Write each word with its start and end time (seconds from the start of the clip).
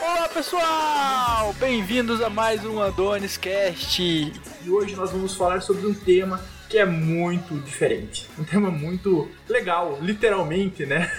Olá 0.00 0.28
pessoal, 0.28 1.52
bem-vindos 1.54 2.20
a 2.20 2.28
mais 2.28 2.64
um 2.64 2.80
Adonis 2.80 3.36
Cast. 3.36 4.02
E 4.02 4.70
hoje 4.70 4.94
nós 4.94 5.10
vamos 5.10 5.34
falar 5.34 5.60
sobre 5.62 5.86
um 5.86 5.94
tema 5.94 6.40
que 6.68 6.78
é 6.78 6.84
muito 6.84 7.58
diferente, 7.60 8.28
um 8.38 8.44
tema 8.44 8.70
muito 8.70 9.28
legal, 9.48 9.98
literalmente, 10.02 10.84
né? 10.84 11.10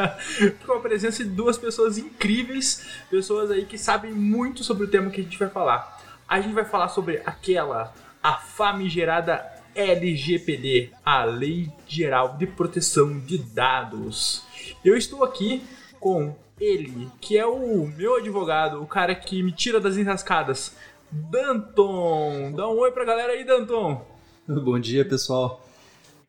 Com 0.64 0.72
a 0.72 0.80
presença 0.80 1.22
de 1.22 1.30
duas 1.30 1.58
pessoas 1.58 1.98
incríveis, 1.98 2.86
pessoas 3.10 3.50
aí 3.50 3.66
que 3.66 3.76
sabem 3.76 4.12
muito 4.12 4.64
sobre 4.64 4.84
o 4.84 4.88
tema 4.88 5.10
que 5.10 5.20
a 5.20 5.24
gente 5.24 5.38
vai 5.38 5.50
falar. 5.50 6.02
A 6.26 6.40
gente 6.40 6.54
vai 6.54 6.64
falar 6.64 6.88
sobre 6.88 7.20
aquela 7.26 7.92
a 8.22 8.34
famigerada 8.34 9.55
LGPD, 9.76 10.90
a 11.04 11.24
Lei 11.24 11.70
Geral 11.86 12.36
de 12.38 12.46
Proteção 12.46 13.18
de 13.20 13.36
Dados. 13.36 14.42
Eu 14.82 14.96
estou 14.96 15.22
aqui 15.22 15.62
com 16.00 16.34
ele, 16.58 17.08
que 17.20 17.36
é 17.36 17.44
o 17.44 17.86
meu 17.86 18.16
advogado, 18.16 18.82
o 18.82 18.86
cara 18.86 19.14
que 19.14 19.42
me 19.42 19.52
tira 19.52 19.78
das 19.78 19.98
enrascadas, 19.98 20.74
Danton. 21.10 22.52
Dá 22.56 22.66
um 22.68 22.78
oi 22.78 22.90
pra 22.90 23.04
galera 23.04 23.34
aí, 23.34 23.44
Danton. 23.44 24.04
Bom 24.48 24.78
dia, 24.78 25.04
pessoal. 25.04 25.62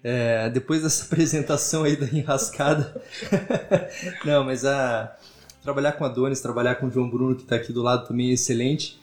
É, 0.03 0.49
depois 0.49 0.83
dessa 0.83 1.05
apresentação 1.11 1.83
aí 1.83 1.95
da 1.95 2.05
enrascada. 2.05 3.01
Não, 4.25 4.43
mas 4.43 4.65
a 4.65 5.15
trabalhar 5.63 5.93
com 5.93 6.03
a 6.03 6.09
Donis, 6.09 6.41
trabalhar 6.41 6.75
com 6.75 6.87
o 6.87 6.91
João 6.91 7.09
Bruno, 7.09 7.35
que 7.35 7.43
está 7.43 7.55
aqui 7.55 7.71
do 7.71 7.81
lado 7.81 8.07
também 8.07 8.29
é 8.29 8.33
excelente. 8.33 8.99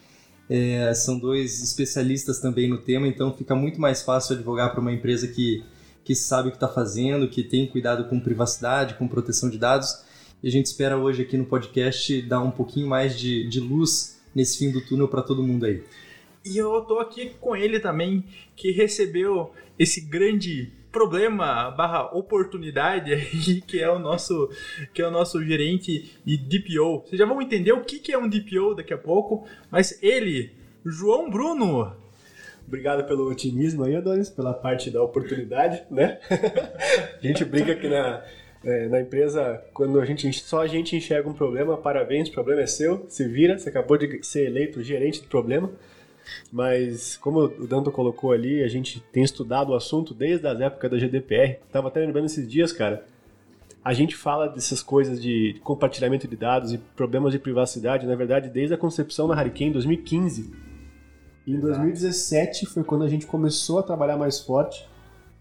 É, 0.49 0.93
são 0.95 1.19
dois 1.19 1.63
especialistas 1.63 2.39
também 2.39 2.69
no 2.69 2.79
tema, 2.79 3.09
então 3.09 3.33
fica 3.33 3.55
muito 3.55 3.81
mais 3.81 4.03
fácil 4.03 4.37
advogar 4.37 4.73
para 4.73 4.81
uma 4.81 4.93
empresa 4.93 5.27
que, 5.27 5.65
que 6.05 6.15
sabe 6.15 6.49
o 6.49 6.51
que 6.51 6.57
está 6.57 6.69
fazendo, 6.69 7.29
que 7.29 7.43
tem 7.43 7.67
cuidado 7.67 8.09
com 8.09 8.21
privacidade, 8.21 8.95
com 8.95 9.09
proteção 9.09 9.49
de 9.49 9.57
dados 9.57 10.05
e 10.45 10.49
a 10.49 10.51
gente 10.51 10.67
espera 10.67 10.99
hoje 10.99 11.23
aqui 11.23 11.39
no 11.39 11.47
podcast 11.47 12.21
dar 12.21 12.43
um 12.43 12.51
pouquinho 12.51 12.87
mais 12.87 13.19
de, 13.19 13.49
de 13.49 13.59
luz 13.61 14.21
nesse 14.35 14.59
fim 14.59 14.71
do 14.71 14.83
túnel 14.83 15.09
para 15.09 15.23
todo 15.23 15.43
mundo 15.43 15.65
aí. 15.65 15.83
E 16.45 16.59
eu 16.59 16.83
tô 16.83 16.99
aqui 16.99 17.31
com 17.41 17.57
ele 17.57 17.81
também, 17.81 18.23
que 18.55 18.71
recebeu 18.71 19.53
esse 19.79 20.03
grande 20.03 20.71
problema 20.95 21.71
barra 21.73 22.05
oportunidade 22.17 23.13
aí, 23.13 23.61
que 23.67 23.81
é 23.81 23.91
o 23.91 23.99
nosso 23.99 24.49
que 24.95 25.03
é 25.03 25.07
o 25.07 25.11
nosso 25.11 25.45
gerente 25.45 26.17
de 26.25 26.37
DPO. 26.39 27.03
Vocês 27.05 27.19
já 27.19 27.27
vão 27.27 27.43
entender 27.43 27.73
o 27.73 27.85
que, 27.85 27.99
que 27.99 28.13
é 28.13 28.19
um 28.19 28.29
DPO 28.29 28.77
daqui 28.77 28.95
a 28.95 28.99
pouco, 28.99 29.45
mas 29.71 30.01
ele, 30.01 30.53
João 30.87 31.29
Bruno. 31.29 31.93
Obrigado 32.67 33.07
pelo 33.07 33.29
otimismo 33.29 33.85
aí, 33.85 33.95
Adonis, 33.95 34.31
pela 34.31 34.55
parte 34.55 34.91
da 34.91 35.03
oportunidade, 35.03 35.83
né? 35.91 36.19
a 36.31 37.27
gente 37.27 37.45
brinca 37.45 37.73
aqui 37.73 37.89
na, 37.89 38.25
é, 38.65 38.89
na 38.89 39.01
empresa, 39.03 39.63
quando 39.75 40.01
a 40.01 40.05
gente, 40.07 40.33
só 40.33 40.63
a 40.63 40.67
gente 40.67 40.97
enxerga 40.97 41.29
um 41.29 41.35
problema, 41.35 41.77
parabéns, 41.77 42.31
o 42.31 42.33
problema 42.33 42.63
é 42.63 42.67
seu, 42.67 43.05
se 43.09 43.29
vira, 43.29 43.59
você 43.59 43.69
acabou 43.69 43.99
de 43.99 44.25
ser 44.25 44.47
eleito 44.47 44.83
gerente 44.83 45.21
do 45.21 45.29
problema. 45.29 45.71
Mas, 46.51 47.17
como 47.17 47.45
o 47.45 47.67
Danto 47.67 47.91
colocou 47.91 48.33
ali, 48.33 48.63
a 48.63 48.69
gente 48.69 49.01
tem 49.13 49.23
estudado 49.23 49.71
o 49.71 49.75
assunto 49.75 50.15
desde 50.15 50.47
as 50.47 50.61
épocas 50.61 50.91
da 50.91 50.99
GDPR. 50.99 51.59
Tava 51.71 51.89
até 51.89 52.01
lembrando 52.01 52.27
esses 52.27 52.49
dias, 52.49 52.73
cara. 52.73 53.07
A 53.85 53.93
gente 53.93 54.17
fala 54.17 54.49
dessas 54.49 54.83
coisas 54.83 55.21
de 55.21 55.61
compartilhamento 55.63 56.27
de 56.27 56.37
dados 56.37 56.73
e 56.73 56.79
problemas 56.79 57.33
de 57.33 57.39
privacidade, 57.39 58.07
na 58.07 58.15
verdade, 58.15 58.49
desde 58.49 58.75
a 58.75 58.79
concepção 58.79 59.29
da 59.29 59.35
Hurricane 59.35 59.71
em 59.71 59.73
2015. 59.73 60.55
E 61.47 61.53
em 61.53 61.61
2017 61.61 62.65
foi 62.65 62.83
quando 62.83 63.05
a 63.05 63.09
gente 63.09 63.27
começou 63.27 63.79
a 63.79 63.83
trabalhar 63.83 64.17
mais 64.17 64.41
forte, 64.41 64.89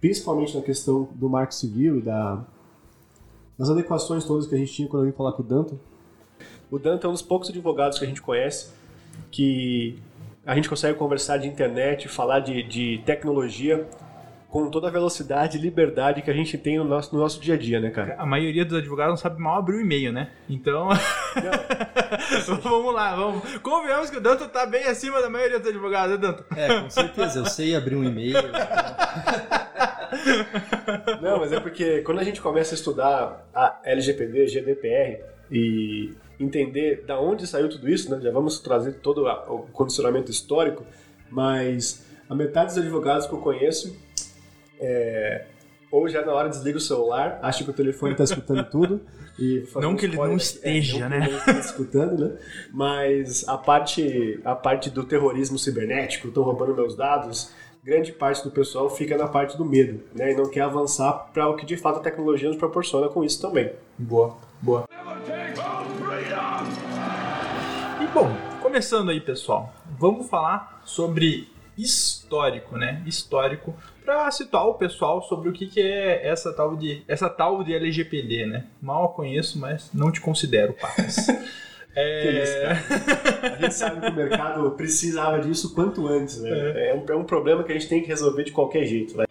principalmente 0.02 0.56
na 0.56 0.62
questão 0.62 1.08
do 1.16 1.30
marco 1.30 1.54
civil 1.54 2.00
e 2.00 2.02
da 2.02 2.46
nas 3.58 3.70
adequações 3.70 4.26
todas 4.26 4.48
que 4.48 4.56
a 4.56 4.58
gente 4.58 4.74
tinha 4.74 4.88
quando 4.88 5.04
eu 5.04 5.12
vim 5.12 5.16
falar 5.16 5.32
com 5.34 5.44
o 5.44 5.46
Danton. 5.46 5.78
O 6.70 6.80
Danton 6.80 7.08
é 7.08 7.10
um 7.10 7.14
dos 7.14 7.22
poucos 7.22 7.50
advogados 7.50 7.98
que 8.00 8.04
a 8.04 8.08
gente 8.08 8.22
conhece 8.22 8.72
que 9.32 9.98
a 10.46 10.56
gente 10.56 10.68
consegue 10.70 10.98
conversar 10.98 11.38
de 11.38 11.48
internet, 11.48 12.08
falar 12.08 12.40
de, 12.40 12.64
de 12.64 13.02
tecnologia 13.06 13.88
com 14.50 14.70
toda 14.70 14.88
a 14.88 14.92
velocidade 14.92 15.58
e 15.58 15.62
liberdade 15.62 16.22
que 16.22 16.30
a 16.30 16.34
gente 16.34 16.60
tem 16.60 16.78
no 16.78 16.84
nosso, 16.84 17.16
no 17.16 17.20
nosso 17.20 17.42
dia 17.42 17.56
a 17.56 17.58
dia, 17.58 17.80
né, 17.80 17.90
cara? 17.90 18.16
A 18.20 18.26
maioria 18.26 18.64
dos 18.64 18.78
advogados 18.78 19.14
não 19.14 19.18
sabe 19.18 19.42
mal 19.42 19.58
abrir 19.58 19.78
o 19.78 19.82
e-mail, 19.82 20.14
né? 20.14 20.30
Então. 20.48 20.90
vamos 22.62 22.94
lá, 22.94 23.16
vamos. 23.16 23.58
Convenhamos 23.60 24.12
que 24.12 24.18
o 24.18 24.22
Danto 24.22 24.48
tá 24.50 24.68
bem 24.68 24.84
acima 24.84 25.20
da 25.22 25.30
maioria 25.30 25.58
dos 25.58 25.70
advogados, 25.70 26.12
né, 26.12 26.18
Danto? 26.28 26.46
É, 26.56 26.82
com 26.82 26.90
certeza. 26.90 27.40
Eu 27.40 27.46
sei 27.48 27.76
abrir 27.76 27.96
um 27.96 28.04
e-mail. 28.04 28.36
Não, 31.20 31.40
mas 31.40 31.52
é 31.52 31.60
porque 31.60 32.02
quando 32.02 32.20
a 32.20 32.24
gente 32.24 32.40
começa 32.40 32.76
a 32.76 32.78
estudar 32.78 33.48
a 33.56 33.80
LGPD, 33.84 34.46
GDPR 34.48 35.24
e 35.50 36.14
entender 36.40 37.04
da 37.06 37.20
onde 37.20 37.46
saiu 37.48 37.70
tudo 37.70 37.90
isso, 37.90 38.10
né? 38.10 38.20
Já 38.22 38.32
vamos 38.32 38.60
trazer 38.60 38.94
todo 38.96 39.26
o 39.26 39.60
condicionamento 39.72 40.32
histórico, 40.32 40.86
mas 41.30 42.06
a 42.30 42.36
metade 42.36 42.74
dos 42.74 42.78
advogados 42.78 43.28
que 43.28 43.34
eu 43.34 43.40
conheço 43.40 43.96
é, 44.80 45.46
ou 45.94 46.10
já 46.10 46.26
na 46.26 46.34
hora 46.34 46.50
desliga 46.50 46.80
o 46.80 46.82
celular, 46.82 47.38
acha 47.44 47.64
que 47.64 47.70
o 47.70 47.74
telefone 47.74 48.14
está 48.14 48.24
escutando 48.24 48.64
tudo. 48.68 49.02
E 49.38 49.64
não 49.80 49.96
que 49.96 50.06
ele 50.06 50.18
não 50.18 50.36
esteja, 50.36 50.98
é, 50.98 51.00
não 51.02 51.10
né? 51.10 51.40
Que 51.44 51.50
ele 51.52 51.60
escutando, 51.60 52.30
né? 52.30 52.38
Mas 52.74 53.48
a 53.48 53.60
parte, 53.60 54.40
a 54.44 54.56
parte 54.56 54.90
do 54.90 55.04
terrorismo 55.04 55.60
cibernético, 55.60 56.30
estão 56.30 56.42
roubando 56.42 56.74
meus 56.74 56.96
dados, 56.96 57.52
grande 57.84 58.12
parte 58.12 58.44
do 58.44 58.50
pessoal 58.50 58.90
fica 58.90 59.16
na 59.16 59.28
parte 59.28 59.56
do 59.56 59.64
medo, 59.64 60.02
né? 60.16 60.32
E 60.32 60.36
não 60.36 60.50
quer 60.50 60.62
avançar 60.62 61.30
para 61.32 61.48
o 61.48 61.56
que 61.56 61.66
de 61.66 61.78
fato 61.78 62.00
a 62.00 62.02
tecnologia 62.02 62.48
nos 62.48 62.58
proporciona 62.58 63.08
com 63.08 63.24
isso 63.24 63.40
também. 63.40 63.72
Boa, 63.96 64.36
boa. 64.60 64.86
Começando 68.74 69.12
aí, 69.12 69.22
pessoal, 69.22 69.72
vamos 70.00 70.28
falar 70.28 70.82
sobre 70.84 71.48
histórico, 71.78 72.76
né? 72.76 73.04
Histórico 73.06 73.76
para 74.04 74.32
situar 74.32 74.66
o 74.66 74.74
pessoal 74.74 75.22
sobre 75.22 75.48
o 75.48 75.54
que, 75.54 75.68
que 75.68 75.80
é 75.80 76.28
essa 76.28 76.52
tal 76.52 76.76
de 76.76 77.04
essa 77.08 77.30
tal 77.30 77.64
de 77.64 77.72
LGPD, 77.72 78.48
né? 78.48 78.66
Mal 78.82 79.06
a 79.06 79.10
conheço, 79.10 79.60
mas 79.60 79.94
não 79.94 80.12
te 80.12 80.20
considero, 80.20 80.74
Papas. 80.74 81.28
É... 81.96 82.42
Isso, 82.42 83.46
a 83.46 83.62
gente 83.62 83.74
sabe 83.76 84.02
que 84.02 84.08
o 84.08 84.16
mercado 84.16 84.72
precisava 84.72 85.40
disso 85.40 85.76
quanto 85.76 86.08
antes, 86.08 86.42
né? 86.42 86.50
É. 86.50 86.90
é. 86.90 86.96
um, 86.96 87.06
é 87.08 87.16
um 87.16 87.24
problema 87.24 87.64
que 87.64 87.72
a 87.72 87.76
gente 87.76 87.88
tem 87.88 88.02
que 88.02 88.08
resolver 88.08 88.44
de 88.44 88.52
qualquer 88.52 88.84
jeito. 88.88 89.16
Né? 89.16 89.26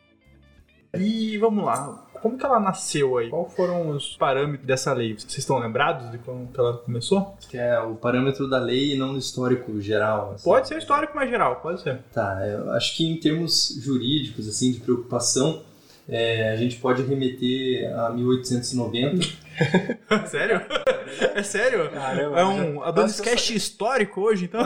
E 0.96 1.36
vamos 1.38 1.64
lá, 1.64 2.08
como 2.22 2.38
que 2.38 2.46
ela 2.46 2.60
nasceu 2.60 3.18
aí? 3.18 3.28
Quais 3.28 3.52
foram 3.54 3.90
os 3.90 4.16
parâmetros 4.16 4.64
dessa 4.64 4.92
lei? 4.92 5.14
Vocês 5.14 5.38
estão 5.38 5.58
lembrados 5.58 6.08
de 6.12 6.18
como 6.18 6.48
ela 6.56 6.78
começou? 6.78 7.36
Que 7.50 7.58
é 7.58 7.80
o 7.80 7.96
parâmetro 7.96 8.48
da 8.48 8.58
lei 8.58 8.94
e 8.94 8.98
não 8.98 9.12
do 9.12 9.18
histórico 9.18 9.80
geral. 9.80 10.32
Assim. 10.34 10.44
Pode 10.44 10.68
ser 10.68 10.78
histórico 10.78 11.16
mais 11.16 11.28
geral, 11.28 11.56
pode 11.56 11.82
ser. 11.82 11.98
Tá, 12.12 12.46
eu 12.46 12.70
acho 12.70 12.96
que 12.96 13.04
em 13.04 13.18
termos 13.18 13.76
jurídicos, 13.82 14.48
assim, 14.48 14.70
de 14.70 14.78
preocupação, 14.78 15.62
é, 16.08 16.52
a 16.52 16.56
gente 16.56 16.76
pode 16.76 17.02
remeter 17.02 17.92
a 17.98 18.10
1890. 18.10 19.26
sério? 20.30 20.62
É 21.34 21.42
sério? 21.42 21.90
Caramba, 21.90 22.40
é 22.40 22.44
um 22.44 22.82
Adonis 22.82 23.20
Cast 23.20 23.48
sair... 23.48 23.56
histórico 23.56 24.22
hoje, 24.22 24.46
então? 24.46 24.62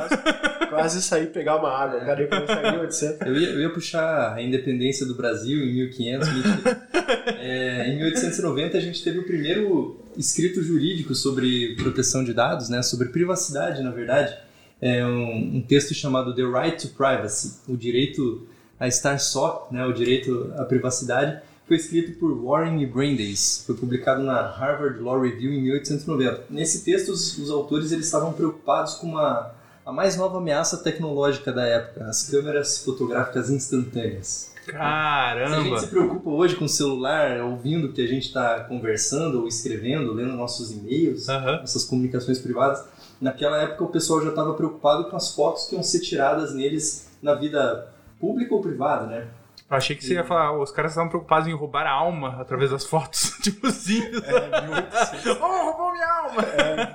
Quase, 0.77 1.03
sair 1.03 1.27
pegar 1.27 1.57
uma 1.57 1.71
água. 1.71 2.01
Cara, 2.01 2.23
eu, 2.23 2.29
começar 2.29 2.65
em 2.65 2.73
1800. 2.73 3.27
Eu, 3.27 3.37
ia, 3.37 3.49
eu 3.51 3.61
ia 3.61 3.71
puxar 3.71 4.35
a 4.35 4.43
independência 4.43 5.07
do 5.07 5.15
Brasil 5.15 5.59
em 5.59 5.75
1500. 5.75 6.29
é, 7.39 7.89
em 7.89 7.97
1890 7.97 8.77
a 8.77 8.81
gente 8.81 9.03
teve 9.03 9.19
o 9.19 9.25
primeiro 9.25 10.01
escrito 10.17 10.63
jurídico 10.63 11.15
sobre 11.15 11.75
proteção 11.77 12.25
de 12.25 12.33
dados, 12.33 12.69
né, 12.69 12.83
sobre 12.83 13.09
privacidade, 13.09 13.83
na 13.83 13.91
verdade. 13.91 14.37
É 14.81 15.05
um, 15.05 15.57
um 15.57 15.61
texto 15.63 15.95
chamado 15.95 16.35
The 16.35 16.43
Right 16.43 16.87
to 16.87 16.95
Privacy, 16.95 17.61
o 17.67 17.77
direito 17.77 18.47
a 18.79 18.87
estar 18.87 19.19
só, 19.19 19.69
né, 19.71 19.87
o 19.87 19.93
direito 19.93 20.53
à 20.57 20.65
privacidade, 20.65 21.41
foi 21.67 21.77
escrito 21.77 22.19
por 22.19 22.33
Warren 22.33 22.81
e 22.81 22.87
Brandeis. 22.87 23.65
Foi 23.67 23.75
publicado 23.75 24.23
na 24.23 24.41
Harvard 24.43 25.01
Law 25.01 25.21
Review 25.21 25.53
em 25.53 25.63
1890. 25.63 26.45
Nesse 26.49 26.85
texto, 26.85 27.09
os, 27.11 27.37
os 27.39 27.51
autores 27.51 27.91
eles 27.91 28.07
estavam 28.07 28.33
preocupados 28.33 28.95
com 28.95 29.09
uma, 29.09 29.53
a 29.87 29.93
mais 29.93 30.17
nova 30.17 30.39
ameaça 30.39 30.79
tecnológica 30.79 31.53
da 31.53 31.65
época, 31.65 32.07
as 32.07 32.29
câmeras 32.29 32.79
fotográficas 32.79 33.49
instantâneas. 33.49 34.51
Caramba! 34.67 35.49
Se 35.49 35.55
a 35.55 35.63
gente 35.63 35.81
se 35.83 35.87
preocupa 35.87 36.29
hoje 36.29 36.57
com 36.57 36.65
o 36.65 36.69
celular, 36.69 37.41
ouvindo 37.43 37.87
o 37.87 37.93
que 37.93 38.03
a 38.03 38.07
gente 38.09 38.27
está 38.27 38.65
conversando 38.65 39.43
ou 39.43 39.47
escrevendo, 39.47 40.13
lendo 40.13 40.33
nossos 40.33 40.73
e-mails, 40.73 41.29
uhum. 41.29 41.61
nossas 41.61 41.85
comunicações 41.85 42.41
privadas, 42.41 42.85
naquela 43.21 43.63
época 43.63 43.85
o 43.85 43.89
pessoal 43.89 44.21
já 44.21 44.31
estava 44.31 44.55
preocupado 44.55 45.09
com 45.09 45.17
as 45.17 45.33
fotos 45.33 45.67
que 45.67 45.77
iam 45.77 45.85
ser 45.85 46.01
tiradas 46.01 46.53
neles 46.53 47.09
na 47.23 47.35
vida 47.35 47.87
público 48.19 48.57
ou 48.57 48.61
privado, 48.61 49.07
né? 49.07 49.29
Eu 49.69 49.77
achei 49.77 49.97
que 49.97 50.05
você 50.05 50.15
ia 50.15 50.23
falar, 50.23 50.57
os 50.57 50.71
caras 50.71 50.93
estavam 50.93 51.09
preocupados 51.09 51.49
em 51.49 51.53
roubar 51.53 51.87
a 51.87 51.91
alma 51.91 52.41
através 52.41 52.71
das 52.71 52.85
fotos, 52.85 53.33
tipo 53.43 53.67
assim. 53.67 54.01
É, 54.01 54.61
muito 54.63 55.43
oh, 55.43 55.45
roubou 55.65 55.93
minha 55.93 56.07
alma! 56.07 56.43
É. 56.43 56.87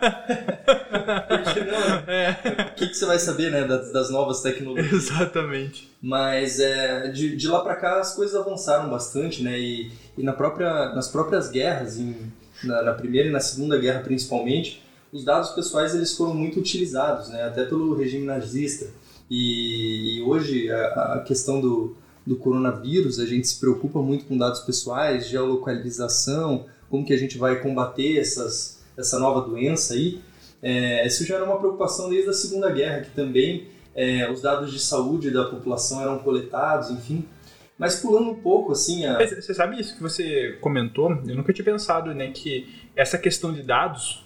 Por 1.38 1.54
que 1.54 1.60
não? 1.60 1.82
É. 2.08 2.32
O 2.72 2.76
que, 2.76 2.88
que 2.88 2.94
você 2.94 3.06
vai 3.06 3.20
saber, 3.20 3.52
né, 3.52 3.66
das, 3.66 3.92
das 3.92 4.10
novas 4.10 4.42
tecnologias? 4.42 4.94
Exatamente. 4.94 5.92
Mas 6.02 6.60
é, 6.62 7.10
de, 7.10 7.36
de 7.36 7.48
lá 7.48 7.62
para 7.62 7.76
cá 7.76 8.00
as 8.00 8.16
coisas 8.16 8.36
avançaram 8.36 8.90
bastante, 8.90 9.44
né? 9.44 9.60
E, 9.60 9.92
e 10.18 10.24
na 10.24 10.32
própria, 10.32 10.94
nas 10.96 11.10
próprias 11.10 11.50
guerras, 11.50 12.00
em, 12.00 12.32
na, 12.64 12.82
na 12.84 12.94
Primeira 12.94 13.28
e 13.28 13.32
na 13.32 13.42
Segunda 13.42 13.78
Guerra 13.78 14.00
principalmente, 14.00 14.82
os 15.12 15.26
dados 15.26 15.50
pessoais 15.50 15.94
eles 15.94 16.16
foram 16.16 16.34
muito 16.34 16.60
utilizados, 16.60 17.30
né? 17.30 17.44
até 17.44 17.66
pelo 17.66 17.94
regime 17.96 18.26
nazista. 18.26 18.88
E, 19.30 20.18
e 20.20 20.22
hoje 20.24 20.72
a, 20.72 21.16
a 21.16 21.20
questão 21.20 21.60
do, 21.60 21.96
do 22.26 22.36
coronavírus, 22.36 23.20
a 23.20 23.26
gente 23.26 23.48
se 23.48 23.60
preocupa 23.60 24.02
muito 24.02 24.26
com 24.26 24.38
dados 24.38 24.62
pessoais, 24.62 25.28
geolocalização, 25.28 26.66
como 26.90 27.06
que 27.06 27.14
a 27.14 27.18
gente 27.18 27.38
vai 27.38 27.60
combater 27.60 28.18
essas, 28.18 28.84
essa 28.98 29.18
nova 29.20 29.42
doença 29.48 29.94
aí. 29.94 30.22
É, 30.62 31.06
isso 31.08 31.26
já 31.26 31.36
era 31.36 31.46
uma 31.46 31.58
preocupação 31.58 32.10
desde 32.10 32.30
a 32.30 32.34
Segunda 32.34 32.70
Guerra, 32.70 33.02
que 33.02 33.12
também 33.12 33.68
é, 33.96 34.30
os 34.30 34.42
dados 34.42 34.72
de 34.72 34.80
saúde 34.80 35.32
da 35.32 35.46
população 35.46 36.02
eram 36.02 36.20
coletados, 36.20 36.92
enfim. 36.92 37.26
Mas 37.78 37.96
pulando 37.96 38.30
um 38.30 38.36
pouco, 38.36 38.74
assim... 38.74 39.06
A... 39.06 39.18
Você 39.18 39.54
sabe 39.56 39.80
isso 39.80 39.96
que 39.96 40.04
você 40.04 40.58
comentou? 40.62 41.12
Eu 41.28 41.36
nunca 41.36 41.52
tinha 41.52 41.66
pensado, 41.66 42.14
né, 42.14 42.30
que 42.30 42.68
essa 42.96 43.18
questão 43.18 43.52
de 43.52 43.64
dados 43.64 44.24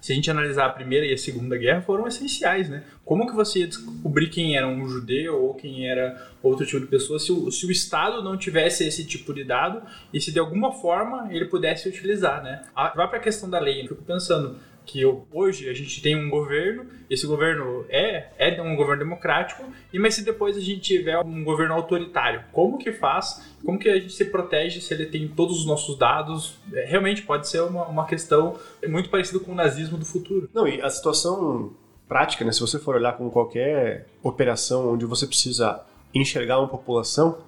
se 0.00 0.12
a 0.12 0.14
gente 0.14 0.30
analisar 0.30 0.66
a 0.66 0.70
Primeira 0.70 1.06
e 1.06 1.12
a 1.12 1.18
Segunda 1.18 1.56
Guerra, 1.56 1.82
foram 1.82 2.06
essenciais, 2.06 2.68
né? 2.68 2.84
Como 3.04 3.26
que 3.26 3.34
você 3.34 3.60
ia 3.60 3.66
descobrir 3.66 4.28
quem 4.28 4.56
era 4.56 4.66
um 4.66 4.88
judeu 4.88 5.42
ou 5.42 5.54
quem 5.54 5.88
era 5.88 6.30
outro 6.42 6.64
tipo 6.64 6.80
de 6.80 6.86
pessoa 6.86 7.18
se 7.18 7.32
o, 7.32 7.50
se 7.50 7.66
o 7.66 7.70
Estado 7.70 8.22
não 8.22 8.36
tivesse 8.36 8.86
esse 8.86 9.04
tipo 9.04 9.34
de 9.34 9.42
dado 9.42 9.82
e 10.12 10.20
se 10.20 10.32
de 10.32 10.38
alguma 10.38 10.72
forma 10.72 11.28
ele 11.32 11.46
pudesse 11.46 11.88
utilizar, 11.88 12.42
né? 12.42 12.62
A 12.74 13.18
questão 13.18 13.48
da 13.48 13.58
lei, 13.58 13.82
eu 13.82 13.88
fico 13.88 14.02
pensando, 14.02 14.56
que 14.86 15.04
hoje 15.32 15.68
a 15.68 15.74
gente 15.74 16.00
tem 16.00 16.16
um 16.16 16.30
governo, 16.30 16.86
esse 17.10 17.26
governo 17.26 17.84
é, 17.88 18.28
é 18.38 18.62
um 18.62 18.76
governo 18.76 19.02
democrático, 19.02 19.64
e 19.92 19.98
mas 19.98 20.14
se 20.14 20.24
depois 20.24 20.56
a 20.56 20.60
gente 20.60 20.80
tiver 20.80 21.18
um 21.18 21.42
governo 21.42 21.74
autoritário, 21.74 22.44
como 22.52 22.78
que 22.78 22.92
faz? 22.92 23.54
Como 23.64 23.78
que 23.78 23.88
a 23.88 23.98
gente 23.98 24.12
se 24.12 24.24
protege 24.26 24.80
se 24.80 24.94
ele 24.94 25.06
tem 25.06 25.26
todos 25.26 25.58
os 25.58 25.66
nossos 25.66 25.98
dados? 25.98 26.58
É, 26.72 26.86
realmente 26.86 27.22
pode 27.22 27.48
ser 27.48 27.62
uma, 27.62 27.84
uma 27.86 28.06
questão 28.06 28.56
muito 28.86 29.10
parecida 29.10 29.40
com 29.40 29.52
o 29.52 29.54
nazismo 29.54 29.98
do 29.98 30.04
futuro. 30.06 30.48
Não, 30.54 30.66
e 30.68 30.80
a 30.80 30.88
situação 30.88 31.72
prática, 32.08 32.44
né? 32.44 32.52
Se 32.52 32.60
você 32.60 32.78
for 32.78 32.94
olhar 32.94 33.16
com 33.16 33.28
qualquer 33.28 34.06
operação 34.22 34.92
onde 34.92 35.04
você 35.04 35.26
precisa 35.26 35.84
enxergar 36.14 36.58
uma 36.58 36.68
população, 36.68 37.38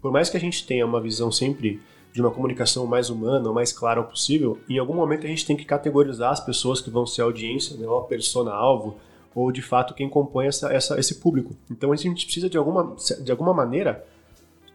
por 0.00 0.12
mais 0.12 0.30
que 0.30 0.36
a 0.36 0.40
gente 0.40 0.64
tenha 0.64 0.86
uma 0.86 1.00
visão 1.00 1.32
sempre 1.32 1.80
de 2.16 2.22
uma 2.22 2.30
comunicação 2.30 2.86
mais 2.86 3.10
humana, 3.10 3.52
mais 3.52 3.74
clara 3.74 4.02
possível, 4.02 4.58
em 4.70 4.78
algum 4.78 4.94
momento 4.94 5.26
a 5.26 5.28
gente 5.28 5.44
tem 5.44 5.54
que 5.54 5.66
categorizar 5.66 6.32
as 6.32 6.40
pessoas 6.40 6.80
que 6.80 6.88
vão 6.88 7.06
ser 7.06 7.20
audiência, 7.20 7.76
né, 7.76 7.86
uma 7.86 8.04
persona-alvo, 8.04 8.96
ou 9.34 9.52
de 9.52 9.60
fato 9.60 9.92
quem 9.92 10.08
compõe 10.08 10.46
essa, 10.46 10.72
essa, 10.72 10.98
esse 10.98 11.16
público. 11.16 11.54
Então 11.70 11.92
a 11.92 11.96
gente 11.96 12.24
precisa 12.24 12.48
de 12.48 12.56
alguma, 12.56 12.96
de 13.22 13.30
alguma 13.30 13.52
maneira 13.52 14.02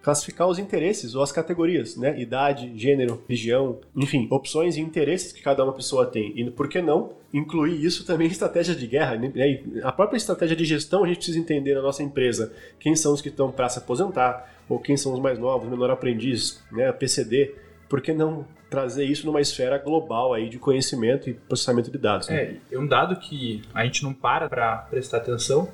classificar 0.01 0.47
os 0.47 0.57
interesses 0.57 1.13
ou 1.15 1.21
as 1.21 1.31
categorias, 1.31 1.95
né? 1.95 2.19
Idade, 2.19 2.71
gênero, 2.75 3.23
região, 3.29 3.79
enfim, 3.95 4.27
opções 4.31 4.75
e 4.75 4.81
interesses 4.81 5.31
que 5.31 5.41
cada 5.41 5.63
uma 5.63 5.73
pessoa 5.73 6.05
tem. 6.05 6.33
E 6.35 6.49
por 6.49 6.67
que 6.67 6.81
não 6.81 7.13
incluir 7.33 7.83
isso 7.83 8.05
também 8.05 8.27
em 8.27 8.31
estratégia 8.31 8.75
de 8.75 8.87
guerra? 8.87 9.15
Né? 9.15 9.61
A 9.83 9.91
própria 9.91 10.17
estratégia 10.17 10.55
de 10.55 10.65
gestão 10.65 11.03
a 11.03 11.07
gente 11.07 11.17
precisa 11.17 11.39
entender 11.39 11.75
na 11.75 11.81
nossa 11.81 12.01
empresa 12.01 12.51
quem 12.79 12.95
são 12.95 13.13
os 13.13 13.21
que 13.21 13.29
estão 13.29 13.51
para 13.51 13.69
se 13.69 13.77
aposentar, 13.77 14.51
ou 14.67 14.79
quem 14.79 14.97
são 14.97 15.13
os 15.13 15.19
mais 15.19 15.37
novos, 15.37 15.69
menor 15.69 15.91
aprendiz, 15.91 16.63
né? 16.71 16.91
PCD. 16.91 17.53
Por 17.87 18.01
que 18.01 18.13
não 18.13 18.45
trazer 18.69 19.03
isso 19.03 19.25
numa 19.25 19.41
esfera 19.41 19.77
global 19.77 20.33
aí 20.33 20.47
de 20.47 20.57
conhecimento 20.57 21.29
e 21.29 21.33
processamento 21.33 21.91
de 21.91 21.97
dados? 21.97 22.29
Né? 22.29 22.57
É, 22.71 22.75
é 22.75 22.79
um 22.79 22.87
dado 22.87 23.17
que 23.17 23.61
a 23.73 23.83
gente 23.83 24.01
não 24.01 24.13
para 24.13 24.47
para 24.47 24.77
prestar 24.77 25.17
atenção, 25.17 25.67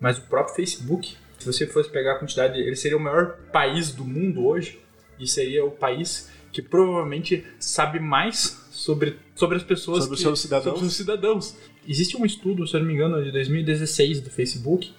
mas 0.00 0.16
o 0.16 0.22
próprio 0.22 0.54
Facebook 0.54 1.16
se 1.44 1.52
você 1.52 1.66
fosse 1.66 1.90
pegar 1.90 2.12
a 2.12 2.18
quantidade, 2.18 2.58
ele 2.58 2.74
seria 2.74 2.96
o 2.96 3.00
maior 3.00 3.36
país 3.52 3.90
do 3.90 4.04
mundo 4.04 4.46
hoje 4.46 4.80
e 5.20 5.26
seria 5.26 5.64
o 5.64 5.70
país 5.70 6.30
que 6.50 6.62
provavelmente 6.62 7.44
sabe 7.58 8.00
mais 8.00 8.66
sobre, 8.70 9.18
sobre 9.34 9.56
as 9.56 9.62
pessoas 9.62 10.04
sobre, 10.04 10.08
que, 10.08 10.14
os 10.14 10.20
seus 10.20 10.40
cidadãos. 10.40 10.74
sobre 10.74 10.88
os 10.88 10.96
cidadãos. 10.96 11.56
Existe 11.86 12.16
um 12.16 12.24
estudo, 12.24 12.66
se 12.66 12.74
eu 12.74 12.80
não 12.80 12.86
me 12.86 12.94
engano, 12.94 13.22
de 13.22 13.30
2016 13.30 14.22
do 14.22 14.30
Facebook 14.30 14.92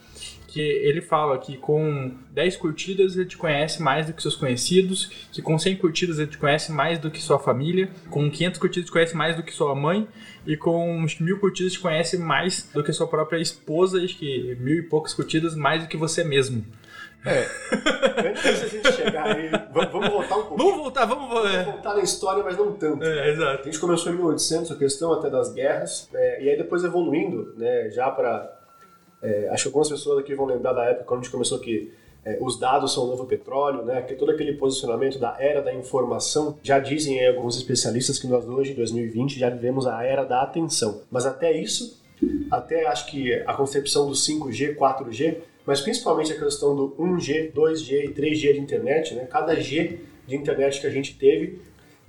que 0.55 0.61
ele 0.61 1.01
fala 1.01 1.37
que 1.37 1.57
com 1.57 2.13
10 2.31 2.55
curtidas 2.55 3.17
ele 3.17 3.25
te 3.25 3.35
conhece 3.35 3.83
mais 3.83 4.05
do 4.05 4.13
que 4.13 4.21
seus 4.21 4.37
conhecidos, 4.37 5.27
que 5.29 5.41
com 5.41 5.59
100 5.59 5.75
curtidas 5.75 6.17
ele 6.17 6.31
te 6.31 6.37
conhece 6.37 6.71
mais 6.71 6.97
do 6.97 7.11
que 7.11 7.21
sua 7.21 7.37
família, 7.37 7.89
com 8.09 8.31
500 8.31 8.57
curtidas 8.57 8.85
te 8.85 8.91
conhece 8.93 9.17
mais 9.17 9.35
do 9.35 9.43
que 9.43 9.51
sua 9.53 9.75
mãe, 9.75 10.07
e 10.47 10.55
com 10.55 10.97
uns 10.97 11.19
mil 11.19 11.41
curtidas 11.41 11.73
te 11.73 11.79
conhece 11.81 12.17
mais 12.17 12.69
do 12.73 12.81
que 12.81 12.93
sua 12.93 13.05
própria 13.05 13.37
esposa, 13.37 14.01
e 14.01 14.07
que 14.07 14.55
mil 14.61 14.77
e 14.77 14.83
poucas 14.83 15.13
curtidas 15.13 15.57
mais 15.57 15.83
do 15.83 15.89
que 15.89 15.97
você 15.97 16.23
mesmo. 16.23 16.65
É. 17.25 17.47
Antes 18.29 18.61
da 18.61 18.67
gente 18.67 18.91
chegar 18.93 19.35
aí, 19.35 19.51
vamos, 19.73 19.91
vamos 19.91 20.09
voltar 20.09 20.37
um 20.37 20.43
pouco. 20.43 20.57
Vamos 20.57 20.77
voltar, 20.77 21.05
vamos, 21.05 21.27
vamos 21.27 21.53
é. 21.53 21.63
voltar 21.65 21.95
na 21.95 22.01
história, 22.01 22.41
mas 22.45 22.57
não 22.57 22.71
tanto. 22.71 23.03
É, 23.03 23.31
exato. 23.31 23.61
A 23.63 23.65
gente 23.65 23.79
começou 23.79 24.13
em 24.13 24.15
1800, 24.15 24.71
a 24.71 24.75
questão 24.77 25.11
até 25.11 25.29
das 25.29 25.51
guerras, 25.51 26.07
é, 26.13 26.43
e 26.43 26.49
aí 26.49 26.57
depois 26.57 26.81
evoluindo, 26.85 27.53
né, 27.57 27.89
já 27.89 28.09
para 28.09 28.54
é, 29.21 29.49
acho 29.49 29.63
que 29.63 29.67
algumas 29.69 29.89
pessoas 29.89 30.19
aqui 30.19 30.35
vão 30.35 30.45
lembrar 30.45 30.73
da 30.73 30.85
época 30.85 31.05
quando 31.05 31.21
a 31.21 31.23
gente 31.23 31.31
começou 31.31 31.59
que 31.59 31.91
é, 32.25 32.39
os 32.41 32.59
dados 32.59 32.93
são 32.93 33.03
o 33.03 33.07
novo 33.07 33.25
petróleo, 33.25 33.83
né? 33.83 34.01
Que 34.01 34.15
todo 34.15 34.31
aquele 34.31 34.53
posicionamento 34.53 35.19
da 35.19 35.35
era 35.39 35.61
da 35.61 35.73
informação 35.73 36.57
já 36.63 36.79
dizem 36.79 37.19
aí, 37.19 37.27
alguns 37.27 37.55
especialistas 37.55 38.17
que 38.17 38.27
nós 38.27 38.47
hoje, 38.47 38.71
em 38.71 38.75
2020, 38.75 39.37
já 39.37 39.49
vivemos 39.49 39.85
a 39.85 40.03
era 40.03 40.23
da 40.23 40.41
atenção. 40.41 41.01
Mas 41.11 41.27
até 41.27 41.51
isso, 41.55 42.01
até 42.49 42.87
acho 42.87 43.05
que 43.11 43.33
a 43.45 43.53
concepção 43.53 44.07
do 44.07 44.13
5G, 44.13 44.75
4G, 44.75 45.37
mas 45.65 45.81
principalmente 45.81 46.33
a 46.33 46.39
questão 46.39 46.75
do 46.75 46.95
1G, 46.99 47.51
2G 47.53 48.05
e 48.05 48.13
3G 48.13 48.53
de 48.53 48.59
internet, 48.59 49.13
né? 49.13 49.25
Cada 49.25 49.55
G 49.55 49.99
de 50.27 50.35
internet 50.35 50.81
que 50.81 50.87
a 50.87 50.91
gente 50.91 51.15
teve 51.17 51.61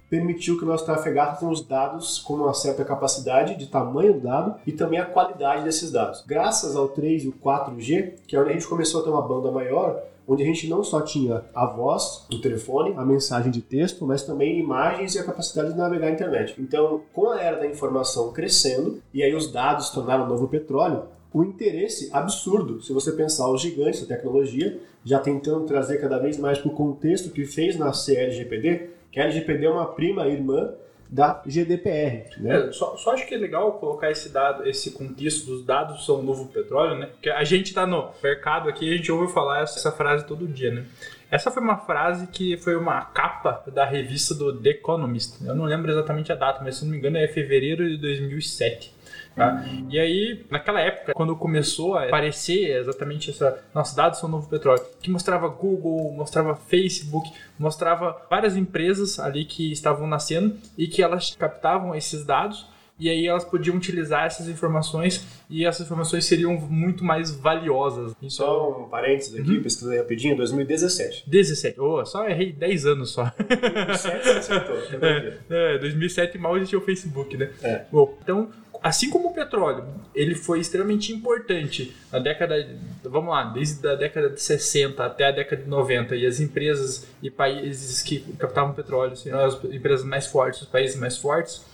permitiu 0.09 0.59
que 0.59 0.65
nós 0.65 0.83
trafegássemos 0.83 1.61
dados 1.63 2.19
com 2.19 2.35
uma 2.35 2.55
certa 2.55 2.85
capacidade 2.85 3.57
de 3.57 3.67
tamanho 3.67 4.15
do 4.15 4.21
dado 4.21 4.55
e 4.67 4.73
também 4.73 4.99
a 4.99 5.07
qualidade 5.07 5.65
desses 5.65 5.91
dados. 5.91 6.25
Graças 6.27 6.77
ao 6.77 6.89
3 6.89 7.25
e 7.25 7.29
o 7.29 7.33
4G, 7.33 8.15
que 8.27 8.37
é 8.37 8.41
onde 8.41 8.51
a 8.51 8.53
gente 8.53 8.69
começou 8.69 9.01
a 9.01 9.05
ter 9.05 9.11
uma 9.11 9.23
banda 9.23 9.51
maior, 9.51 10.01
onde 10.29 10.43
a 10.43 10.47
gente 10.47 10.69
não 10.69 10.83
só 10.83 11.01
tinha 11.03 11.45
a 11.55 11.67
voz 11.67 12.27
do 12.29 12.41
telefone, 12.41 12.95
a 12.97 13.05
mensagem 13.05 13.51
de 13.51 13.63
texto, 13.63 14.05
mas 14.05 14.23
também 14.23 14.59
imagens 14.59 15.15
e 15.15 15.19
a 15.19 15.25
capacidade 15.25 15.71
de 15.71 15.79
navegar 15.79 16.09
a 16.09 16.11
internet. 16.11 16.55
Então, 16.59 17.03
com 17.13 17.31
a 17.31 17.41
era 17.41 17.59
da 17.59 17.67
informação 17.67 18.33
crescendo, 18.33 19.01
e 19.15 19.23
aí 19.23 19.35
os 19.35 19.53
dados 19.53 19.91
tornaram 19.91 20.27
novo 20.27 20.49
petróleo, 20.49 21.05
o 21.33 21.45
interesse 21.45 22.09
absurdo, 22.13 22.81
se 22.81 22.93
você 22.93 23.13
pensar 23.13 23.49
os 23.51 23.61
gigantes 23.61 24.01
da 24.01 24.17
tecnologia, 24.17 24.81
já 25.05 25.19
tentando 25.19 25.67
trazer 25.67 25.99
cada 25.99 26.19
vez 26.19 26.39
mais 26.39 26.59
para 26.59 26.71
o 26.71 26.75
contexto 26.75 27.31
que 27.31 27.45
fez 27.45 27.77
nascer 27.77 28.19
a 28.19 28.23
LGPD, 28.23 28.96
que 29.17 29.21
a 29.21 29.25
LGPD 29.25 29.65
é 29.65 29.71
uma 29.71 29.87
prima 29.87 30.29
irmã 30.29 30.75
da 31.09 31.41
GDPR. 31.47 32.39
Né? 32.39 32.69
É, 32.69 32.73
só, 32.73 32.99
só, 32.99 33.13
acho 33.15 33.27
que 33.27 33.35
é 33.35 33.39
legal 33.39 33.73
colocar 33.79 34.11
esse 34.11 34.29
dado, 34.29 34.69
esse 34.69 34.91
contexto 34.91 35.47
dos 35.47 35.65
dados 35.65 36.05
são 36.05 36.23
novo 36.23 36.49
petróleo, 36.49 36.99
né? 36.99 37.07
Porque 37.07 37.31
a 37.31 37.43
gente 37.43 37.69
está 37.69 37.87
no 37.87 38.11
mercado 38.23 38.69
aqui, 38.69 38.93
a 38.93 38.95
gente 38.95 39.11
ouve 39.11 39.33
falar 39.33 39.63
essa 39.63 39.91
frase 39.91 40.27
todo 40.27 40.47
dia, 40.47 40.71
né? 40.71 40.85
Essa 41.31 41.51
foi 41.51 41.63
uma 41.63 41.77
frase 41.77 42.29
que 42.29 42.57
foi 42.57 42.77
uma 42.77 43.01
capa 43.03 43.65
da 43.73 43.85
revista 43.85 44.35
do 44.35 44.61
The 44.61 44.71
Economist. 44.71 45.45
Eu 45.45 45.55
não 45.55 45.65
lembro 45.65 45.91
exatamente 45.91 46.33
a 46.33 46.37
data, 46.37 46.63
mas 46.63 46.77
se 46.77 46.85
não 46.85 46.93
me 46.93 46.99
engano 46.99 47.17
é 47.17 47.27
fevereiro 47.27 47.89
de 47.89 47.97
2007. 47.97 48.95
Tá? 49.35 49.63
E 49.91 49.99
aí, 49.99 50.47
naquela 50.51 50.81
época, 50.81 51.13
quando 51.13 51.37
começou 51.37 51.95
a 51.95 52.05
aparecer 52.05 52.71
exatamente 52.79 53.31
essa. 53.31 53.63
Nossos 53.75 53.95
dados 53.95 54.19
são 54.19 54.31
novo 54.31 54.49
petróleo, 54.49 54.83
que 55.03 55.11
mostrava 55.11 55.47
Google, 55.49 56.11
mostrava 56.13 56.57
Facebook, 56.57 57.31
mostrava 57.59 58.25
várias 58.31 58.57
empresas 58.57 59.21
ali 59.21 59.45
que 59.45 59.71
estavam 59.71 60.07
nascendo 60.07 60.57
e 60.79 60.87
que 60.87 61.03
elas 61.03 61.37
captavam 61.37 61.95
esses 61.95 62.25
dados 62.25 62.67
e 62.99 63.11
aí 63.11 63.27
elas 63.27 63.45
podiam 63.45 63.77
utilizar 63.77 64.25
essas 64.25 64.49
informações 64.49 65.27
e 65.51 65.65
essas 65.65 65.87
informações 65.87 66.25
seriam 66.25 66.55
muito 66.55 67.05
mais 67.05 67.31
valiosas. 67.31 68.13
Então, 68.19 68.31
só 68.31 68.81
um 68.81 68.89
parênteses 68.89 69.39
aqui, 69.39 69.57
uhum. 69.57 69.63
pesquisei 69.63 69.99
rapidinho, 69.99 70.37
2017. 70.37 71.25
17, 71.27 71.81
oh, 71.81 72.05
só 72.05 72.29
errei 72.29 72.53
10 72.53 72.87
anos 72.87 73.11
só. 73.11 73.33
2007 73.37 74.25
você 74.25 74.31
acertou. 74.31 74.77
É, 75.03 75.75
é, 75.75 75.79
2007 75.79 76.39
mal 76.39 76.57
existia 76.57 76.79
o 76.79 76.83
Facebook, 76.83 77.37
né? 77.37 77.51
É. 77.63 77.85
Bom, 77.91 78.17
então 78.23 78.49
assim 78.83 79.11
como 79.11 79.29
o 79.29 79.35
petróleo, 79.35 79.85
ele 80.15 80.35
foi 80.35 80.61
extremamente 80.61 81.13
importante 81.13 81.95
na 82.13 82.19
década, 82.19 82.69
vamos 83.03 83.31
lá, 83.31 83.45
desde 83.45 83.87
a 83.87 83.95
década 83.95 84.31
de 84.31 84.41
60 84.41 85.05
até 85.05 85.27
a 85.27 85.31
década 85.33 85.63
de 85.63 85.69
90, 85.69 86.15
e 86.17 86.27
as 86.27 86.41
empresas 86.41 87.07
e 87.23 87.31
países 87.31 88.03
que 88.03 88.21
captavam 88.39 88.75
petróleo 88.75 89.17
seriam 89.17 89.45
as 89.45 89.63
empresas 89.65 90.05
mais 90.05 90.27
fortes, 90.27 90.63
os 90.63 90.69
países 90.69 90.97
mais 90.99 91.17
fortes, 91.17 91.65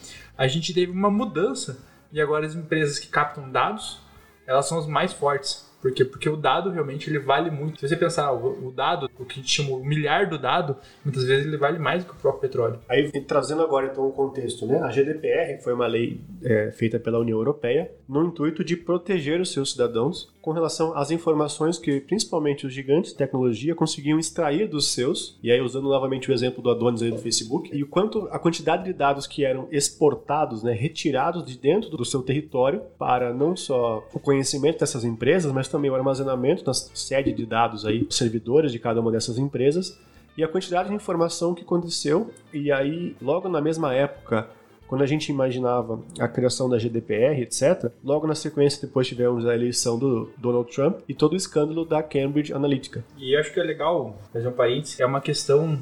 a 0.42 0.48
gente 0.48 0.74
teve 0.74 0.90
uma 0.90 1.08
mudança 1.08 1.86
e 2.10 2.20
agora 2.20 2.44
as 2.44 2.56
empresas 2.56 2.98
que 2.98 3.06
captam 3.06 3.48
dados, 3.48 4.00
elas 4.44 4.66
são 4.66 4.76
as 4.76 4.88
mais 4.88 5.12
fortes. 5.12 5.71
Por 5.82 5.92
quê? 5.92 6.04
Porque 6.04 6.28
o 6.28 6.36
dado 6.36 6.70
realmente 6.70 7.10
ele 7.10 7.18
vale 7.18 7.50
muito. 7.50 7.80
Se 7.80 7.88
você 7.88 7.96
pensar, 7.96 8.32
o, 8.32 8.68
o 8.68 8.70
dado, 8.70 9.10
o 9.18 9.24
que 9.24 9.32
a 9.32 9.42
gente 9.42 9.50
chama 9.50 9.76
o 9.76 9.84
milhar 9.84 10.30
do 10.30 10.38
dado, 10.38 10.76
muitas 11.04 11.24
vezes 11.24 11.44
ele 11.44 11.56
vale 11.56 11.80
mais 11.80 12.04
do 12.04 12.10
que 12.10 12.16
o 12.16 12.20
próprio 12.20 12.40
petróleo. 12.40 12.78
Aí, 12.88 13.10
trazendo 13.22 13.62
agora 13.62 13.88
então 13.88 14.06
o 14.06 14.12
contexto, 14.12 14.64
né? 14.64 14.78
A 14.78 14.90
GDPR 14.90 15.60
foi 15.60 15.72
uma 15.72 15.88
lei 15.88 16.20
é, 16.44 16.70
feita 16.70 17.00
pela 17.00 17.18
União 17.18 17.36
Europeia 17.36 17.90
no 18.08 18.24
intuito 18.24 18.62
de 18.62 18.76
proteger 18.76 19.40
os 19.40 19.52
seus 19.52 19.72
cidadãos 19.72 20.32
com 20.40 20.50
relação 20.50 20.96
às 20.96 21.10
informações 21.10 21.78
que 21.78 22.00
principalmente 22.00 22.66
os 22.66 22.74
gigantes 22.74 23.12
de 23.12 23.16
tecnologia 23.16 23.74
conseguiam 23.74 24.18
extrair 24.18 24.68
dos 24.68 24.92
seus, 24.92 25.38
e 25.42 25.50
aí 25.50 25.60
usando 25.60 25.88
novamente 25.88 26.30
o 26.30 26.34
exemplo 26.34 26.60
do 26.60 26.70
Adonis 26.70 27.00
aí 27.00 27.10
do 27.10 27.18
Facebook, 27.18 27.70
e 27.72 27.82
o 27.82 27.86
quanto 27.86 28.28
a 28.30 28.38
quantidade 28.38 28.84
de 28.84 28.92
dados 28.92 29.26
que 29.26 29.44
eram 29.44 29.68
exportados, 29.70 30.62
né, 30.62 30.72
retirados 30.72 31.44
de 31.44 31.56
dentro 31.56 31.90
do 31.90 32.04
seu 32.04 32.22
território 32.22 32.82
para 32.98 33.32
não 33.32 33.56
só 33.56 34.06
o 34.12 34.18
conhecimento 34.18 34.80
dessas 34.80 35.04
empresas, 35.04 35.52
mas 35.52 35.68
também 35.72 35.90
o 35.90 35.94
armazenamento 35.94 36.64
na 36.64 36.74
sede 36.74 37.32
de 37.32 37.44
dados 37.44 37.84
aí, 37.84 38.06
servidores 38.10 38.70
de 38.70 38.78
cada 38.78 39.00
uma 39.00 39.10
dessas 39.10 39.38
empresas, 39.38 39.98
e 40.36 40.44
a 40.44 40.48
quantidade 40.48 40.88
de 40.88 40.94
informação 40.94 41.54
que 41.54 41.62
aconteceu, 41.62 42.30
e 42.52 42.70
aí 42.70 43.16
logo 43.20 43.48
na 43.48 43.60
mesma 43.60 43.92
época 43.94 44.48
quando 44.92 45.00
a 45.00 45.06
gente 45.06 45.30
imaginava 45.30 45.98
a 46.18 46.28
criação 46.28 46.68
da 46.68 46.76
GDPR, 46.76 47.40
etc., 47.40 47.90
logo 48.04 48.26
na 48.26 48.34
sequência 48.34 48.86
depois 48.86 49.08
tivemos 49.08 49.46
a 49.46 49.54
eleição 49.54 49.98
do 49.98 50.30
Donald 50.36 50.70
Trump 50.70 51.00
e 51.08 51.14
todo 51.14 51.32
o 51.32 51.36
escândalo 51.36 51.86
da 51.86 52.02
Cambridge 52.02 52.52
Analytica. 52.52 53.02
E 53.16 53.34
acho 53.34 53.50
que 53.54 53.58
é 53.58 53.62
legal 53.62 54.18
fazer 54.30 54.46
um 54.48 54.52
parênteses, 54.52 55.00
é 55.00 55.06
uma 55.06 55.22
questão 55.22 55.80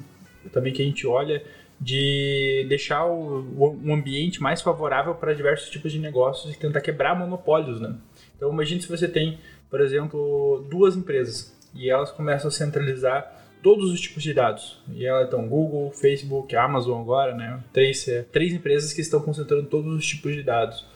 também 0.52 0.72
que 0.72 0.80
a 0.80 0.84
gente 0.84 1.08
olha 1.08 1.42
de 1.80 2.64
deixar 2.68 3.04
o, 3.06 3.44
um 3.82 3.92
ambiente 3.92 4.40
mais 4.40 4.62
favorável 4.62 5.12
para 5.16 5.34
diversos 5.34 5.68
tipos 5.70 5.90
de 5.90 5.98
negócios 5.98 6.54
e 6.54 6.56
tentar 6.56 6.80
quebrar 6.80 7.18
monopólios, 7.18 7.80
né? 7.80 7.96
Então 8.36 8.52
imagine 8.52 8.80
se 8.80 8.88
você 8.88 9.08
tem, 9.08 9.40
por 9.70 9.80
exemplo, 9.80 10.66
duas 10.68 10.96
empresas 10.96 11.56
e 11.74 11.88
elas 11.88 12.10
começam 12.10 12.48
a 12.48 12.50
centralizar 12.50 13.40
todos 13.62 13.92
os 13.92 14.00
tipos 14.00 14.22
de 14.22 14.34
dados. 14.34 14.82
E 14.92 15.06
ela 15.06 15.22
então 15.22 15.46
Google, 15.46 15.90
Facebook, 15.92 16.54
Amazon 16.56 17.00
agora, 17.00 17.34
né? 17.34 17.62
Três, 17.72 18.06
três 18.32 18.52
empresas 18.52 18.92
que 18.92 19.00
estão 19.00 19.20
concentrando 19.20 19.66
todos 19.68 19.94
os 19.94 20.06
tipos 20.06 20.34
de 20.34 20.42
dados. 20.42 20.86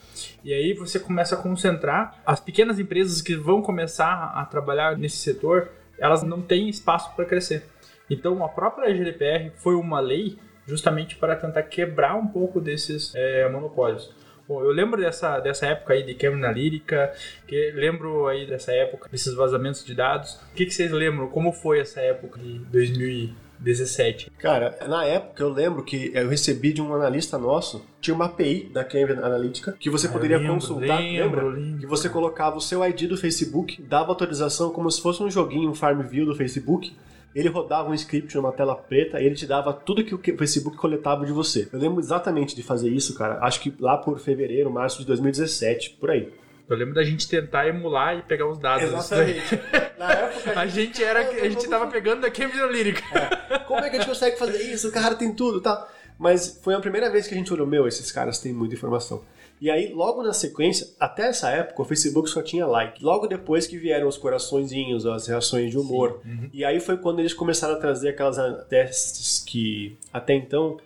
E 0.43 0.53
aí 0.53 0.73
você 0.75 0.99
começa 0.99 1.35
a 1.35 1.39
concentrar 1.39 2.21
as 2.25 2.41
pequenas 2.41 2.79
empresas 2.79 3.21
que 3.21 3.35
vão 3.35 3.61
começar 3.63 4.33
a 4.35 4.45
trabalhar 4.45 4.97
nesse 4.97 5.17
setor, 5.17 5.71
elas 5.99 6.23
não 6.23 6.41
têm 6.41 6.69
espaço 6.69 7.15
para 7.15 7.25
crescer. 7.25 7.65
Então 8.09 8.45
a 8.45 8.49
própria 8.49 8.95
GDPR 8.95 9.51
foi 9.57 9.75
uma 9.75 10.01
lei 10.01 10.39
justamente 10.67 11.17
para 11.17 11.37
tentar 11.37 11.63
quebrar 11.65 12.15
um 12.15 12.27
pouco 12.27 12.61
desses 12.61 13.13
é, 13.15 13.49
monopólios. 13.49 14.11
Bom, 14.47 14.63
eu 14.63 14.71
lembro 14.71 15.01
dessa, 15.01 15.41
dessa 15.41 15.67
época 15.67 15.95
aí 15.95 16.03
de 16.03 16.15
Cambridge 16.15 16.45
Analytica, 16.45 17.13
que 17.47 17.73
lembro 17.73 18.27
aí 18.27 18.47
dessa 18.47 18.73
época, 18.73 19.09
desses 19.11 19.35
vazamentos 19.35 19.85
de 19.85 19.95
dados. 19.95 20.35
O 20.53 20.55
que, 20.55 20.67
que 20.67 20.75
vocês 20.75 20.91
lembram? 20.91 21.29
Como 21.29 21.51
foi 21.51 21.81
essa 21.81 22.01
época 22.01 22.39
de 22.39 22.59
2017? 22.59 24.31
Cara, 24.39 24.77
na 24.87 25.07
época 25.07 25.43
eu 25.43 25.49
lembro 25.49 25.83
que 25.83 26.11
eu 26.15 26.29
recebi 26.29 26.75
de 26.75 26.83
um 26.83 26.95
analista 26.95 27.39
nosso, 27.39 27.87
tinha 28.03 28.15
uma 28.15 28.27
API 28.27 28.69
da 28.71 28.85
Cambridge 28.85 29.23
Analytica 29.23 29.73
que 29.81 29.89
você 29.89 30.09
ah, 30.09 30.11
poderia 30.11 30.37
lembro, 30.37 30.53
consultar, 30.53 31.01
lembro, 31.01 31.25
lembra? 31.25 31.45
Lembro. 31.61 31.81
Que 31.81 31.87
você 31.87 32.11
colocava 32.11 32.59
o 32.59 32.61
seu 32.61 32.85
ID 32.85 33.09
do 33.09 33.17
Facebook, 33.17 33.81
dava 33.81 34.13
atualização 34.13 34.71
como 34.71 34.91
se 34.91 35.01
fosse 35.01 35.23
um 35.23 35.31
joguinho, 35.31 35.71
um 35.71 35.75
Farmville 35.75 36.27
do 36.27 36.37
Facebook 36.37 36.95
ele 37.35 37.49
rodava 37.49 37.91
um 37.91 37.95
script 37.95 38.35
numa 38.37 38.53
tela 38.53 38.77
preta 38.77 39.21
e 39.21 39.27
ele 39.27 39.35
te 39.35 39.47
dava 39.47 39.73
tudo 39.73 40.05
que 40.05 40.15
o 40.15 40.39
Facebook 40.39 40.77
coletava 40.77 41.27
de 41.27 41.33
você. 41.33 41.69
Eu 41.73 41.79
lembro 41.79 42.01
exatamente 42.01 42.55
de 42.55 42.63
fazer 42.63 42.91
isso, 42.91 43.15
cara. 43.15 43.39
Acho 43.41 43.61
que 43.61 43.75
lá 43.81 43.97
por 43.97 44.19
fevereiro, 44.19 44.71
março 44.71 45.01
de 45.01 45.07
2017, 45.07 45.97
por 46.01 46.11
aí. 46.11 46.33
Eu 46.69 46.77
lembro 46.77 46.95
da 46.95 47.05
gente 47.05 47.29
tentar 47.29 47.69
emular 47.69 48.17
e 48.17 48.23
pegar 48.23 48.49
os 48.49 48.59
dados. 48.59 48.85
Exatamente. 48.85 49.61
Na 49.99 50.11
época 50.13 50.61
a 50.61 50.67
gente 50.67 51.05
era, 51.05 51.21
a 51.21 51.49
gente 51.49 51.69
tava 51.69 51.89
pegando 51.89 52.23
da 52.23 52.31
Cambridge 52.31 52.63
Analytica. 52.63 53.03
É. 53.51 53.59
Como 53.61 53.81
é 53.81 53.91
que 53.91 53.97
a 53.97 53.99
gente 53.99 54.09
consegue 54.09 54.39
fazer 54.39 54.63
isso? 54.63 54.89
O 54.89 54.93
cara 54.93 55.15
tem 55.15 55.35
tudo, 55.35 55.61
tá? 55.61 55.87
Mas 56.19 56.61
foi 56.63 56.75
a 56.75 56.81
primeira 56.81 57.11
vez 57.11 57.27
que 57.27 57.35
a 57.35 57.37
gente 57.37 57.53
olhou, 57.53 57.67
meu, 57.67 57.87
esses 57.89 58.11
caras 58.13 58.39
têm 58.39 58.53
muita 58.53 58.75
informação. 58.75 59.23
E 59.61 59.71
aí, 59.71 59.93
logo 59.93 60.23
na 60.23 60.33
sequência, 60.33 60.87
até 60.99 61.29
essa 61.29 61.49
época, 61.51 61.83
o 61.83 61.85
Facebook 61.85 62.29
só 62.29 62.43
tinha 62.43 62.67
like. 62.67 63.03
Logo 63.03 63.27
depois 63.27 63.67
que 63.67 63.79
vieram 63.79 64.09
os 64.09 64.17
coraçõezinhos, 64.17 65.07
as 65.07 65.27
reações 65.27 65.71
de 65.71 65.79
humor. 65.79 66.21
Uhum. 66.25 66.51
E 66.53 66.65
aí 66.65 66.81
foi 66.81 66.97
quando 66.97 67.21
eles 67.21 67.33
começaram 67.33 67.75
a 67.75 67.79
trazer 67.79 68.11
aquelas 68.11 68.37
testes 68.67 69.43
que, 69.45 69.97
até 70.13 70.35
então, 70.35 70.77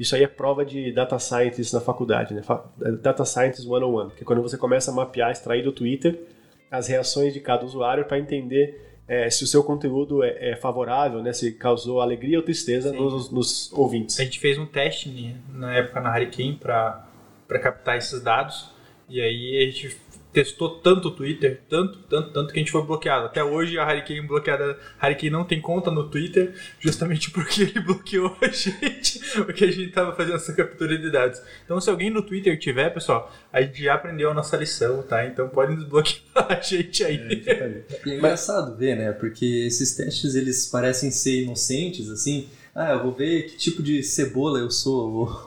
isso 0.00 0.16
aí 0.16 0.22
é 0.22 0.26
prova 0.26 0.64
de 0.64 0.90
data 0.92 1.18
scientist 1.18 1.72
na 1.72 1.80
faculdade, 1.80 2.34
né? 2.34 2.42
Data 3.00 3.24
scientist 3.24 3.62
101, 3.62 4.10
que 4.10 4.22
é 4.22 4.26
quando 4.26 4.42
você 4.42 4.56
começa 4.56 4.90
a 4.90 4.94
mapear, 4.94 5.30
extrair 5.30 5.62
do 5.62 5.72
Twitter 5.72 6.20
as 6.70 6.88
reações 6.88 7.32
de 7.32 7.40
cada 7.40 7.64
usuário 7.64 8.04
para 8.04 8.18
entender 8.18 8.93
é, 9.06 9.28
se 9.28 9.44
o 9.44 9.46
seu 9.46 9.62
conteúdo 9.62 10.22
é, 10.22 10.52
é, 10.52 10.56
favorável, 10.56 11.22
né? 11.22 11.32
Se 11.32 11.52
causou 11.52 12.00
alegria 12.00 12.38
ou 12.38 12.44
tristeza 12.44 12.92
nos, 12.92 13.30
nos, 13.30 13.72
ouvintes. 13.72 14.18
A 14.18 14.24
gente 14.24 14.40
fez 14.40 14.58
um 14.58 14.66
teste 14.66 15.08
né, 15.08 15.36
na 15.52 15.74
época 15.74 16.00
na 16.00 16.10
Hurricane 16.14 16.54
para 16.54 17.06
para 17.46 17.58
captar 17.58 17.98
esses 17.98 18.22
dados. 18.22 18.70
E 19.08 19.20
aí 19.20 19.58
a 19.58 19.70
gente 19.70 19.96
testou 20.34 20.80
tanto 20.80 21.08
o 21.08 21.10
Twitter, 21.12 21.62
tanto, 21.70 22.00
tanto, 22.00 22.32
tanto 22.32 22.52
que 22.52 22.58
a 22.58 22.62
gente 22.62 22.72
foi 22.72 22.82
bloqueado. 22.82 23.26
Até 23.26 23.42
hoje 23.42 23.78
a 23.78 23.86
Hurricane 23.86 24.20
bloqueada, 24.22 24.76
a 25.00 25.06
Hurricane 25.06 25.30
não 25.30 25.44
tem 25.44 25.60
conta 25.60 25.92
no 25.92 26.10
Twitter, 26.10 26.52
justamente 26.80 27.30
porque 27.32 27.62
ele 27.62 27.80
bloqueou 27.80 28.36
a 28.42 28.48
gente, 28.48 29.20
porque 29.44 29.64
a 29.64 29.70
gente 29.70 29.88
estava 29.88 30.14
fazendo 30.14 30.34
essa 30.34 30.52
captura 30.52 30.98
de 30.98 31.10
dados. 31.10 31.40
Então 31.64 31.80
se 31.80 31.88
alguém 31.88 32.10
no 32.10 32.20
Twitter 32.20 32.58
tiver, 32.58 32.90
pessoal, 32.90 33.32
a 33.52 33.62
gente 33.62 33.80
já 33.80 33.94
aprendeu 33.94 34.30
a 34.30 34.34
nossa 34.34 34.56
lição, 34.56 35.02
tá? 35.02 35.24
Então 35.24 35.48
podem 35.48 35.76
desbloquear 35.76 36.20
a 36.34 36.60
gente 36.60 37.04
aí. 37.04 37.44
É, 37.46 37.82
e 38.04 38.10
é 38.10 38.14
engraçado 38.16 38.76
ver, 38.76 38.96
né? 38.96 39.12
Porque 39.12 39.44
esses 39.44 39.94
testes 39.94 40.34
eles 40.34 40.66
parecem 40.66 41.12
ser 41.12 41.44
inocentes, 41.44 42.10
assim, 42.10 42.48
ah, 42.74 42.92
eu 42.92 43.02
vou 43.02 43.12
ver 43.12 43.44
que 43.44 43.56
tipo 43.56 43.82
de 43.82 44.02
cebola 44.02 44.58
eu 44.58 44.70
sou, 44.70 45.28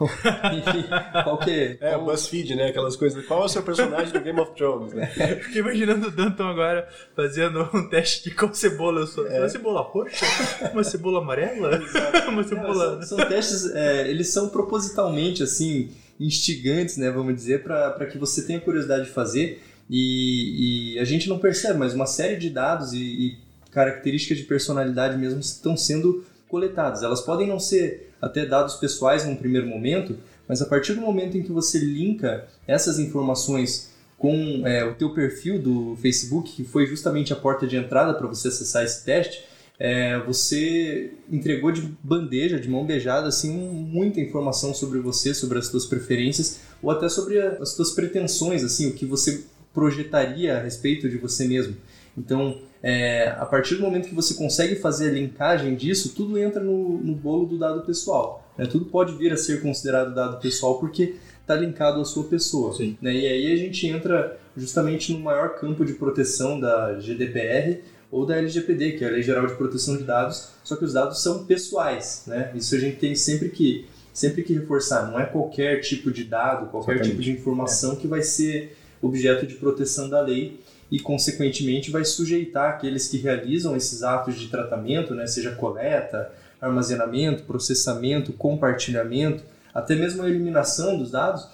enfim, 0.52 0.84
qual 1.24 1.38
que 1.38 1.50
é... 1.50 1.78
É, 1.80 1.96
o 1.96 2.04
BuzzFeed, 2.04 2.54
né, 2.54 2.68
aquelas 2.68 2.96
coisas, 2.96 3.24
qual 3.26 3.42
é 3.42 3.44
o 3.44 3.48
seu 3.48 3.62
personagem 3.62 4.12
do 4.12 4.20
Game 4.20 4.40
of 4.40 4.52
Thrones, 4.54 4.94
né? 4.94 5.06
Fiquei 5.42 5.60
imaginando 5.60 6.08
o 6.08 6.10
Danton 6.10 6.46
agora 6.46 6.88
fazendo 7.14 7.68
um 7.74 7.88
teste 7.88 8.28
de 8.28 8.34
qual 8.34 8.54
cebola 8.54 9.00
eu 9.00 9.06
sou. 9.06 9.26
É. 9.26 9.40
Uma 9.40 9.48
cebola 9.48 9.80
roxa? 9.82 10.26
Uma 10.72 10.84
cebola 10.84 11.20
amarela? 11.20 11.80
Uma 12.28 12.42
cebola... 12.44 12.96
Não, 12.96 13.02
são, 13.02 13.18
são, 13.18 13.28
testes, 13.28 13.70
é, 13.74 14.08
eles 14.08 14.28
são 14.28 14.48
propositalmente, 14.48 15.42
assim, 15.42 15.90
instigantes, 16.18 16.96
né, 16.96 17.10
vamos 17.10 17.34
dizer, 17.34 17.62
para 17.62 18.06
que 18.06 18.16
você 18.16 18.46
tenha 18.46 18.60
curiosidade 18.60 19.04
de 19.04 19.10
fazer 19.10 19.62
e, 19.90 20.94
e, 20.94 20.98
a 20.98 21.04
gente 21.04 21.28
não 21.28 21.38
percebe, 21.38 21.78
mas 21.78 21.94
uma 21.94 22.06
série 22.06 22.36
de 22.36 22.50
dados 22.50 22.92
e, 22.92 22.98
e 22.98 23.38
características 23.70 24.36
de 24.36 24.44
personalidade 24.44 25.16
mesmo 25.16 25.40
estão 25.40 25.76
sendo 25.76 26.24
coletadas. 26.48 27.02
Elas 27.02 27.20
podem 27.20 27.46
não 27.46 27.60
ser 27.60 28.12
até 28.20 28.44
dados 28.44 28.76
pessoais 28.76 29.24
num 29.24 29.36
primeiro 29.36 29.66
momento, 29.66 30.18
mas 30.48 30.62
a 30.62 30.66
partir 30.66 30.94
do 30.94 31.00
momento 31.00 31.36
em 31.36 31.42
que 31.42 31.52
você 31.52 31.78
linka 31.78 32.46
essas 32.66 32.98
informações 32.98 33.90
com 34.16 34.66
é, 34.66 34.84
o 34.84 34.94
teu 34.94 35.14
perfil 35.14 35.60
do 35.60 35.96
Facebook, 35.96 36.50
que 36.52 36.64
foi 36.64 36.86
justamente 36.86 37.32
a 37.32 37.36
porta 37.36 37.66
de 37.66 37.76
entrada 37.76 38.14
para 38.14 38.26
você 38.26 38.48
acessar 38.48 38.84
esse 38.84 39.04
teste, 39.04 39.44
é, 39.78 40.18
você 40.18 41.12
entregou 41.30 41.70
de 41.70 41.82
bandeja, 42.02 42.58
de 42.58 42.68
mão 42.68 42.84
beijada, 42.84 43.28
assim, 43.28 43.52
muita 43.52 44.20
informação 44.20 44.74
sobre 44.74 44.98
você, 44.98 45.32
sobre 45.32 45.58
as 45.58 45.66
suas 45.66 45.86
preferências, 45.86 46.60
ou 46.82 46.90
até 46.90 47.08
sobre 47.08 47.40
as 47.40 47.70
suas 47.70 47.92
pretensões, 47.92 48.64
assim, 48.64 48.88
o 48.88 48.92
que 48.92 49.06
você 49.06 49.44
projetaria 49.72 50.56
a 50.56 50.60
respeito 50.60 51.08
de 51.08 51.16
você 51.16 51.46
mesmo. 51.46 51.76
Então, 52.16 52.60
é, 52.82 53.28
a 53.38 53.44
partir 53.44 53.74
do 53.74 53.82
momento 53.82 54.08
que 54.08 54.14
você 54.14 54.34
consegue 54.34 54.76
fazer 54.76 55.10
a 55.10 55.12
linkagem 55.12 55.74
disso, 55.74 56.14
tudo 56.14 56.38
entra 56.38 56.62
no, 56.62 56.98
no 56.98 57.14
bolo 57.14 57.46
do 57.46 57.58
dado 57.58 57.82
pessoal. 57.82 58.44
Né? 58.56 58.66
Tudo 58.66 58.84
pode 58.86 59.16
vir 59.16 59.32
a 59.32 59.36
ser 59.36 59.60
considerado 59.60 60.14
dado 60.14 60.40
pessoal 60.40 60.78
porque 60.78 61.16
está 61.40 61.56
linkado 61.56 62.00
à 62.00 62.04
sua 62.04 62.24
pessoa. 62.24 62.76
Né? 63.00 63.14
E 63.14 63.26
aí 63.26 63.52
a 63.52 63.56
gente 63.56 63.86
entra 63.86 64.38
justamente 64.56 65.12
no 65.12 65.18
maior 65.18 65.56
campo 65.56 65.84
de 65.84 65.94
proteção 65.94 66.60
da 66.60 66.94
GDPR 66.94 67.80
ou 68.10 68.24
da 68.24 68.36
LGPD, 68.36 68.92
que 68.92 69.04
é 69.04 69.08
a 69.08 69.10
Lei 69.10 69.22
Geral 69.22 69.46
de 69.46 69.54
Proteção 69.54 69.96
de 69.96 70.04
Dados, 70.04 70.50
só 70.64 70.76
que 70.76 70.84
os 70.84 70.92
dados 70.92 71.22
são 71.22 71.44
pessoais. 71.44 72.24
Né? 72.26 72.52
Isso 72.54 72.74
a 72.74 72.78
gente 72.78 72.96
tem 72.96 73.14
sempre 73.14 73.48
que, 73.48 73.86
sempre 74.12 74.42
que 74.42 74.52
reforçar. 74.54 75.10
Não 75.10 75.18
é 75.18 75.26
qualquer 75.26 75.80
tipo 75.80 76.10
de 76.10 76.24
dado, 76.24 76.70
qualquer 76.70 76.94
Exatamente. 76.94 77.10
tipo 77.10 77.22
de 77.22 77.32
informação 77.32 77.94
é. 77.94 77.96
que 77.96 78.06
vai 78.06 78.22
ser 78.22 78.76
objeto 79.02 79.46
de 79.46 79.54
proteção 79.54 80.08
da 80.08 80.20
lei 80.20 80.60
e, 80.90 80.98
consequentemente, 80.98 81.90
vai 81.90 82.04
sujeitar 82.04 82.70
aqueles 82.70 83.08
que 83.08 83.18
realizam 83.18 83.76
esses 83.76 84.02
atos 84.02 84.38
de 84.38 84.48
tratamento, 84.48 85.14
né, 85.14 85.26
seja 85.26 85.54
coleta, 85.54 86.32
armazenamento, 86.60 87.44
processamento, 87.44 88.32
compartilhamento, 88.32 89.42
até 89.72 89.94
mesmo 89.94 90.22
a 90.22 90.28
eliminação 90.28 90.98
dos 90.98 91.10
dados, 91.10 91.46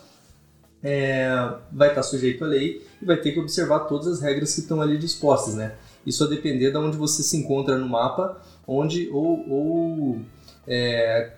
é, 0.82 1.26
vai 1.72 1.88
estar 1.88 2.02
sujeito 2.02 2.44
à 2.44 2.46
lei 2.46 2.86
e 3.00 3.04
vai 3.04 3.16
ter 3.16 3.32
que 3.32 3.40
observar 3.40 3.80
todas 3.80 4.06
as 4.06 4.20
regras 4.20 4.54
que 4.54 4.60
estão 4.60 4.80
ali 4.80 4.98
dispostas. 4.98 5.54
Né? 5.54 5.72
Isso 6.06 6.22
a 6.22 6.26
depender 6.26 6.70
de 6.70 6.76
onde 6.76 6.96
você 6.96 7.22
se 7.22 7.36
encontra 7.36 7.76
no 7.76 7.88
mapa, 7.88 8.40
onde 8.66 9.08
ou, 9.10 9.48
ou 9.48 10.20
é, 10.66 11.32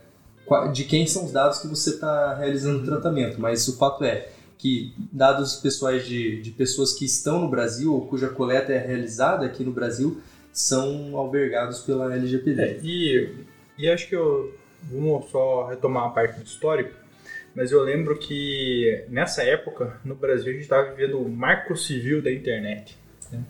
de 0.72 0.84
quem 0.84 1.06
são 1.06 1.24
os 1.24 1.32
dados 1.32 1.58
que 1.58 1.68
você 1.68 1.90
está 1.90 2.34
realizando 2.34 2.82
o 2.82 2.84
tratamento. 2.84 3.40
Mas 3.40 3.66
o 3.68 3.76
fato 3.76 4.04
é, 4.04 4.28
que 4.66 4.92
dados 5.12 5.54
pessoais 5.54 6.04
de, 6.04 6.42
de 6.42 6.50
pessoas 6.50 6.92
que 6.92 7.04
estão 7.04 7.40
no 7.40 7.48
Brasil 7.48 7.94
ou 7.94 8.04
cuja 8.08 8.28
coleta 8.28 8.72
é 8.72 8.78
realizada 8.78 9.46
aqui 9.46 9.62
no 9.62 9.70
Brasil 9.70 10.20
são 10.52 11.16
albergados 11.16 11.82
pela 11.82 12.12
LGPD. 12.12 12.62
É, 12.62 12.80
e, 12.82 13.34
e 13.78 13.88
acho 13.88 14.08
que 14.08 14.16
eu 14.16 14.52
vamos 14.90 15.30
só 15.30 15.68
retomar 15.68 16.06
a 16.06 16.10
parte 16.10 16.40
do 16.40 16.44
histórico, 16.44 16.92
mas 17.54 17.70
eu 17.70 17.80
lembro 17.82 18.18
que 18.18 19.04
nessa 19.08 19.44
época 19.44 20.00
no 20.04 20.16
Brasil 20.16 20.48
a 20.48 20.52
gente 20.52 20.62
estava 20.62 20.90
vivendo 20.90 21.20
o 21.20 21.28
Marco 21.28 21.76
Civil 21.76 22.20
da 22.20 22.32
internet. 22.32 22.98
Né? 23.30 23.44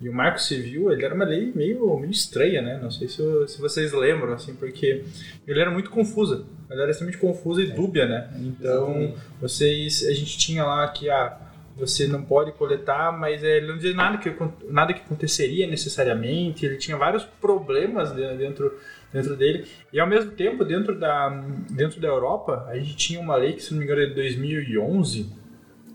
E 0.00 0.08
o 0.08 0.12
Marco 0.12 0.40
Civil, 0.40 0.90
ele 0.90 1.04
era 1.04 1.14
uma 1.14 1.24
lei 1.24 1.52
meio, 1.54 1.96
meio 1.98 2.10
estranha, 2.10 2.60
né? 2.60 2.78
Não 2.82 2.90
sei 2.90 3.06
se, 3.08 3.22
se 3.46 3.60
vocês 3.60 3.92
lembram, 3.92 4.32
assim, 4.32 4.54
porque 4.54 5.04
ele 5.46 5.60
era 5.60 5.70
muito 5.70 5.90
confusa. 5.90 6.44
Ela 6.72 6.82
era 6.82 6.90
extremamente 6.90 7.20
confusa 7.20 7.62
e 7.62 7.70
é. 7.70 7.74
dúbia, 7.74 8.06
né? 8.06 8.30
Então, 8.40 9.14
vocês, 9.40 10.04
a 10.06 10.12
gente 10.12 10.36
tinha 10.38 10.64
lá 10.64 10.88
que 10.88 11.08
ah, 11.10 11.38
você 11.76 12.06
não 12.06 12.22
pode 12.22 12.52
coletar, 12.52 13.12
mas 13.12 13.42
ele 13.42 13.66
não 13.66 13.76
dizia 13.76 13.94
nada 13.94 14.18
que, 14.18 14.34
nada 14.68 14.92
que 14.92 15.00
aconteceria 15.00 15.66
necessariamente. 15.66 16.66
Ele 16.66 16.76
tinha 16.76 16.96
vários 16.96 17.24
problemas 17.24 18.12
dentro, 18.12 18.78
dentro 19.12 19.36
dele. 19.36 19.66
E 19.92 19.98
ao 19.98 20.06
mesmo 20.06 20.32
tempo, 20.32 20.64
dentro 20.64 20.98
da, 20.98 21.28
dentro 21.70 22.00
da 22.00 22.08
Europa, 22.08 22.66
a 22.68 22.76
gente 22.76 22.96
tinha 22.96 23.20
uma 23.20 23.36
lei 23.36 23.54
que, 23.54 23.62
se 23.62 23.72
não 23.72 23.78
me 23.78 23.84
engano, 23.84 24.02
é 24.02 24.06
de 24.06 24.14
2011. 24.14 25.30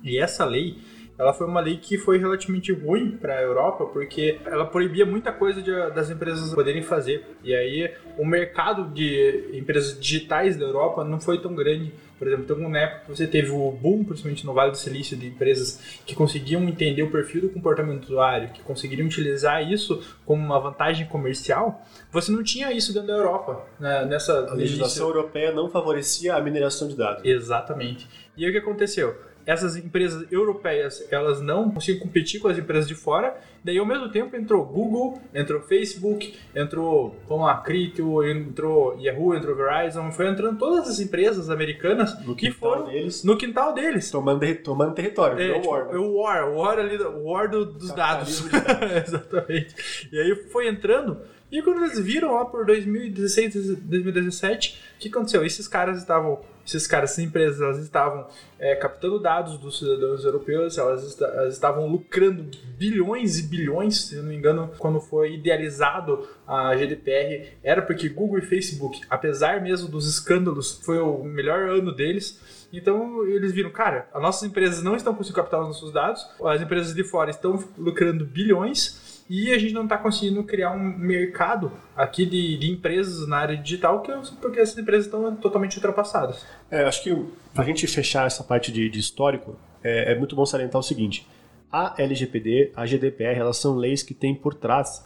E 0.03 0.17
essa 0.17 0.45
lei 0.45 0.77
ela 1.17 1.33
foi 1.33 1.47
uma 1.47 1.59
lei 1.59 1.77
que 1.77 1.97
foi 1.97 2.19
relativamente 2.19 2.71
ruim 2.71 3.17
para 3.17 3.39
a 3.39 3.41
Europa, 3.41 3.85
porque 3.85 4.39
ela 4.45 4.65
proibia 4.65 5.05
muita 5.05 5.31
coisa 5.31 5.61
de, 5.61 5.71
das 5.91 6.09
empresas 6.11 6.53
poderem 6.53 6.83
fazer. 6.83 7.25
E 7.43 7.55
aí 7.55 7.91
o 8.17 8.25
mercado 8.25 8.93
de 8.93 9.49
empresas 9.53 9.99
digitais 9.99 10.55
da 10.55 10.65
Europa 10.65 11.03
não 11.03 11.19
foi 11.19 11.41
tão 11.41 11.55
grande. 11.55 11.91
Por 12.19 12.27
exemplo, 12.27 12.45
teve 12.45 12.61
uma 12.61 12.77
época 12.77 13.01
que 13.05 13.15
você 13.15 13.27
teve 13.27 13.51
o 13.51 13.71
boom, 13.71 14.03
principalmente 14.03 14.45
no 14.45 14.53
Vale 14.53 14.71
do 14.71 14.77
Silício, 14.77 15.15
de 15.17 15.27
empresas 15.27 16.01
que 16.05 16.15
conseguiam 16.15 16.63
entender 16.63 17.03
o 17.03 17.11
perfil 17.11 17.41
do 17.41 17.49
comportamento 17.49 18.01
do 18.01 18.05
usuário, 18.05 18.49
que 18.49 18.61
conseguiriam 18.61 19.05
utilizar 19.07 19.67
isso 19.71 20.01
como 20.25 20.43
uma 20.43 20.59
vantagem 20.59 21.07
comercial. 21.07 21.83
Você 22.11 22.31
não 22.31 22.43
tinha 22.43 22.71
isso 22.71 22.93
dentro 22.93 23.07
da 23.07 23.13
Europa. 23.13 23.65
Né? 23.79 24.05
Nessa 24.05 24.47
a 24.49 24.53
legislação 24.53 25.07
europeia 25.07 25.51
não 25.51 25.69
favorecia 25.69 26.35
a 26.35 26.41
mineração 26.41 26.87
de 26.87 26.95
dados. 26.95 27.23
Exatamente. 27.23 28.07
E 28.35 28.45
aí 28.45 28.49
o 28.49 28.53
que 28.53 28.59
aconteceu? 28.59 29.15
Essas 29.47 29.77
empresas 29.77 30.29
europeias 30.29 31.07
elas 31.09 31.41
não 31.41 31.71
conseguem 31.71 32.01
competir 32.01 32.41
com 32.41 32.49
as 32.49 32.57
empresas 32.57 32.87
de 32.87 32.93
fora. 32.93 33.35
Daí 33.63 33.77
ao 33.77 33.85
mesmo 33.85 34.09
tempo 34.09 34.35
entrou 34.35 34.63
Google, 34.65 35.21
entrou 35.33 35.61
Facebook, 35.61 36.37
entrou 36.53 37.15
vamos 37.27 37.45
lá, 37.45 37.57
Criteo, 37.61 38.23
entrou 38.29 38.99
Yahoo, 38.99 39.33
entrou 39.33 39.55
Verizon, 39.55 40.11
foi 40.11 40.27
entrando 40.27 40.59
todas 40.59 40.89
as 40.89 40.99
empresas 40.99 41.49
americanas 41.49 42.19
no 42.25 42.35
que 42.35 42.51
foram 42.51 42.85
deles. 42.85 43.23
no 43.23 43.37
quintal 43.37 43.73
deles, 43.73 44.11
tomando, 44.11 44.45
tomando 44.57 44.93
território. 44.93 45.39
É, 45.39 45.53
tipo, 45.53 45.69
war, 45.71 45.85
né? 45.85 45.97
o 45.97 46.17
war, 46.17 46.49
o 46.49 46.57
war 46.57 46.79
ali, 46.79 46.97
o 47.01 47.23
war 47.23 47.49
do, 47.49 47.65
dos 47.65 47.91
dados. 47.93 48.43
Exatamente. 49.07 50.07
E 50.11 50.19
aí 50.19 50.35
foi 50.51 50.67
entrando 50.67 51.17
e 51.51 51.61
quando 51.61 51.83
eles 51.83 51.99
viram 51.99 52.33
lá 52.33 52.45
por 52.45 52.65
2016, 52.65 53.77
2017, 53.79 54.79
o 54.95 54.99
que 54.99 55.07
aconteceu? 55.07 55.45
Esses 55.45 55.67
caras 55.67 55.97
estavam, 55.97 56.41
esses 56.75 56.87
caras, 56.87 57.11
essas 57.11 57.23
empresas, 57.23 57.61
elas 57.61 57.79
estavam 57.79 58.27
é, 58.59 58.75
captando 58.75 59.19
dados 59.19 59.57
dos 59.57 59.79
cidadãos 59.79 60.23
europeus, 60.25 60.77
elas, 60.77 61.19
elas, 61.21 61.53
estavam 61.53 61.87
lucrando 61.87 62.49
bilhões 62.77 63.39
e 63.39 63.43
bilhões, 63.43 64.07
se 64.07 64.15
não 64.15 64.23
me 64.23 64.35
engano, 64.35 64.71
quando 64.77 64.99
foi 64.99 65.35
idealizado 65.35 66.27
a 66.45 66.75
GDPR, 66.75 67.53
era 67.63 67.81
porque 67.81 68.09
Google 68.09 68.39
e 68.39 68.41
Facebook, 68.41 69.01
apesar 69.09 69.61
mesmo 69.61 69.87
dos 69.87 70.07
escândalos, 70.07 70.81
foi 70.83 70.99
o 70.99 71.23
melhor 71.23 71.69
ano 71.69 71.93
deles. 71.93 72.39
Então 72.71 73.25
eles 73.25 73.53
viram, 73.53 73.69
cara, 73.71 74.09
as 74.13 74.21
nossas 74.21 74.43
empresas 74.43 74.83
não 74.83 74.95
estão 74.95 75.15
conseguindo 75.15 75.41
captar 75.41 75.61
os 75.61 75.67
nossos 75.67 75.93
dados, 75.93 76.27
as 76.43 76.61
empresas 76.61 76.93
de 76.93 77.03
fora 77.03 77.29
estão 77.29 77.63
lucrando 77.77 78.25
bilhões 78.25 79.06
e 79.29 79.51
a 79.51 79.57
gente 79.57 79.73
não 79.73 79.83
está 79.83 79.97
conseguindo 79.97 80.41
criar 80.43 80.71
um 80.71 80.97
mercado 80.97 81.71
aqui 81.95 82.25
de, 82.25 82.57
de 82.57 82.71
empresas 82.71 83.27
na 83.27 83.37
área 83.37 83.57
digital 83.57 84.01
que, 84.01 84.11
porque 84.41 84.59
essas 84.59 84.77
empresas 84.77 85.05
estão 85.05 85.35
totalmente 85.35 85.75
ultrapassadas. 85.75 86.45
É, 86.71 86.83
acho 86.83 87.03
que 87.03 87.13
para 87.53 87.63
a 87.63 87.65
gente 87.65 87.85
fechar 87.87 88.25
essa 88.25 88.43
parte 88.43 88.71
de, 88.71 88.89
de 88.89 88.99
histórico, 88.99 89.55
é, 89.83 90.13
é, 90.13 90.17
muito 90.17 90.35
bom 90.35 90.45
salientar 90.45 90.79
o 90.79 90.83
seguinte: 90.83 91.27
a 91.71 91.93
LGPD, 91.97 92.71
a 92.75 92.85
GDPR, 92.85 93.39
elas 93.39 93.57
são 93.57 93.75
leis 93.75 94.01
que 94.01 94.13
têm 94.13 94.33
por 94.33 94.53
trás, 94.53 95.05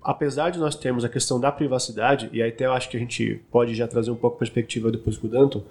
apesar 0.00 0.50
de 0.50 0.58
nós 0.58 0.76
termos 0.76 1.04
a 1.04 1.08
questão 1.08 1.40
da 1.40 1.50
privacidade, 1.50 2.30
e 2.32 2.40
até 2.40 2.66
eu 2.66 2.72
acho 2.72 2.88
que 2.88 2.96
a 2.96 3.00
gente 3.00 3.42
pode 3.50 3.74
já 3.74 3.88
trazer 3.88 4.12
um 4.12 4.16
pouco 4.16 4.36
a 4.36 4.38
perspectiva 4.38 4.92
depois 4.92 5.16
com 5.16 5.26
o 5.26 5.30
Danton, 5.30 5.64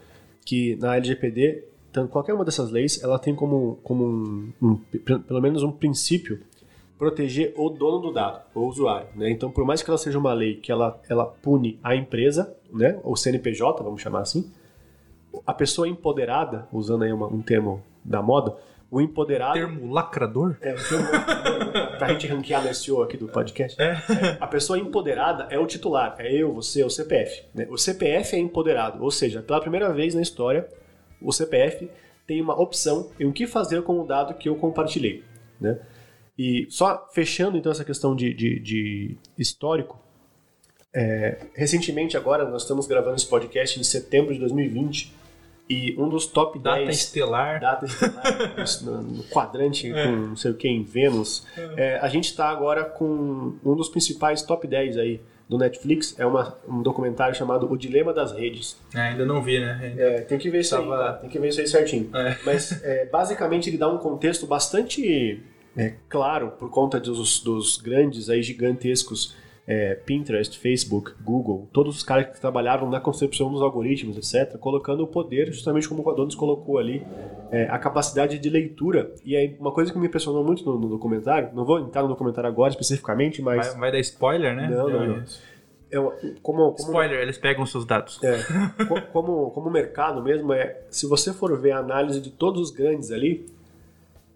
que 0.45 0.75
na 0.75 0.97
LGPD, 0.97 1.63
qualquer 2.09 2.33
uma 2.33 2.43
dessas 2.43 2.71
leis, 2.71 3.01
ela 3.01 3.17
tem 3.17 3.33
como, 3.33 3.79
como 3.83 4.03
um, 4.03 4.53
um, 4.61 4.75
pelo 5.19 5.41
menos 5.41 5.63
um 5.63 5.71
princípio 5.71 6.41
proteger 6.97 7.53
o 7.57 7.69
dono 7.69 7.99
do 7.99 8.13
dado, 8.13 8.41
o 8.53 8.61
usuário. 8.61 9.07
Né? 9.15 9.29
Então, 9.29 9.51
por 9.51 9.65
mais 9.65 9.81
que 9.81 9.89
ela 9.89 9.97
seja 9.97 10.17
uma 10.17 10.33
lei 10.33 10.55
que 10.55 10.71
ela, 10.71 10.99
ela 11.09 11.25
pune 11.25 11.79
a 11.83 11.95
empresa, 11.95 12.55
né? 12.71 12.99
o 13.03 13.15
CNPJ, 13.15 13.83
vamos 13.83 14.01
chamar 14.01 14.21
assim, 14.21 14.51
a 15.45 15.53
pessoa 15.53 15.87
empoderada, 15.87 16.67
usando 16.71 17.03
aí 17.03 17.11
uma, 17.11 17.27
um 17.27 17.41
termo 17.41 17.83
da 18.03 18.21
moda, 18.21 18.55
o 18.89 19.01
empoderado... 19.01 19.53
Termo 19.53 19.91
lacrador? 19.91 20.55
É, 20.61 20.73
o 20.73 20.87
termo 20.87 21.11
lacrador, 21.11 21.97
pra 21.97 22.07
gente 22.09 22.27
ranquear 22.27 22.63
no 22.63 22.73
SEO 22.73 23.01
aqui 23.01 23.17
do 23.17 23.27
podcast. 23.27 23.81
É. 23.81 23.85
É, 23.85 24.37
a 24.39 24.45
pessoa 24.45 24.77
empoderada 24.77 25.47
é 25.49 25.57
o 25.57 25.65
titular, 25.65 26.15
é 26.19 26.31
eu, 26.31 26.53
você, 26.53 26.83
o 26.83 26.89
CPF. 26.89 27.43
Né? 27.55 27.67
O 27.71 27.77
CPF 27.77 28.35
é 28.35 28.39
empoderado, 28.39 29.03
ou 29.03 29.09
seja, 29.09 29.41
pela 29.41 29.59
primeira 29.59 29.91
vez 29.91 30.13
na 30.13 30.21
história, 30.21 30.69
o 31.19 31.31
CPF 31.31 31.89
tem 32.27 32.39
uma 32.39 32.59
opção 32.59 33.09
em 33.19 33.25
o 33.25 33.33
que 33.33 33.47
fazer 33.47 33.81
com 33.81 33.99
o 33.99 34.05
dado 34.05 34.35
que 34.35 34.47
eu 34.47 34.55
compartilhei. 34.55 35.23
Né? 35.59 35.79
E 36.37 36.65
só 36.69 37.07
fechando 37.13 37.57
então 37.57 37.71
essa 37.71 37.85
questão 37.85 38.15
de, 38.15 38.33
de, 38.33 38.59
de 38.59 39.17
histórico, 39.37 40.01
é, 40.93 41.47
recentemente 41.55 42.17
agora 42.17 42.47
nós 42.47 42.63
estamos 42.63 42.87
gravando 42.87 43.15
esse 43.15 43.27
podcast 43.27 43.79
em 43.79 43.83
setembro 43.83 44.33
de 44.33 44.39
2020 44.39 45.13
e 45.69 45.95
um 45.97 46.09
dos 46.09 46.27
top 46.27 46.59
data 46.59 46.83
10... 46.85 46.97
Estelar. 46.97 47.59
Data 47.59 47.85
estelar. 47.85 48.23
no, 48.83 49.01
no 49.01 49.23
quadrante 49.23 49.91
é. 49.91 50.05
com 50.05 50.11
não 50.11 50.35
sei 50.35 50.51
o 50.51 50.55
que 50.55 50.67
em 50.67 50.83
Vênus. 50.83 51.45
É. 51.77 51.97
a 51.99 52.07
gente 52.07 52.25
está 52.25 52.49
agora 52.49 52.83
com 52.83 53.55
um 53.63 53.75
dos 53.75 53.89
principais 53.89 54.41
top 54.41 54.67
10 54.67 54.97
aí 54.97 55.21
do 55.47 55.57
Netflix. 55.57 56.19
É 56.19 56.25
uma, 56.25 56.57
um 56.67 56.81
documentário 56.81 57.35
chamado 57.35 57.71
O 57.71 57.77
Dilema 57.77 58.13
das 58.13 58.31
Redes. 58.31 58.77
É, 58.93 58.99
ainda 58.99 59.25
não 59.25 59.41
vi, 59.41 59.59
né? 59.59 59.93
É, 59.97 60.21
tem 60.21 60.37
que 60.37 60.49
ver 60.49 60.61
isso 60.61 60.75
Tava... 60.75 60.95
aí, 60.95 60.99
tá? 60.99 61.13
Tem 61.13 61.29
que 61.29 61.39
ver 61.39 61.49
isso 61.49 61.61
aí 61.61 61.67
certinho. 61.67 62.09
É. 62.13 62.37
Mas 62.43 62.83
basicamente 63.11 63.69
ele 63.69 63.77
dá 63.77 63.87
um 63.87 63.97
contexto 63.97 64.45
bastante 64.45 65.41
é 65.75 65.95
claro, 66.07 66.51
por 66.51 66.69
conta 66.69 66.99
dos, 66.99 67.41
dos 67.41 67.77
grandes 67.77 68.29
aí 68.29 68.43
gigantescos 68.43 69.35
é, 69.65 69.95
Pinterest, 69.95 70.59
Facebook, 70.59 71.13
Google, 71.21 71.69
todos 71.71 71.95
os 71.95 72.03
caras 72.03 72.27
que 72.33 72.39
trabalharam 72.39 72.89
na 72.89 72.99
concepção 72.99 73.51
dos 73.51 73.61
algoritmos, 73.61 74.17
etc., 74.17 74.57
colocando 74.57 75.03
o 75.03 75.07
poder, 75.07 75.51
justamente 75.53 75.87
como 75.87 76.03
o 76.03 76.09
Adonis 76.09 76.35
colocou 76.35 76.77
ali, 76.77 77.05
é, 77.49 77.63
a 77.69 77.79
capacidade 77.79 78.37
de 78.37 78.49
leitura. 78.49 79.13
E 79.23 79.35
aí, 79.35 79.55
uma 79.59 79.71
coisa 79.71 79.91
que 79.91 79.97
me 79.97 80.07
impressionou 80.07 80.43
muito 80.43 80.65
no, 80.65 80.77
no 80.77 80.89
documentário, 80.89 81.49
não 81.53 81.63
vou 81.63 81.79
entrar 81.79 82.01
no 82.01 82.09
documentário 82.09 82.49
agora 82.49 82.71
especificamente, 82.71 83.41
mas. 83.41 83.67
Vai, 83.67 83.77
vai 83.77 83.91
dar 83.93 83.99
spoiler, 83.99 84.55
né? 84.55 84.67
Não, 84.69 84.89
não, 84.89 85.07
não. 85.07 85.23
É, 85.89 85.97
como, 86.41 86.71
como, 86.71 86.75
Spoiler, 86.75 87.19
eles 87.21 87.37
pegam 87.37 87.65
seus 87.67 87.85
dados. 87.85 88.19
É, 88.23 88.39
como, 89.13 89.51
como 89.51 89.69
mercado 89.69 90.23
mesmo, 90.23 90.51
é, 90.51 90.81
se 90.89 91.05
você 91.05 91.31
for 91.31 91.55
ver 91.57 91.71
a 91.71 91.77
análise 91.77 92.19
de 92.19 92.31
todos 92.31 92.59
os 92.59 92.71
grandes 92.71 93.11
ali, 93.11 93.45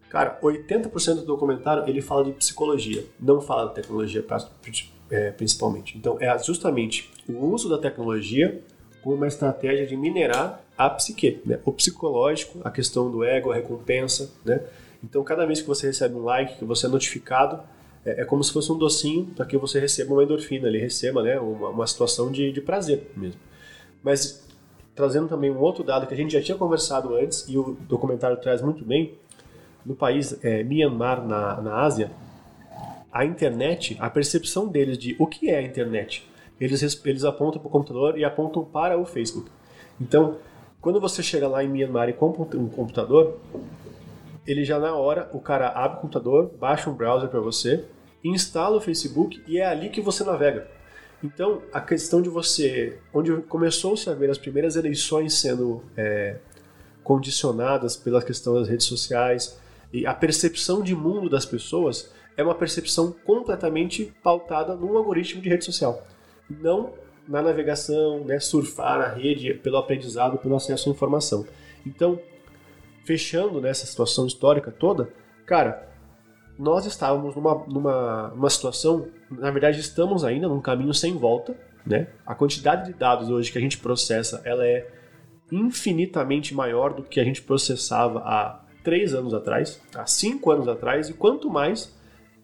Cara, 0.09 0.39
80% 0.41 1.15
do 1.15 1.25
documentário 1.25 1.87
ele 1.87 2.01
fala 2.01 2.23
de 2.23 2.31
psicologia, 2.31 3.05
não 3.19 3.41
fala 3.41 3.67
de 3.69 3.75
tecnologia 3.75 4.25
é, 5.09 5.31
principalmente. 5.31 5.97
Então 5.97 6.17
é 6.19 6.37
justamente 6.39 7.11
o 7.27 7.45
uso 7.45 7.69
da 7.69 7.77
tecnologia 7.77 8.61
como 9.01 9.15
uma 9.15 9.27
estratégia 9.27 9.85
de 9.85 9.95
minerar 9.95 10.61
a 10.77 10.89
psique, 10.89 11.41
né? 11.45 11.59
o 11.65 11.71
psicológico, 11.71 12.59
a 12.63 12.71
questão 12.71 13.09
do 13.09 13.23
ego, 13.23 13.51
a 13.51 13.55
recompensa. 13.55 14.31
Né? 14.45 14.61
Então 15.03 15.23
cada 15.23 15.45
vez 15.45 15.61
que 15.61 15.67
você 15.67 15.87
recebe 15.87 16.15
um 16.15 16.23
like, 16.23 16.57
que 16.57 16.65
você 16.65 16.85
é 16.85 16.89
notificado, 16.89 17.61
é, 18.05 18.21
é 18.21 18.25
como 18.25 18.43
se 18.43 18.53
fosse 18.53 18.71
um 18.71 18.77
docinho 18.77 19.25
para 19.35 19.45
que 19.45 19.57
você 19.57 19.79
receba 19.79 20.13
uma 20.13 20.23
endorfina, 20.23 20.67
ele 20.67 20.79
receba 20.79 21.21
né? 21.21 21.39
uma, 21.39 21.69
uma 21.69 21.87
situação 21.87 22.31
de, 22.31 22.51
de 22.51 22.61
prazer 22.61 23.11
mesmo. 23.15 23.39
Mas 24.01 24.45
trazendo 24.95 25.27
também 25.27 25.51
um 25.51 25.59
outro 25.59 25.83
dado 25.83 26.07
que 26.07 26.13
a 26.13 26.17
gente 26.17 26.31
já 26.31 26.41
tinha 26.41 26.57
conversado 26.57 27.15
antes 27.15 27.45
e 27.47 27.57
o 27.57 27.77
documentário 27.87 28.37
traz 28.37 28.61
muito 28.61 28.83
bem, 28.83 29.13
no 29.87 29.95
país 29.95 30.37
é, 30.43 30.63
Myanmar, 30.63 31.25
na, 31.25 31.61
na 31.61 31.81
Ásia, 31.81 32.11
a 33.09 33.23
internet, 33.23 33.95
a 33.99 34.09
percepção 34.09 34.67
deles 34.67 34.97
de 34.97 35.15
o 35.17 35.25
que 35.25 35.49
é 35.49 35.59
a 35.59 35.61
internet, 35.61 36.29
eles, 36.59 37.01
eles 37.05 37.23
apontam 37.23 37.61
para 37.61 37.69
o 37.69 37.71
computador 37.71 38.17
e 38.17 38.25
apontam 38.25 38.65
para 38.65 38.97
o 38.97 39.05
Facebook. 39.05 39.49
Então, 39.99 40.37
quando 40.81 40.99
você 40.99 41.23
chega 41.23 41.47
lá 41.47 41.63
em 41.63 41.69
Myanmar 41.69 42.09
e 42.09 42.13
compra 42.13 42.59
um 42.59 42.67
computador, 42.67 43.39
ele 44.45 44.65
já 44.65 44.77
na 44.77 44.93
hora, 44.93 45.29
o 45.33 45.39
cara 45.39 45.69
abre 45.69 45.99
o 45.99 46.01
computador, 46.01 46.51
baixa 46.59 46.89
um 46.89 46.93
browser 46.93 47.29
para 47.29 47.39
você, 47.39 47.85
instala 48.23 48.75
o 48.75 48.81
Facebook 48.81 49.41
e 49.47 49.57
é 49.57 49.65
ali 49.65 49.89
que 49.89 50.01
você 50.01 50.23
navega. 50.25 50.67
Então, 51.23 51.61
a 51.71 51.79
questão 51.79 52.21
de 52.21 52.29
você, 52.29 52.99
onde 53.13 53.31
começou-se 53.43 54.07
a 54.09 54.13
ver 54.13 54.29
as 54.29 54.37
primeiras 54.37 54.75
eleições 54.75 55.33
sendo 55.35 55.81
é, 55.95 56.37
condicionadas 57.03 57.95
pela 57.95 58.21
questão 58.21 58.53
das 58.53 58.67
redes 58.67 58.85
sociais 58.85 59.57
e 59.91 60.05
a 60.05 60.13
percepção 60.13 60.81
de 60.81 60.95
mundo 60.95 61.29
das 61.29 61.45
pessoas 61.45 62.11
é 62.35 62.43
uma 62.43 62.55
percepção 62.55 63.11
completamente 63.25 64.13
pautada 64.21 64.75
num 64.75 64.97
algoritmo 64.97 65.41
de 65.41 65.49
rede 65.49 65.65
social, 65.65 66.05
não 66.49 66.93
na 67.27 67.41
navegação, 67.41 68.23
né, 68.23 68.39
surfar 68.39 68.99
na 68.99 69.07
rede 69.07 69.53
pelo 69.55 69.77
aprendizado, 69.77 70.37
pelo 70.37 70.55
acesso 70.55 70.89
à 70.89 70.91
informação. 70.91 71.45
Então, 71.85 72.19
fechando 73.03 73.59
nessa 73.59 73.85
situação 73.85 74.25
histórica 74.25 74.71
toda, 74.71 75.09
cara, 75.45 75.87
nós 76.57 76.85
estávamos 76.85 77.35
numa, 77.35 77.65
numa, 77.67 78.27
numa 78.29 78.49
situação, 78.49 79.07
na 79.29 79.51
verdade 79.51 79.79
estamos 79.79 80.23
ainda 80.23 80.47
num 80.47 80.61
caminho 80.61 80.93
sem 80.93 81.15
volta, 81.17 81.55
né? 81.85 82.07
A 82.25 82.33
quantidade 82.33 82.91
de 82.91 82.97
dados 82.97 83.29
hoje 83.29 83.51
que 83.51 83.57
a 83.57 83.61
gente 83.61 83.77
processa, 83.77 84.41
ela 84.43 84.65
é 84.65 84.89
infinitamente 85.51 86.53
maior 86.53 86.93
do 86.93 87.03
que 87.03 87.19
a 87.19 87.23
gente 87.23 87.41
processava 87.41 88.19
há 88.19 88.61
três 88.87 89.13
anos 89.13 89.33
atrás, 89.33 89.81
há 89.93 90.05
cinco 90.05 90.49
anos 90.49 90.65
atrás, 90.65 91.09
e 91.09 91.13
quanto 91.13 91.49
mais 91.49 91.93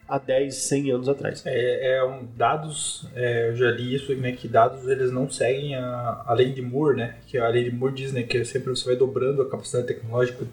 há 0.05 0.17
10, 0.17 0.53
100 0.53 0.91
anos 0.91 1.07
atrás. 1.07 1.41
É, 1.45 1.95
é 1.95 2.03
um, 2.03 2.27
dados, 2.35 3.07
é, 3.15 3.47
eu 3.47 3.55
já 3.55 3.71
li 3.71 3.95
isso, 3.95 4.13
né, 4.15 4.33
que 4.33 4.49
dados 4.49 4.85
eles 4.89 5.09
não 5.09 5.29
seguem 5.29 5.73
a, 5.75 6.21
a 6.27 6.33
lei 6.33 6.51
de 6.51 6.61
Moore, 6.61 6.97
né, 6.97 7.15
que 7.27 7.37
a 7.37 7.47
lei 7.47 7.63
de 7.63 7.73
Moore 7.73 7.93
diz, 7.93 8.11
né, 8.11 8.23
que 8.23 8.43
sempre 8.43 8.71
você 8.71 8.83
vai 8.83 8.97
dobrando 8.97 9.41
a 9.41 9.49
capacidade 9.49 9.87
tecnológica 9.87 10.45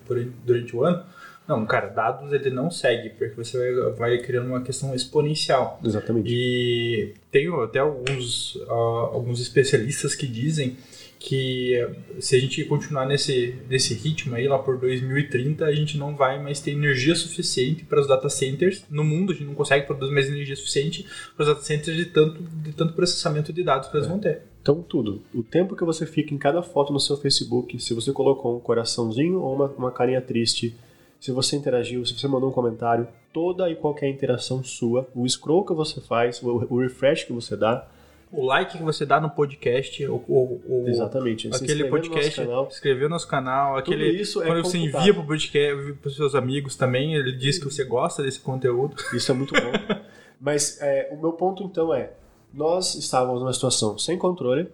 durante 0.46 0.76
o 0.76 0.84
ano, 0.84 1.04
não, 1.50 1.66
cara, 1.66 1.88
dados 1.88 2.32
ele 2.32 2.48
não 2.48 2.70
segue, 2.70 3.10
porque 3.10 3.34
você 3.34 3.58
vai, 3.58 3.92
vai 3.92 4.18
criando 4.18 4.46
uma 4.46 4.62
questão 4.62 4.94
exponencial. 4.94 5.80
Exatamente. 5.84 6.32
E 6.32 7.12
tem 7.32 7.48
até 7.62 7.80
alguns, 7.80 8.54
uh, 8.54 8.70
alguns 8.70 9.40
especialistas 9.40 10.14
que 10.14 10.28
dizem 10.28 10.76
que 11.18 11.86
se 12.18 12.36
a 12.36 12.38
gente 12.38 12.64
continuar 12.64 13.04
nesse, 13.04 13.56
nesse 13.68 13.92
ritmo 13.94 14.36
aí 14.36 14.46
lá 14.46 14.58
por 14.58 14.78
2030, 14.78 15.64
a 15.66 15.74
gente 15.74 15.98
não 15.98 16.14
vai 16.14 16.40
mais 16.40 16.60
ter 16.60 16.70
energia 16.70 17.14
suficiente 17.16 17.84
para 17.84 18.00
os 18.00 18.06
data 18.06 18.28
centers 18.30 18.84
no 18.88 19.04
mundo, 19.04 19.32
a 19.32 19.34
gente 19.34 19.44
não 19.46 19.54
consegue 19.54 19.86
produzir 19.86 20.14
mais 20.14 20.28
energia 20.28 20.56
suficiente 20.56 21.04
para 21.36 21.42
os 21.42 21.48
data 21.48 21.62
centers 21.62 21.96
de 21.96 22.06
tanto, 22.06 22.40
de 22.40 22.72
tanto 22.72 22.94
processamento 22.94 23.52
de 23.52 23.62
dados 23.62 23.88
que 23.88 23.96
eles 23.96 24.06
é. 24.06 24.08
vão 24.08 24.18
ter. 24.20 24.42
Então, 24.62 24.82
tudo. 24.82 25.20
O 25.34 25.42
tempo 25.42 25.74
que 25.74 25.84
você 25.84 26.06
fica 26.06 26.32
em 26.32 26.38
cada 26.38 26.62
foto 26.62 26.92
no 26.92 27.00
seu 27.00 27.16
Facebook, 27.16 27.78
se 27.80 27.92
você 27.92 28.12
colocou 28.12 28.56
um 28.56 28.60
coraçãozinho 28.60 29.40
ou 29.40 29.54
uma, 29.54 29.66
uma 29.66 29.90
carinha 29.90 30.20
triste, 30.20 30.74
se 31.20 31.30
você 31.30 31.54
interagiu, 31.54 32.04
se 32.04 32.18
você 32.18 32.26
mandou 32.26 32.48
um 32.48 32.52
comentário, 32.52 33.06
toda 33.32 33.70
e 33.70 33.76
qualquer 33.76 34.08
interação 34.08 34.64
sua, 34.64 35.06
o 35.14 35.28
scroll 35.28 35.64
que 35.64 35.74
você 35.74 36.00
faz, 36.00 36.42
o 36.42 36.78
refresh 36.78 37.24
que 37.24 37.32
você 37.32 37.56
dá, 37.56 37.86
o 38.32 38.44
like 38.44 38.78
que 38.78 38.82
você 38.82 39.04
dá 39.04 39.20
no 39.20 39.28
podcast, 39.28 40.06
ou, 40.06 40.84
Exatamente. 40.86 41.48
aquele 41.52 41.84
podcast, 41.84 42.40
no 42.44 42.66
inscrever 42.66 43.04
no 43.04 43.10
nosso 43.10 43.28
canal, 43.28 43.76
aquele 43.76 44.08
isso 44.08 44.42
é 44.42 44.46
quando 44.46 44.64
você 44.64 44.78
envia 44.78 45.12
para 45.12 45.22
o 45.22 45.26
podcast 45.26 45.92
para 45.94 46.08
os 46.08 46.16
seus 46.16 46.34
amigos 46.34 46.76
também, 46.76 47.14
ele 47.14 47.32
diz 47.32 47.58
que 47.58 47.64
você 47.64 47.84
gosta 47.84 48.22
desse 48.22 48.40
conteúdo. 48.40 48.96
Isso 49.12 49.30
é 49.30 49.34
muito 49.34 49.52
bom. 49.52 49.96
Mas 50.40 50.80
é, 50.80 51.08
o 51.12 51.20
meu 51.20 51.32
ponto 51.32 51.64
então 51.64 51.92
é, 51.92 52.12
nós 52.54 52.94
estávamos 52.94 53.40
numa 53.40 53.52
situação 53.52 53.98
sem 53.98 54.16
controle, 54.16 54.68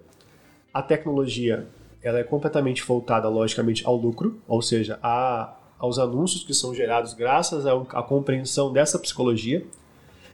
a 0.73 0.83
tecnologia 0.83 1.67
ela 2.03 2.19
é 2.19 2.25
completamente 2.25 2.83
voltada 2.85 3.29
logicamente 3.29 3.85
ao 3.87 3.97
lucro, 3.97 4.41
ou 4.47 4.63
seja, 4.63 4.99
a, 5.03 5.57
aos 5.79 5.99
anúncios 5.99 6.43
que 6.43 6.55
são 6.55 6.75
gerados 6.75 7.15
graças 7.15 7.67
à 7.67 8.03
compreensão 8.03 8.73
dessa 8.73 8.99
psicologia. 8.99 9.65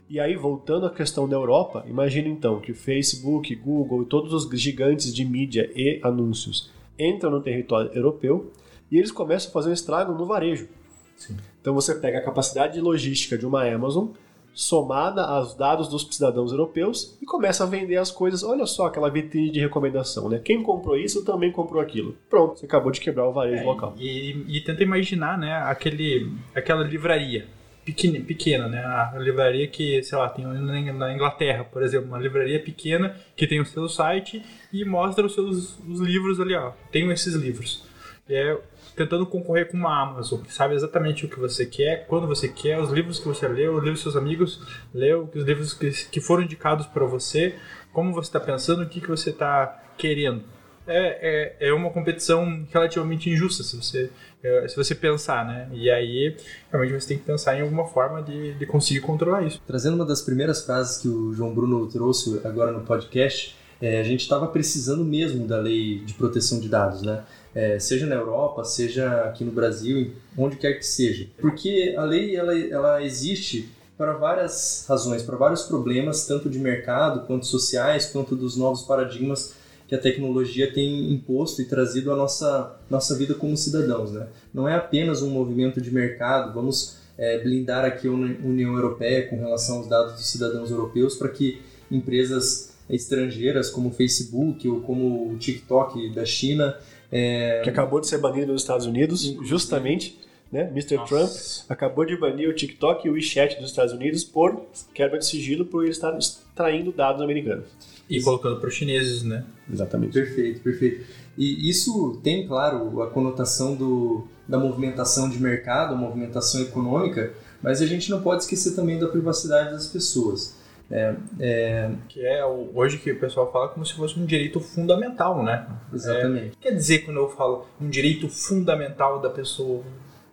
E 0.09 0.19
aí, 0.19 0.35
voltando 0.35 0.85
à 0.85 0.89
questão 0.89 1.27
da 1.27 1.35
Europa, 1.35 1.83
imagina 1.87 2.27
então 2.27 2.59
que 2.59 2.71
o 2.71 2.75
Facebook, 2.75 3.55
Google 3.55 4.03
e 4.03 4.05
todos 4.05 4.33
os 4.33 4.49
gigantes 4.59 5.13
de 5.13 5.25
mídia 5.25 5.71
e 5.75 5.99
anúncios 6.03 6.69
entram 6.99 7.31
no 7.31 7.41
território 7.41 7.91
europeu 7.93 8.51
e 8.91 8.97
eles 8.97 9.11
começam 9.11 9.49
a 9.49 9.53
fazer 9.53 9.69
um 9.69 9.73
estrago 9.73 10.13
no 10.13 10.25
varejo. 10.25 10.67
Sim. 11.15 11.37
Então 11.61 11.73
você 11.73 11.95
pega 11.95 12.19
a 12.19 12.23
capacidade 12.23 12.73
de 12.73 12.81
logística 12.81 13.37
de 13.37 13.45
uma 13.45 13.65
Amazon, 13.65 14.09
somada 14.53 15.23
aos 15.23 15.55
dados 15.55 15.87
dos 15.87 16.07
cidadãos 16.11 16.51
europeus 16.51 17.17
e 17.21 17.25
começa 17.25 17.63
a 17.63 17.67
vender 17.67 17.97
as 17.97 18.11
coisas. 18.11 18.43
Olha 18.43 18.65
só 18.65 18.85
aquela 18.85 19.09
vitrine 19.09 19.51
de 19.51 19.59
recomendação, 19.59 20.29
né? 20.29 20.39
Quem 20.43 20.61
comprou 20.61 20.97
isso 20.97 21.25
também 21.25 21.51
comprou 21.51 21.81
aquilo. 21.81 22.15
Pronto, 22.29 22.59
você 22.59 22.65
acabou 22.65 22.91
de 22.91 23.01
quebrar 23.01 23.27
o 23.27 23.33
varejo 23.33 23.63
é, 23.63 23.65
local. 23.65 23.95
E, 23.97 24.45
e, 24.47 24.61
tenta 24.61 24.83
imaginar, 24.83 25.37
né, 25.37 25.53
aquele, 25.65 26.31
aquela 26.55 26.83
livraria 26.83 27.47
pequena, 27.83 28.19
pequena, 28.21 28.67
né? 28.67 28.83
A 28.83 29.17
livraria 29.17 29.67
que, 29.67 30.01
sei 30.03 30.17
lá, 30.17 30.29
tem 30.29 30.45
na 30.45 31.13
Inglaterra, 31.13 31.63
por 31.63 31.83
exemplo, 31.83 32.07
uma 32.07 32.19
livraria 32.19 32.59
pequena 32.61 33.15
que 33.35 33.47
tem 33.47 33.59
o 33.59 33.65
seu 33.65 33.89
site 33.89 34.43
e 34.71 34.85
mostra 34.85 35.25
os 35.25 35.33
seus 35.33 35.77
os 35.79 35.99
livros 35.99 36.39
ali, 36.39 36.55
ó. 36.55 36.71
Tenho 36.91 37.11
esses 37.11 37.33
livros. 37.33 37.83
É 38.29 38.57
tentando 38.95 39.25
concorrer 39.25 39.69
com 39.69 39.77
uma 39.77 40.01
Amazon, 40.01 40.41
que 40.41 40.53
sabe 40.53 40.75
exatamente 40.75 41.25
o 41.25 41.29
que 41.29 41.39
você 41.39 41.65
quer, 41.65 42.05
quando 42.07 42.27
você 42.27 42.47
quer, 42.47 42.79
os 42.79 42.91
livros 42.91 43.19
que 43.19 43.27
você 43.27 43.47
leu, 43.47 43.75
os 43.75 43.83
livros 43.83 43.99
que 43.99 44.03
seus 44.03 44.15
amigos 44.15 44.61
leu, 44.93 45.29
os 45.33 45.43
livros 45.43 45.73
que, 45.73 45.91
que 45.91 46.21
foram 46.21 46.43
indicados 46.43 46.85
para 46.85 47.05
você, 47.05 47.55
como 47.91 48.13
você 48.13 48.29
está 48.29 48.39
pensando, 48.39 48.83
o 48.83 48.89
que, 48.89 49.01
que 49.01 49.09
você 49.09 49.29
está 49.29 49.83
querendo. 49.97 50.43
É, 50.85 51.57
é, 51.61 51.69
é 51.69 51.73
uma 51.73 51.89
competição 51.89 52.67
relativamente 52.71 53.29
injusta, 53.29 53.63
se 53.63 53.77
você 53.77 54.09
é, 54.43 54.67
se 54.67 54.75
você 54.75 54.93
pensar, 54.93 55.45
né? 55.45 55.69
E 55.71 55.89
aí, 55.89 56.35
realmente 56.69 56.93
você 56.93 57.07
tem 57.07 57.17
que 57.17 57.23
pensar 57.23 57.57
em 57.57 57.61
alguma 57.61 57.87
forma 57.87 58.21
de, 58.21 58.53
de 58.55 58.65
conseguir 58.65 58.99
controlar 58.99 59.43
isso. 59.43 59.61
Trazendo 59.65 59.95
uma 59.95 60.05
das 60.05 60.21
primeiras 60.21 60.65
frases 60.65 61.01
que 61.01 61.07
o 61.07 61.33
João 61.33 61.53
Bruno 61.53 61.87
trouxe 61.87 62.41
agora 62.43 62.73
no 62.73 62.81
podcast, 62.81 63.55
é, 63.81 64.01
a 64.01 64.03
gente 64.03 64.19
estava 64.19 64.47
precisando 64.47 65.05
mesmo 65.05 65.47
da 65.47 65.57
lei 65.57 65.99
de 65.99 66.13
proteção 66.13 66.59
de 66.59 66.67
dados, 66.67 67.01
né? 67.01 67.23
É, 67.55 67.77
seja 67.77 68.05
na 68.05 68.15
Europa, 68.15 68.63
seja 68.63 69.21
aqui 69.25 69.43
no 69.43 69.51
Brasil, 69.51 70.11
onde 70.37 70.55
quer 70.55 70.73
que 70.73 70.85
seja. 70.85 71.27
Porque 71.39 71.93
a 71.97 72.03
lei 72.03 72.35
ela, 72.35 72.57
ela 72.57 73.03
existe 73.03 73.69
para 73.97 74.13
várias 74.13 74.85
razões, 74.87 75.21
para 75.21 75.37
vários 75.37 75.63
problemas, 75.63 76.25
tanto 76.25 76.49
de 76.49 76.59
mercado, 76.59 77.25
quanto 77.27 77.45
sociais, 77.45 78.07
quanto 78.07 78.35
dos 78.35 78.57
novos 78.57 78.83
paradigmas 78.83 79.53
que 79.87 79.95
a 79.95 79.99
tecnologia 79.99 80.73
tem 80.73 81.13
imposto 81.13 81.61
e 81.61 81.65
trazido 81.65 82.11
à 82.11 82.15
nossa, 82.15 82.75
nossa 82.89 83.15
vida 83.15 83.33
como 83.35 83.55
cidadãos. 83.55 84.11
Né? 84.11 84.27
Não 84.53 84.67
é 84.67 84.75
apenas 84.75 85.21
um 85.21 85.29
movimento 85.29 85.79
de 85.79 85.91
mercado, 85.91 86.53
vamos 86.53 86.97
é, 87.17 87.37
blindar 87.37 87.85
aqui 87.85 88.07
a 88.07 88.11
União 88.11 88.73
Europeia 88.73 89.27
com 89.27 89.37
relação 89.37 89.77
aos 89.77 89.87
dados 89.87 90.13
dos 90.13 90.25
cidadãos 90.25 90.71
europeus 90.71 91.15
para 91.15 91.29
que 91.29 91.61
empresas 91.91 92.73
estrangeiras 92.89 93.69
como 93.69 93.89
o 93.89 93.93
Facebook 93.93 94.67
ou 94.67 94.81
como 94.81 95.31
o 95.31 95.37
TikTok 95.37 96.09
da 96.13 96.25
China... 96.25 96.75
É... 97.13 97.61
Que 97.63 97.69
acabou 97.69 98.01
de 98.01 98.07
ser 98.07 98.17
banido 98.17 98.51
nos 98.51 98.63
Estados 98.63 98.85
Unidos, 98.85 99.21
justamente... 99.43 100.19
Né? 100.51 100.69
Mr. 100.69 100.97
Nossa. 100.97 101.07
Trump 101.07 101.31
acabou 101.67 102.05
de 102.05 102.15
banir 102.15 102.47
o 102.47 102.53
TikTok 102.53 103.07
e 103.07 103.09
o 103.09 103.13
WeChat 103.13 103.59
dos 103.59 103.71
Estados 103.71 103.91
Unidos 103.91 104.23
por 104.23 104.61
quebra 104.93 105.17
de 105.17 105.25
sigilo 105.25 105.65
por 105.65 105.87
estar 105.87 106.15
extraindo 106.15 106.91
dados 106.91 107.23
americanos. 107.23 107.65
E 108.07 108.21
colocando 108.21 108.59
para 108.59 108.69
os 108.69 108.75
chineses, 108.75 109.23
né? 109.23 109.43
Exatamente. 109.67 110.13
Perfeito, 110.13 110.59
perfeito. 110.59 111.05
E 111.35 111.67
isso 111.67 112.19
tem, 112.23 112.45
claro, 112.45 113.01
a 113.01 113.09
conotação 113.09 113.75
do, 113.75 114.27
da 114.47 114.59
movimentação 114.59 115.27
de 115.27 115.39
mercado, 115.39 115.95
a 115.95 115.97
movimentação 115.97 116.61
econômica, 116.61 117.33
mas 117.59 117.81
a 117.81 117.87
gente 117.87 118.11
não 118.11 118.21
pode 118.21 118.43
esquecer 118.43 118.75
também 118.75 118.99
da 118.99 119.07
privacidade 119.07 119.71
das 119.71 119.87
pessoas. 119.87 120.55
É, 120.91 121.15
é... 121.39 121.91
Que 122.07 122.25
é 122.25 122.45
hoje 122.45 122.97
que 122.97 123.11
o 123.11 123.19
pessoal 123.19 123.51
fala 123.51 123.69
como 123.69 123.85
se 123.85 123.93
fosse 123.93 124.19
um 124.19 124.25
direito 124.25 124.59
fundamental, 124.59 125.43
né? 125.43 125.67
Exatamente. 125.93 126.57
É, 126.59 126.61
quer 126.61 126.75
dizer, 126.75 126.99
quando 126.99 127.17
eu 127.17 127.29
falo 127.29 127.67
um 127.79 127.89
direito 127.89 128.29
fundamental 128.29 129.19
da 129.19 129.29
pessoa 129.29 129.83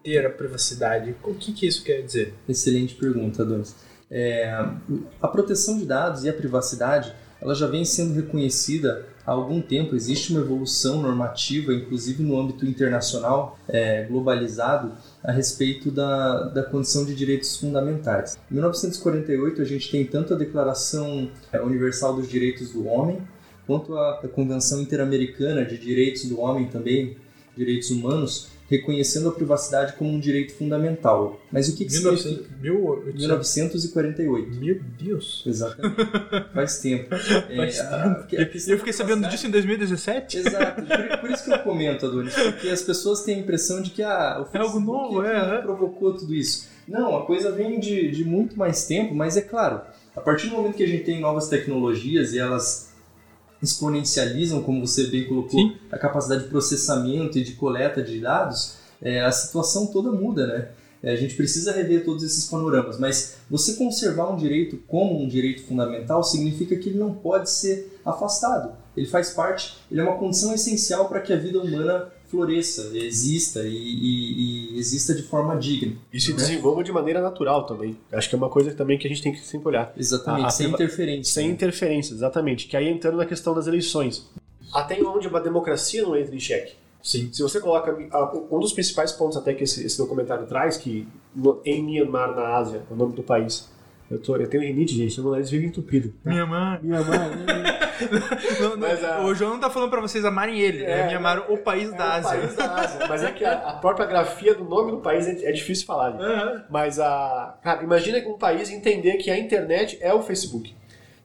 ter 0.02 0.24
a 0.26 0.30
privacidade, 0.30 1.14
o 1.22 1.34
que, 1.34 1.52
que 1.52 1.66
isso 1.66 1.84
quer 1.84 2.02
dizer? 2.02 2.34
Excelente 2.48 2.94
pergunta, 2.94 3.42
Adonis. 3.42 3.74
É, 4.10 4.50
a 5.22 5.28
proteção 5.28 5.78
de 5.78 5.86
dados 5.86 6.24
e 6.24 6.28
a 6.28 6.32
privacidade 6.32 7.14
ela 7.40 7.54
já 7.54 7.66
vem 7.66 7.84
sendo 7.84 8.14
reconhecida 8.14 9.06
há 9.30 9.32
algum 9.32 9.62
tempo. 9.62 9.94
Existe 9.94 10.32
uma 10.32 10.40
evolução 10.40 11.00
normativa, 11.00 11.72
inclusive 11.72 12.20
no 12.20 12.38
âmbito 12.38 12.66
internacional 12.66 13.56
é, 13.68 14.04
globalizado, 14.04 14.92
a 15.22 15.30
respeito 15.30 15.88
da, 15.88 16.48
da 16.48 16.64
condição 16.64 17.04
de 17.04 17.14
direitos 17.14 17.56
fundamentais. 17.56 18.36
Em 18.50 18.54
1948, 18.54 19.62
a 19.62 19.64
gente 19.64 19.88
tem 19.88 20.04
tanto 20.04 20.34
a 20.34 20.36
Declaração 20.36 21.30
é, 21.52 21.60
Universal 21.60 22.16
dos 22.16 22.28
Direitos 22.28 22.70
do 22.72 22.88
Homem, 22.88 23.18
quanto 23.68 23.96
a, 23.96 24.18
a 24.18 24.28
Convenção 24.28 24.80
Interamericana 24.80 25.64
de 25.64 25.78
Direitos 25.78 26.24
do 26.24 26.40
Homem 26.40 26.66
também, 26.66 27.16
Direitos 27.56 27.90
Humanos, 27.90 28.48
reconhecendo 28.70 29.28
a 29.28 29.32
privacidade 29.32 29.94
como 29.94 30.10
um 30.10 30.20
direito 30.20 30.54
fundamental. 30.54 31.40
Mas 31.50 31.68
o 31.68 31.76
que, 31.76 31.84
que 31.84 31.92
1900, 31.92 32.22
significa? 32.22 32.56
1948. 32.62 34.60
Meu 34.60 34.80
Deus! 34.96 35.42
Exatamente. 35.44 35.96
Faz 36.54 36.78
tempo. 36.78 37.08
Faz 37.10 37.80
é, 37.80 38.14
tempo. 38.30 38.56
eu 38.68 38.78
fiquei 38.78 38.92
sabendo 38.92 39.28
disso 39.28 39.48
em 39.48 39.50
2017? 39.50 40.38
Exato. 40.38 40.82
Por, 40.82 41.18
por, 41.18 41.30
isso 41.32 41.44
que 41.44 41.52
eu 41.52 41.58
comento, 41.58 42.06
Adonis, 42.06 42.32
porque 42.34 42.68
as 42.68 42.82
pessoas 42.82 43.22
têm 43.24 43.34
a 43.34 43.38
impressão 43.40 43.82
de 43.82 43.90
que 43.90 44.04
ah, 44.04 44.38
o 44.40 44.44
Facebook 44.46 44.56
é 44.56 44.60
algo 44.60 44.80
novo, 44.80 45.24
é, 45.24 45.56
é. 45.56 45.62
provocou 45.62 46.14
tudo 46.14 46.32
isso. 46.32 46.68
Não, 46.86 47.16
a 47.16 47.26
coisa 47.26 47.50
vem 47.50 47.80
de, 47.80 48.10
de 48.10 48.24
muito 48.24 48.56
mais 48.56 48.86
tempo, 48.86 49.14
mas 49.14 49.36
é 49.36 49.40
claro, 49.40 49.80
a 50.14 50.20
partir 50.20 50.48
do 50.48 50.56
momento 50.56 50.76
que 50.76 50.84
a 50.84 50.88
gente 50.88 51.04
tem 51.04 51.20
novas 51.20 51.48
tecnologias 51.48 52.32
e 52.32 52.38
elas 52.38 52.89
exponencializam, 53.62 54.62
como 54.62 54.86
você 54.86 55.06
bem 55.06 55.26
colocou, 55.26 55.60
Sim. 55.60 55.76
a 55.90 55.98
capacidade 55.98 56.44
de 56.44 56.48
processamento 56.48 57.38
e 57.38 57.44
de 57.44 57.52
coleta 57.52 58.02
de 58.02 58.20
dados, 58.20 58.76
é, 59.02 59.20
a 59.20 59.32
situação 59.32 59.86
toda 59.86 60.10
muda, 60.12 60.46
né? 60.46 60.68
É, 61.02 61.12
a 61.12 61.16
gente 61.16 61.34
precisa 61.34 61.72
rever 61.72 62.04
todos 62.04 62.22
esses 62.22 62.44
panoramas, 62.44 62.98
mas 62.98 63.36
você 63.48 63.74
conservar 63.74 64.30
um 64.30 64.36
direito 64.36 64.76
como 64.86 65.18
um 65.22 65.26
direito 65.26 65.62
fundamental 65.62 66.22
significa 66.22 66.76
que 66.76 66.90
ele 66.90 66.98
não 66.98 67.14
pode 67.14 67.48
ser 67.48 67.98
afastado. 68.04 68.76
Ele 68.94 69.06
faz 69.06 69.30
parte, 69.30 69.78
ele 69.90 70.00
é 70.00 70.04
uma 70.04 70.18
condição 70.18 70.52
essencial 70.52 71.08
para 71.08 71.20
que 71.20 71.32
a 71.32 71.36
vida 71.36 71.58
humana 71.58 72.10
floresça, 72.30 72.90
exista 72.94 73.60
e, 73.64 73.74
e- 73.74 74.74
e 74.74 74.78
exista 74.78 75.14
de 75.14 75.22
forma 75.22 75.56
digna. 75.56 75.96
E 76.12 76.20
se 76.20 76.30
né? 76.30 76.36
desenvolva 76.36 76.84
de 76.84 76.92
maneira 76.92 77.20
natural 77.20 77.66
também. 77.66 77.96
Acho 78.12 78.28
que 78.28 78.34
é 78.34 78.38
uma 78.38 78.48
coisa 78.48 78.72
também 78.72 78.96
que 78.98 79.06
a 79.06 79.10
gente 79.10 79.22
tem 79.22 79.32
que 79.32 79.40
sempre 79.40 79.68
olhar. 79.68 79.92
Exatamente, 79.96 80.44
A- 80.44 80.48
a 80.48 80.50
sem 80.50 80.66
priva- 80.68 80.82
interferência. 80.84 81.32
Sem 81.34 81.48
né? 81.48 81.52
interferência, 81.54 82.14
exatamente. 82.14 82.66
Que 82.68 82.76
aí 82.76 82.88
entrando 82.88 83.16
na 83.16 83.26
questão 83.26 83.54
das 83.54 83.66
eleições. 83.66 84.26
Até 84.72 85.02
onde 85.02 85.26
uma 85.26 85.40
democracia 85.40 86.02
não 86.02 86.16
entra 86.16 86.34
em 86.34 86.40
xeque. 86.40 86.74
Sim. 87.02 87.30
Se 87.32 87.42
você 87.42 87.58
coloca. 87.60 87.96
Um 88.50 88.60
dos 88.60 88.72
principais 88.74 89.10
pontos 89.10 89.36
até 89.36 89.54
que 89.54 89.64
esse, 89.64 89.84
esse 89.84 89.96
documentário 89.98 90.46
traz, 90.46 90.76
que 90.76 91.08
no- 91.34 91.60
em 91.64 91.82
Myanmar, 91.82 92.36
na 92.36 92.56
Ásia, 92.56 92.82
é 92.88 92.92
o 92.92 92.96
nome 92.96 93.14
do 93.14 93.22
país. 93.22 93.68
Eu, 94.10 94.18
tô, 94.20 94.36
eu 94.36 94.48
tenho 94.48 94.62
rinite, 94.64 94.92
gente, 94.94 95.20
meu 95.20 95.30
nariz 95.30 95.48
vive 95.50 95.66
entupido. 95.66 96.12
Minha 96.24 96.44
mãe. 96.44 96.80
Myanmar. 96.82 97.30
Não, 98.60 98.70
não, 98.70 98.78
Mas 98.78 99.04
a- 99.04 99.20
O 99.26 99.34
João 99.34 99.50
não 99.52 99.60
tá 99.60 99.68
falando 99.68 99.90
pra 99.90 100.00
vocês 100.00 100.24
amarem 100.24 100.58
ele, 100.58 100.82
é, 100.84 101.00
É, 101.00 101.06
me 101.08 101.14
amaram 101.14 101.44
o 101.52 101.58
país 101.58 101.92
é 101.92 101.96
da 101.96 102.04
o 102.06 102.10
Ásia. 102.12 102.30
país 102.40 102.56
da 102.56 102.74
Ásia. 102.74 103.00
Mas 103.08 103.22
é 103.22 103.30
que 103.30 103.44
a, 103.44 103.52
a 103.58 103.72
própria 103.74 104.06
grafia 104.06 104.54
do 104.54 104.64
nome 104.64 104.90
do 104.90 104.98
país 105.00 105.26
é, 105.26 105.44
é 105.48 105.52
difícil 105.52 105.84
falar. 105.86 106.14
né? 106.14 106.24
Aham. 106.24 106.64
Mas 106.70 106.98
a. 106.98 107.58
Cara, 107.62 107.82
imagina 107.82 108.18
um 108.26 108.38
país 108.38 108.70
entender 108.70 109.18
que 109.18 109.30
a 109.30 109.38
internet 109.38 109.98
é 110.00 110.14
o 110.14 110.22
Facebook. 110.22 110.74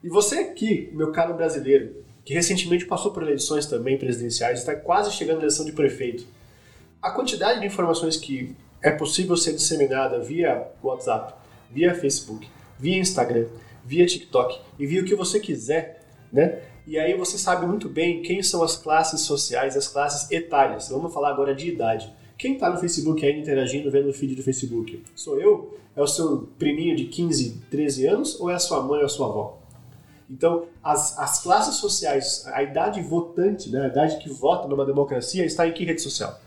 E 0.03 0.09
você 0.09 0.39
aqui, 0.39 0.89
meu 0.93 1.11
caro 1.13 1.33
brasileiro, 1.33 1.95
que 2.25 2.33
recentemente 2.33 2.85
passou 2.85 3.11
por 3.11 3.23
eleições 3.23 3.65
também 3.65 3.97
presidenciais, 3.97 4.59
está 4.59 4.75
quase 4.75 5.11
chegando 5.13 5.37
à 5.37 5.39
eleição 5.43 5.65
de 5.65 5.71
prefeito. 5.71 6.25
A 7.01 7.09
quantidade 7.11 7.61
de 7.61 7.65
informações 7.65 8.17
que 8.17 8.53
é 8.83 8.91
possível 8.91 9.37
ser 9.37 9.53
disseminada 9.53 10.19
via 10.19 10.67
WhatsApp, 10.83 11.33
via 11.71 11.95
Facebook, 11.95 12.47
via 12.79 12.97
Instagram, 12.97 13.47
via 13.85 14.05
TikTok 14.05 14.59
e 14.77 14.85
via 14.85 15.01
o 15.01 15.05
que 15.05 15.15
você 15.15 15.39
quiser, 15.39 16.01
né? 16.31 16.59
E 16.87 16.99
aí 16.99 17.17
você 17.17 17.37
sabe 17.37 17.65
muito 17.65 17.89
bem 17.89 18.21
quem 18.21 18.43
são 18.43 18.61
as 18.61 18.77
classes 18.77 19.21
sociais, 19.21 19.75
as 19.75 19.87
classes 19.87 20.29
etárias. 20.29 20.89
Vamos 20.89 21.13
falar 21.13 21.29
agora 21.29 21.55
de 21.55 21.67
idade. 21.67 22.13
Quem 22.37 22.53
está 22.53 22.69
no 22.69 22.77
Facebook 22.77 23.25
aí 23.25 23.39
interagindo, 23.39 23.89
vendo 23.89 24.09
o 24.09 24.13
feed 24.13 24.35
do 24.35 24.43
Facebook? 24.43 25.01
Sou 25.15 25.39
eu? 25.39 25.77
É 25.95 26.01
o 26.01 26.07
seu 26.07 26.49
priminho 26.59 26.95
de 26.95 27.05
15, 27.05 27.61
13 27.71 28.07
anos? 28.07 28.39
Ou 28.39 28.51
é 28.51 28.55
a 28.55 28.59
sua 28.59 28.83
mãe 28.83 28.99
ou 28.99 29.05
a 29.05 29.09
sua 29.09 29.27
avó? 29.27 29.57
Então, 30.29 30.65
as, 30.83 31.17
as 31.17 31.41
classes 31.41 31.75
sociais, 31.75 32.45
a 32.47 32.61
idade 32.61 33.01
votante, 33.01 33.69
né, 33.69 33.85
a 33.85 33.87
idade 33.87 34.17
que 34.17 34.29
vota 34.29 34.67
numa 34.67 34.85
democracia, 34.85 35.45
está 35.45 35.67
em 35.67 35.71
que 35.71 35.85
rede 35.85 36.01
social? 36.01 36.39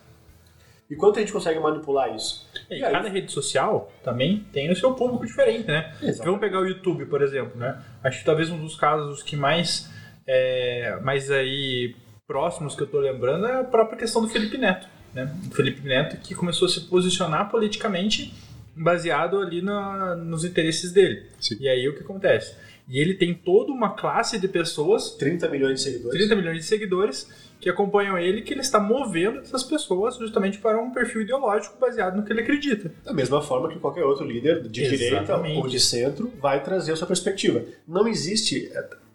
E 0.91 0.97
quanto 0.97 1.19
a 1.19 1.21
gente 1.21 1.33
consegue 1.33 1.61
manipular 1.61 2.15
isso? 2.15 2.49
E 2.71 2.79
E 2.79 2.85
aí? 2.85 2.93
cada 2.93 3.09
rede 3.09 3.31
social 3.31 3.93
também 4.03 4.47
tem 4.53 4.71
o 4.71 4.77
seu 4.77 4.95
público 4.95 5.27
diferente, 5.27 5.67
né? 5.69 5.95
Exato. 6.03 6.25
Vamos 6.25 6.41
pegar 6.41 6.61
o 6.61 6.67
YouTube, 6.67 7.05
por 7.07 7.21
exemplo, 7.21 7.59
né? 7.59 7.79
Acho 8.03 8.21
que 8.21 8.25
talvez 8.25 8.49
um 8.51 8.59
dos 8.59 8.75
casos 8.75 9.23
que 9.23 9.37
mais, 9.37 9.91
é, 10.27 10.99
mais 11.03 11.31
aí 11.31 11.95
próximos 12.27 12.75
que 12.75 12.83
eu 12.83 12.87
tô 12.87 13.01
lembrando 13.01 13.47
é 13.47 13.61
a 13.61 13.65
própria 13.65 13.99
questão 13.99 14.23
do 14.23 14.29
Felipe 14.29 14.57
Neto, 14.57 14.87
né? 15.15 15.31
O 15.51 15.55
Felipe 15.55 15.87
Neto 15.87 16.17
que 16.19 16.35
começou 16.35 16.67
a 16.67 16.71
se 16.71 16.81
posicionar 16.83 17.51
politicamente 17.51 18.33
baseado 18.79 19.39
ali 19.39 19.61
na, 19.61 20.17
nos 20.17 20.45
interesses 20.45 20.93
dele. 20.93 21.27
Sim. 21.41 21.57
E 21.61 21.69
aí 21.69 21.89
o 21.89 21.95
que 21.95 22.03
acontece? 22.03 22.55
E 22.89 22.99
ele 22.99 23.15
tem 23.15 23.35
toda 23.35 23.71
uma 23.71 23.91
classe 23.91 24.39
de 24.39 24.49
pessoas 24.49 25.11
30 25.13 25.49
milhões 25.49 25.75
de 25.75 25.83
seguidores. 25.83 26.19
30 26.19 26.37
milhões 26.37 26.57
de 26.59 26.65
seguidores 26.65 27.29
que 27.61 27.69
acompanham 27.69 28.17
ele, 28.17 28.43
que 28.43 28.55
ele 28.55 28.61
está 28.61 28.79
movendo 28.79 29.41
essas 29.41 29.65
pessoas 29.65 30.17
justamente 30.17 30.59
para 30.59 30.81
um 30.81 30.93
perfil 30.93 31.23
ideológico 31.23 31.77
baseado 31.79 32.17
no 32.17 32.23
que 32.23 32.33
ele 32.33 32.41
acredita. 32.41 32.91
Da 33.05 33.13
mesma 33.13 33.43
forma 33.43 33.69
que 33.69 33.79
qualquer 33.79 34.05
outro 34.05 34.25
líder 34.25 34.63
de 34.63 34.69
direita 34.69 35.23
Exatamente. 35.23 35.59
ou 35.59 35.67
de 35.67 35.81
centro 35.81 36.33
vai 36.41 36.63
trazer 36.63 36.93
a 36.93 36.97
sua 36.97 37.07
perspectiva. 37.07 37.63
Não 37.87 38.07
existe 38.07 38.71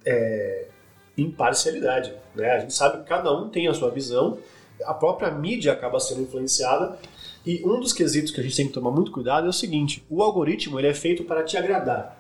é, 0.06 0.68
imparcialidade. 1.18 2.14
Né? 2.36 2.52
A 2.52 2.60
gente 2.60 2.74
sabe 2.74 3.00
que 3.00 3.10
cada 3.10 3.32
um 3.32 3.50
tem 3.50 3.68
a 3.68 3.74
sua 3.74 3.90
visão, 3.90 4.38
a 4.86 4.94
própria 4.94 5.32
mídia 5.32 5.72
acaba 5.72 6.00
sendo 6.00 6.22
influenciada. 6.22 6.98
E 7.46 7.62
um 7.66 7.80
dos 7.80 7.92
quesitos 7.94 8.32
que 8.32 8.40
a 8.40 8.44
gente 8.44 8.56
tem 8.56 8.68
que 8.68 8.74
tomar 8.74 8.92
muito 8.92 9.12
cuidado 9.12 9.46
é 9.46 9.50
o 9.50 9.54
seguinte: 9.54 10.04
o 10.10 10.22
algoritmo 10.24 10.80
ele 10.80 10.88
é 10.88 10.94
feito 10.94 11.24
para 11.24 11.44
te 11.44 11.58
agradar. 11.58 12.18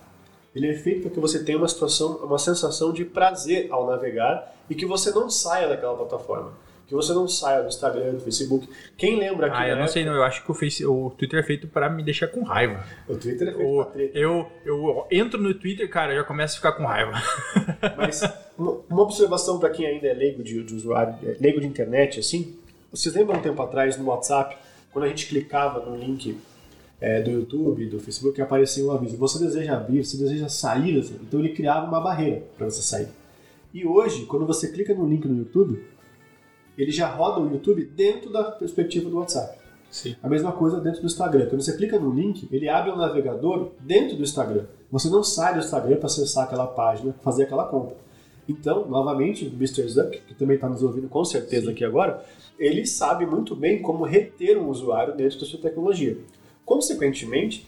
Ele 0.55 0.67
é 0.69 0.73
feito 0.75 1.01
para 1.01 1.09
que 1.12 1.19
você 1.19 1.43
tenha 1.43 1.57
uma 1.57 1.67
situação, 1.67 2.17
uma 2.17 2.38
sensação 2.38 2.93
de 2.93 3.03
prazer 3.05 3.67
ao 3.71 3.88
navegar 3.88 4.53
e 4.69 4.75
que 4.75 4.86
você 4.86 5.09
não 5.12 5.29
saia 5.29 5.67
daquela 5.67 5.95
plataforma. 5.95 6.53
Que 6.86 6.93
você 6.93 7.12
não 7.13 7.27
saia 7.27 7.62
do 7.62 7.69
Instagram, 7.69 8.12
do 8.15 8.19
Facebook. 8.19 8.69
Quem 8.97 9.17
lembra 9.17 9.47
aqui 9.47 9.55
Ah, 9.57 9.69
eu 9.69 9.75
na 9.75 9.81
não 9.83 9.88
sei 9.88 10.03
não, 10.05 10.13
eu 10.13 10.21
acho 10.21 10.43
que 10.43 10.51
o, 10.51 10.53
Face, 10.53 10.86
o 10.86 11.09
Twitter 11.17 11.39
é 11.39 11.43
feito 11.43 11.65
para 11.67 11.89
me 11.89 12.03
deixar 12.03 12.27
com 12.27 12.43
raiva. 12.43 12.73
época- 12.73 13.13
O 13.13 13.17
Twitter 13.17 13.47
é 13.47 13.51
feito 13.53 13.67
O- 13.67 13.83
pra 13.83 13.86
treta. 13.93 14.19
eu, 14.19 14.47
eu 14.65 15.07
entro 15.09 15.41
no 15.41 15.53
Twitter, 15.55 15.89
cara, 15.89 16.12
eu 16.13 16.17
já 16.17 16.23
começo 16.25 16.53
a 16.53 16.57
ficar 16.57 16.73
com 16.73 16.86
raiva. 16.86 17.13
Mas 17.97 18.21
uma 18.57 18.79
uma 18.89 19.01
observação 19.01 19.57
para 19.59 19.69
quem 19.69 19.88
ainda 19.88 20.07
é 20.07 20.13
leigo 20.13 20.43
de, 20.43 20.62
de 20.62 20.75
usuário, 20.75 21.15
é, 21.23 21.36
leigo 21.39 21.59
de 21.62 21.65
internet, 21.65 22.19
assim, 22.19 22.55
vocês 22.91 23.15
lembram 23.15 23.39
um 23.39 23.41
tempo 23.41 23.59
atrás 23.62 23.97
no 23.97 24.05
WhatsApp, 24.05 24.55
quando 24.93 25.06
a 25.06 25.10
gente 25.10 25.27
clicava 25.27 25.84
no 25.84 25.97
link 25.97 26.38
é, 27.01 27.21
do 27.21 27.32
YouTube, 27.32 27.88
do 27.88 27.99
Facebook, 27.99 28.39
aparecia 28.41 28.86
um 28.86 28.91
aviso: 28.91 29.17
você 29.17 29.43
deseja 29.43 29.75
abrir, 29.75 30.06
você 30.06 30.15
deseja 30.15 30.47
sair, 30.47 30.97
então 31.21 31.39
ele 31.39 31.49
criava 31.49 31.86
uma 31.88 31.99
barreira 31.99 32.43
para 32.56 32.69
você 32.69 32.82
sair. 32.82 33.10
E 33.73 33.86
hoje, 33.86 34.25
quando 34.27 34.45
você 34.45 34.71
clica 34.71 34.93
no 34.93 35.06
link 35.06 35.27
no 35.27 35.36
YouTube, 35.36 35.84
ele 36.77 36.91
já 36.91 37.08
roda 37.08 37.41
o 37.41 37.51
YouTube 37.51 37.84
dentro 37.84 38.32
da 38.32 38.43
perspectiva 38.43 39.10
do 39.10 39.17
WhatsApp. 39.17 39.58
Sim. 39.89 40.15
A 40.23 40.29
mesma 40.29 40.51
coisa 40.51 40.79
dentro 40.79 41.01
do 41.01 41.06
Instagram. 41.06 41.47
Quando 41.47 41.62
você 41.62 41.75
clica 41.75 41.99
no 41.99 42.12
link, 42.12 42.47
ele 42.51 42.69
abre 42.69 42.91
o 42.91 42.95
navegador 42.95 43.71
dentro 43.79 44.15
do 44.15 44.23
Instagram. 44.23 44.65
Você 44.91 45.10
não 45.10 45.23
sai 45.23 45.53
do 45.53 45.60
Instagram 45.60 45.97
para 45.97 46.06
acessar 46.06 46.45
aquela 46.45 46.65
página, 46.65 47.13
fazer 47.21 47.43
aquela 47.43 47.65
compra. 47.65 47.95
Então, 48.47 48.88
novamente, 48.88 49.45
o 49.45 49.53
Mr. 49.53 49.88
Zuck, 49.88 50.21
que 50.21 50.34
também 50.34 50.56
está 50.56 50.67
nos 50.67 50.84
ouvindo 50.84 51.08
com 51.08 51.23
certeza 51.23 51.71
aqui 51.71 51.86
agora, 51.86 52.23
ele 52.65 52.86
sabe 52.86 53.26
muito 53.26 53.56
bem 53.56 53.82
como 53.82 54.06
reter 54.06 54.58
um 54.58 54.69
usuário 54.69 55.15
dentro 55.15 55.39
da 55.39 55.45
sua 55.45 55.60
tecnologia. 55.60 56.17
Consequentemente, 56.65 57.67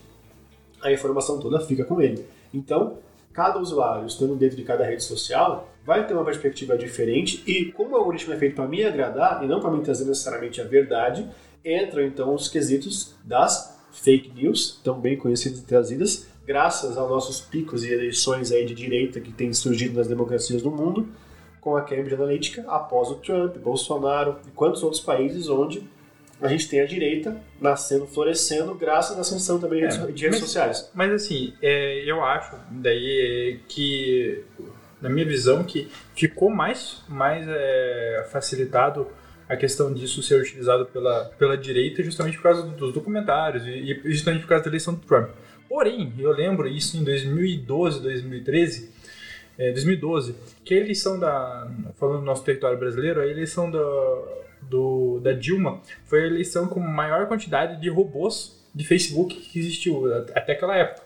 a 0.82 0.92
informação 0.92 1.40
toda 1.40 1.60
fica 1.60 1.84
com 1.84 2.02
ele. 2.02 2.26
Então, 2.54 2.98
cada 3.34 3.60
usuário 3.60 4.08
estando 4.08 4.36
dentro 4.36 4.56
de 4.56 4.64
cada 4.64 4.86
rede 4.86 5.04
social 5.04 5.70
vai 5.86 6.08
ter 6.08 6.14
uma 6.14 6.24
perspectiva 6.24 6.78
diferente 6.78 7.44
e 7.46 7.72
como 7.72 7.92
o 7.92 7.98
algoritmo 7.98 8.34
é 8.34 8.38
feito 8.38 8.56
para 8.56 8.68
me 8.68 8.84
agradar 8.84 9.44
e 9.44 9.48
não 9.48 9.60
para 9.60 9.70
me 9.70 9.84
trazer 9.84 10.06
necessariamente 10.06 10.62
a 10.62 10.64
verdade, 10.64 11.28
entram 11.64 12.04
então 12.04 12.34
os 12.34 12.48
quesitos 12.48 13.14
das 13.24 13.78
fake 13.92 14.32
news, 14.34 14.80
também 14.84 15.18
conhecidas 15.18 15.60
e 15.60 15.64
trazidas, 15.64 16.28
graças 16.46 16.98
aos 16.98 17.10
nossos 17.10 17.42
picos 17.42 17.84
e 17.84 17.92
eleições 17.92 18.52
aí 18.52 18.66
de 18.66 18.74
direita 18.74 19.20
que 19.20 19.32
têm 19.32 19.54
surgido 19.54 19.96
nas 19.96 20.08
democracias 20.08 20.62
do 20.62 20.72
mundo, 20.72 21.08
com 21.66 21.76
a 21.76 21.82
Cambridge 21.82 22.14
Analytica, 22.14 22.64
após 22.68 23.10
o 23.10 23.16
Trump, 23.16 23.58
Bolsonaro 23.58 24.38
e 24.48 24.52
quantos 24.52 24.84
outros 24.84 25.02
países 25.02 25.50
onde 25.50 25.82
a 26.40 26.48
gente 26.48 26.70
tem 26.70 26.80
a 26.80 26.86
direita 26.86 27.42
nascendo, 27.60 28.06
florescendo, 28.06 28.76
graças 28.76 29.18
à 29.18 29.22
ascensão 29.22 29.60
também 29.60 29.80
de 29.80 29.86
É, 29.86 29.90
redes- 29.98 30.14
de 30.16 30.24
redes 30.26 30.40
mas- 30.40 30.40
sociais. 30.40 30.92
Mas 30.94 31.12
assim, 31.12 31.54
é, 31.64 32.04
eu 32.06 32.24
acho 32.24 32.56
daí 32.70 33.60
que, 33.68 34.44
na 35.02 35.10
minha 35.10 35.26
visão, 35.26 35.64
que 35.64 35.90
ficou 36.16 36.52
mais, 36.52 37.02
mais 37.10 37.48
é, 37.50 38.28
facilitado 38.32 39.08
a 39.50 39.58
questão 39.58 39.92
disso 39.92 40.22
ser 40.22 40.40
utilizado 40.40 40.86
pela, 40.86 41.26
pela 41.40 41.58
direita 41.58 42.04
justamente 42.04 42.38
por 42.38 42.44
causa 42.44 42.62
dos 42.62 42.94
documentários 42.94 43.66
e, 43.66 43.70
e 44.06 44.12
justamente 44.14 44.42
por 44.44 44.50
causa 44.50 44.64
da 44.66 44.70
eleição 44.70 44.94
do 44.94 45.00
Trump. 45.02 45.30
Porém, 45.68 46.14
eu 46.20 46.32
lembro 46.32 46.68
isso 46.68 46.96
em 46.96 47.04
2012, 47.04 48.02
2013, 48.04 48.92
é, 49.58 49.72
2012, 49.72 50.36
que 50.64 50.74
a 50.74 50.78
eleição 50.78 51.20
da. 51.20 51.70
Falando 51.96 52.20
do 52.20 52.26
nosso 52.26 52.44
território 52.44 52.78
brasileiro, 52.78 53.22
a 53.22 53.28
eleição 53.28 53.70
da, 53.72 53.80
do, 54.64 55.20
da 55.22 55.32
Dilma 55.32 55.82
foi 56.06 56.24
a 56.24 56.28
eleição 56.28 56.68
com 56.68 56.80
maior 56.80 57.28
quantidade 57.28 57.80
de 57.80 57.90
robôs 57.90 58.64
de 58.74 58.84
Facebook 58.86 59.36
que 59.36 59.60
existiu 59.60 60.14
até 60.34 60.54
aquela 60.54 60.76
época. 60.76 61.06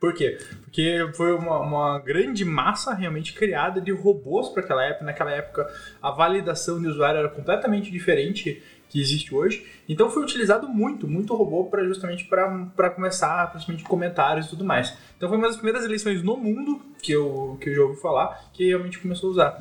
Por 0.00 0.14
quê? 0.14 0.38
Porque 0.62 1.10
foi 1.14 1.32
uma, 1.32 1.58
uma 1.58 1.98
grande 1.98 2.44
massa 2.44 2.94
realmente 2.94 3.32
criada 3.32 3.80
de 3.80 3.90
robôs 3.90 4.48
para 4.48 4.62
aquela 4.62 4.84
época. 4.84 5.04
Naquela 5.04 5.32
época, 5.32 5.66
a 6.00 6.10
validação 6.12 6.80
de 6.80 6.86
usuário 6.86 7.18
era 7.18 7.28
completamente 7.28 7.90
diferente 7.90 8.62
que 8.88 9.00
existe 9.00 9.34
hoje. 9.34 9.66
Então 9.88 10.10
foi 10.10 10.22
utilizado 10.22 10.68
muito, 10.68 11.06
muito 11.06 11.34
robô 11.34 11.64
para 11.64 11.84
justamente 11.84 12.24
para 12.24 12.90
começar, 12.90 13.50
principalmente 13.50 13.84
comentários 13.84 14.46
e 14.46 14.50
tudo 14.50 14.64
mais. 14.64 14.96
Então 15.16 15.28
foi 15.28 15.38
uma 15.38 15.46
das 15.46 15.56
primeiras 15.56 15.84
eleições 15.84 16.22
no 16.22 16.36
mundo 16.36 16.80
que 17.02 17.12
eu, 17.12 17.58
que 17.60 17.70
eu 17.70 17.74
já 17.74 17.82
ouvi 17.82 18.00
falar 18.00 18.50
que 18.52 18.66
realmente 18.66 18.98
começou 18.98 19.28
a 19.28 19.32
usar. 19.32 19.60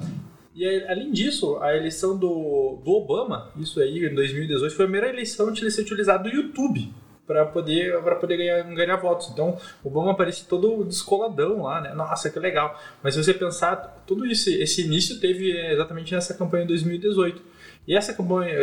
E 0.55 0.65
aí, 0.65 0.87
além 0.87 1.11
disso, 1.11 1.57
a 1.57 1.75
eleição 1.75 2.17
do, 2.17 2.79
do 2.83 2.91
Obama, 2.91 3.51
isso 3.57 3.79
aí 3.79 4.03
em 4.03 4.15
2018, 4.15 4.75
foi 4.75 4.85
a 4.85 4.87
primeira 4.87 5.09
eleição 5.09 5.51
de 5.51 5.69
ser 5.69 5.81
utilizado 5.81 6.27
do 6.27 6.35
YouTube 6.35 6.91
para 7.27 7.45
poder 7.45 8.01
para 8.01 8.15
poder 8.15 8.37
ganhar, 8.37 8.63
ganhar 8.73 8.95
votos. 8.95 9.29
Então, 9.31 9.55
o 9.83 9.89
Obama 9.89 10.15
parecia 10.15 10.47
todo 10.49 10.83
descoladão 10.85 11.61
lá, 11.61 11.81
né? 11.81 11.93
Nossa, 11.93 12.29
que 12.29 12.39
legal. 12.39 12.79
Mas 13.03 13.13
se 13.13 13.23
você 13.23 13.33
pensar, 13.33 14.03
tudo 14.07 14.25
isso, 14.25 14.49
esse 14.49 14.83
início 14.83 15.19
teve 15.19 15.51
exatamente 15.51 16.15
nessa 16.15 16.33
campanha 16.33 16.63
de 16.63 16.69
2018. 16.69 17.56
E 17.87 17.95
essa 17.95 18.13
campanha, 18.13 18.53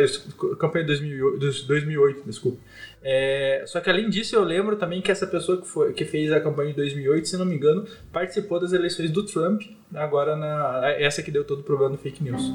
campanha 0.59 0.85
de 0.85 0.87
2008, 0.87 1.65
2008 1.67 2.23
desculpa. 2.25 2.59
É, 3.01 3.63
só 3.65 3.81
que 3.81 3.89
além 3.89 4.09
disso, 4.09 4.35
eu 4.35 4.43
lembro 4.43 4.75
também 4.75 5.01
que 5.01 5.11
essa 5.11 5.25
pessoa 5.25 5.59
que, 5.59 5.67
foi, 5.67 5.93
que 5.93 6.05
fez 6.05 6.31
a 6.31 6.39
campanha 6.39 6.69
de 6.69 6.75
2008, 6.75 7.27
se 7.27 7.37
não 7.37 7.45
me 7.45 7.55
engano, 7.55 7.87
participou 8.11 8.59
das 8.59 8.71
eleições 8.71 9.09
do 9.09 9.25
Trump, 9.25 9.63
agora 9.93 10.35
na 10.35 10.89
essa 10.91 11.23
que 11.23 11.31
deu 11.31 11.43
todo 11.43 11.61
o 11.61 11.63
problema 11.63 11.91
do 11.91 11.97
fake 11.97 12.23
news. 12.23 12.51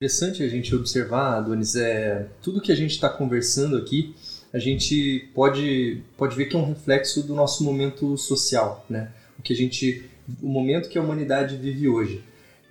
Interessante 0.00 0.42
a 0.42 0.48
gente 0.48 0.74
observar, 0.74 1.38
Adonis, 1.38 1.76
é, 1.76 2.28
tudo 2.42 2.60
que 2.60 2.72
a 2.72 2.76
gente 2.76 2.92
está 2.92 3.08
conversando 3.08 3.76
aqui 3.76 4.14
a 4.54 4.58
gente 4.60 5.28
pode, 5.34 6.00
pode 6.16 6.36
ver 6.36 6.46
que 6.46 6.54
é 6.54 6.58
um 6.58 6.64
reflexo 6.64 7.26
do 7.26 7.34
nosso 7.34 7.64
momento 7.64 8.16
social, 8.16 8.86
né? 8.88 9.10
O 9.36 9.42
que 9.42 9.52
a 9.52 9.56
gente, 9.56 10.08
o 10.40 10.46
momento 10.46 10.88
que 10.88 10.96
a 10.96 11.02
humanidade 11.02 11.56
vive 11.56 11.88
hoje. 11.88 12.22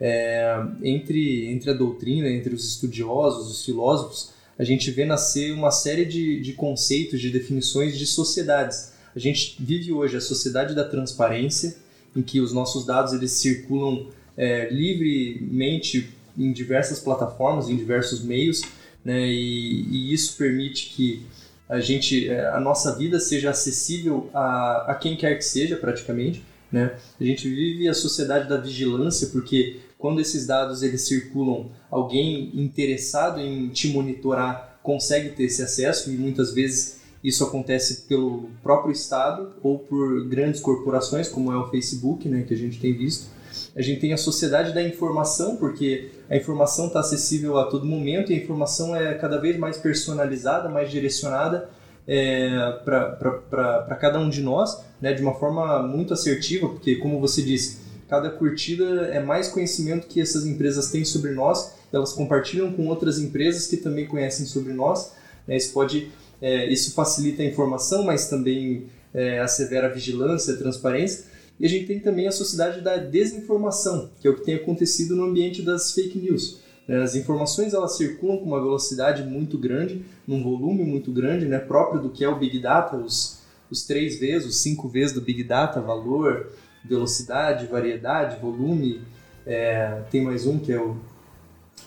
É, 0.05 0.61
entre, 0.83 1.47
entre 1.47 1.71
a 1.71 1.73
doutrina, 1.73 2.27
entre 2.27 2.53
os 2.53 2.67
estudiosos, 2.67 3.49
os 3.49 3.63
filósofos, 3.63 4.33
a 4.59 4.63
gente 4.65 4.91
vê 4.91 5.05
nascer 5.05 5.53
uma 5.53 5.71
série 5.71 6.03
de, 6.03 6.41
de 6.41 6.53
conceitos, 6.53 7.21
de 7.21 7.29
definições 7.29 7.97
de 7.97 8.05
sociedades. 8.05 8.91
A 9.15 9.19
gente 9.19 9.55
vive 9.59 9.93
hoje 9.93 10.17
a 10.17 10.21
sociedade 10.21 10.75
da 10.75 10.83
transparência, 10.83 11.77
em 12.13 12.21
que 12.21 12.41
os 12.41 12.51
nossos 12.51 12.85
dados 12.85 13.13
eles 13.13 13.31
circulam 13.31 14.07
é, 14.35 14.69
livremente 14.69 16.09
em 16.37 16.51
diversas 16.51 16.99
plataformas, 16.99 17.69
em 17.69 17.77
diversos 17.77 18.21
meios, 18.21 18.61
né? 19.05 19.25
e, 19.27 19.87
e 19.89 20.13
isso 20.13 20.35
permite 20.37 20.89
que 20.89 21.25
a 21.67 21.79
gente 21.79 22.29
é, 22.29 22.49
a 22.49 22.59
nossa 22.59 22.95
vida 22.97 23.19
seja 23.19 23.49
acessível 23.49 24.29
a, 24.33 24.91
a 24.91 24.95
quem 24.95 25.15
quer 25.15 25.35
que 25.35 25.45
seja 25.45 25.75
praticamente 25.75 26.43
né 26.71 26.95
a 27.19 27.23
gente 27.23 27.49
vive 27.49 27.87
a 27.87 27.93
sociedade 27.93 28.49
da 28.49 28.57
vigilância 28.57 29.27
porque 29.27 29.79
quando 30.03 30.19
esses 30.19 30.45
dados 30.45 30.83
eles 30.83 31.07
circulam 31.07 31.67
alguém 31.89 32.51
interessado 32.55 33.39
em 33.39 33.69
te 33.69 33.87
monitorar 33.87 34.77
consegue 34.83 35.29
ter 35.29 35.45
esse 35.45 35.63
acesso? 35.63 36.11
E 36.11 36.17
muitas 36.17 36.53
vezes 36.53 36.99
isso 37.23 37.41
acontece 37.41 38.01
pelo 38.01 38.49
próprio 38.61 38.91
estado 38.91 39.53
ou 39.63 39.79
por 39.79 40.27
grandes 40.27 40.59
corporações 40.59 41.29
como 41.29 41.53
é 41.53 41.55
o 41.55 41.69
Facebook 41.69 42.27
né 42.27 42.43
que 42.45 42.53
a 42.53 42.57
gente 42.57 42.81
tem 42.81 42.93
visto. 42.93 43.27
A 43.73 43.81
gente 43.81 44.01
tem 44.01 44.11
a 44.11 44.17
sociedade 44.17 44.73
da 44.73 44.83
informação, 44.83 45.55
porque 45.55 46.09
a 46.29 46.35
informação 46.35 46.87
está 46.87 46.99
acessível 46.99 47.57
a 47.57 47.67
todo 47.67 47.85
momento 47.85 48.33
e 48.33 48.35
a 48.35 48.37
informação 48.37 48.93
é 48.93 49.13
cada 49.13 49.39
vez 49.39 49.57
mais 49.57 49.77
personalizada, 49.77 50.67
mais 50.67 50.91
direcionada 50.91 51.69
é, 52.05 52.81
para 52.83 53.97
cada 54.01 54.19
um 54.19 54.29
de 54.29 54.41
nós, 54.41 54.83
né, 54.99 55.13
de 55.13 55.21
uma 55.21 55.35
forma 55.35 55.81
muito 55.81 56.13
assertiva, 56.13 56.67
porque, 56.67 56.97
como 56.97 57.21
você 57.21 57.41
disse, 57.41 57.82
cada 58.13 58.29
curtida 58.29 59.07
é 59.07 59.19
mais 59.19 59.47
conhecimento 59.47 60.05
que 60.05 60.21
essas 60.21 60.45
empresas 60.45 60.91
têm 60.91 61.03
sobre 61.03 61.31
nós, 61.31 61.73
elas 61.91 62.13
compartilham 62.13 62.71
com 62.71 62.85
outras 62.87 63.17
empresas 63.17 63.65
que 63.65 63.75
também 63.75 64.05
conhecem 64.05 64.45
sobre 64.45 64.71
nós. 64.71 65.13
Né, 65.47 65.57
isso, 65.57 65.73
pode, 65.73 66.11
é, 66.39 66.71
isso 66.71 66.93
facilita 66.93 67.41
a 67.41 67.45
informação, 67.47 68.03
mas 68.03 68.29
também 68.29 68.85
é, 69.15 69.39
assevera 69.39 69.87
a 69.87 69.89
vigilância, 69.89 70.53
a 70.53 70.57
transparência. 70.57 71.25
E 71.59 71.65
a 71.65 71.69
gente 71.69 71.87
tem 71.87 71.99
também 71.99 72.27
a 72.27 72.31
sociedade 72.31 72.81
da 72.81 72.97
desinformação, 72.97 74.11
que 74.21 74.27
é 74.27 74.29
o 74.29 74.35
que 74.35 74.45
tem 74.45 74.53
acontecido 74.53 75.15
no 75.15 75.23
ambiente 75.23 75.63
das 75.63 75.91
fake 75.91 76.19
news. 76.19 76.59
Né? 76.87 77.01
As 77.01 77.15
informações 77.15 77.73
elas 77.73 77.97
circulam 77.97 78.37
com 78.37 78.45
uma 78.45 78.61
velocidade 78.61 79.23
muito 79.23 79.57
grande, 79.57 80.05
num 80.27 80.43
volume 80.43 80.83
muito 80.83 81.11
grande, 81.11 81.47
né? 81.47 81.57
próprio 81.57 81.99
do 81.99 82.11
que 82.11 82.23
é 82.23 82.29
o 82.29 82.37
Big 82.37 82.59
Data, 82.59 82.95
os, 82.95 83.39
os 83.71 83.81
três 83.81 84.19
Vs, 84.19 84.45
os 84.45 84.57
cinco 84.57 84.87
Vs 84.87 85.13
do 85.13 85.21
Big 85.21 85.43
Data, 85.43 85.81
valor, 85.81 86.51
velocidade, 86.83 87.67
variedade, 87.67 88.39
volume. 88.39 89.01
É, 89.45 90.01
tem 90.09 90.21
mais 90.21 90.45
um 90.45 90.59
que 90.59 90.71
é 90.71 90.79
o 90.79 90.97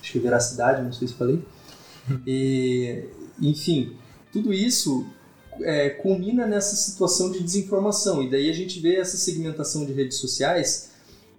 acho 0.01 0.13
que 0.13 0.19
é 0.19 0.21
veracidade, 0.21 0.83
não 0.83 0.93
sei 0.93 1.09
se 1.09 1.15
falei. 1.15 1.43
E, 2.25 3.03
enfim, 3.43 3.97
tudo 4.33 4.53
isso 4.53 5.05
é, 5.61 5.91
culmina 5.91 6.47
nessa 6.47 6.77
situação 6.77 7.33
de 7.33 7.43
desinformação. 7.43 8.23
E 8.23 8.31
daí 8.31 8.49
a 8.49 8.53
gente 8.53 8.79
vê 8.79 8.97
essa 8.97 9.17
segmentação 9.17 9.85
de 9.85 9.93
redes 9.93 10.19
sociais. 10.19 10.93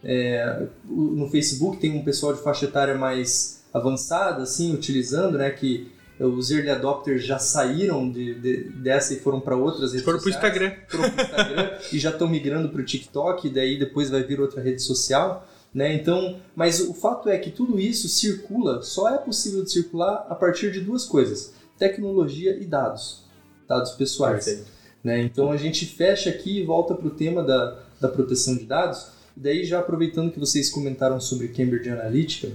É, 0.04 0.68
no 0.86 1.30
Facebook 1.30 1.78
tem 1.78 1.98
um 1.98 2.04
pessoal 2.04 2.34
de 2.34 2.42
faixa 2.42 2.66
etária 2.66 2.96
mais 2.96 3.64
avançada, 3.74 4.44
assim, 4.44 4.74
utilizando, 4.74 5.38
né, 5.38 5.50
que 5.52 5.90
os 6.20 6.52
early 6.52 6.70
adopters 6.70 7.24
já 7.24 7.38
saíram 7.38 8.10
de, 8.10 8.34
de, 8.36 8.64
dessa 8.70 9.14
e 9.14 9.20
foram 9.20 9.40
para 9.40 9.56
outras 9.56 9.92
redes 9.92 10.04
foram 10.04 10.20
sociais. 10.20 10.44
Instagram. 10.44 10.76
Foram 10.88 11.10
para 11.12 11.22
o 11.22 11.26
Instagram 11.26 11.72
e 11.94 12.00
já 12.00 12.10
estão 12.10 12.28
migrando 12.28 12.70
para 12.70 12.82
o 12.82 12.86
TikTok, 12.86 13.48
e 13.48 13.50
daí 13.52 13.78
depois 13.78 14.10
vai 14.10 14.24
vir 14.24 14.40
outra 14.42 14.62
rede 14.62 14.82
social. 14.82 15.48
Né? 15.74 15.94
Então, 15.94 16.40
mas 16.56 16.80
o 16.80 16.94
fato 16.94 17.30
é 17.30 17.38
que 17.38 17.52
tudo 17.52 17.80
isso 17.80 18.10
circula, 18.10 18.82
só 18.82 19.14
é 19.14 19.18
possível 19.18 19.64
de 19.64 19.72
circular 19.72 20.26
a 20.30 20.34
partir 20.34 20.72
de 20.72 20.80
duas 20.80 21.06
coisas: 21.06 21.54
tecnologia 21.78 22.58
e 22.58 22.66
dados 22.66 23.28
dados 23.68 23.92
pessoais. 23.92 24.66
Né? 25.04 25.22
Então 25.22 25.52
a 25.52 25.58
gente 25.58 25.86
fecha 25.86 26.30
aqui 26.30 26.60
e 26.60 26.64
volta 26.64 26.96
para 26.96 27.08
o 27.08 27.12
tema 27.12 27.44
da, 27.44 27.80
da 28.00 28.08
proteção 28.08 28.56
de 28.56 28.64
dados. 28.64 29.10
E 29.36 29.40
daí, 29.40 29.64
já 29.66 29.80
aproveitando 29.80 30.32
que 30.32 30.40
vocês 30.40 30.70
comentaram 30.70 31.20
sobre 31.20 31.50
Cambridge 31.50 31.90
Analytica, 31.90 32.52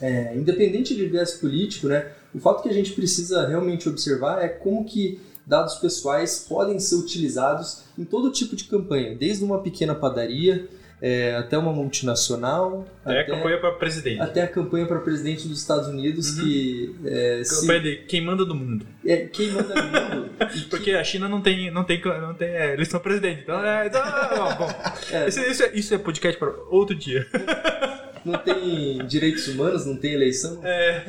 é, 0.00 0.34
independente 0.34 0.96
de 0.96 1.06
viés 1.06 1.34
político, 1.34 1.86
né, 1.86 2.10
o 2.34 2.38
fato 2.40 2.62
que 2.62 2.68
a 2.68 2.72
gente 2.72 2.92
precisa 2.92 3.46
realmente 3.46 3.88
observar 3.88 4.42
é 4.42 4.48
como 4.48 4.84
que 4.84 5.20
dados 5.46 5.74
pessoais 5.76 6.46
podem 6.48 6.78
ser 6.78 6.96
utilizados 6.96 7.82
em 7.98 8.04
todo 8.04 8.30
tipo 8.30 8.54
de 8.54 8.64
campanha, 8.64 9.14
desde 9.14 9.42
uma 9.42 9.60
pequena 9.62 9.94
padaria 9.94 10.68
é, 11.02 11.34
até 11.36 11.56
uma 11.56 11.72
multinacional. 11.72 12.86
Até, 13.04 13.20
até 13.20 13.32
a 13.32 13.36
campanha 13.36 13.58
para 13.58 13.72
presidente. 13.72 14.20
Até 14.20 14.42
a 14.42 14.48
campanha 14.48 14.86
para 14.86 15.00
presidente 15.00 15.48
dos 15.48 15.60
Estados 15.60 15.88
Unidos, 15.88 16.38
uhum. 16.38 16.44
que. 16.44 16.96
É, 17.04 17.42
campanha 17.42 17.80
se... 17.80 17.90
de 17.90 17.96
quem 18.06 18.20
manda 18.20 18.44
do 18.44 18.54
mundo. 18.54 18.86
É, 19.04 19.16
quem 19.26 19.50
manda 19.50 19.74
do 19.74 19.82
mundo. 19.82 20.30
Porque 20.68 20.92
a 20.92 21.02
China 21.02 21.28
não 21.28 21.40
tem. 21.40 21.70
Não 21.70 21.84
tem, 21.84 22.02
não 22.02 22.34
tem 22.34 22.48
é, 22.48 22.74
eles 22.74 22.88
são 22.88 23.00
presidente. 23.00 23.40
Então, 23.42 23.64
é, 23.64 23.86
então, 23.86 24.02
bom. 24.58 24.68
É. 25.10 25.28
Isso, 25.28 25.40
isso, 25.40 25.62
é, 25.62 25.70
isso 25.74 25.94
é 25.94 25.98
podcast 25.98 26.38
para 26.38 26.52
outro 26.68 26.94
dia. 26.94 27.26
Não 28.30 28.38
tem 28.38 29.06
direitos 29.06 29.48
humanos, 29.48 29.86
não 29.86 29.96
tem 29.96 30.12
eleição. 30.12 30.60
É. 30.64 31.04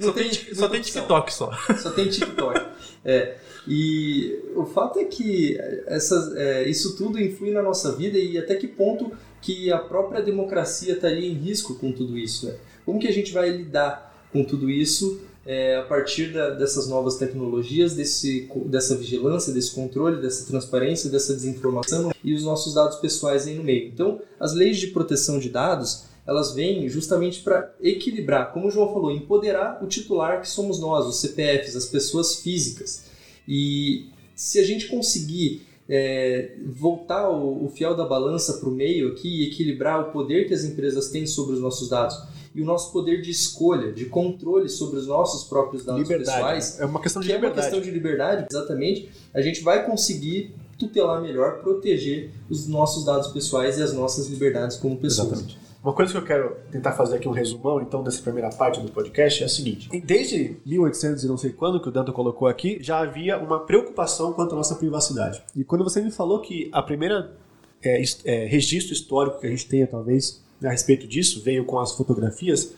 Não 0.00 0.08
só 0.08 0.12
tem, 0.12 0.30
tem, 0.30 0.54
só 0.54 0.68
tem 0.68 0.80
TikTok 0.80 1.32
só. 1.32 1.50
Só 1.78 1.90
tem 1.90 2.08
TikTok. 2.08 2.60
É. 3.04 3.36
E 3.66 4.40
o 4.56 4.64
fato 4.64 4.98
é 4.98 5.04
que 5.04 5.58
essas, 5.86 6.34
é, 6.36 6.68
isso 6.68 6.96
tudo 6.96 7.20
influi 7.20 7.50
na 7.52 7.62
nossa 7.62 7.92
vida 7.92 8.18
e 8.18 8.36
até 8.36 8.56
que 8.56 8.66
ponto 8.66 9.12
que 9.40 9.72
a 9.72 9.78
própria 9.78 10.22
democracia 10.22 10.94
estaria 10.94 11.28
em 11.28 11.34
risco 11.34 11.74
com 11.74 11.92
tudo 11.92 12.16
isso. 12.18 12.46
Né? 12.46 12.54
Como 12.84 12.98
que 12.98 13.08
a 13.08 13.12
gente 13.12 13.32
vai 13.32 13.50
lidar 13.50 14.26
com 14.32 14.44
tudo 14.44 14.70
isso 14.70 15.20
é, 15.44 15.76
a 15.76 15.82
partir 15.82 16.32
da, 16.32 16.50
dessas 16.50 16.88
novas 16.88 17.16
tecnologias, 17.16 17.94
desse, 17.94 18.48
dessa 18.66 18.96
vigilância, 18.96 19.52
desse 19.52 19.74
controle, 19.74 20.20
dessa 20.20 20.46
transparência, 20.46 21.10
dessa 21.10 21.34
desinformação 21.34 22.12
e 22.22 22.34
os 22.34 22.44
nossos 22.44 22.74
dados 22.74 22.96
pessoais 22.98 23.46
aí 23.46 23.54
no 23.54 23.64
meio. 23.64 23.88
Então, 23.88 24.20
as 24.38 24.54
leis 24.54 24.78
de 24.78 24.88
proteção 24.88 25.38
de 25.38 25.48
dados 25.48 26.04
elas 26.26 26.54
vêm 26.54 26.88
justamente 26.88 27.40
para 27.40 27.74
equilibrar, 27.80 28.52
como 28.52 28.68
o 28.68 28.70
João 28.70 28.92
falou, 28.92 29.10
empoderar 29.10 29.82
o 29.82 29.86
titular 29.86 30.40
que 30.40 30.48
somos 30.48 30.78
nós, 30.78 31.06
os 31.06 31.20
CPFs, 31.20 31.76
as 31.76 31.86
pessoas 31.86 32.36
físicas. 32.36 33.04
E 33.46 34.06
se 34.34 34.58
a 34.58 34.64
gente 34.64 34.86
conseguir 34.86 35.66
é, 35.88 36.52
voltar 36.64 37.28
o, 37.28 37.66
o, 37.66 37.68
fiel 37.68 37.96
da 37.96 38.04
balança 38.04 38.54
para 38.54 38.68
o 38.68 38.72
meio 38.72 39.08
aqui 39.08 39.42
e 39.42 39.48
equilibrar 39.48 40.00
o 40.00 40.12
poder 40.12 40.46
que 40.46 40.54
as 40.54 40.64
empresas 40.64 41.08
têm 41.08 41.26
sobre 41.26 41.54
os 41.54 41.60
nossos 41.60 41.88
dados 41.88 42.16
e 42.54 42.62
o 42.62 42.64
nosso 42.64 42.92
poder 42.92 43.20
de 43.20 43.30
escolha, 43.30 43.92
de 43.92 44.04
controle 44.04 44.68
sobre 44.68 44.98
os 44.98 45.06
nossos 45.06 45.48
próprios 45.48 45.84
dados 45.84 46.02
liberdade. 46.02 46.36
pessoais. 46.36 46.80
É 46.80 46.84
uma 46.84 47.00
questão 47.00 47.20
de 47.20 47.28
que 47.28 47.34
liberdade. 47.34 47.58
É 47.58 47.62
uma 47.62 47.70
questão 47.70 47.80
de 47.80 47.90
liberdade, 47.90 48.46
exatamente. 48.50 49.10
A 49.34 49.40
gente 49.40 49.62
vai 49.62 49.84
conseguir 49.84 50.54
tutelar 50.78 51.20
melhor, 51.20 51.60
proteger 51.60 52.30
os 52.48 52.66
nossos 52.66 53.04
dados 53.04 53.28
pessoais 53.28 53.78
e 53.78 53.82
as 53.82 53.92
nossas 53.92 54.28
liberdades 54.28 54.76
como 54.76 54.96
pessoas. 54.96 55.32
Exatamente. 55.32 55.61
Uma 55.82 55.92
coisa 55.92 56.12
que 56.12 56.18
eu 56.18 56.24
quero 56.24 56.56
tentar 56.70 56.92
fazer 56.92 57.16
aqui 57.16 57.26
um 57.26 57.32
resumão, 57.32 57.80
então, 57.80 58.04
dessa 58.04 58.22
primeira 58.22 58.48
parte 58.50 58.80
do 58.80 58.92
podcast 58.92 59.42
é 59.42 59.46
a 59.46 59.48
seguinte. 59.48 59.88
Desde 60.00 60.56
1800 60.64 61.24
e 61.24 61.26
não 61.26 61.36
sei 61.36 61.50
quando, 61.50 61.82
que 61.82 61.88
o 61.88 61.90
Danto 61.90 62.12
colocou 62.12 62.46
aqui, 62.46 62.78
já 62.80 63.00
havia 63.00 63.36
uma 63.36 63.58
preocupação 63.58 64.32
quanto 64.32 64.52
à 64.52 64.56
nossa 64.56 64.76
privacidade. 64.76 65.42
E 65.56 65.64
quando 65.64 65.82
você 65.82 66.00
me 66.00 66.12
falou 66.12 66.40
que 66.40 66.70
a 66.72 66.80
primeira 66.80 67.36
é, 67.82 68.00
é, 68.24 68.46
registro 68.46 68.92
histórico 68.92 69.40
que 69.40 69.46
a 69.48 69.50
gente 69.50 69.66
tenha, 69.66 69.84
talvez, 69.88 70.40
a 70.62 70.70
respeito 70.70 71.08
disso, 71.08 71.42
veio 71.42 71.64
com 71.64 71.80
as 71.80 71.90
fotografias, 71.90 72.74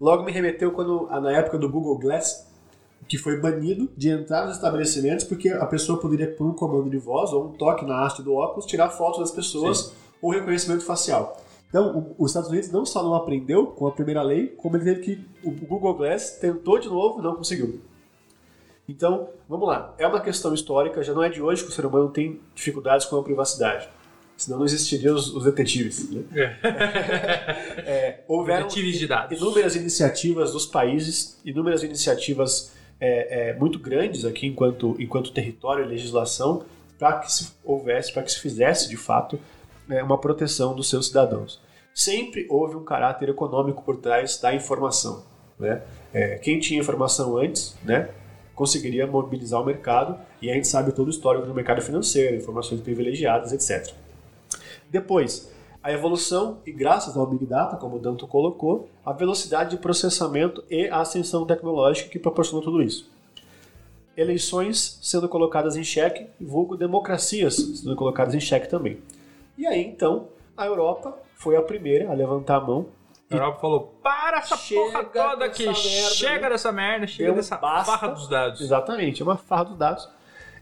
logo 0.00 0.22
me 0.22 0.32
remeteu 0.32 0.72
quando, 0.72 1.08
na 1.20 1.32
época 1.32 1.58
do 1.58 1.68
Google 1.68 1.98
Glass, 1.98 2.48
que 3.06 3.18
foi 3.18 3.38
banido 3.38 3.90
de 3.94 4.08
entrar 4.08 4.46
nos 4.46 4.56
estabelecimentos 4.56 5.26
porque 5.26 5.50
a 5.50 5.66
pessoa 5.66 6.00
poderia, 6.00 6.34
por 6.34 6.46
um 6.46 6.54
comando 6.54 6.88
de 6.88 6.96
voz 6.96 7.34
ou 7.34 7.48
um 7.48 7.52
toque 7.52 7.84
na 7.84 8.06
haste 8.06 8.22
do 8.22 8.32
óculos, 8.32 8.64
tirar 8.64 8.88
fotos 8.88 9.20
das 9.20 9.30
pessoas 9.30 9.78
Sim. 9.78 9.92
ou 10.22 10.30
reconhecimento 10.30 10.84
facial. 10.84 11.36
Então, 11.70 12.14
os 12.18 12.32
Estados 12.32 12.50
Unidos 12.50 12.70
não 12.70 12.84
só 12.84 13.02
não 13.02 13.14
aprendeu 13.14 13.68
com 13.68 13.86
a 13.86 13.92
primeira 13.92 14.22
lei, 14.22 14.48
como 14.48 14.76
ele 14.76 14.84
teve 14.84 15.00
que. 15.00 15.24
O 15.44 15.52
Google 15.52 15.94
Glass 15.94 16.32
tentou 16.40 16.78
de 16.78 16.88
novo 16.88 17.20
e 17.20 17.22
não 17.22 17.36
conseguiu. 17.36 17.80
Então, 18.88 19.28
vamos 19.48 19.68
lá. 19.68 19.94
É 19.96 20.06
uma 20.06 20.20
questão 20.20 20.52
histórica, 20.52 21.00
já 21.00 21.14
não 21.14 21.22
é 21.22 21.28
de 21.28 21.40
hoje 21.40 21.62
que 21.62 21.68
o 21.68 21.72
ser 21.72 21.86
humano 21.86 22.08
tem 22.10 22.40
dificuldades 22.56 23.06
com 23.06 23.16
a 23.16 23.22
privacidade. 23.22 23.88
Senão 24.36 24.58
não 24.58 24.64
existiriam 24.64 25.14
os, 25.14 25.32
os 25.32 25.44
detetives. 25.44 26.10
Né? 26.10 26.24
É, 27.86 28.20
houveram 28.26 28.66
Detetives 28.66 28.98
de 28.98 29.06
dados. 29.06 29.38
inúmeras 29.38 29.76
iniciativas 29.76 30.52
dos 30.52 30.66
países, 30.66 31.38
inúmeras 31.44 31.84
iniciativas 31.84 32.72
é, 32.98 33.50
é, 33.50 33.54
muito 33.54 33.78
grandes 33.78 34.24
aqui 34.24 34.46
enquanto, 34.46 34.96
enquanto 34.98 35.30
território 35.30 35.84
e 35.84 35.88
legislação 35.88 36.64
para 36.98 37.18
que 37.20 37.32
se 37.32 37.52
houvesse, 37.64 38.12
para 38.12 38.22
que 38.22 38.32
se 38.32 38.40
fizesse 38.40 38.88
de 38.88 38.96
fato 38.96 39.38
é, 39.90 40.02
uma 40.02 40.18
proteção 40.18 40.74
dos 40.74 40.88
seus 40.88 41.08
cidadãos. 41.08 41.60
Sempre 41.94 42.46
houve 42.48 42.76
um 42.76 42.84
caráter 42.84 43.28
econômico 43.28 43.82
por 43.82 43.96
trás 43.96 44.38
da 44.38 44.54
informação. 44.54 45.24
Né? 45.58 45.82
É, 46.12 46.38
quem 46.38 46.58
tinha 46.58 46.80
informação 46.80 47.36
antes, 47.36 47.76
né, 47.84 48.10
conseguiria 48.54 49.06
mobilizar 49.06 49.60
o 49.60 49.64
mercado 49.64 50.18
e 50.40 50.50
a 50.50 50.54
gente 50.54 50.68
sabe 50.68 50.92
todo 50.92 51.08
o 51.08 51.10
histórico 51.10 51.46
do 51.46 51.54
mercado 51.54 51.82
financeiro, 51.82 52.36
informações 52.36 52.80
privilegiadas, 52.80 53.52
etc. 53.52 53.94
Depois, 54.90 55.50
a 55.82 55.92
evolução 55.92 56.58
e 56.66 56.72
graças 56.72 57.16
ao 57.16 57.26
Big 57.26 57.46
Data, 57.46 57.76
como 57.76 57.96
o 57.96 57.98
Danto 57.98 58.26
colocou, 58.26 58.88
a 59.04 59.12
velocidade 59.12 59.70
de 59.70 59.76
processamento 59.78 60.62
e 60.70 60.88
a 60.88 61.00
ascensão 61.00 61.46
tecnológica 61.46 62.10
que 62.10 62.18
proporcionou 62.18 62.62
tudo 62.62 62.82
isso. 62.82 63.10
Eleições 64.14 64.98
sendo 65.00 65.26
colocadas 65.26 65.76
em 65.76 65.84
xeque, 65.84 66.26
vulgo 66.38 66.76
democracias 66.76 67.56
sendo 67.56 67.96
colocadas 67.96 68.34
em 68.34 68.40
xeque 68.40 68.68
também. 68.68 68.98
E 69.56 69.66
aí, 69.66 69.82
então, 69.82 70.28
a 70.56 70.66
Europa 70.66 71.18
foi 71.34 71.56
a 71.56 71.62
primeira 71.62 72.10
a 72.10 72.14
levantar 72.14 72.56
a 72.56 72.60
mão 72.60 72.88
A 73.30 73.34
Europa 73.34 73.60
falou: 73.60 73.98
para 74.02 74.38
essa 74.38 74.56
porra 74.56 75.04
toda 75.04 75.44
aqui, 75.44 75.64
merda, 75.64 75.78
chega 75.78 76.40
né? 76.42 76.48
dessa 76.50 76.72
merda, 76.72 77.06
chega 77.06 77.28
Deu 77.28 77.36
dessa 77.36 77.56
basta. 77.56 77.92
farra 77.92 78.08
dos 78.12 78.28
dados. 78.28 78.60
Exatamente, 78.60 79.22
é 79.22 79.24
uma 79.24 79.36
farra 79.36 79.64
dos 79.64 79.78
dados 79.78 80.08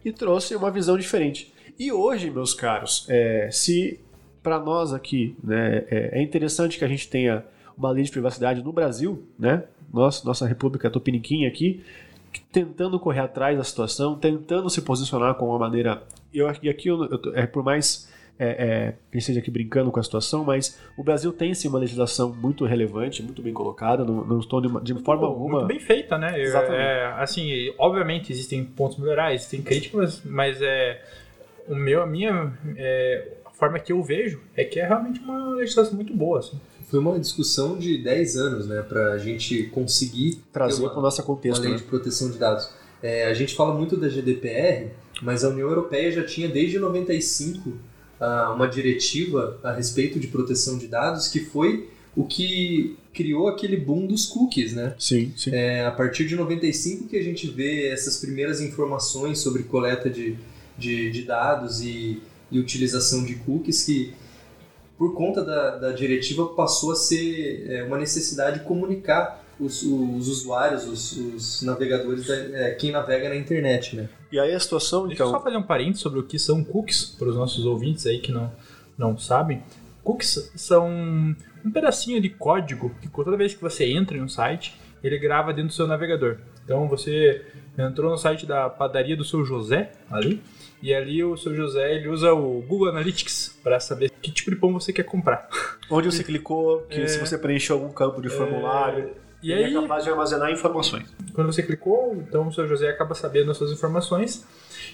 e 0.04 0.12
trouxe 0.12 0.54
uma 0.54 0.70
visão 0.70 0.96
diferente. 0.96 1.52
E 1.78 1.92
hoje, 1.92 2.30
meus 2.30 2.54
caros, 2.54 3.06
é, 3.08 3.48
se 3.50 4.00
para 4.42 4.58
nós 4.58 4.92
aqui 4.92 5.36
né, 5.42 5.84
é, 5.90 6.18
é 6.18 6.22
interessante 6.22 6.78
que 6.78 6.84
a 6.84 6.88
gente 6.88 7.08
tenha 7.08 7.44
uma 7.76 7.90
lei 7.90 8.02
de 8.02 8.10
privacidade 8.10 8.62
no 8.62 8.72
Brasil, 8.72 9.26
né? 9.38 9.64
Nossa, 9.92 10.26
nossa 10.26 10.46
República 10.46 10.90
Tupiniquim 10.90 11.46
aqui, 11.46 11.82
tentando 12.52 12.98
correr 13.00 13.20
atrás 13.20 13.56
da 13.56 13.64
situação, 13.64 14.18
tentando 14.18 14.68
se 14.68 14.82
posicionar 14.82 15.34
com 15.36 15.48
uma 15.48 15.58
maneira. 15.58 16.02
Eu, 16.34 16.50
e 16.62 16.68
aqui 16.68 16.88
eu, 16.88 17.04
eu 17.04 17.34
é 17.34 17.46
por 17.46 17.62
mais 17.62 18.08
é, 18.38 18.48
é, 18.48 18.92
que 18.92 18.96
a 19.12 19.12
gente 19.14 19.18
esteja 19.18 19.40
aqui 19.40 19.50
brincando 19.50 19.90
com 19.90 19.98
a 19.98 20.02
situação, 20.02 20.44
mas 20.44 20.78
o 20.96 21.02
Brasil 21.02 21.32
tem 21.32 21.52
sim 21.54 21.68
uma 21.68 21.78
legislação 21.78 22.32
muito 22.32 22.64
relevante, 22.64 23.22
muito 23.22 23.42
bem 23.42 23.52
colocada, 23.52 24.04
não, 24.04 24.24
não 24.24 24.38
estou 24.38 24.60
de, 24.60 24.68
de 24.82 24.94
forma 25.02 25.22
Pô, 25.22 25.28
alguma. 25.28 25.58
Muito 25.58 25.68
bem 25.68 25.80
feita, 25.80 26.16
né? 26.16 26.40
Exatamente. 26.40 26.80
é, 26.80 27.04
assim, 27.18 27.74
obviamente 27.78 28.32
existem 28.32 28.64
pontos 28.64 28.96
melhorais, 28.98 29.40
existem 29.40 29.62
críticas, 29.62 30.22
mas 30.24 30.62
é 30.62 31.02
o 31.68 31.74
meu, 31.74 32.02
a 32.02 32.06
minha 32.06 32.52
é, 32.76 33.32
a 33.44 33.50
forma 33.50 33.78
que 33.78 33.92
eu 33.92 34.02
vejo 34.02 34.40
é 34.56 34.64
que 34.64 34.78
é 34.80 34.86
realmente 34.86 35.20
uma 35.20 35.54
legislação 35.56 35.94
muito 35.94 36.14
boa. 36.14 36.38
Assim. 36.38 36.58
Foi 36.88 37.00
uma 37.00 37.18
discussão 37.18 37.76
de 37.76 37.98
10 37.98 38.36
anos, 38.36 38.66
né, 38.68 38.80
pra 38.82 39.18
gente 39.18 39.64
conseguir 39.64 40.42
trazer 40.52 40.80
uma- 40.82 40.90
para 40.90 40.98
o 41.00 41.02
nosso 41.02 41.20
uma 41.20 41.26
contexto. 41.26 41.60
lei 41.62 41.72
né? 41.72 41.76
de 41.76 41.82
proteção 41.82 42.30
de 42.30 42.38
dados. 42.38 42.72
É, 43.02 43.26
a 43.26 43.34
gente 43.34 43.54
fala 43.54 43.74
muito 43.74 43.96
da 43.96 44.08
GDPR, 44.08 44.90
mas 45.22 45.44
a 45.44 45.48
União 45.50 45.68
Europeia 45.68 46.10
já 46.10 46.24
tinha 46.24 46.48
desde 46.48 46.78
95 46.78 47.72
uma 48.54 48.66
diretiva 48.66 49.58
a 49.62 49.72
respeito 49.72 50.18
de 50.18 50.26
proteção 50.26 50.76
de 50.78 50.88
dados 50.88 51.28
que 51.28 51.40
foi 51.40 51.88
o 52.16 52.24
que 52.24 52.96
criou 53.14 53.48
aquele 53.48 53.76
boom 53.76 54.06
dos 54.06 54.26
cookies, 54.26 54.72
né? 54.72 54.94
Sim, 54.98 55.32
sim. 55.36 55.50
É 55.52 55.86
a 55.86 55.90
partir 55.90 56.26
de 56.26 56.34
95 56.34 57.08
que 57.08 57.16
a 57.16 57.22
gente 57.22 57.48
vê 57.48 57.88
essas 57.88 58.16
primeiras 58.16 58.60
informações 58.60 59.38
sobre 59.38 59.62
coleta 59.62 60.10
de, 60.10 60.36
de, 60.76 61.10
de 61.10 61.22
dados 61.22 61.80
e, 61.80 62.20
e 62.50 62.58
utilização 62.58 63.24
de 63.24 63.36
cookies 63.36 63.84
que, 63.84 64.14
por 64.96 65.14
conta 65.14 65.44
da, 65.44 65.76
da 65.76 65.92
diretiva, 65.92 66.46
passou 66.46 66.92
a 66.92 66.96
ser 66.96 67.66
é, 67.68 67.84
uma 67.84 67.98
necessidade 67.98 68.60
de 68.60 68.64
comunicar 68.64 69.44
os, 69.58 69.82
os 69.82 70.28
usuários, 70.28 70.84
os, 70.86 71.12
os 71.16 71.62
navegadores, 71.62 72.26
da, 72.26 72.34
é, 72.34 72.70
quem 72.72 72.90
navega 72.90 73.28
na 73.28 73.36
internet, 73.36 73.96
né? 73.96 74.08
E 74.30 74.38
aí 74.38 74.52
a 74.54 74.60
situação, 74.60 75.06
Deixa 75.06 75.22
eu 75.22 75.26
só 75.26 75.32
então. 75.32 75.42
fazer 75.44 75.56
um 75.56 75.62
parênteses 75.62 76.00
sobre 76.02 76.18
o 76.18 76.22
que 76.22 76.38
são 76.38 76.62
cookies, 76.62 77.04
para 77.18 77.28
os 77.28 77.36
nossos 77.36 77.64
ouvintes 77.64 78.06
aí 78.06 78.18
que 78.18 78.30
não, 78.32 78.52
não 78.96 79.16
sabem. 79.18 79.62
Cookies 80.04 80.50
são 80.56 80.86
um 80.88 81.70
pedacinho 81.72 82.20
de 82.20 82.28
código 82.30 82.94
que 83.00 83.08
toda 83.08 83.36
vez 83.36 83.54
que 83.54 83.60
você 83.60 83.86
entra 83.90 84.16
em 84.16 84.22
um 84.22 84.28
site, 84.28 84.78
ele 85.02 85.18
grava 85.18 85.52
dentro 85.52 85.68
do 85.68 85.74
seu 85.74 85.86
navegador. 85.86 86.38
Então 86.64 86.86
você 86.88 87.44
entrou 87.78 88.10
no 88.10 88.18
site 88.18 88.44
da 88.44 88.68
padaria 88.68 89.16
do 89.16 89.24
seu 89.24 89.44
José, 89.44 89.92
ali, 90.10 90.42
e 90.82 90.92
ali 90.94 91.24
o 91.24 91.36
seu 91.36 91.54
José 91.54 91.94
ele 91.94 92.08
usa 92.08 92.32
o 92.34 92.60
Google 92.62 92.88
Analytics 92.88 93.58
para 93.62 93.80
saber 93.80 94.10
que 94.20 94.30
tipo 94.30 94.50
de 94.50 94.56
pão 94.56 94.72
você 94.72 94.92
quer 94.92 95.04
comprar. 95.04 95.48
Onde 95.90 96.10
você 96.10 96.22
clicou, 96.22 96.82
que 96.82 97.00
É. 97.00 97.06
se 97.06 97.18
você 97.18 97.38
preencheu 97.38 97.76
algum 97.76 97.90
campo 97.92 98.20
de 98.20 98.28
formulário, 98.28 99.12
E 99.42 99.52
ele 99.52 99.64
aí, 99.64 99.76
é 99.76 99.80
capaz 99.80 100.04
de 100.04 100.10
armazenar 100.10 100.50
informações. 100.50 101.06
quando 101.32 101.52
você 101.52 101.62
clicou, 101.62 102.16
então 102.16 102.48
o 102.48 102.52
seu 102.52 102.66
José 102.66 102.88
acaba 102.90 103.14
sabendo 103.14 103.50
as 103.50 103.56
suas 103.56 103.70
informações. 103.70 104.46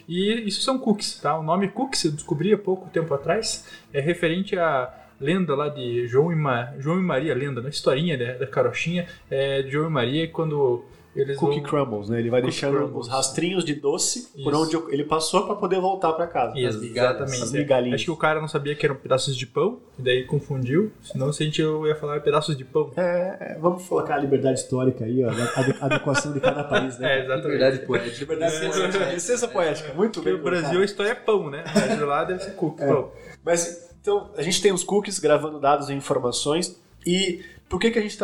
E 0.08 0.46
isso 0.46 0.60
são 0.62 0.78
cookies, 0.78 1.18
tá? 1.18 1.38
O 1.38 1.42
nome 1.42 1.68
cookies 1.68 2.04
eu 2.04 2.12
descobri 2.12 2.52
há 2.52 2.58
pouco 2.58 2.88
tempo 2.90 3.12
atrás, 3.14 3.66
é 3.92 4.00
referente 4.00 4.56
à 4.58 4.92
lenda 5.20 5.54
lá 5.54 5.68
de 5.68 6.06
João 6.06 6.30
e, 6.32 6.36
Ma- 6.36 6.72
João 6.78 6.98
e 6.98 7.02
Maria, 7.02 7.34
lenda, 7.34 7.62
na 7.62 7.68
historinha 7.70 8.18
da, 8.18 8.32
da 8.34 8.46
carochinha, 8.46 9.06
é 9.30 9.62
de 9.62 9.70
João 9.70 9.88
e 9.88 9.92
Maria 9.92 10.28
quando 10.28 10.84
eles 11.14 11.36
Cookie 11.36 11.60
vão... 11.60 11.68
crumbles, 11.68 12.08
né? 12.08 12.18
Ele 12.18 12.30
vai 12.30 12.40
Cookie 12.40 12.52
deixando 12.52 12.76
crumbles. 12.76 13.06
os 13.06 13.08
rastrinhos 13.08 13.64
de 13.64 13.74
doce 13.74 14.28
por 14.42 14.52
Isso. 14.52 14.62
onde 14.62 14.94
ele 14.94 15.04
passou 15.04 15.46
para 15.46 15.54
poder 15.54 15.80
voltar 15.80 16.12
para 16.12 16.26
casa. 16.26 16.58
Isso, 16.58 16.82
exatamente. 16.84 17.42
as 17.42 17.54
é. 17.54 17.58
migalhinhas. 17.58 17.94
Acho 17.96 18.04
que 18.04 18.10
o 18.10 18.16
cara 18.16 18.40
não 18.40 18.48
sabia 18.48 18.74
que 18.74 18.84
eram 18.84 18.96
pedaços 18.96 19.36
de 19.36 19.46
pão, 19.46 19.78
e 19.98 20.02
daí 20.02 20.24
confundiu. 20.24 20.90
Senão, 21.02 21.32
se 21.32 21.42
a 21.42 21.46
gente 21.46 21.62
ia 21.62 21.94
falar 21.96 22.20
pedaços 22.20 22.56
de 22.56 22.64
pão. 22.64 22.90
É, 22.96 23.54
é, 23.54 23.58
vamos 23.60 23.86
colocar 23.86 24.16
a 24.16 24.18
liberdade 24.18 24.58
histórica 24.60 25.04
aí, 25.04 25.24
ó, 25.24 25.30
a 25.30 25.32
ade- 25.32 25.76
adequação 25.80 26.32
de 26.32 26.40
cada 26.40 26.64
país, 26.64 26.98
né? 26.98 27.04
É, 27.14 27.24
exatamente. 27.24 27.58
Verdade 27.58 27.86
poética. 27.86 28.20
Liberdade 28.20 28.60
poética. 28.60 29.04
Licença 29.12 29.48
poética, 29.48 29.94
muito 29.94 30.14
Porque 30.14 30.30
bem. 30.30 30.38
no 30.38 30.44
Brasil 30.44 30.80
a 30.80 30.84
história 30.84 31.10
é 31.10 31.14
pão, 31.14 31.50
né? 31.50 31.62
Mas 31.72 31.96
de 31.98 32.04
lá 32.04 32.24
deve 32.24 32.42
ser 32.42 32.52
cookie, 32.52 32.84
pão. 32.84 33.10
Mas 33.44 33.90
então, 34.00 34.30
a 34.36 34.42
gente 34.42 34.60
tem 34.60 34.70
os 34.72 34.84
cookies 34.84 35.18
gravando 35.18 35.58
dados 35.58 35.88
e 35.88 35.94
informações. 35.94 36.78
E 37.06 37.42
por 37.68 37.80
que, 37.80 37.90
que 37.90 37.98
a 37.98 38.02
gente 38.02 38.18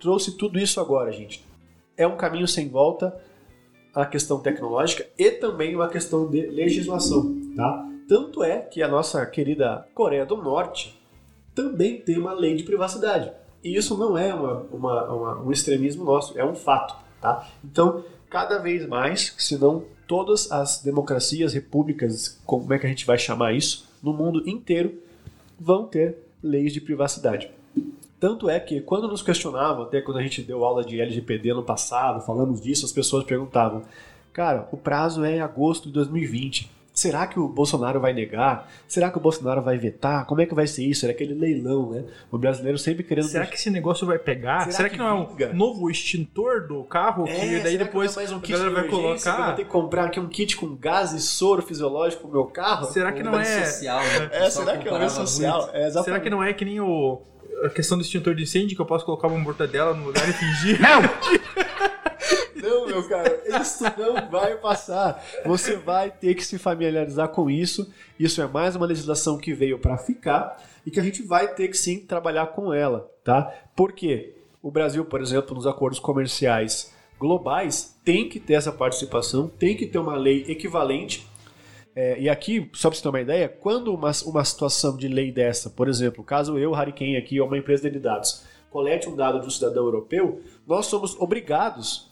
trouxe 0.00 0.36
tudo 0.36 0.58
isso 0.58 0.80
agora, 0.80 1.12
gente? 1.12 1.46
É 1.98 2.06
um 2.06 2.16
caminho 2.16 2.46
sem 2.48 2.68
volta 2.68 3.14
a 3.94 4.06
questão 4.06 4.38
tecnológica 4.40 5.06
e 5.18 5.30
também 5.32 5.74
uma 5.74 5.88
questão 5.88 6.26
de 6.30 6.42
legislação, 6.46 7.36
tá? 7.56 7.86
Tanto 8.08 8.42
é 8.44 8.58
que 8.60 8.82
a 8.82 8.88
nossa 8.88 9.26
querida 9.26 9.86
Coreia 9.94 10.24
do 10.24 10.36
Norte 10.36 10.98
também 11.54 12.00
tem 12.00 12.16
uma 12.18 12.32
lei 12.32 12.54
de 12.54 12.62
privacidade. 12.62 13.30
E 13.64 13.76
isso 13.76 13.98
não 13.98 14.16
é 14.16 14.32
uma, 14.32 14.60
uma- 14.72 15.12
uma- 15.12 15.42
um 15.42 15.50
extremismo 15.50 16.04
nosso, 16.04 16.38
é 16.38 16.44
um 16.44 16.54
fato, 16.54 16.94
tá? 17.20 17.46
Então, 17.64 18.04
cada 18.30 18.58
vez 18.58 18.86
mais, 18.86 19.34
se 19.36 19.58
não 19.58 19.82
todas 20.06 20.50
as 20.52 20.80
democracias, 20.82 21.52
repúblicas, 21.52 22.40
como 22.46 22.72
é 22.72 22.78
que 22.78 22.86
a 22.86 22.88
gente 22.88 23.04
vai 23.04 23.18
chamar 23.18 23.52
isso, 23.54 23.88
no 24.02 24.12
mundo 24.12 24.48
inteiro, 24.48 24.94
vão 25.58 25.84
ter 25.86 26.16
leis 26.42 26.72
de 26.72 26.80
privacidade. 26.80 27.50
Tanto 28.20 28.50
é 28.50 28.58
que 28.58 28.80
quando 28.80 29.06
nos 29.06 29.22
questionavam, 29.22 29.84
até 29.84 30.00
quando 30.00 30.18
a 30.18 30.22
gente 30.22 30.42
deu 30.42 30.64
aula 30.64 30.84
de 30.84 31.00
LGPD 31.00 31.54
no 31.54 31.62
passado, 31.62 32.24
falamos 32.24 32.60
disso, 32.60 32.84
as 32.84 32.92
pessoas 32.92 33.24
perguntavam: 33.24 33.82
cara, 34.32 34.68
o 34.72 34.76
prazo 34.76 35.24
é 35.24 35.36
em 35.36 35.40
agosto 35.40 35.86
de 35.88 35.94
2020. 35.94 36.78
Será 36.98 37.28
que 37.28 37.38
o 37.38 37.46
Bolsonaro 37.46 38.00
vai 38.00 38.12
negar? 38.12 38.68
Será 38.88 39.08
que 39.08 39.16
o 39.16 39.20
Bolsonaro 39.20 39.62
vai 39.62 39.78
vetar? 39.78 40.26
Como 40.26 40.40
é 40.40 40.46
que 40.46 40.52
vai 40.52 40.66
ser 40.66 40.84
isso? 40.84 41.06
Era 41.06 41.12
aquele 41.12 41.32
leilão, 41.32 41.90
né? 41.90 42.02
O 42.28 42.36
brasileiro 42.36 42.76
sempre 42.76 43.04
querendo. 43.04 43.28
Será 43.28 43.46
que 43.46 43.54
esse 43.54 43.70
negócio 43.70 44.04
vai 44.04 44.18
pegar? 44.18 44.62
Será 44.62 44.72
Será, 44.72 44.88
que 44.88 44.96
que, 44.96 45.00
não 45.00 45.06
é 45.06 45.14
um 45.14 45.54
novo 45.54 45.88
extintor 45.88 46.66
do 46.66 46.82
carro 46.82 47.22
que 47.22 47.30
É, 47.30 47.60
daí 47.60 47.72
será 47.72 47.84
depois 47.84 48.10
que 48.10 48.16
não 48.16 48.22
é 48.22 48.26
mais 48.26 48.32
um 48.32 48.38
a 48.38 48.40
kit 48.40 48.50
galera 48.50 48.68
de 48.68 48.74
vai 48.74 48.84
emergência 48.88 49.00
que 49.22 49.28
Eu 49.28 49.32
vou 49.32 49.36
colocar? 49.36 49.56
ter 49.56 49.64
que 49.64 49.70
comprar 49.70 50.04
aqui 50.06 50.18
um 50.18 50.28
kit 50.28 50.56
com 50.56 50.74
gás 50.74 51.12
e 51.12 51.20
soro 51.20 51.62
fisiológico 51.62 52.22
pro 52.22 52.32
meu 52.32 52.46
carro? 52.46 52.86
Será 52.86 53.12
que 53.12 53.22
não 53.22 53.38
é? 53.38 53.64
social, 53.64 54.00
né? 54.00 54.30
É, 54.32 54.50
será 54.50 54.76
que 54.76 54.88
é 54.88 55.08
social? 55.08 55.70
É. 55.72 55.90
Será 55.92 56.18
que 56.18 56.28
não 56.28 56.42
é 56.42 56.52
que 56.52 56.64
nem 56.64 56.80
o 56.80 57.22
a 57.64 57.70
questão 57.70 57.98
do 57.98 58.02
extintor 58.02 58.34
de 58.34 58.42
incêndio 58.42 58.76
que 58.76 58.82
eu 58.82 58.86
posso 58.86 59.04
colocar 59.04 59.28
uma 59.28 59.38
mortadela 59.38 59.94
no 59.94 60.06
lugar 60.06 60.28
e 60.28 60.32
fingir? 60.32 60.78
Não, 62.62 62.86
meu 62.86 63.08
cara, 63.08 63.40
isso 63.60 63.84
não 63.96 64.28
vai 64.28 64.56
passar. 64.56 65.24
Você 65.44 65.76
vai 65.76 66.10
ter 66.10 66.34
que 66.34 66.44
se 66.44 66.58
familiarizar 66.58 67.28
com 67.28 67.48
isso. 67.48 67.92
Isso 68.18 68.42
é 68.42 68.46
mais 68.46 68.74
uma 68.74 68.86
legislação 68.86 69.38
que 69.38 69.54
veio 69.54 69.78
para 69.78 69.96
ficar 69.96 70.60
e 70.84 70.90
que 70.90 70.98
a 70.98 71.02
gente 71.02 71.22
vai 71.22 71.54
ter 71.54 71.68
que 71.68 71.76
sim 71.76 72.00
trabalhar 72.00 72.46
com 72.48 72.72
ela, 72.72 73.08
tá? 73.22 73.52
Por 73.76 73.92
quê? 73.92 74.34
O 74.60 74.70
Brasil, 74.70 75.04
por 75.04 75.20
exemplo, 75.20 75.54
nos 75.54 75.66
acordos 75.66 76.00
comerciais 76.00 76.92
globais, 77.18 77.96
tem 78.04 78.28
que 78.28 78.40
ter 78.40 78.54
essa 78.54 78.72
participação, 78.72 79.48
tem 79.48 79.76
que 79.76 79.86
ter 79.86 79.98
uma 79.98 80.16
lei 80.16 80.44
equivalente. 80.48 81.27
É, 82.00 82.16
e 82.16 82.28
aqui, 82.28 82.70
só 82.74 82.88
para 82.88 82.96
você 82.96 83.02
ter 83.02 83.08
uma 83.08 83.20
ideia, 83.20 83.48
quando 83.48 83.92
uma, 83.92 84.12
uma 84.24 84.44
situação 84.44 84.96
de 84.96 85.08
lei 85.08 85.32
dessa, 85.32 85.68
por 85.68 85.88
exemplo, 85.88 86.22
caso 86.22 86.56
eu, 86.56 86.72
Hariken, 86.72 87.16
aqui, 87.16 87.40
ou 87.40 87.48
uma 87.48 87.58
empresa 87.58 87.90
de 87.90 87.98
dados, 87.98 88.44
colete 88.70 89.08
um 89.08 89.16
dado 89.16 89.40
de 89.40 89.48
um 89.48 89.50
cidadão 89.50 89.84
europeu, 89.84 90.40
nós 90.64 90.86
somos 90.86 91.20
obrigados 91.20 92.08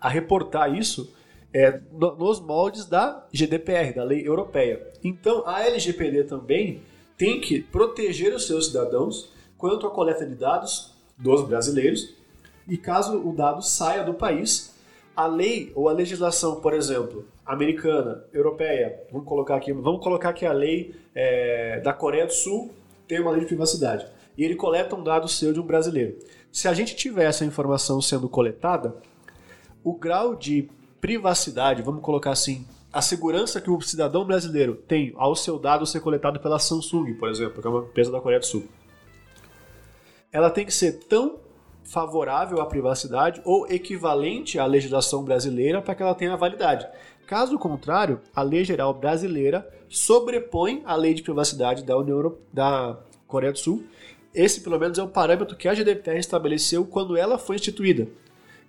a 0.00 0.08
reportar 0.08 0.76
isso 0.76 1.14
é, 1.54 1.80
no, 1.92 2.16
nos 2.16 2.40
moldes 2.40 2.84
da 2.84 3.24
GDPR, 3.32 3.94
da 3.94 4.02
lei 4.02 4.26
europeia. 4.26 4.90
Então, 5.04 5.46
a 5.46 5.64
LGPD 5.68 6.24
também 6.24 6.82
tem 7.16 7.40
que 7.40 7.60
proteger 7.60 8.34
os 8.34 8.48
seus 8.48 8.66
cidadãos 8.66 9.32
quanto 9.56 9.86
à 9.86 9.90
coleta 9.90 10.26
de 10.26 10.34
dados 10.34 10.94
dos 11.16 11.46
brasileiros 11.46 12.12
e 12.66 12.76
caso 12.76 13.24
o 13.24 13.32
dado 13.32 13.62
saia 13.62 14.02
do 14.02 14.14
país, 14.14 14.74
a 15.14 15.26
lei 15.26 15.72
ou 15.74 15.88
a 15.88 15.92
legislação, 15.92 16.60
por 16.60 16.72
exemplo, 16.72 17.26
americana, 17.44 18.24
europeia, 18.32 19.00
vamos 19.10 19.26
colocar 19.26 19.56
aqui, 19.56 19.72
vamos 19.72 20.02
colocar 20.02 20.32
que 20.32 20.46
a 20.46 20.52
lei 20.52 20.94
é, 21.14 21.80
da 21.80 21.92
Coreia 21.92 22.26
do 22.26 22.32
Sul 22.32 22.72
tem 23.06 23.20
uma 23.20 23.30
lei 23.30 23.40
de 23.40 23.46
privacidade 23.46 24.06
e 24.36 24.44
ele 24.44 24.54
coleta 24.54 24.96
um 24.96 25.02
dado 25.02 25.28
seu 25.28 25.52
de 25.52 25.60
um 25.60 25.66
brasileiro. 25.66 26.16
Se 26.50 26.68
a 26.68 26.74
gente 26.74 26.96
tiver 26.96 27.24
essa 27.24 27.44
informação 27.44 28.00
sendo 28.00 28.28
coletada, 28.28 28.96
o 29.84 29.94
grau 29.94 30.34
de 30.34 30.68
privacidade, 31.00 31.82
vamos 31.82 32.02
colocar 32.02 32.30
assim, 32.30 32.66
a 32.92 33.02
segurança 33.02 33.60
que 33.60 33.70
o 33.70 33.80
cidadão 33.80 34.24
brasileiro 34.24 34.74
tem 34.74 35.12
ao 35.16 35.34
seu 35.34 35.58
dado 35.58 35.86
ser 35.86 36.00
coletado 36.00 36.38
pela 36.40 36.58
Samsung, 36.58 37.14
por 37.14 37.28
exemplo, 37.28 37.60
que 37.60 37.66
é 37.66 37.70
uma 37.70 37.80
empresa 37.80 38.10
da 38.10 38.20
Coreia 38.20 38.40
do 38.40 38.46
Sul, 38.46 38.64
ela 40.30 40.50
tem 40.50 40.64
que 40.64 40.72
ser 40.72 41.04
tão 41.04 41.38
favorável 41.84 42.60
à 42.60 42.66
privacidade 42.66 43.40
ou 43.44 43.66
equivalente 43.68 44.58
à 44.58 44.66
legislação 44.66 45.22
brasileira 45.22 45.82
para 45.82 45.94
que 45.94 46.02
ela 46.02 46.14
tenha 46.14 46.36
validade. 46.36 46.86
Caso 47.26 47.58
contrário, 47.58 48.20
a 48.34 48.42
lei 48.42 48.64
geral 48.64 48.92
brasileira 48.92 49.66
sobrepõe 49.88 50.82
a 50.84 50.96
lei 50.96 51.14
de 51.14 51.22
privacidade 51.22 51.84
da 51.84 51.96
União 51.96 52.16
Europe... 52.16 52.40
da 52.52 52.98
Coreia 53.26 53.52
do 53.52 53.58
Sul. 53.58 53.84
Esse, 54.34 54.60
pelo 54.60 54.78
menos, 54.78 54.98
é 54.98 55.02
um 55.02 55.08
parâmetro 55.08 55.56
que 55.56 55.68
a 55.68 55.74
GDPR 55.74 56.18
estabeleceu 56.18 56.84
quando 56.84 57.16
ela 57.16 57.38
foi 57.38 57.56
instituída. 57.56 58.06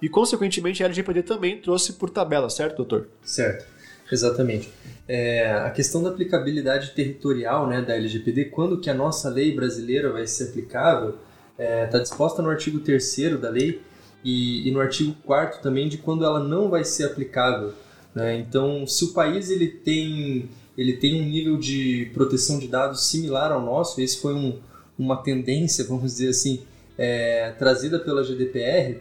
E, 0.01 0.09
consequentemente, 0.09 0.84
a 0.84 0.86
LGPD 0.86 1.24
também 1.24 1.61
trouxe 1.61 1.93
por 1.93 2.09
tabela, 2.09 2.49
certo, 2.49 2.78
doutor? 2.78 3.09
Certo, 3.22 3.66
exatamente. 4.11 4.70
É, 5.07 5.51
a 5.51 5.70
questão 5.70 6.03
da 6.03 6.09
aplicabilidade 6.09 6.91
territorial 6.91 7.68
né, 7.68 7.82
da 7.82 7.95
LGPD, 7.95 8.45
quando 8.45 8.80
que 8.80 8.89
a 8.89 8.93
nossa 8.93 9.30
lei 9.30 9.55
brasileira 9.55 10.11
vai 10.11 10.28
ser 10.28 10.49
aplicável, 10.49 11.18
está 11.54 11.64
é, 11.64 11.86
tá 11.86 11.99
disposta 11.99 12.41
no 12.41 12.49
artigo 12.49 12.80
3 12.80 13.39
da 13.39 13.49
lei 13.49 13.82
e, 14.24 14.68
e, 14.68 14.72
no 14.72 14.80
artigo 14.80 15.16
4 15.26 15.62
também 15.62 15.88
de 15.88 15.97
quando 15.97 16.26
ela 16.26 16.39
não 16.39 16.70
vai 16.70 16.84
ser 16.84 17.06
aplicável. 17.06 17.74
Né? 18.16 18.38
Então, 18.38 18.88
se 18.88 19.06
o 19.06 19.14
país 19.14 19.49
ele 19.49 19.68
tem, 19.68 20.49
ele 20.78 20.93
tem 20.93 21.22
um 21.22 21.26
nível 21.26 21.58
de 21.58 22.10
proteção 22.14 22.60
de 22.60 22.68
dados 22.68 23.06
similar 23.08 23.51
ao 23.51 23.62
nosso, 23.62 23.99
esse 24.01 24.20
foi 24.20 24.34
um, 24.34 24.60
uma 24.97 25.18
tendência, 25.18 25.84
vamos 25.88 26.14
dizer 26.14 26.30
assim, 26.30 26.64
é, 26.97 27.51
trazida 27.58 27.99
pela 27.99 28.24
GDPR, 28.24 28.99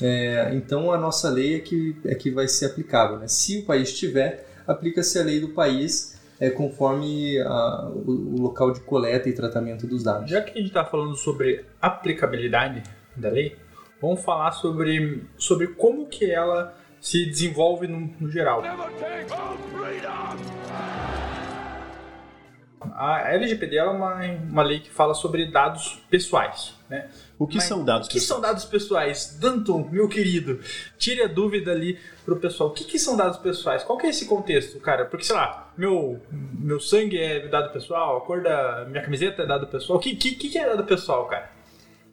é, 0.00 0.52
então 0.54 0.92
a 0.92 0.98
nossa 0.98 1.28
lei 1.28 1.56
é 1.56 1.58
que, 1.58 1.96
é 2.04 2.14
que 2.14 2.30
vai 2.30 2.46
ser 2.46 2.66
aplicável. 2.66 3.18
Né? 3.18 3.26
Se 3.26 3.58
o 3.58 3.64
país 3.64 3.92
tiver, 3.92 4.46
aplica-se 4.66 5.18
a 5.18 5.24
lei 5.24 5.40
do 5.40 5.48
país 5.48 6.17
é, 6.40 6.50
conforme 6.50 7.38
a, 7.40 7.90
o, 7.92 8.36
o, 8.36 8.42
local 8.42 8.72
de 8.72 8.80
coleta 8.80 9.28
e 9.28 9.32
tratamento 9.32 9.86
dos 9.86 10.04
dados. 10.04 10.30
Já 10.30 10.40
que 10.40 10.52
a 10.52 10.54
gente 10.54 10.68
está 10.68 10.84
falando 10.84 11.16
sobre 11.16 11.64
aplicabilidade 11.80 12.82
da 13.16 13.28
lei, 13.28 13.56
vamos 14.00 14.24
falar 14.24 14.52
sobre, 14.52 15.24
sobre 15.36 15.68
como 15.68 16.06
que 16.06 16.30
ela 16.30 16.74
se 17.00 17.26
desenvolve 17.26 17.86
no, 17.86 18.00
no 18.20 18.30
geral. 18.30 18.62
A 22.98 23.32
LGPD 23.32 23.76
é 23.76 23.84
uma, 23.84 24.16
uma 24.50 24.62
lei 24.64 24.80
que 24.80 24.90
fala 24.90 25.14
sobre 25.14 25.46
dados 25.46 26.02
pessoais. 26.10 26.74
Né? 26.90 27.08
O 27.38 27.46
que 27.46 27.58
Mas, 27.58 27.64
são 27.64 27.84
dados 27.84 28.08
pessoais? 28.08 28.24
O 28.24 28.26
que 28.26 28.26
são 28.26 28.40
dados 28.40 28.64
pessoais? 28.64 29.38
Danton, 29.40 29.88
meu 29.88 30.08
querido, 30.08 30.58
tire 30.98 31.22
a 31.22 31.28
dúvida 31.28 31.70
ali 31.70 31.96
pro 32.24 32.40
pessoal. 32.40 32.70
O 32.70 32.72
que, 32.72 32.82
que 32.82 32.98
são 32.98 33.16
dados 33.16 33.38
pessoais? 33.38 33.84
Qual 33.84 33.96
que 33.96 34.08
é 34.08 34.10
esse 34.10 34.26
contexto, 34.26 34.80
cara? 34.80 35.04
Porque, 35.04 35.24
sei 35.24 35.36
lá, 35.36 35.72
meu, 35.78 36.20
meu 36.58 36.80
sangue 36.80 37.16
é 37.16 37.46
dado 37.46 37.72
pessoal, 37.72 38.16
a 38.16 38.20
cor 38.22 38.42
da 38.42 38.84
minha 38.90 39.04
camiseta 39.04 39.42
é 39.42 39.46
dado 39.46 39.68
pessoal. 39.68 40.00
O 40.00 40.02
que, 40.02 40.16
que, 40.16 40.34
que 40.34 40.58
é 40.58 40.66
dado 40.66 40.82
pessoal, 40.82 41.26
cara? 41.26 41.52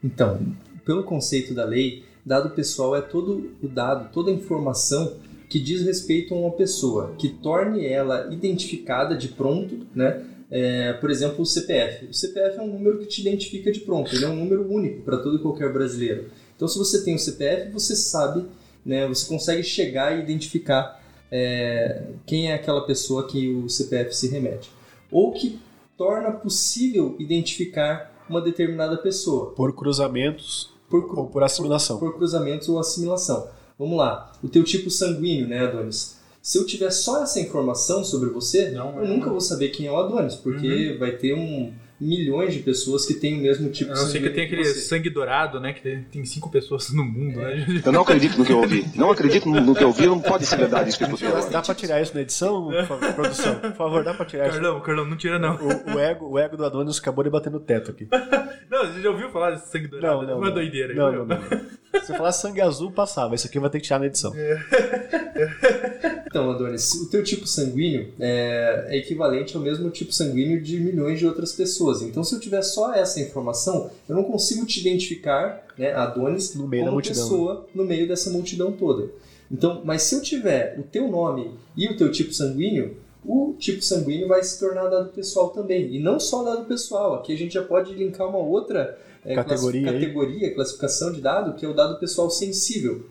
Então, 0.04 0.40
pelo 0.86 1.04
conceito 1.04 1.52
da 1.56 1.66
lei, 1.66 2.06
dado 2.24 2.52
pessoal 2.52 2.96
é 2.96 3.02
todo 3.02 3.56
o 3.60 3.68
dado, 3.68 4.12
toda 4.14 4.30
a 4.30 4.34
informação 4.36 5.18
que 5.50 5.60
diz 5.60 5.84
respeito 5.84 6.36
a 6.36 6.38
uma 6.38 6.52
pessoa, 6.52 7.16
que 7.18 7.30
torne 7.30 7.88
ela 7.88 8.32
identificada 8.32 9.18
de 9.18 9.30
pronto, 9.30 9.88
né? 9.96 10.35
É, 10.50 10.94
por 10.94 11.10
exemplo, 11.10 11.42
o 11.42 11.46
CPF. 11.46 12.06
O 12.06 12.14
CPF 12.14 12.60
é 12.60 12.62
um 12.62 12.68
número 12.68 13.00
que 13.00 13.08
te 13.08 13.22
identifica 13.22 13.72
de 13.72 13.80
pronto, 13.80 14.16
ele 14.16 14.26
é 14.26 14.28
um 14.28 14.36
número 14.36 14.72
único 14.72 15.02
para 15.02 15.18
todo 15.18 15.38
e 15.38 15.42
qualquer 15.42 15.72
brasileiro. 15.74 16.30
Então, 16.56 16.68
se 16.68 16.78
você 16.78 17.04
tem 17.04 17.16
o 17.16 17.20
CPF, 17.20 17.72
você 17.72 17.96
sabe, 17.96 18.46
né, 18.86 19.08
você 19.08 19.28
consegue 19.28 19.64
chegar 19.64 20.18
e 20.18 20.22
identificar 20.22 21.04
é, 21.32 22.04
quem 22.26 22.52
é 22.52 22.54
aquela 22.54 22.86
pessoa 22.86 23.28
que 23.28 23.50
o 23.50 23.68
CPF 23.68 24.16
se 24.16 24.28
remete. 24.28 24.70
Ou 25.12 25.32
que 25.34 25.60
torna 25.98 26.32
possível 26.32 27.16
identificar 27.20 28.26
uma 28.30 28.42
determinada 28.42 28.98
pessoa. 28.98 29.52
Por 29.52 29.74
cruzamentos 29.76 30.76
por, 30.90 31.20
ou 31.20 31.28
por 31.28 31.44
assimilação. 31.44 31.98
Por, 31.98 32.12
por 32.12 32.18
cruzamentos 32.18 32.70
ou 32.70 32.80
assimilação. 32.80 33.48
Vamos 33.78 33.98
lá, 33.98 34.32
o 34.42 34.48
teu 34.48 34.64
tipo 34.64 34.90
sanguíneo, 34.90 35.48
né, 35.48 35.60
Adonis? 35.60 36.18
Se 36.46 36.60
eu 36.60 36.64
tiver 36.64 36.92
só 36.92 37.24
essa 37.24 37.40
informação 37.40 38.04
sobre 38.04 38.30
você, 38.30 38.70
não, 38.70 39.00
eu 39.00 39.08
nunca 39.08 39.32
vou 39.32 39.42
saber 39.42 39.70
quem 39.70 39.88
é 39.88 39.92
o 39.92 39.98
Adonis, 39.98 40.36
porque 40.36 40.92
uhum. 40.92 41.00
vai 41.00 41.14
ter 41.14 41.34
um, 41.34 41.74
milhões 42.00 42.54
de 42.54 42.60
pessoas 42.60 43.06
que 43.06 43.14
têm 43.14 43.40
o 43.40 43.42
mesmo 43.42 43.70
tipo 43.70 43.92
de 43.92 43.98
sangue. 44.00 44.10
Eu 44.10 44.12
sei 44.12 44.22
que 44.22 44.30
tem 44.30 44.46
aquele 44.46 44.66
você. 44.66 44.80
sangue 44.82 45.10
dourado, 45.10 45.60
né? 45.60 45.74
Que 45.74 45.98
tem 46.12 46.26
cinco 46.26 46.50
pessoas 46.50 46.92
no 46.92 47.04
mundo, 47.04 47.40
é. 47.42 47.56
né? 47.56 47.82
Eu 47.86 47.92
não 47.92 48.02
acredito 48.02 48.38
no 48.38 48.46
que 48.46 48.52
eu 48.52 48.60
ouvi. 48.60 48.86
Não 48.96 49.12
acredito 49.12 49.50
no 49.50 49.76
que 49.76 49.84
eu 49.84 49.88
ouvi, 49.88 50.06
não 50.06 50.20
pode 50.20 50.46
ser 50.46 50.58
verdade 50.58 50.90
isso 50.90 50.98
que 50.98 51.04
eu 51.04 51.10
tô 51.10 51.50
Dá 51.50 51.62
pra 51.62 51.76
tirar 51.76 52.02
isso 52.02 52.14
na 52.14 52.22
edição, 52.22 52.70
produção? 53.16 53.56
Por 53.56 53.74
favor, 53.74 54.04
dá 54.04 54.14
pra 54.14 54.26
tirar 54.26 54.50
Carlão, 54.50 54.76
isso. 54.76 54.86
Carlão, 54.86 55.06
não 55.06 55.18
tira 55.18 55.40
não. 55.40 55.56
O, 55.56 55.96
o, 55.96 56.00
ego, 56.00 56.30
o 56.30 56.40
ego 56.40 56.58
do 56.58 56.66
Adonis 56.66 56.98
acabou 57.00 57.24
de 57.24 57.30
bater 57.30 57.52
no 57.52 57.60
teto 57.60 57.92
aqui. 57.92 58.08
não, 58.70 58.88
você 58.88 59.02
já 59.02 59.10
ouviu 59.10 59.30
falar 59.30 59.52
desse 59.52 59.72
sangue 59.72 59.88
dourado? 59.88 60.22
Não, 60.22 60.28
não. 60.28 60.38
Uma 60.38 60.52
doideira. 60.52 60.94
Não, 60.94 61.12
não, 61.12 61.26
não, 61.26 61.38
não. 61.38 61.76
Se 62.02 62.12
eu 62.12 62.18
falar 62.18 62.32
sangue 62.32 62.62
azul, 62.62 62.92
passava. 62.92 63.36
Isso 63.36 63.48
aqui 63.48 63.60
vai 63.60 63.70
ter 63.70 63.80
que 63.80 63.86
tirar 63.86 64.00
na 64.00 64.08
edição. 64.08 64.34
então, 66.26 66.52
Adonis, 66.52 66.94
o 66.94 67.10
teu 67.10 67.24
tipo 67.24 67.48
sanguíneo 67.48 68.14
é, 68.20 68.88
é, 68.90 68.98
equivalente 68.98 69.56
ao 69.56 69.62
mesmo 69.62 69.90
tipo 69.90 70.12
sanguíneo 70.12 70.62
de 70.62 70.80
milhões 70.80 71.20
de 71.20 71.26
outras 71.26 71.54
pessoas. 71.54 71.85
Então, 72.02 72.24
se 72.24 72.34
eu 72.36 72.40
tiver 72.40 72.62
só 72.62 72.94
essa 72.94 73.20
informação, 73.20 73.90
eu 74.08 74.16
não 74.16 74.24
consigo 74.24 74.66
te 74.66 74.80
identificar, 74.80 75.66
né, 75.78 75.94
Adonis, 75.94 76.56
no 76.56 76.68
meio 76.68 76.86
como 76.86 77.02
da 77.02 77.08
pessoa 77.08 77.68
no 77.74 77.84
meio 77.84 78.08
dessa 78.08 78.30
multidão 78.30 78.72
toda. 78.72 79.10
Então, 79.52 79.82
mas 79.84 80.04
se 80.04 80.16
eu 80.16 80.22
tiver 80.22 80.78
o 80.80 80.84
teu 80.84 81.08
nome 81.08 81.52
e 81.78 81.88
o 81.88 81.96
teu 81.96 82.12
tipo 82.12 82.34
sanguíneo, 82.34 82.98
o 83.24 83.56
tipo 83.58 83.82
sanguíneo 83.82 84.28
vai 84.28 84.44
se 84.44 84.60
tornar 84.60 84.88
dado 84.88 85.10
pessoal 85.10 85.50
também. 85.50 85.96
E 85.96 86.00
não 86.00 86.20
só 86.20 86.44
dado 86.44 86.66
pessoal. 86.66 87.16
Aqui 87.16 87.34
a 87.34 87.38
gente 87.38 87.54
já 87.54 87.64
pode 87.64 87.94
linkar 87.94 88.28
uma 88.28 88.38
outra 88.38 88.98
é, 89.24 89.36
categoria, 89.36 89.92
categoria 89.92 90.54
classificação 90.54 91.12
de 91.12 91.22
dado, 91.22 91.56
que 91.56 91.66
é 91.66 91.70
o 91.70 91.74
dado 91.74 92.00
pessoal 92.00 92.30
sensível. 92.30 93.06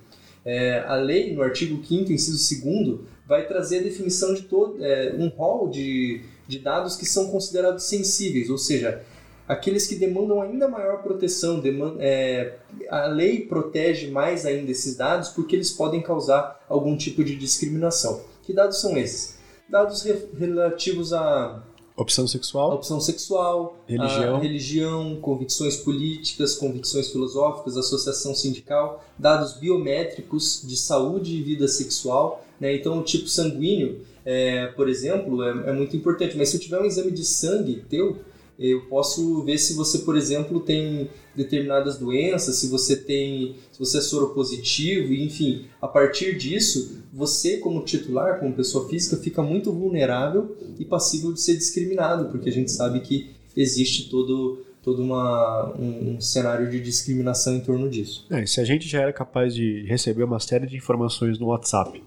É, 0.45 0.81
a 0.87 0.97
lei, 0.97 1.35
no 1.35 1.43
artigo 1.43 1.83
5 1.85 2.13
inciso 2.13 2.63
2 2.63 3.01
vai 3.27 3.47
trazer 3.47 3.79
a 3.79 3.83
definição 3.83 4.35
de 4.35 4.43
todo, 4.43 4.85
é, 4.85 5.15
um 5.19 5.29
rol 5.29 5.69
de, 5.69 6.21
de 6.47 6.59
dados 6.59 6.97
que 6.97 7.07
são 7.07 7.29
considerados 7.29 7.85
sensíveis, 7.85 8.51
ou 8.51 8.59
seja, 8.59 9.03
aqueles 9.49 9.87
que 9.87 9.95
demandam 9.95 10.41
ainda 10.41 10.69
maior 10.69 11.03
proteção. 11.03 11.61
Demanda, 11.61 11.97
é, 12.01 12.57
a 12.89 13.07
lei 13.07 13.47
protege 13.47 14.11
mais 14.11 14.45
ainda 14.47 14.71
esses 14.71 14.97
dados 14.97 15.29
porque 15.31 15.55
eles 15.55 15.71
podem 15.71 16.03
causar 16.03 16.65
algum 16.69 16.97
tipo 16.97 17.23
de 17.23 17.37
discriminação. 17.37 18.23
Que 18.43 18.53
dados 18.53 18.81
são 18.81 18.97
esses? 18.97 19.39
Dados 19.69 20.03
re, 20.03 20.27
relativos 20.39 21.13
a 21.13 21.63
Opção 21.97 22.27
sexual. 22.27 22.75
opção 22.75 23.01
sexual, 23.01 23.79
religião. 23.87 24.41
religião, 24.41 25.17
convicções 25.21 25.77
políticas, 25.77 26.57
convicções 26.57 27.09
filosóficas, 27.11 27.77
associação 27.77 28.35
sindical, 28.35 29.05
dados 29.17 29.53
biométricos 29.55 30.63
de 30.65 30.77
saúde 30.77 31.37
e 31.37 31.43
vida 31.43 31.69
sexual. 31.69 32.45
Né? 32.59 32.75
Então, 32.75 32.99
o 32.99 33.03
tipo 33.03 33.29
sanguíneo, 33.29 34.01
é, 34.25 34.67
por 34.69 34.89
exemplo, 34.89 35.43
é, 35.43 35.71
é 35.71 35.73
muito 35.73 35.97
importante. 35.97 36.37
Mas 36.37 36.49
se 36.49 36.57
eu 36.57 36.61
tiver 36.61 36.81
um 36.81 36.85
exame 36.85 37.11
de 37.11 37.25
sangue 37.25 37.85
teu, 37.89 38.19
eu 38.59 38.83
posso 38.83 39.43
ver 39.43 39.59
se 39.59 39.75
você, 39.75 39.99
por 39.99 40.17
exemplo, 40.17 40.61
tem 40.61 41.09
determinadas 41.35 41.99
doenças, 41.99 42.57
se 42.57 42.69
você 42.69 42.97
tem, 42.97 43.57
se 43.73 43.79
você 43.79 43.99
é 43.99 44.01
soropositivo, 44.01 45.13
enfim, 45.13 45.67
a 45.83 45.89
partir 45.89 46.37
disso, 46.37 47.03
você 47.13 47.57
como 47.59 47.83
titular, 47.83 48.39
como 48.39 48.55
pessoa 48.55 48.89
física, 48.89 49.17
fica 49.17 49.43
muito 49.43 49.73
vulnerável 49.73 50.57
e 50.79 50.85
passível 50.85 51.33
de 51.33 51.41
ser 51.41 51.57
discriminado, 51.57 52.31
porque 52.31 52.49
a 52.49 52.53
gente 52.53 52.71
sabe 52.71 53.01
que 53.01 53.31
existe 53.57 54.09
todo 54.09 54.65
todo 54.83 55.03
uma, 55.03 55.75
um, 55.79 56.11
um 56.11 56.21
cenário 56.21 56.71
de 56.71 56.79
discriminação 56.79 57.55
em 57.57 57.61
torno 57.61 57.89
disso. 57.89 58.27
É, 58.29 58.45
se 58.45 58.61
a 58.61 58.65
gente 58.65 58.87
já 58.87 59.01
era 59.01 59.15
capaz 59.15 59.55
de 59.55 59.83
receber 59.87 60.25
uma 60.25 60.39
série 60.39 60.67
de 60.67 60.77
informações 60.77 61.39
no 61.39 61.47
WhatsApp 61.47 62.03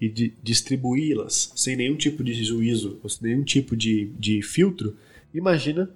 e 0.00 0.08
de 0.08 0.32
distribuí-las 0.42 1.52
sem 1.54 1.76
nenhum 1.76 1.96
tipo 1.96 2.22
de 2.22 2.32
juízo, 2.44 2.98
ou 3.02 3.08
sem 3.08 3.30
nenhum 3.30 3.44
tipo 3.44 3.76
de, 3.76 4.06
de 4.18 4.42
filtro, 4.42 4.96
imagina 5.32 5.90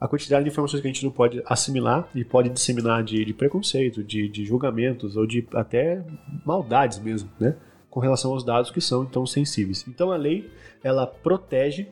a 0.00 0.06
quantidade 0.06 0.44
de 0.44 0.50
informações 0.50 0.80
que 0.80 0.86
a 0.86 0.92
gente 0.92 1.04
não 1.04 1.10
pode 1.10 1.42
assimilar 1.44 2.08
e 2.14 2.24
pode 2.24 2.48
disseminar 2.48 3.02
de, 3.02 3.24
de 3.24 3.34
preconceito, 3.34 4.02
de, 4.04 4.28
de, 4.28 4.44
julgamentos 4.44 5.16
ou 5.16 5.26
de 5.26 5.46
até 5.52 6.04
maldades 6.44 6.98
mesmo, 6.98 7.28
né? 7.38 7.56
com 7.90 7.98
relação 7.98 8.32
aos 8.32 8.44
dados 8.44 8.70
que 8.70 8.80
são 8.80 9.02
então 9.02 9.26
sensíveis. 9.26 9.84
Então 9.88 10.12
a 10.12 10.16
lei 10.16 10.48
ela 10.84 11.06
protege 11.06 11.88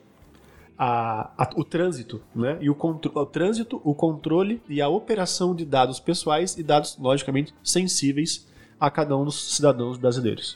a, 0.77 1.31
a, 1.37 1.49
o 1.55 1.63
trânsito, 1.63 2.21
né? 2.35 2.57
E 2.61 2.69
o, 2.69 2.77
o 2.79 3.25
trânsito, 3.25 3.81
o 3.83 3.95
controle 3.95 4.61
e 4.69 4.81
a 4.81 4.87
operação 4.87 5.55
de 5.55 5.65
dados 5.65 5.99
pessoais 5.99 6.57
e 6.57 6.63
dados 6.63 6.97
logicamente 6.99 7.53
sensíveis 7.63 8.47
a 8.79 8.91
cada 8.91 9.17
um 9.17 9.25
dos 9.25 9.55
cidadãos 9.55 9.97
brasileiros. 9.97 10.55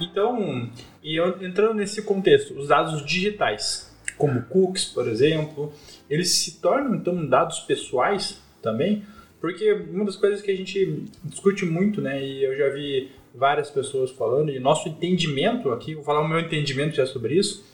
Então, 0.00 0.70
e 1.02 1.18
entrando 1.44 1.74
nesse 1.74 2.02
contexto, 2.02 2.58
os 2.58 2.68
dados 2.68 3.04
digitais, 3.04 3.94
como 4.16 4.42
cookies, 4.42 4.86
por 4.86 5.06
exemplo, 5.06 5.72
eles 6.08 6.30
se 6.36 6.60
tornam 6.60 6.94
então 6.94 7.26
dados 7.26 7.60
pessoais 7.60 8.40
também, 8.62 9.04
porque 9.40 9.72
uma 9.72 10.04
das 10.04 10.16
coisas 10.16 10.42
que 10.42 10.50
a 10.50 10.56
gente 10.56 11.04
discute 11.24 11.64
muito, 11.64 12.00
né, 12.00 12.22
e 12.22 12.44
eu 12.44 12.56
já 12.56 12.68
vi 12.68 13.10
várias 13.34 13.70
pessoas 13.70 14.10
falando, 14.10 14.50
e 14.50 14.58
nosso 14.58 14.88
entendimento 14.88 15.70
aqui, 15.70 15.94
vou 15.94 16.04
falar 16.04 16.20
o 16.20 16.28
meu 16.28 16.40
entendimento 16.40 16.96
já 16.96 17.06
sobre 17.06 17.34
isso, 17.34 17.64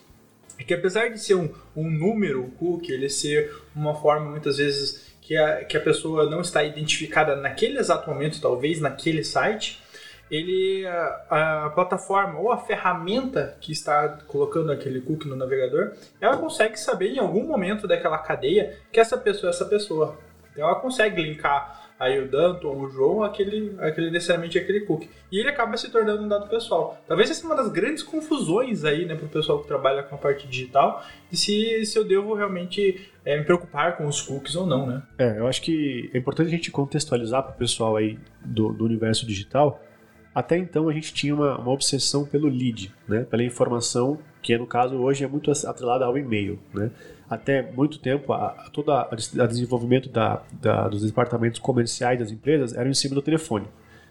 é 0.59 0.63
que 0.63 0.73
apesar 0.73 1.09
de 1.09 1.21
ser 1.21 1.35
um, 1.35 1.51
um 1.77 1.91
número, 1.91 2.45
o 2.45 2.51
cookie, 2.53 2.93
ele 2.93 3.09
ser 3.09 3.53
uma 3.75 3.95
forma 3.95 4.31
muitas 4.31 4.59
vezes 4.59 5.07
que 5.21 5.37
a, 5.37 5.65
que 5.65 5.77
a 5.77 5.81
pessoa 5.81 6.31
não 6.31 6.41
está 6.41 6.63
identificada 6.63 7.35
naquele 7.37 7.79
exato 7.79 8.09
momento, 8.09 8.41
talvez 8.41 8.81
naquele 8.81 9.25
site, 9.25 9.83
ele 10.31 10.87
a, 10.87 11.67
a, 11.67 11.71
plataforma 11.71 12.39
ou 12.39 12.51
a 12.51 12.59
ferramenta 12.59 13.57
que 13.61 13.73
está 13.73 14.09
colocando 14.27 14.73
aquele 14.73 15.01
cookie 15.01 15.29
no 15.29 15.37
navegador, 15.37 15.93
ela 16.21 16.37
consegue 16.37 16.79
saber 16.79 17.13
em 17.13 17.19
algum 17.19 17.47
momento 17.47 17.87
daquela 17.87 18.19
cadeia 18.19 18.77
que 18.93 19.01
essa 19.01 19.17
pessoa 19.17 19.51
é 19.51 19.55
essa 19.55 19.65
pessoa. 19.65 20.19
Então 20.53 20.67
ela 20.67 20.81
consegue 20.81 21.23
linkar 21.23 21.87
aí 21.99 22.19
o 22.19 22.31
ou 22.67 22.81
o 22.81 22.89
João 22.91 23.23
aquele, 23.23 23.75
aquele 23.79 24.11
necessariamente 24.11 24.59
aquele 24.59 24.81
cookie. 24.81 25.09
E 25.31 25.39
ele 25.39 25.49
acaba 25.49 25.77
se 25.77 25.91
tornando 25.91 26.23
um 26.23 26.29
dado 26.29 26.49
pessoal. 26.49 26.99
Talvez 27.07 27.31
essa 27.31 27.41
seja 27.41 27.53
uma 27.53 27.57
das 27.63 27.71
grandes 27.71 28.03
confusões 28.03 28.85
aí, 28.85 29.07
né, 29.07 29.15
para 29.15 29.27
o 29.27 29.29
pessoal 29.29 29.61
que 29.61 29.69
trabalha 29.69 30.03
com 30.03 30.15
a 30.15 30.19
parte 30.19 30.47
digital, 30.47 31.05
de 31.31 31.37
se, 31.37 31.85
se 31.85 31.99
eu 31.99 32.05
devo 32.05 32.35
realmente 32.35 33.11
é, 33.25 33.39
me 33.39 33.45
preocupar 33.45 33.97
com 33.97 34.07
os 34.07 34.21
cookies 34.21 34.57
ou 34.57 34.67
não, 34.67 34.87
né? 34.87 35.03
É, 35.19 35.39
eu 35.39 35.47
acho 35.47 35.63
que 35.63 36.11
é 36.13 36.19
importante 36.19 36.49
a 36.49 36.51
gente 36.51 36.71
contextualizar 36.71 37.43
para 37.43 37.53
o 37.53 37.57
pessoal 37.57 37.97
aí 37.97 38.19
do, 38.45 38.73
do 38.73 38.85
universo 38.85 39.27
digital 39.27 39.83
até 40.37 40.59
então 40.59 40.87
a 40.87 40.93
gente 40.93 41.15
tinha 41.15 41.35
uma, 41.35 41.57
uma 41.57 41.73
obsessão 41.73 42.27
pelo 42.27 42.47
lead, 42.47 42.93
né? 43.09 43.25
pela 43.25 43.43
informação, 43.43 44.19
que 44.43 44.55
no 44.59 44.67
caso 44.67 44.95
hoje 44.97 45.25
é 45.25 45.27
muito 45.27 45.51
atrelada 45.51 46.05
ao 46.05 46.19
e-mail. 46.19 46.59
Né? 46.75 46.91
Até 47.27 47.63
muito 47.73 47.99
tempo, 47.99 48.35
a, 48.35 48.69
todo 48.71 48.93
o 48.93 49.47
desenvolvimento 49.47 50.11
da, 50.11 50.43
da, 50.61 50.89
dos 50.89 51.07
departamentos 51.07 51.59
comerciais 51.59 52.19
das 52.19 52.31
empresas 52.31 52.75
era 52.75 52.87
em 52.87 52.93
cima 52.93 53.15
do 53.15 53.23
telefone. 53.23 53.67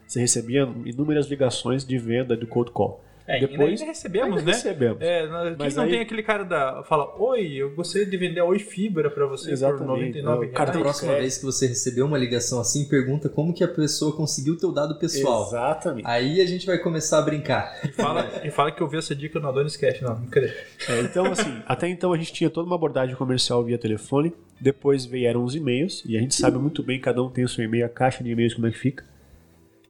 Você 0.07 0.19
recebia 0.19 0.67
inúmeras 0.83 1.27
ligações 1.27 1.85
de 1.85 1.95
venda 1.99 2.35
do 2.35 2.47
cold 2.47 2.71
call. 2.71 3.04
É, 3.27 3.39
Depois, 3.39 3.81
ainda 3.81 3.85
recebemos, 3.85 4.37
ainda 4.37 4.41
né? 4.43 4.51
Recebemos. 4.51 5.01
É, 5.01 5.27
Mas 5.57 5.75
não 5.75 5.83
aí... 5.83 5.89
tem 5.89 6.01
aquele 6.01 6.21
cara 6.21 6.43
da. 6.43 6.83
Fala, 6.83 7.11
oi, 7.17 7.53
eu 7.53 7.73
gostaria 7.73 8.05
de 8.05 8.15
vender 8.17 8.39
a 8.39 8.45
Oi 8.45 8.59
Fibra 8.59 9.09
para 9.09 9.25
você 9.25 9.51
Exatamente. 9.51 9.79
por 9.79 9.87
99 9.87 10.39
reais. 10.41 10.55
Cara, 10.55 10.77
a 10.77 10.79
próxima 10.79 11.13
é. 11.13 11.21
vez 11.21 11.39
que 11.39 11.45
você 11.45 11.65
recebeu 11.65 12.05
uma 12.05 12.19
ligação 12.19 12.59
assim, 12.59 12.87
pergunta 12.87 13.27
como 13.27 13.51
que 13.51 13.63
a 13.63 13.67
pessoa 13.67 14.15
conseguiu 14.15 14.53
o 14.53 14.57
teu 14.57 14.71
dado 14.71 14.99
pessoal. 14.99 15.47
Exatamente. 15.47 16.07
Aí 16.07 16.39
a 16.39 16.45
gente 16.45 16.67
vai 16.67 16.77
começar 16.77 17.17
a 17.17 17.21
brincar. 17.23 17.79
E 17.83 17.91
fala, 17.91 18.29
e 18.43 18.51
fala 18.51 18.71
que 18.71 18.81
eu 18.81 18.87
vi 18.87 18.97
essa 18.97 19.15
dica 19.15 19.39
no 19.39 19.47
Adonis 19.47 19.75
Cash, 19.75 20.01
não, 20.01 20.19
não 20.19 20.27
querer. 20.27 20.55
É, 20.87 21.01
então, 21.01 21.25
assim, 21.25 21.63
até 21.65 21.87
então 21.87 22.13
a 22.13 22.17
gente 22.17 22.31
tinha 22.31 22.49
toda 22.49 22.67
uma 22.67 22.75
abordagem 22.75 23.15
comercial 23.15 23.63
via 23.63 23.77
telefone, 23.79 24.33
depois 24.61 25.03
vieram 25.03 25.43
os 25.43 25.55
e-mails, 25.55 26.03
e 26.05 26.15
a 26.15 26.19
gente 26.19 26.35
sabe 26.35 26.59
muito 26.59 26.83
bem, 26.83 26.99
cada 26.99 27.23
um 27.23 27.29
tem 27.29 27.43
o 27.43 27.49
seu 27.49 27.65
e-mail, 27.65 27.87
a 27.87 27.89
caixa 27.89 28.23
de 28.23 28.29
e-mails 28.29 28.53
como 28.53 28.67
é 28.67 28.71
que 28.71 28.77
fica. 28.77 29.14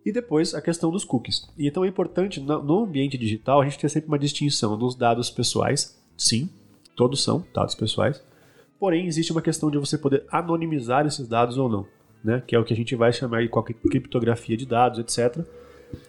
E 0.05 0.11
depois 0.11 0.53
a 0.53 0.61
questão 0.61 0.91
dos 0.91 1.03
cookies. 1.03 1.49
E 1.57 1.67
então 1.67 1.83
é 1.83 1.87
importante, 1.87 2.39
no 2.39 2.83
ambiente 2.83 3.17
digital, 3.17 3.59
a 3.59 3.63
gente 3.65 3.79
ter 3.79 3.89
sempre 3.89 4.07
uma 4.07 4.19
distinção 4.19 4.77
dos 4.77 4.93
dados 4.93 5.31
pessoais. 5.31 5.99
Sim, 6.15 6.47
todos 6.95 7.23
são 7.23 7.43
dados 7.51 7.73
pessoais. 7.73 8.23
Porém, 8.79 9.07
existe 9.07 9.31
uma 9.31 9.41
questão 9.41 9.71
de 9.71 9.79
você 9.79 9.97
poder 9.97 10.23
anonimizar 10.31 11.07
esses 11.07 11.27
dados 11.27 11.57
ou 11.57 11.67
não, 11.67 11.87
né? 12.23 12.43
que 12.45 12.55
é 12.55 12.59
o 12.59 12.63
que 12.63 12.73
a 12.73 12.75
gente 12.75 12.95
vai 12.95 13.11
chamar 13.11 13.41
de 13.41 13.49
qualquer 13.49 13.73
criptografia 13.73 14.55
de 14.55 14.65
dados, 14.65 14.99
etc. 14.99 15.43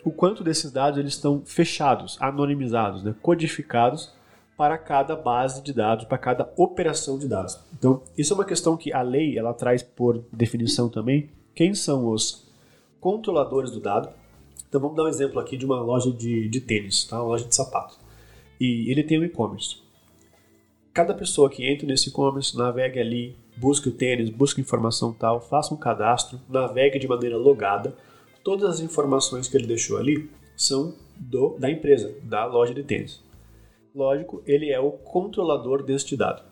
O 0.05 0.11
quanto 0.11 0.44
desses 0.44 0.70
dados 0.70 0.99
eles 0.99 1.14
estão 1.14 1.42
fechados, 1.47 2.18
anonimizados, 2.20 3.03
né? 3.03 3.14
codificados 3.22 4.12
para 4.59 4.76
cada 4.76 5.16
base 5.16 5.62
de 5.62 5.72
dados, 5.72 6.05
para 6.05 6.18
cada 6.18 6.53
operação 6.57 7.18
de 7.18 7.28
dados. 7.28 7.59
Então, 7.78 8.03
isso 8.16 8.32
é 8.32 8.36
uma 8.36 8.44
questão 8.44 8.76
que 8.76 8.92
a 8.92 9.01
lei 9.01 9.38
ela 9.38 9.55
traz 9.55 9.82
por 9.82 10.22
definição 10.32 10.88
também 10.88 11.30
quem 11.55 11.74
são 11.74 12.09
os 12.09 12.45
controladores 13.07 13.71
do 13.71 13.79
dado. 13.79 14.09
Então 14.69 14.81
vamos 14.81 14.97
dar 14.97 15.05
um 15.05 15.09
exemplo 15.09 15.39
aqui 15.39 15.57
de 15.57 15.65
uma 15.65 15.81
loja 15.81 16.11
de, 16.11 16.49
de 16.49 16.61
tênis, 16.61 17.05
tá? 17.05 17.23
uma 17.23 17.29
loja 17.29 17.45
de 17.45 17.55
sapatos. 17.55 17.97
E 18.61 18.91
ele 18.91 19.05
tem 19.05 19.21
um 19.21 19.25
e-commerce. 19.25 19.77
Cada 20.93 21.15
pessoa 21.15 21.49
que 21.49 21.65
entra 21.65 21.87
nesse 21.87 22.09
e-commerce, 22.09 22.57
navegue 22.59 22.99
ali, 22.99 23.37
busque 23.57 23.89
o 23.89 23.93
tênis, 23.93 24.29
busque 24.29 24.61
informação 24.61 25.13
tal, 25.13 25.41
faça 25.41 25.73
um 25.73 25.77
cadastro, 25.77 26.41
navegue 26.49 26.99
de 26.99 27.07
maneira 27.07 27.37
logada. 27.37 27.97
Todas 28.43 28.69
as 28.69 28.81
informações 28.81 29.47
que 29.47 29.57
ele 29.57 29.69
deixou 29.69 29.99
ali 29.99 30.29
são 30.57 30.93
do, 31.17 31.57
da 31.61 31.71
empresa, 31.71 32.13
da 32.25 32.45
loja 32.45 32.75
de 32.75 32.83
tênis. 32.83 33.23
Lógico, 33.95 34.43
ele 34.45 34.73
é 34.73 34.81
o 34.81 34.91
controlador 34.91 35.85
deste 35.85 36.17
dado. 36.17 36.43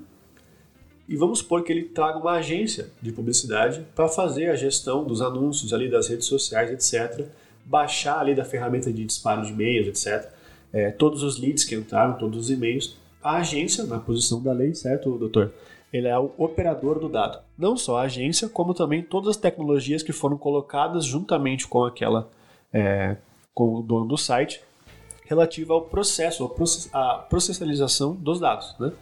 E 1.09 1.17
vamos 1.17 1.41
supor 1.41 1.63
que 1.63 1.71
ele 1.71 1.83
traga 1.85 2.19
uma 2.19 2.33
agência 2.33 2.91
de 3.01 3.13
publicidade 3.13 3.85
para 3.95 4.09
fazer 4.09 4.49
a 4.49 4.57
gestão 4.57 5.05
dos 5.05 5.21
anúncios 5.21 5.73
ali 5.75 5.91
das 5.91 6.09
redes 6.09 6.27
sociais, 6.27 6.71
etc. 6.71 7.27
Baixar 7.65 8.21
ali 8.21 8.35
da 8.35 8.45
ferramenta 8.45 8.93
de 8.93 9.05
disparo 9.05 9.43
de 9.43 9.53
e-mails, 9.53 9.89
etc. 9.89 10.31
É, 10.73 10.91
todos 10.91 11.23
os 11.23 11.39
leads 11.39 11.65
que 11.65 11.75
entraram, 11.75 12.15
todos 12.17 12.39
os 12.39 12.51
e-mails. 12.51 12.97
A 13.23 13.37
agência, 13.37 13.85
na 13.85 13.99
posição 13.99 14.43
da 14.43 14.53
lei, 14.53 14.75
certo, 14.75 15.17
doutor? 15.19 15.53
Ele 15.93 16.09
é 16.09 16.19
o 16.19 16.33
operador 16.39 16.99
do 16.99 17.09
dado. 17.09 17.39
Não 17.57 17.77
só 17.77 17.99
a 17.99 18.03
agência, 18.03 18.49
como 18.49 18.75
também 18.75 19.03
todas 19.03 19.31
as 19.31 19.37
tecnologias 19.37 20.03
que 20.03 20.13
foram 20.13 20.37
colocadas 20.37 21.05
juntamente 21.05 21.69
com 21.69 21.85
aquela, 21.85 22.29
é, 22.73 23.17
com 23.55 23.77
o 23.77 23.83
dono 23.83 24.07
do 24.07 24.17
site, 24.17 24.61
relativa 25.27 25.75
ao 25.75 25.83
processo, 25.83 26.51
à 26.93 27.15
processalização 27.29 28.15
dos 28.15 28.41
dados, 28.41 28.75
né? 28.79 28.93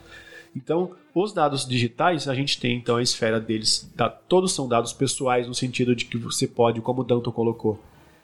Então, 0.54 0.92
os 1.14 1.32
dados 1.32 1.66
digitais, 1.66 2.28
a 2.28 2.34
gente 2.34 2.60
tem 2.60 2.76
então 2.76 2.96
a 2.96 3.02
esfera 3.02 3.40
deles, 3.40 3.90
da, 3.94 4.08
todos 4.08 4.52
são 4.52 4.68
dados 4.68 4.92
pessoais 4.92 5.48
no 5.48 5.54
sentido 5.54 5.96
de 5.96 6.04
que 6.04 6.18
você 6.18 6.46
pode, 6.46 6.80
como 6.80 7.00
o 7.00 7.04
Danton 7.04 7.32
colocou, 7.32 7.78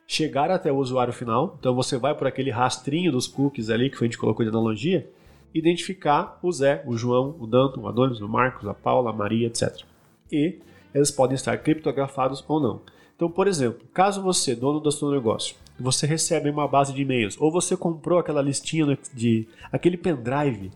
chegar 0.07 0.51
até 0.51 0.71
o 0.71 0.77
usuário 0.77 1.13
final. 1.13 1.57
Então 1.59 1.75
você 1.75 1.97
vai 1.97 2.15
por 2.15 2.27
aquele 2.27 2.51
rastrinho 2.51 3.13
dos 3.13 3.27
cookies 3.27 3.71
ali 3.71 3.91
que 3.91 3.97
a 3.97 4.07
gente 4.07 4.19
colocou 4.19 4.45
de 4.45 4.51
analogia, 4.51 5.09
identificar 5.55 6.39
o 6.43 6.53
Zé, 6.53 6.83
o 6.87 6.97
João, 6.97 7.37
o 7.39 7.47
Danton, 7.47 7.83
o 7.83 7.89
Adonis, 7.89 8.21
o 8.21 8.29
Marcos, 8.29 8.67
a 8.67 8.75
Paula, 8.75 9.11
a 9.11 9.13
Maria, 9.13 9.47
etc. 9.47 9.83
E 10.31 10.59
eles 10.95 11.11
podem 11.11 11.35
estar 11.35 11.57
criptografados 11.59 12.45
ou 12.47 12.61
não. 12.61 12.81
Então, 13.17 13.31
por 13.31 13.47
exemplo, 13.47 13.87
caso 13.93 14.23
você, 14.23 14.55
dono 14.55 14.81
do 14.81 14.93
seu 14.93 15.11
negócio, 15.11 15.57
você 15.79 16.07
recebe 16.07 16.51
uma 16.51 16.67
base 16.67 16.93
de 16.93 17.03
e-mails, 17.03 17.37
ou 17.41 17.53
você 17.53 17.77
comprou 17.77 18.19
aquela 18.19 18.43
listinha 18.43 18.99
de 19.15 19.47
aquele 19.71 19.97
pendrive. 19.97 20.71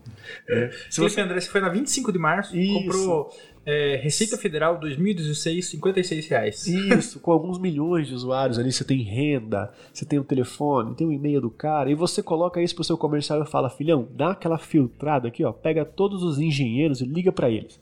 Né? 0.47 0.71
Se 0.89 1.01
você 1.01 1.15
pendrive, 1.15 1.41
você 1.41 1.49
foi 1.49 1.61
na 1.61 1.69
25 1.69 2.11
de 2.11 2.19
março, 2.19 2.57
Isso. 2.57 2.73
comprou 2.73 3.33
é, 3.65 3.95
Receita 4.01 4.37
Federal 4.37 4.79
2016, 4.79 5.65
56 5.65 6.27
reais. 6.27 6.67
Isso, 6.67 7.19
com 7.19 7.31
alguns 7.31 7.57
milhões 7.57 8.07
de 8.07 8.13
usuários 8.13 8.57
ali, 8.57 8.71
você 8.71 8.83
tem 8.83 9.01
renda, 9.01 9.73
você 9.93 10.05
tem 10.05 10.19
o 10.19 10.23
telefone, 10.23 10.95
tem 10.95 11.07
o 11.07 11.11
e-mail 11.11 11.41
do 11.41 11.49
cara, 11.49 11.91
e 11.91 11.95
você 11.95 12.23
coloca 12.23 12.61
isso 12.61 12.75
pro 12.75 12.83
seu 12.83 12.97
comercial 12.97 13.41
e 13.43 13.47
fala, 13.47 13.69
filhão, 13.69 14.07
dá 14.11 14.31
aquela 14.31 14.57
filtrada 14.57 15.27
aqui, 15.27 15.43
ó, 15.43 15.51
pega 15.51 15.83
todos 15.83 16.23
os 16.23 16.39
engenheiros 16.39 17.01
e 17.01 17.05
liga 17.05 17.31
para 17.31 17.49
eles. 17.49 17.79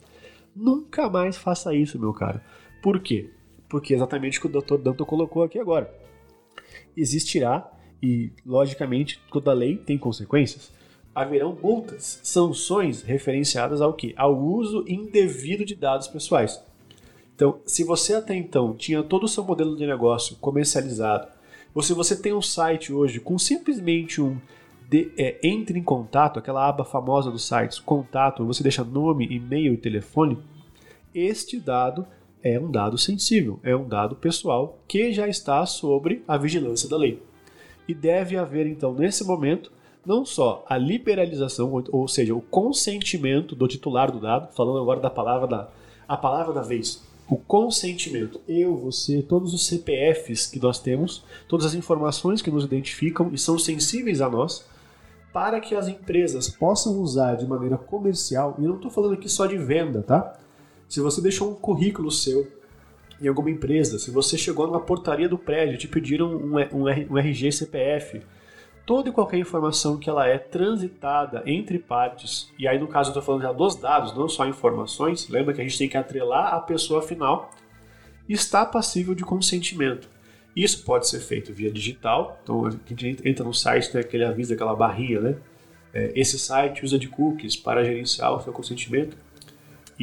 Nunca 0.55 1.09
mais 1.09 1.37
faça 1.37 1.73
isso, 1.73 1.99
meu 1.99 2.13
cara. 2.13 2.43
Por 2.81 2.99
quê? 2.99 3.29
Porque 3.69 3.93
é 3.93 3.95
exatamente 3.95 4.37
o 4.37 4.41
que 4.41 4.47
o 4.57 4.61
Dr. 4.61 4.77
Danto 4.77 5.05
colocou 5.05 5.43
aqui 5.43 5.57
agora 5.57 6.01
existirá 6.95 7.69
e, 8.01 8.31
logicamente, 8.45 9.19
toda 9.31 9.53
lei 9.53 9.77
tem 9.77 9.97
consequências. 9.97 10.71
Haverão 11.13 11.57
multas, 11.61 12.19
sanções 12.23 13.03
referenciadas 13.03 13.81
ao 13.81 13.93
que? 13.93 14.13
Ao 14.17 14.37
uso 14.37 14.85
indevido 14.87 15.65
de 15.65 15.75
dados 15.75 16.07
pessoais. 16.07 16.63
Então, 17.35 17.59
se 17.65 17.83
você 17.83 18.13
até 18.13 18.35
então 18.35 18.73
tinha 18.73 19.03
todo 19.03 19.23
o 19.23 19.27
seu 19.27 19.43
modelo 19.43 19.75
de 19.75 19.85
negócio 19.85 20.35
comercializado, 20.37 21.27
ou 21.73 21.81
se 21.81 21.93
você 21.93 22.15
tem 22.15 22.33
um 22.33 22.41
site 22.41 22.93
hoje 22.93 23.19
com 23.19 23.37
simplesmente 23.37 24.21
um 24.21 24.37
de, 24.89 25.09
é, 25.17 25.39
entre 25.41 25.79
em 25.79 25.83
contato, 25.83 26.37
aquela 26.37 26.67
aba 26.67 26.83
famosa 26.83 27.31
dos 27.31 27.47
sites, 27.47 27.79
contato, 27.79 28.45
você 28.45 28.61
deixa 28.61 28.83
nome, 28.83 29.25
e-mail 29.25 29.73
e 29.73 29.77
telefone, 29.77 30.37
este 31.15 31.59
dado 31.59 32.05
é 32.43 32.59
um 32.59 32.69
dado 32.69 32.97
sensível, 32.97 33.59
é 33.63 33.75
um 33.75 33.87
dado 33.87 34.15
pessoal 34.15 34.79
que 34.87 35.11
já 35.13 35.27
está 35.27 35.65
sobre 35.65 36.23
a 36.27 36.37
vigilância 36.37 36.89
da 36.89 36.97
lei. 36.97 37.21
E 37.87 37.93
deve 37.93 38.37
haver, 38.37 38.67
então, 38.67 38.93
nesse 38.93 39.23
momento, 39.23 39.71
não 40.05 40.25
só 40.25 40.65
a 40.67 40.77
liberalização, 40.77 41.71
ou 41.91 42.07
seja, 42.07 42.33
o 42.33 42.41
consentimento 42.41 43.55
do 43.55 43.67
titular 43.67 44.11
do 44.11 44.19
dado, 44.19 44.53
falando 44.53 44.79
agora 44.79 44.99
da 44.99 45.09
palavra 45.09 45.47
da, 45.47 45.69
a 46.07 46.17
palavra 46.17 46.53
da 46.53 46.61
vez, 46.61 47.03
o 47.29 47.37
consentimento. 47.37 48.41
Eu, 48.47 48.75
você, 48.75 49.21
todos 49.21 49.53
os 49.53 49.65
CPFs 49.67 50.47
que 50.47 50.59
nós 50.59 50.79
temos, 50.79 51.23
todas 51.47 51.65
as 51.65 51.73
informações 51.73 52.41
que 52.41 52.51
nos 52.51 52.65
identificam 52.65 53.29
e 53.31 53.37
são 53.37 53.57
sensíveis 53.57 54.21
a 54.21 54.29
nós, 54.29 54.65
para 55.31 55.61
que 55.61 55.75
as 55.75 55.87
empresas 55.87 56.49
possam 56.49 56.99
usar 56.99 57.35
de 57.35 57.45
maneira 57.45 57.77
comercial, 57.77 58.55
e 58.57 58.63
não 58.63 58.75
estou 58.75 58.91
falando 58.91 59.13
aqui 59.13 59.29
só 59.29 59.45
de 59.45 59.57
venda, 59.57 60.01
tá? 60.01 60.37
Se 60.91 60.99
você 60.99 61.21
deixou 61.21 61.49
um 61.49 61.55
currículo 61.55 62.11
seu 62.11 62.45
em 63.21 63.25
alguma 63.29 63.49
empresa, 63.49 63.97
se 63.97 64.11
você 64.11 64.37
chegou 64.37 64.67
numa 64.67 64.81
portaria 64.81 65.29
do 65.29 65.37
prédio, 65.37 65.77
te 65.77 65.87
pediram 65.87 66.27
um, 66.35 66.57
um, 66.57 67.11
um 67.11 67.17
RG 67.17 67.49
CPF, 67.49 68.21
toda 68.85 69.07
e 69.07 69.11
qualquer 69.13 69.37
informação 69.37 69.97
que 69.97 70.09
ela 70.09 70.27
é 70.27 70.37
transitada 70.37 71.43
entre 71.45 71.79
partes, 71.79 72.51
e 72.59 72.67
aí 72.67 72.77
no 72.77 72.89
caso 72.89 73.07
eu 73.07 73.11
estou 73.11 73.23
falando 73.23 73.43
já 73.43 73.53
dos 73.53 73.77
dados, 73.77 74.13
não 74.13 74.27
só 74.27 74.45
informações, 74.45 75.29
lembra 75.29 75.53
que 75.53 75.61
a 75.61 75.63
gente 75.63 75.77
tem 75.77 75.87
que 75.87 75.95
atrelar 75.95 76.55
a 76.55 76.59
pessoa 76.59 77.01
final, 77.01 77.51
está 78.27 78.65
passível 78.65 79.15
de 79.15 79.23
consentimento. 79.23 80.09
Isso 80.53 80.83
pode 80.83 81.07
ser 81.07 81.21
feito 81.21 81.53
via 81.53 81.71
digital, 81.71 82.37
então 82.43 82.65
a 82.65 82.69
gente 82.69 83.17
entra 83.23 83.45
no 83.45 83.53
site, 83.53 83.89
tem 83.89 84.01
aquele 84.01 84.25
aviso, 84.25 84.53
aquela 84.53 84.75
barrinha, 84.75 85.21
né? 85.21 85.37
É, 85.93 86.11
esse 86.15 86.37
site 86.37 86.83
usa 86.83 86.99
de 86.99 87.07
cookies 87.07 87.55
para 87.55 87.81
gerenciar 87.81 88.35
o 88.35 88.41
seu 88.41 88.51
consentimento. 88.51 89.15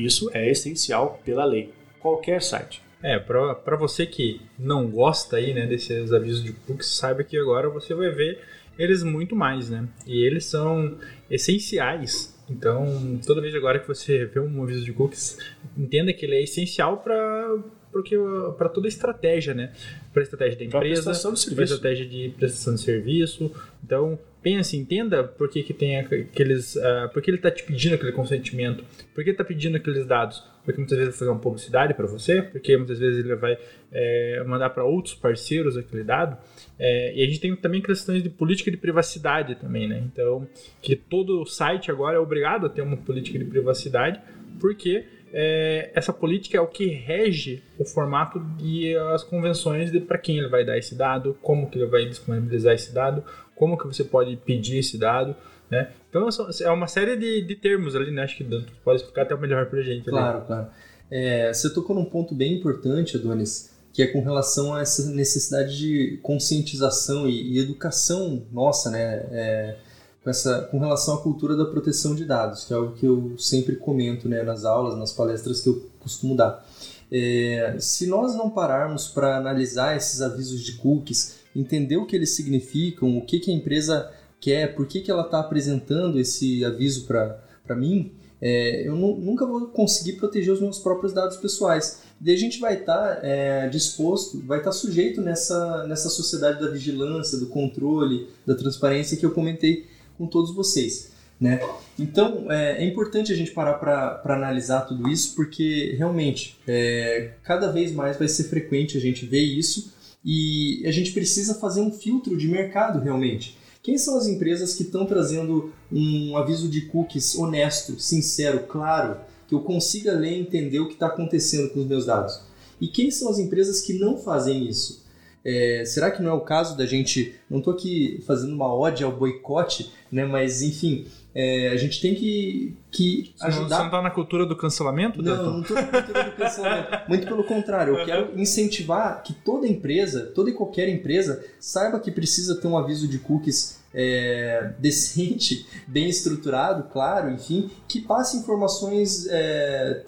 Isso 0.04 0.30
é 0.32 0.50
essencial 0.50 1.20
pela 1.24 1.44
lei. 1.44 1.72
Qualquer 2.00 2.42
site. 2.42 2.82
É, 3.02 3.18
para 3.18 3.76
você 3.76 4.06
que 4.06 4.40
não 4.58 4.90
gosta 4.90 5.36
aí, 5.36 5.54
né, 5.54 5.66
desses 5.66 6.12
avisos 6.12 6.42
de 6.42 6.52
cookies, 6.52 6.88
saiba 6.88 7.22
que 7.22 7.38
agora 7.38 7.68
você 7.68 7.94
vai 7.94 8.10
ver 8.10 8.40
eles 8.78 9.02
muito 9.02 9.34
mais, 9.34 9.70
né? 9.70 9.88
E 10.06 10.24
eles 10.24 10.44
são 10.44 10.96
essenciais. 11.30 12.36
Então, 12.48 13.20
toda 13.26 13.40
vez 13.40 13.54
agora 13.54 13.78
que 13.78 13.86
você 13.86 14.24
vê 14.24 14.40
um 14.40 14.62
aviso 14.62 14.84
de 14.84 14.92
cookies, 14.92 15.38
entenda 15.76 16.12
que 16.12 16.24
ele 16.24 16.36
é 16.36 16.42
essencial 16.42 16.98
para 16.98 17.58
porque 17.92 18.16
para 18.56 18.68
toda 18.68 18.86
a 18.86 18.88
estratégia, 18.88 19.54
né? 19.54 19.72
Para 20.12 20.22
a 20.22 20.24
estratégia 20.24 20.58
da 20.58 20.64
empresa, 20.64 21.02
para 21.02 21.62
a 21.62 21.64
estratégia 21.64 22.06
de 22.06 22.34
prestação 22.36 22.74
de 22.74 22.80
serviço. 22.80 23.50
Então, 23.82 24.18
pense, 24.42 24.76
entenda 24.76 25.24
por 25.24 25.48
que, 25.48 25.62
que 25.62 25.74
tem 25.74 25.98
aqueles. 25.98 26.76
Uh, 26.76 27.08
por 27.12 27.22
que 27.22 27.30
ele 27.30 27.38
está 27.38 27.50
te 27.50 27.62
pedindo 27.62 27.94
aquele 27.94 28.12
consentimento, 28.12 28.84
por 29.14 29.22
que 29.22 29.30
ele 29.30 29.30
está 29.32 29.44
pedindo 29.44 29.76
aqueles 29.76 30.06
dados. 30.06 30.42
Porque 30.64 30.80
muitas 30.80 30.98
vezes 30.98 31.08
ele 31.08 31.12
vai 31.12 31.18
fazer 31.18 31.30
uma 31.30 31.40
publicidade 31.40 31.94
para 31.94 32.06
você, 32.06 32.42
porque 32.42 32.76
muitas 32.76 32.98
vezes 32.98 33.24
ele 33.24 33.34
vai 33.36 33.56
é, 33.90 34.44
mandar 34.46 34.68
para 34.70 34.84
outros 34.84 35.14
parceiros 35.14 35.78
aquele 35.78 36.04
dado. 36.04 36.36
É, 36.78 37.14
e 37.14 37.22
a 37.22 37.26
gente 37.26 37.40
tem 37.40 37.56
também 37.56 37.80
questões 37.80 38.22
de 38.22 38.28
política 38.28 38.70
de 38.70 38.76
privacidade 38.76 39.54
também, 39.54 39.88
né? 39.88 40.02
Então, 40.04 40.46
que 40.82 40.94
todo 40.94 41.46
site 41.46 41.90
agora 41.90 42.16
é 42.16 42.20
obrigado 42.20 42.66
a 42.66 42.68
ter 42.68 42.82
uma 42.82 42.98
política 42.98 43.38
de 43.38 43.46
privacidade, 43.46 44.20
porque 44.60 45.06
é, 45.32 45.90
essa 45.94 46.12
política 46.12 46.56
é 46.56 46.60
o 46.60 46.66
que 46.66 46.86
rege 46.86 47.62
o 47.78 47.84
formato 47.84 48.44
e 48.60 48.94
as 49.12 49.22
convenções 49.22 49.90
de 49.90 50.00
para 50.00 50.18
quem 50.18 50.38
ele 50.38 50.48
vai 50.48 50.64
dar 50.64 50.78
esse 50.78 50.94
dado, 50.94 51.36
como 51.42 51.68
que 51.68 51.78
ele 51.78 51.86
vai 51.86 52.06
disponibilizar 52.06 52.74
esse 52.74 52.92
dado, 52.94 53.22
como 53.58 53.76
que 53.76 53.86
você 53.86 54.04
pode 54.04 54.36
pedir 54.36 54.78
esse 54.78 54.96
dado, 54.96 55.34
né? 55.70 55.90
Então 56.08 56.28
é 56.62 56.70
uma 56.70 56.86
série 56.86 57.16
de, 57.16 57.42
de 57.42 57.56
termos 57.56 57.94
ali, 57.94 58.10
né? 58.10 58.22
Acho 58.22 58.36
que 58.36 58.44
pode 58.84 59.00
explicar 59.00 59.22
até 59.22 59.36
melhor 59.36 59.66
para 59.66 59.80
a 59.80 59.82
gente. 59.82 60.08
Claro, 60.08 60.38
ali. 60.38 60.46
claro. 60.46 60.66
É, 61.10 61.52
você 61.52 61.72
tocou 61.72 61.94
num 61.94 62.04
ponto 62.04 62.34
bem 62.34 62.54
importante, 62.54 63.16
Adonis, 63.16 63.70
que 63.92 64.02
é 64.02 64.06
com 64.06 64.22
relação 64.22 64.74
a 64.74 64.80
essa 64.80 65.10
necessidade 65.10 65.76
de 65.76 66.18
conscientização 66.22 67.28
e, 67.28 67.54
e 67.54 67.58
educação 67.58 68.42
nossa, 68.52 68.90
né? 68.90 69.26
É, 69.30 69.76
com, 70.22 70.30
essa, 70.30 70.62
com 70.70 70.78
relação 70.78 71.14
à 71.14 71.22
cultura 71.22 71.56
da 71.56 71.64
proteção 71.64 72.14
de 72.14 72.24
dados, 72.24 72.64
que 72.64 72.72
é 72.72 72.76
algo 72.76 72.94
que 72.94 73.06
eu 73.06 73.34
sempre 73.38 73.76
comento 73.76 74.28
né, 74.28 74.42
nas 74.42 74.64
aulas, 74.64 74.98
nas 74.98 75.12
palestras 75.12 75.60
que 75.60 75.68
eu 75.68 75.88
costumo 76.00 76.36
dar. 76.36 76.66
É, 77.10 77.76
se 77.78 78.06
nós 78.06 78.34
não 78.34 78.50
pararmos 78.50 79.08
para 79.08 79.36
analisar 79.36 79.96
esses 79.96 80.20
avisos 80.20 80.60
de 80.60 80.72
cookies, 80.72 81.38
entender 81.58 81.96
o 81.96 82.06
que 82.06 82.14
eles 82.14 82.36
significam, 82.36 83.16
o 83.16 83.22
que, 83.22 83.40
que 83.40 83.50
a 83.50 83.54
empresa 83.54 84.10
quer, 84.40 84.74
por 84.74 84.86
que, 84.86 85.00
que 85.00 85.10
ela 85.10 85.24
está 85.24 85.40
apresentando 85.40 86.18
esse 86.18 86.64
aviso 86.64 87.06
para 87.06 87.76
mim, 87.76 88.12
é, 88.40 88.86
eu 88.86 88.94
nunca 88.94 89.44
vou 89.44 89.66
conseguir 89.66 90.12
proteger 90.12 90.52
os 90.52 90.60
meus 90.60 90.78
próprios 90.78 91.12
dados 91.12 91.36
pessoais. 91.36 92.02
Daí 92.20 92.34
a 92.34 92.38
gente 92.38 92.60
vai 92.60 92.74
estar 92.74 93.16
tá, 93.16 93.20
é, 93.22 93.68
disposto, 93.68 94.40
vai 94.46 94.58
estar 94.58 94.70
tá 94.70 94.76
sujeito 94.76 95.20
nessa, 95.20 95.86
nessa 95.86 96.08
sociedade 96.08 96.60
da 96.60 96.70
vigilância, 96.70 97.38
do 97.38 97.46
controle, 97.46 98.28
da 98.46 98.54
transparência 98.54 99.16
que 99.16 99.26
eu 99.26 99.32
comentei 99.32 99.86
com 100.16 100.26
todos 100.26 100.54
vocês. 100.54 101.12
Né? 101.40 101.60
Então 101.96 102.50
é, 102.50 102.82
é 102.82 102.84
importante 102.84 103.32
a 103.32 103.36
gente 103.36 103.52
parar 103.52 103.74
para 103.74 104.34
analisar 104.34 104.82
tudo 104.82 105.08
isso, 105.08 105.34
porque 105.36 105.94
realmente 105.96 106.58
é, 106.66 107.32
cada 107.44 107.70
vez 107.70 107.92
mais 107.92 108.16
vai 108.16 108.26
ser 108.26 108.44
frequente 108.44 108.96
a 108.96 109.00
gente 109.00 109.24
ver 109.24 109.42
isso 109.42 109.92
e 110.30 110.86
a 110.86 110.90
gente 110.90 111.12
precisa 111.12 111.54
fazer 111.54 111.80
um 111.80 111.90
filtro 111.90 112.36
de 112.36 112.46
mercado 112.48 113.00
realmente. 113.00 113.56
Quem 113.82 113.96
são 113.96 114.18
as 114.18 114.26
empresas 114.26 114.74
que 114.74 114.82
estão 114.82 115.06
trazendo 115.06 115.72
um 115.90 116.36
aviso 116.36 116.68
de 116.68 116.82
cookies 116.82 117.34
honesto, 117.34 117.98
sincero, 117.98 118.66
claro, 118.68 119.16
que 119.46 119.54
eu 119.54 119.60
consiga 119.60 120.12
ler 120.12 120.32
e 120.32 120.40
entender 120.40 120.80
o 120.80 120.86
que 120.86 120.92
está 120.92 121.06
acontecendo 121.06 121.70
com 121.70 121.80
os 121.80 121.86
meus 121.86 122.04
dados? 122.04 122.42
E 122.78 122.88
quem 122.88 123.10
são 123.10 123.30
as 123.30 123.38
empresas 123.38 123.80
que 123.80 123.94
não 123.94 124.18
fazem 124.18 124.68
isso? 124.68 125.02
É, 125.42 125.84
será 125.86 126.10
que 126.10 126.22
não 126.22 126.32
é 126.32 126.34
o 126.34 126.42
caso 126.42 126.76
da 126.76 126.84
gente. 126.84 127.34
Não 127.48 127.60
estou 127.60 127.72
aqui 127.72 128.22
fazendo 128.26 128.52
uma 128.52 128.74
ode 128.74 129.02
ao 129.02 129.16
boicote, 129.16 129.90
né? 130.12 130.26
mas 130.26 130.60
enfim, 130.60 131.06
é, 131.34 131.68
a 131.68 131.76
gente 131.76 132.00
tem 132.00 132.14
que, 132.14 132.74
que 132.90 133.32
você 133.36 133.46
ajudar. 133.46 133.68
Você 133.68 133.78
não 133.78 133.86
está 133.86 134.02
na 134.02 134.10
cultura 134.10 134.46
do 134.46 134.56
cancelamento? 134.56 135.22
Não, 135.22 135.52
não 135.52 135.60
estou 135.60 135.76
na 135.76 135.84
cultura 135.84 136.24
do 136.24 136.32
cancelamento. 136.32 136.88
Muito 137.08 137.26
pelo 137.26 137.44
contrário, 137.44 137.96
eu 137.96 138.04
quero 138.04 138.40
incentivar 138.40 139.22
que 139.22 139.32
toda 139.32 139.66
empresa, 139.66 140.32
toda 140.34 140.50
e 140.50 140.52
qualquer 140.52 140.88
empresa, 140.88 141.44
saiba 141.60 142.00
que 142.00 142.10
precisa 142.10 142.60
ter 142.60 142.66
um 142.66 142.76
aviso 142.76 143.06
de 143.06 143.18
cookies 143.18 143.78
é, 143.94 144.72
decente, 144.80 145.66
bem 145.86 146.08
estruturado, 146.08 146.84
claro, 146.90 147.30
enfim, 147.30 147.70
que 147.86 148.00
passe 148.00 148.36
informações 148.36 149.26
é, 149.28 150.02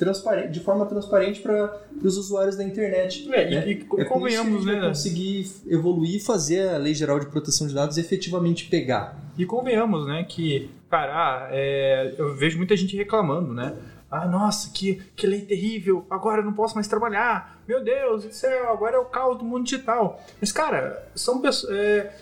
de 0.50 0.60
forma 0.60 0.86
transparente 0.86 1.40
para 1.40 1.80
os 2.02 2.16
usuários 2.16 2.56
da 2.56 2.64
internet. 2.64 3.30
É, 3.32 3.50
né? 3.50 3.68
e, 3.68 3.72
e 3.72 4.00
é 4.00 4.04
convenhamos, 4.04 4.64
né? 4.64 4.80
conseguir 4.80 5.50
evoluir 5.66 6.16
e 6.16 6.20
fazer 6.20 6.70
a 6.70 6.78
Lei 6.78 6.94
Geral 6.94 7.20
de 7.20 7.26
Proteção 7.26 7.66
de 7.66 7.74
Dados 7.74 7.98
efetivamente 7.98 8.66
pegar. 8.68 9.18
E 9.38 9.46
convenhamos, 9.46 10.06
né, 10.06 10.24
que, 10.28 10.70
cara, 10.90 11.48
é, 11.52 12.14
eu 12.18 12.34
vejo 12.34 12.58
muita 12.58 12.76
gente 12.76 12.96
reclamando, 12.96 13.54
né? 13.54 13.76
Ah, 14.10 14.26
nossa, 14.26 14.70
que, 14.72 14.96
que 15.14 15.24
lei 15.26 15.42
terrível, 15.42 16.04
agora 16.10 16.40
eu 16.40 16.44
não 16.44 16.52
posso 16.52 16.74
mais 16.74 16.88
trabalhar, 16.88 17.62
meu 17.66 17.82
Deus 17.82 18.24
do 18.24 18.32
céu, 18.32 18.72
agora 18.72 18.96
é 18.96 18.98
o 18.98 19.04
caos 19.04 19.38
do 19.38 19.44
mundo 19.44 19.64
digital. 19.64 20.20
Mas, 20.40 20.50
cara, 20.50 21.08
são 21.14 21.40
pessoas. 21.40 21.72
É, 21.72 22.12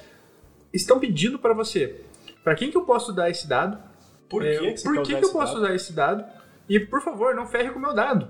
estão 0.73 1.01
pedindo 1.01 1.39
para 1.39 1.55
você. 1.55 2.03
Para 2.45 2.55
quem 2.55 2.71
que 2.71 2.77
eu 2.77 2.85
posso 2.85 3.13
dar 3.13 3.31
esse 3.31 3.49
dado? 3.49 3.79
Por 4.29 4.43
que, 4.43 4.49
é, 4.49 4.73
que, 4.73 4.83
por 4.83 5.03
que, 5.03 5.17
que 5.17 5.25
eu 5.25 5.33
posso 5.33 5.61
dado? 5.61 5.75
esse 5.75 5.93
dado? 5.95 6.25
E 6.69 6.79
por 6.79 7.01
favor, 7.01 7.35
não 7.35 7.47
ferre 7.47 7.71
com 7.71 7.79
o 7.79 7.83
meu 7.83 7.95
dado. 7.95 8.29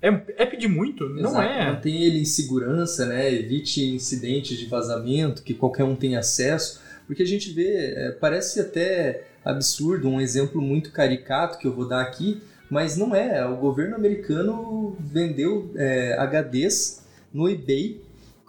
É, 0.00 0.08
é 0.36 0.46
pedir 0.46 0.68
muito? 0.68 1.04
Exato. 1.18 1.34
Não 1.34 1.42
é. 1.42 1.66
Mantém 1.72 2.04
ele 2.04 2.20
em 2.20 2.24
segurança, 2.24 3.06
né? 3.06 3.32
Evite 3.32 3.84
incidentes 3.84 4.56
de 4.56 4.66
vazamento 4.66 5.42
que 5.42 5.52
qualquer 5.52 5.84
um 5.84 5.96
tem 5.96 6.16
acesso. 6.16 6.80
Porque 7.06 7.22
a 7.24 7.26
gente 7.26 7.52
vê, 7.52 7.92
é, 7.96 8.12
parece 8.12 8.60
até 8.60 9.24
absurdo, 9.44 10.08
um 10.08 10.20
exemplo 10.20 10.60
muito 10.60 10.92
caricato 10.92 11.58
que 11.58 11.66
eu 11.66 11.72
vou 11.72 11.88
dar 11.88 12.02
aqui, 12.02 12.42
mas 12.70 12.96
não 12.96 13.14
é. 13.14 13.44
O 13.46 13.56
governo 13.56 13.96
americano 13.96 14.96
vendeu 15.00 15.70
é, 15.76 16.16
HDs 16.18 17.02
no 17.32 17.48
eBay 17.48 18.00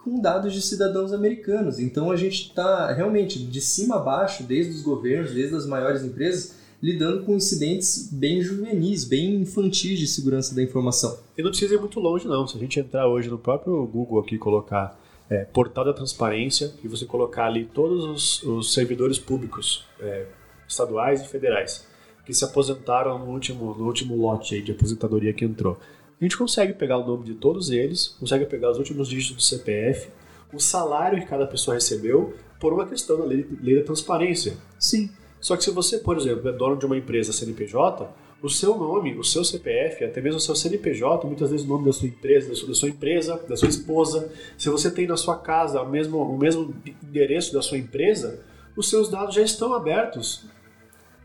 com 0.02 0.20
dados 0.20 0.52
de 0.52 0.60
cidadãos 0.60 1.12
americanos. 1.12 1.78
Então 1.78 2.10
a 2.10 2.16
gente 2.16 2.48
está 2.48 2.92
realmente 2.92 3.38
de 3.38 3.60
cima 3.60 3.96
a 3.96 3.98
baixo, 4.00 4.42
desde 4.42 4.72
os 4.72 4.82
governos, 4.82 5.32
desde 5.32 5.54
as 5.54 5.66
maiores 5.66 6.02
empresas, 6.02 6.56
lidando 6.82 7.24
com 7.24 7.36
incidentes 7.36 8.08
bem 8.12 8.42
juvenis, 8.42 9.04
bem 9.04 9.36
infantis 9.36 9.98
de 9.98 10.06
segurança 10.08 10.54
da 10.54 10.62
informação. 10.62 11.18
E 11.38 11.42
não 11.42 11.50
precisa 11.50 11.74
ir 11.74 11.78
muito 11.78 12.00
longe 12.00 12.26
não. 12.26 12.46
Se 12.46 12.56
a 12.56 12.60
gente 12.60 12.80
entrar 12.80 13.06
hoje 13.06 13.30
no 13.30 13.38
próprio 13.38 13.86
Google 13.86 14.18
aqui 14.18 14.36
colocar 14.36 14.98
é, 15.30 15.44
portal 15.44 15.84
da 15.84 15.92
transparência 15.92 16.72
e 16.82 16.88
você 16.88 17.06
colocar 17.06 17.46
ali 17.46 17.64
todos 17.64 18.04
os, 18.04 18.42
os 18.42 18.74
servidores 18.74 19.18
públicos, 19.18 19.86
é, 20.00 20.26
estaduais 20.72 21.22
e 21.22 21.28
federais, 21.28 21.86
que 22.26 22.34
se 22.34 22.44
aposentaram 22.44 23.18
no 23.18 23.32
último, 23.32 23.74
no 23.74 23.86
último 23.86 24.16
lote 24.16 24.60
de 24.60 24.72
aposentadoria 24.72 25.32
que 25.32 25.44
entrou 25.44 25.78
a 26.22 26.24
gente 26.24 26.38
consegue 26.38 26.72
pegar 26.72 26.98
o 26.98 27.04
nome 27.04 27.24
de 27.24 27.34
todos 27.34 27.70
eles, 27.70 28.06
consegue 28.20 28.46
pegar 28.46 28.70
os 28.70 28.78
últimos 28.78 29.08
dígitos 29.08 29.36
do 29.36 29.42
CPF, 29.42 30.08
o 30.52 30.60
salário 30.60 31.18
que 31.18 31.26
cada 31.26 31.48
pessoa 31.48 31.74
recebeu, 31.74 32.32
por 32.60 32.72
uma 32.72 32.86
questão 32.86 33.18
da 33.18 33.24
lei, 33.24 33.44
lei 33.60 33.76
da 33.80 33.84
transparência. 33.84 34.56
Sim. 34.78 35.10
Só 35.40 35.56
que 35.56 35.64
se 35.64 35.72
você, 35.72 35.98
por 35.98 36.16
exemplo, 36.16 36.48
é 36.48 36.52
dono 36.52 36.76
de 36.76 36.86
uma 36.86 36.96
empresa 36.96 37.32
CNPJ, 37.32 38.08
o 38.40 38.48
seu 38.48 38.78
nome, 38.78 39.18
o 39.18 39.24
seu 39.24 39.44
CPF, 39.44 40.04
até 40.04 40.20
mesmo 40.20 40.36
o 40.36 40.40
seu 40.40 40.54
CNPJ, 40.54 41.26
muitas 41.26 41.50
vezes 41.50 41.66
o 41.66 41.68
nome 41.68 41.86
da 41.86 41.92
sua 41.92 42.06
empresa, 42.06 42.50
da 42.50 42.54
sua, 42.54 42.68
da 42.68 42.74
sua 42.74 42.88
empresa, 42.88 43.44
da 43.48 43.56
sua 43.56 43.68
esposa, 43.68 44.30
se 44.56 44.68
você 44.68 44.92
tem 44.92 45.08
na 45.08 45.16
sua 45.16 45.36
casa 45.36 45.82
o 45.82 45.90
mesmo, 45.90 46.18
o 46.18 46.38
mesmo 46.38 46.72
endereço 47.02 47.52
da 47.52 47.62
sua 47.62 47.78
empresa, 47.78 48.38
os 48.76 48.88
seus 48.88 49.08
dados 49.08 49.34
já 49.34 49.42
estão 49.42 49.74
abertos 49.74 50.44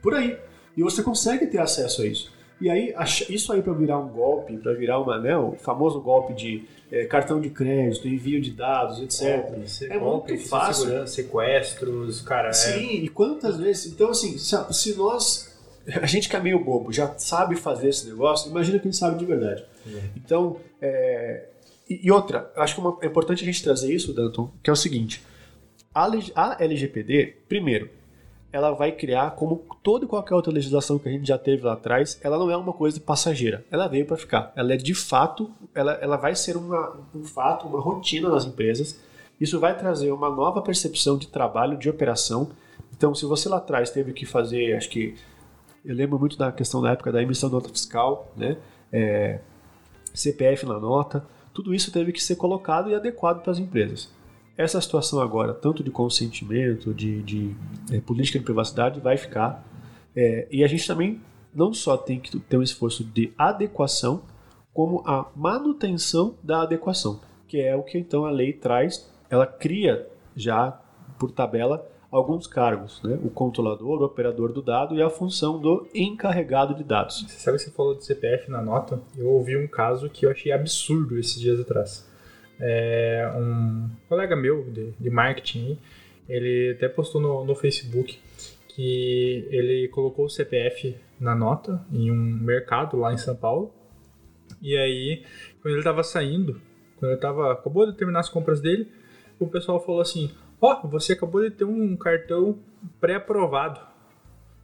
por 0.07 0.13
aí. 0.15 0.37
E 0.77 0.81
você 0.81 1.03
consegue 1.03 1.47
ter 1.47 1.57
acesso 1.59 2.01
a 2.01 2.07
isso. 2.07 2.31
E 2.61 2.69
aí, 2.69 2.93
isso 3.29 3.51
aí 3.51 3.61
para 3.61 3.73
virar 3.73 3.99
um 3.99 4.07
golpe, 4.07 4.55
para 4.57 4.73
virar 4.73 4.99
uma, 4.99 5.19
né, 5.19 5.37
o 5.37 5.51
famoso 5.57 5.99
golpe 5.99 6.33
de 6.33 6.63
eh, 6.89 7.03
cartão 7.05 7.41
de 7.41 7.49
crédito, 7.49 8.07
envio 8.07 8.39
de 8.41 8.51
dados, 8.51 8.99
etc. 9.01 9.21
É 9.91 9.99
golpe, 9.99 10.31
muito 10.33 10.47
fácil. 10.47 11.07
sequestros, 11.07 12.21
cara. 12.21 12.49
é- 12.49 12.53
Sim, 12.53 12.89
e 13.03 13.09
quantas 13.09 13.57
vezes? 13.57 13.91
Então, 13.91 14.09
assim, 14.11 14.37
se, 14.37 14.55
nós. 14.95 15.45
A 16.01 16.05
gente 16.05 16.27
que 16.29 16.35
é 16.35 16.39
meio 16.39 16.63
bobo, 16.63 16.91
já 16.91 17.13
sabe 17.17 17.55
fazer 17.55 17.89
esse 17.89 18.07
negócio, 18.09 18.49
imagina 18.49 18.79
quem 18.79 18.91
sabe 18.93 19.17
de 19.19 19.25
verdade. 19.25 19.63
Então, 20.15 20.57
é, 20.81 21.45
e, 21.89 22.09
outra, 22.11 22.51
acho 22.55 22.75
que 22.75 22.81
uma- 22.81 22.97
é 23.01 23.05
importante 23.07 23.41
a 23.43 23.45
gente 23.45 23.61
trazer 23.63 23.93
isso, 23.93 24.13
Danton, 24.13 24.51
que 24.63 24.69
é 24.69 24.73
o 24.73 24.75
seguinte: 24.75 25.21
a, 25.93 26.09
a 26.35 26.57
LGPD, 26.63 27.37
primeiro, 27.47 27.89
ela 28.51 28.71
vai 28.71 28.91
criar, 28.91 29.31
como 29.31 29.65
toda 29.83 30.05
e 30.05 30.07
qualquer 30.07 30.33
outra 30.33 30.51
legislação 30.51 30.97
que 30.97 31.07
a 31.07 31.11
gente 31.11 31.27
já 31.27 31.37
teve 31.37 31.63
lá 31.63 31.73
atrás, 31.73 32.19
ela 32.23 32.37
não 32.37 32.49
é 32.49 32.55
uma 32.55 32.73
coisa 32.73 32.99
passageira. 32.99 33.65
Ela 33.69 33.87
veio 33.87 34.05
para 34.05 34.17
ficar. 34.17 34.51
Ela 34.55 34.73
é 34.73 34.77
de 34.77 34.93
fato, 34.93 35.51
ela, 35.75 35.93
ela 35.93 36.17
vai 36.17 36.35
ser 36.35 36.55
uma, 36.55 36.97
um 37.13 37.23
fato, 37.23 37.67
uma 37.67 37.79
rotina 37.79 38.29
nas 38.29 38.45
empresas. 38.45 38.99
Isso 39.39 39.59
vai 39.59 39.77
trazer 39.77 40.11
uma 40.11 40.29
nova 40.29 40.61
percepção 40.61 41.17
de 41.17 41.27
trabalho, 41.27 41.77
de 41.77 41.89
operação. 41.89 42.49
Então, 42.95 43.13
se 43.13 43.25
você 43.25 43.49
lá 43.49 43.57
atrás 43.57 43.91
teve 43.91 44.13
que 44.13 44.25
fazer, 44.25 44.75
acho 44.75 44.89
que 44.89 45.15
eu 45.85 45.93
lembro 45.93 46.17
muito 46.17 46.37
da 46.37 46.51
questão 46.51 46.81
da 46.81 46.91
época 46.91 47.11
da 47.11 47.21
emissão 47.21 47.49
de 47.49 47.55
nota 47.55 47.69
fiscal, 47.69 48.31
né? 48.35 48.57
É, 48.91 49.39
CPF 50.13 50.65
na 50.65 50.79
nota, 50.79 51.25
tudo 51.53 51.73
isso 51.73 51.91
teve 51.91 52.11
que 52.11 52.23
ser 52.23 52.35
colocado 52.35 52.89
e 52.89 52.95
adequado 52.95 53.41
para 53.41 53.51
as 53.51 53.59
empresas. 53.59 54.09
Essa 54.57 54.81
situação 54.81 55.21
agora, 55.21 55.53
tanto 55.53 55.83
de 55.83 55.91
consentimento, 55.91 56.93
de, 56.93 57.21
de, 57.21 57.55
eh, 57.91 58.01
política 58.01 58.39
de 58.39 58.45
privacidade, 58.45 58.99
vai 58.99 59.15
ficar. 59.15 59.63
É, 60.15 60.47
e 60.49 60.63
a 60.63 60.67
gente 60.67 60.87
também 60.87 61.21
não 61.53 61.71
só 61.71 61.95
tem 61.95 62.19
que 62.19 62.39
ter 62.39 62.57
um 62.57 62.63
esforço 62.63 63.03
de 63.03 63.31
adequação, 63.37 64.23
como 64.73 65.03
a 65.05 65.29
manutenção 65.35 66.35
da 66.41 66.63
adequação, 66.63 67.21
que 67.47 67.61
é 67.61 67.75
o 67.75 67.83
que 67.83 67.99
então 67.99 68.25
a 68.25 68.31
lei 68.31 68.51
traz. 68.51 69.07
Ela 69.29 69.45
cria 69.45 70.07
já, 70.35 70.71
por 71.19 71.31
tabela, 71.31 71.87
alguns 72.11 72.47
cargos, 72.47 73.01
né? 73.03 73.19
o 73.23 73.29
controlador, 73.29 74.01
o 74.01 74.05
operador 74.05 74.51
do 74.51 74.61
dado 74.61 74.95
e 74.95 75.01
a 75.01 75.09
função 75.09 75.59
do 75.59 75.87
encarregado 75.93 76.73
de 76.73 76.83
dados. 76.83 77.25
Você 77.27 77.39
sabe 77.39 77.57
que 77.57 77.63
você 77.63 77.71
falou 77.71 77.95
de 77.95 78.05
CPF 78.05 78.49
na 78.49 78.61
nota? 78.61 79.01
Eu 79.15 79.29
ouvi 79.29 79.57
um 79.57 79.67
caso 79.67 80.09
que 80.09 80.25
eu 80.25 80.31
achei 80.31 80.51
absurdo 80.51 81.17
esses 81.19 81.39
dias 81.39 81.59
atrás. 81.59 82.06
É, 82.59 83.31
um 83.35 83.89
colega 84.09 84.35
meu 84.35 84.63
de, 84.71 84.91
de 84.99 85.09
marketing, 85.09 85.77
ele 86.27 86.73
até 86.75 86.89
postou 86.89 87.21
no, 87.21 87.45
no 87.45 87.55
Facebook 87.55 88.19
que 88.69 89.47
ele 89.49 89.87
colocou 89.89 90.25
o 90.25 90.29
CPF 90.29 90.95
na 91.19 91.33
nota 91.35 91.83
em 91.91 92.11
um 92.11 92.15
mercado 92.15 92.97
lá 92.97 93.11
em 93.11 93.17
São 93.17 93.35
Paulo. 93.35 93.73
E 94.61 94.77
aí, 94.77 95.23
quando 95.61 95.73
ele 95.73 95.79
estava 95.79 96.03
saindo, 96.03 96.61
quando 96.97 97.11
ele 97.11 97.19
tava, 97.19 97.53
acabou 97.53 97.85
de 97.85 97.97
terminar 97.97 98.19
as 98.19 98.29
compras 98.29 98.61
dele, 98.61 98.87
o 99.39 99.47
pessoal 99.47 99.83
falou 99.83 100.01
assim: 100.01 100.31
Ó, 100.61 100.87
você 100.87 101.13
acabou 101.13 101.41
de 101.41 101.51
ter 101.51 101.63
um 101.63 101.95
cartão 101.95 102.59
pré-aprovado. 102.99 103.79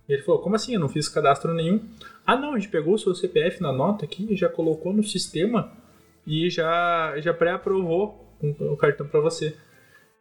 E 0.08 0.14
ele 0.14 0.22
falou: 0.22 0.42
Como 0.42 0.56
assim? 0.56 0.74
Eu 0.74 0.80
não 0.80 0.90
fiz 0.90 1.08
cadastro 1.08 1.54
nenhum. 1.54 1.82
Ah, 2.26 2.36
não, 2.36 2.54
a 2.54 2.60
gente 2.60 2.70
pegou 2.70 2.94
o 2.94 3.00
seu 3.00 3.14
CPF 3.16 3.62
na 3.62 3.72
nota 3.72 4.06
aqui, 4.06 4.36
já 4.36 4.50
colocou 4.50 4.94
no 4.94 5.04
sistema 5.04 5.72
e 6.26 6.50
já, 6.50 7.14
já 7.20 7.34
pré-aprovou 7.34 8.36
o 8.60 8.76
cartão 8.78 9.08
para 9.08 9.20
você. 9.20 9.56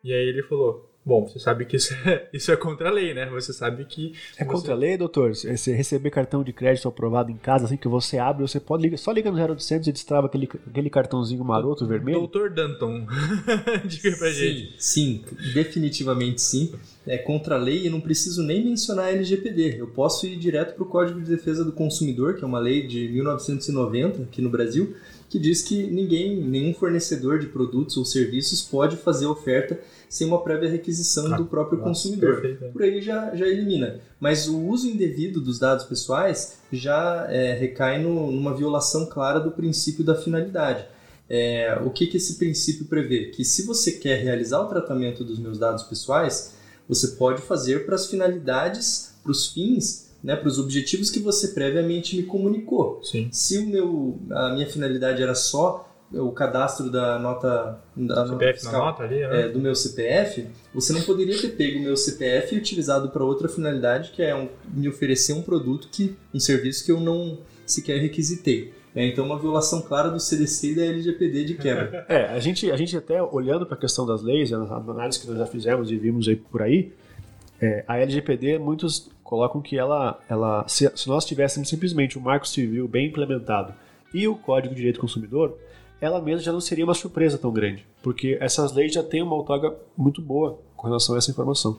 E 0.05 0.13
aí 0.13 0.29
ele 0.29 0.43
falou: 0.43 0.89
Bom, 1.05 1.27
você 1.27 1.39
sabe 1.41 1.65
que 1.65 1.77
isso 1.77 1.93
é, 2.07 2.29
isso 2.33 2.53
é 2.53 2.57
contra 2.57 2.89
a 2.89 2.93
lei, 2.93 3.13
né? 3.13 3.27
Você 3.27 3.53
sabe 3.53 3.85
que. 3.85 4.13
É 4.37 4.45
você- 4.45 4.45
contra 4.45 4.73
a 4.73 4.77
lei, 4.77 4.97
doutor? 4.97 5.35
Se 5.35 5.57
você 5.57 5.73
receber 5.75 6.11
cartão 6.11 6.45
de 6.45 6.53
crédito 6.53 6.87
aprovado 6.89 7.31
em 7.31 7.37
casa, 7.37 7.65
assim 7.65 7.77
que 7.77 7.89
você 7.89 8.19
abre, 8.19 8.43
você 8.43 8.61
pode 8.61 8.83
ligar, 8.85 8.97
só 8.99 9.11
liga 9.11 9.31
no 9.31 9.37
0800 9.37 9.89
e 9.89 9.93
destrava 9.93 10.27
aquele, 10.29 10.49
aquele 10.69 10.89
cartãozinho 10.91 11.45
maroto 11.45 11.87
vermelho? 11.87 12.19
Doutor 12.21 12.51
Danton, 12.51 13.05
diga 13.85 14.17
pra 14.17 14.31
gente. 14.31 14.75
Sim, 14.79 15.25
sim, 15.27 15.53
definitivamente 15.55 16.41
sim. 16.41 16.73
É 17.05 17.19
contra 17.19 17.57
a 17.57 17.59
lei 17.59 17.87
e 17.87 17.91
não 17.91 18.01
preciso 18.01 18.45
nem 18.45 18.65
mencionar 18.65 19.07
a 19.07 19.11
LGPD. 19.13 19.81
Eu 19.81 19.89
posso 19.89 20.25
ir 20.25 20.37
direto 20.37 20.75
para 20.75 20.85
o 20.85 20.87
Código 20.87 21.21
de 21.21 21.29
Defesa 21.29 21.65
do 21.65 21.73
Consumidor, 21.73 22.37
que 22.37 22.45
é 22.45 22.47
uma 22.47 22.61
lei 22.61 22.87
de 22.87 23.09
1990 23.09 24.23
aqui 24.23 24.41
no 24.41 24.49
Brasil, 24.49 24.95
que 25.33 25.39
diz 25.39 25.63
que 25.63 25.85
ninguém, 25.91 26.37
nenhum 26.37 26.75
fornecedor 26.75 27.39
de 27.39 27.47
produtos 27.47 27.97
ou 27.97 28.05
serviços 28.05 28.61
pode 28.61 28.97
fazer 28.99 29.25
oferta 29.27 29.81
sem 30.09 30.27
uma 30.29 30.43
prévia 30.45 30.69
requisição 30.69 31.33
Ah, 31.33 31.37
do 31.39 31.47
próprio 31.47 31.79
nossa, 31.79 31.89
consumidor. 31.89 32.43
perfeito. 32.43 32.73
Por 32.73 32.83
aí 32.83 33.01
já, 33.01 33.35
já 33.35 33.47
elimina. 33.49 33.99
Mas 34.21 34.47
o 34.47 34.61
uso 34.69 34.87
indevido 34.87 35.41
dos 35.41 35.59
dados 35.59 35.87
pessoais 35.87 36.59
já 36.71 37.27
é, 37.31 37.55
recai 37.55 38.03
no- 38.03 38.31
numa 38.31 38.55
violação 38.55 39.07
clara 39.07 39.41
do 39.41 39.51
princípio 39.51 40.05
da 40.05 40.15
finalidade. 40.15 40.85
É, 41.31 41.81
o 41.83 41.89
que, 41.89 42.07
que 42.07 42.19
esse 42.19 42.35
princípio 42.35 42.85
prevê? 42.85 43.31
Que 43.31 43.43
se 43.43 43.63
você 43.65 43.93
quer 43.93 44.23
realizar 44.23 44.61
o 44.61 44.69
tratamento 44.69 45.25
dos 45.25 45.39
meus 45.39 45.59
dados 45.59 45.83
pessoais, 45.85 46.53
você 46.87 47.09
pode 47.17 47.41
fazer 47.41 47.87
para 47.87 47.95
as 47.95 48.07
finalidades, 48.07 49.15
para 49.23 49.33
os 49.33 49.47
fins, 49.49 50.12
né, 50.23 50.37
para 50.37 50.49
os 50.49 50.59
objetivos 50.59 51.11
que 51.11 51.19
você 51.19 51.49
previamente 51.49 52.17
me 52.17 52.23
comunicou. 52.23 53.01
Sim. 53.03 53.29
Se 53.33 53.59
o 53.59 53.67
meu, 53.67 54.19
a 54.31 54.51
minha 54.55 54.67
finalidade 54.67 55.23
era 55.23 55.35
só 55.35 55.89
o 56.15 56.31
cadastro 56.31 56.91
da 56.91 57.19
nota, 57.19 57.81
da 57.97 58.27
CPF 58.27 58.45
na 58.47 58.53
fiscal, 58.53 58.85
nota 58.87 59.03
ali, 59.03 59.21
né? 59.21 59.43
é, 59.43 59.49
do 59.49 59.59
meu 59.59 59.75
CPF, 59.75 60.47
você 60.75 60.93
não 60.93 61.01
poderia 61.03 61.41
ter 61.41 61.49
pego 61.57 61.79
o 61.79 61.83
meu 61.83 61.97
CPF 61.97 62.55
e 62.55 62.59
utilizado 62.59 63.09
para 63.09 63.25
outra 63.25 63.49
finalidade, 63.49 64.11
que 64.11 64.23
é 64.23 64.35
um- 64.37 64.49
me 64.75 64.89
oferecer 64.89 65.33
um 65.33 65.41
produto, 65.43 65.89
que 65.91 66.15
um 66.35 66.39
serviço 66.39 66.85
que 66.85 66.93
eu 66.93 67.01
não 67.01 67.39
sequer 67.65 67.99
requisitei. 67.99 68.75
É, 68.95 69.07
então, 69.07 69.25
uma 69.25 69.39
violação 69.39 69.81
clara 69.81 70.11
do 70.11 70.21
CDC 70.21 70.73
e 70.73 70.75
da 70.75 70.83
LGPD 70.85 71.45
de 71.47 71.55
quebra. 71.55 72.05
É, 72.11 72.27
a 72.27 72.39
gente, 72.41 72.71
a 72.71 72.77
gente 72.77 72.95
até 72.95 73.23
olhando 73.23 73.65
para 73.65 73.75
a 73.75 73.81
questão 73.81 74.05
das 74.05 74.21
leis, 74.21 74.53
a 74.53 74.57
análise 74.57 75.19
que 75.19 75.27
nós 75.27 75.39
já 75.39 75.47
fizemos 75.47 75.91
e 75.91 75.97
vimos 75.97 76.29
aí 76.29 76.37
por 76.37 76.61
aí, 76.61 76.93
é, 77.59 77.85
a 77.89 77.97
LGPD, 77.99 78.59
muitos 78.59 79.09
colocam 79.33 79.63
que 79.63 79.79
ela, 79.79 80.21
ela 80.29 80.63
se, 80.69 80.93
se 80.95 81.09
nós 81.09 81.25
tivéssemos 81.25 81.67
simplesmente 81.67 82.19
o 82.19 82.21
Marco 82.21 82.47
Civil 82.47 82.87
bem 82.87 83.07
implementado 83.07 83.73
e 84.13 84.29
o 84.29 84.37
Código 84.37 84.75
de 84.75 84.81
Direito 84.81 84.97
do 84.97 85.01
Consumidor, 85.01 85.57
ela 86.03 86.21
mesma 86.21 86.43
já 86.43 86.53
não 86.53 86.61
seria 86.61 86.85
uma 86.85 86.93
surpresa 86.93 87.39
tão 87.39 87.51
grande, 87.51 87.87
porque 88.03 88.37
essas 88.43 88.75
leis 88.75 88.93
já 88.93 89.03
têm 89.03 89.23
uma 89.23 89.35
outorga 89.35 89.75
muito 89.97 90.21
boa 90.21 90.59
com 90.77 90.87
relação 90.87 91.15
a 91.15 91.19
essa 91.19 91.31
informação. 91.31 91.79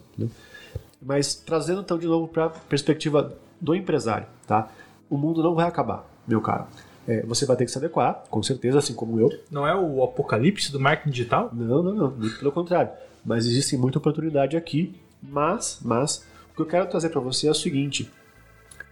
Mas 0.99 1.36
trazendo 1.36 1.82
então 1.82 1.99
de 1.99 2.08
novo 2.08 2.28
para 2.28 2.45
a 2.45 2.49
perspectiva 2.49 3.38
do 3.62 3.76
empresário, 3.76 4.26
tá? 4.47 4.72
O 5.08 5.16
mundo 5.16 5.43
não 5.43 5.54
vai 5.54 5.68
acabar, 5.68 6.10
meu 6.28 6.41
caro. 6.41 6.66
É, 7.08 7.24
você 7.24 7.45
vai 7.45 7.56
ter 7.56 7.66
que 7.66 7.72
se 7.72 7.78
adequar, 7.78 8.24
com 8.32 8.41
certeza, 8.41 8.80
assim 8.80 8.95
como 8.95 9.20
eu, 9.20 9.30
Não 9.51 9.68
é 9.68 9.76
o 9.76 10.04
apocalipse 10.04 10.72
do 10.72 10.80
marketing 10.80 11.12
digital? 11.12 11.51
não, 11.54 11.84
não, 11.84 11.93
não, 11.93 12.10
muito 12.10 12.39
pelo 12.39 12.51
contrário. 12.51 12.89
Mas 13.24 13.45
existe 13.45 13.78
muita 13.78 13.99
oportunidade 13.99 14.58
aqui, 14.58 14.95
mas, 15.22 15.80
mas 15.84 16.33
o 16.54 16.56
que 16.56 16.62
eu 16.62 16.66
quero 16.68 16.88
trazer 16.88 17.10
para 17.10 17.20
você 17.20 17.47
é 17.47 17.51
o 17.51 17.56
seguinte: 17.56 18.10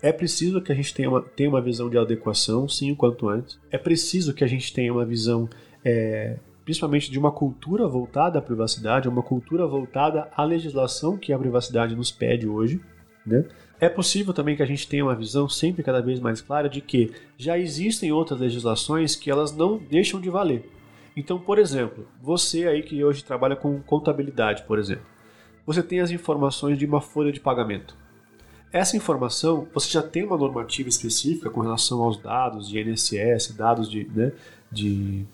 é 0.01 0.11
preciso 0.11 0.61
que 0.61 0.71
a 0.71 0.75
gente 0.75 0.93
tenha 0.93 1.09
uma, 1.09 1.21
tenha 1.21 1.49
uma 1.49 1.61
visão 1.61 1.89
de 1.89 1.97
adequação, 1.97 2.67
sim, 2.67 2.91
o 2.91 2.95
quanto 2.95 3.29
antes. 3.29 3.59
É 3.69 3.77
preciso 3.77 4.33
que 4.33 4.43
a 4.43 4.47
gente 4.47 4.73
tenha 4.73 4.91
uma 4.91 5.05
visão, 5.05 5.47
é, 5.85 6.37
principalmente 6.65 7.11
de 7.11 7.19
uma 7.19 7.31
cultura 7.31 7.87
voltada 7.87 8.39
à 8.39 8.41
privacidade, 8.41 9.07
uma 9.07 9.21
cultura 9.21 9.67
voltada 9.67 10.27
à 10.35 10.43
legislação 10.43 11.17
que 11.17 11.31
a 11.31 11.37
privacidade 11.37 11.95
nos 11.95 12.11
pede 12.11 12.47
hoje, 12.47 12.81
né? 13.25 13.45
É 13.79 13.89
possível 13.89 14.33
também 14.33 14.55
que 14.55 14.63
a 14.63 14.65
gente 14.65 14.87
tenha 14.87 15.03
uma 15.03 15.15
visão 15.15 15.47
sempre 15.47 15.83
cada 15.83 16.01
vez 16.01 16.19
mais 16.19 16.41
clara 16.41 16.69
de 16.69 16.81
que 16.81 17.11
já 17.37 17.57
existem 17.57 18.11
outras 18.11 18.39
legislações 18.39 19.15
que 19.15 19.29
elas 19.29 19.55
não 19.55 19.77
deixam 19.77 20.19
de 20.19 20.29
valer. 20.29 20.67
Então, 21.15 21.39
por 21.39 21.59
exemplo, 21.59 22.07
você 22.21 22.67
aí 22.67 22.83
que 22.83 23.03
hoje 23.03 23.23
trabalha 23.23 23.55
com 23.55 23.81
contabilidade, 23.81 24.63
por 24.63 24.79
exemplo, 24.79 25.05
você 25.65 25.83
tem 25.83 25.99
as 25.99 26.11
informações 26.11 26.77
de 26.77 26.85
uma 26.85 27.01
folha 27.01 27.31
de 27.31 27.39
pagamento. 27.39 27.95
Essa 28.71 28.95
informação, 28.95 29.67
você 29.73 29.89
já 29.89 30.01
tem 30.01 30.23
uma 30.23 30.37
normativa 30.37 30.87
específica 30.87 31.49
com 31.49 31.59
relação 31.59 32.01
aos 32.01 32.17
dados 32.17 32.69
de 32.69 32.79
INSS, 32.79 33.53
dados 33.55 33.89
de, 33.89 34.05
né, 34.09 34.31
de 34.71 35.25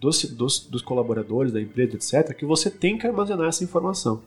dos, 0.00 0.24
dos, 0.24 0.60
dos 0.60 0.82
colaboradores 0.82 1.52
da 1.52 1.60
empresa, 1.60 1.96
etc., 1.96 2.34
que 2.34 2.46
você 2.46 2.70
tem 2.70 2.96
que 2.96 3.06
armazenar 3.06 3.48
essa 3.48 3.64
informação. 3.64 4.22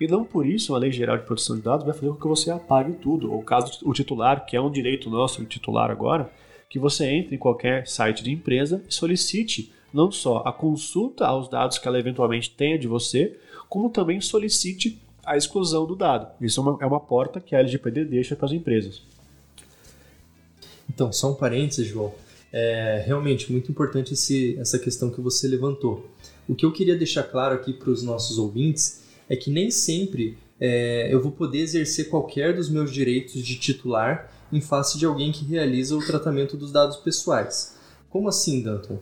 E 0.00 0.06
não 0.06 0.24
por 0.24 0.46
isso 0.46 0.74
a 0.74 0.78
Lei 0.78 0.92
Geral 0.92 1.16
de 1.16 1.24
Proteção 1.24 1.56
de 1.56 1.62
Dados 1.62 1.84
vai 1.84 1.94
fazer 1.94 2.08
com 2.08 2.16
que 2.16 2.28
você 2.28 2.50
apague 2.50 2.92
tudo. 2.94 3.32
Ou 3.32 3.42
caso 3.42 3.78
o 3.82 3.92
titular, 3.92 4.44
que 4.44 4.56
é 4.56 4.60
um 4.60 4.70
direito 4.70 5.08
nosso, 5.08 5.42
o 5.42 5.46
titular 5.46 5.90
agora, 5.90 6.30
que 6.68 6.78
você 6.78 7.06
entre 7.06 7.34
em 7.34 7.38
qualquer 7.38 7.86
site 7.86 8.22
de 8.22 8.30
empresa 8.30 8.84
e 8.88 8.92
solicite 8.92 9.72
não 9.92 10.10
só 10.10 10.42
a 10.44 10.52
consulta 10.52 11.26
aos 11.26 11.48
dados 11.48 11.78
que 11.78 11.88
ela 11.88 11.98
eventualmente 11.98 12.50
tenha 12.50 12.78
de 12.78 12.86
você, 12.86 13.38
como 13.68 13.90
também 13.90 14.20
solicite 14.20 15.00
a 15.24 15.36
exclusão 15.36 15.86
do 15.86 15.96
dado. 15.96 16.28
Isso 16.40 16.60
é 16.60 16.62
uma, 16.62 16.78
é 16.82 16.86
uma 16.86 17.00
porta 17.00 17.40
que 17.40 17.54
a 17.54 17.58
LGPD 17.58 18.04
deixa 18.04 18.36
para 18.36 18.46
as 18.46 18.52
empresas. 18.52 19.02
Então, 20.88 21.12
só 21.12 21.32
um 21.32 21.34
parênteses, 21.34 21.86
João. 21.86 22.14
É 22.52 23.02
realmente 23.04 23.50
muito 23.50 23.70
importante 23.70 24.14
esse, 24.14 24.56
essa 24.58 24.78
questão 24.78 25.10
que 25.10 25.20
você 25.20 25.48
levantou. 25.48 26.08
O 26.48 26.54
que 26.54 26.64
eu 26.64 26.72
queria 26.72 26.96
deixar 26.96 27.24
claro 27.24 27.54
aqui 27.54 27.72
para 27.72 27.90
os 27.90 28.02
nossos 28.02 28.38
ouvintes 28.38 29.02
é 29.28 29.34
que 29.34 29.50
nem 29.50 29.70
sempre 29.70 30.38
é, 30.60 31.12
eu 31.12 31.20
vou 31.20 31.32
poder 31.32 31.58
exercer 31.58 32.08
qualquer 32.08 32.54
dos 32.54 32.70
meus 32.70 32.92
direitos 32.92 33.44
de 33.44 33.56
titular 33.56 34.32
em 34.52 34.60
face 34.60 34.96
de 34.96 35.04
alguém 35.04 35.32
que 35.32 35.44
realiza 35.44 35.96
o 35.96 36.06
tratamento 36.06 36.56
dos 36.56 36.70
dados 36.70 36.96
pessoais. 36.98 37.76
Como 38.08 38.28
assim, 38.28 38.62
Danton? 38.62 38.98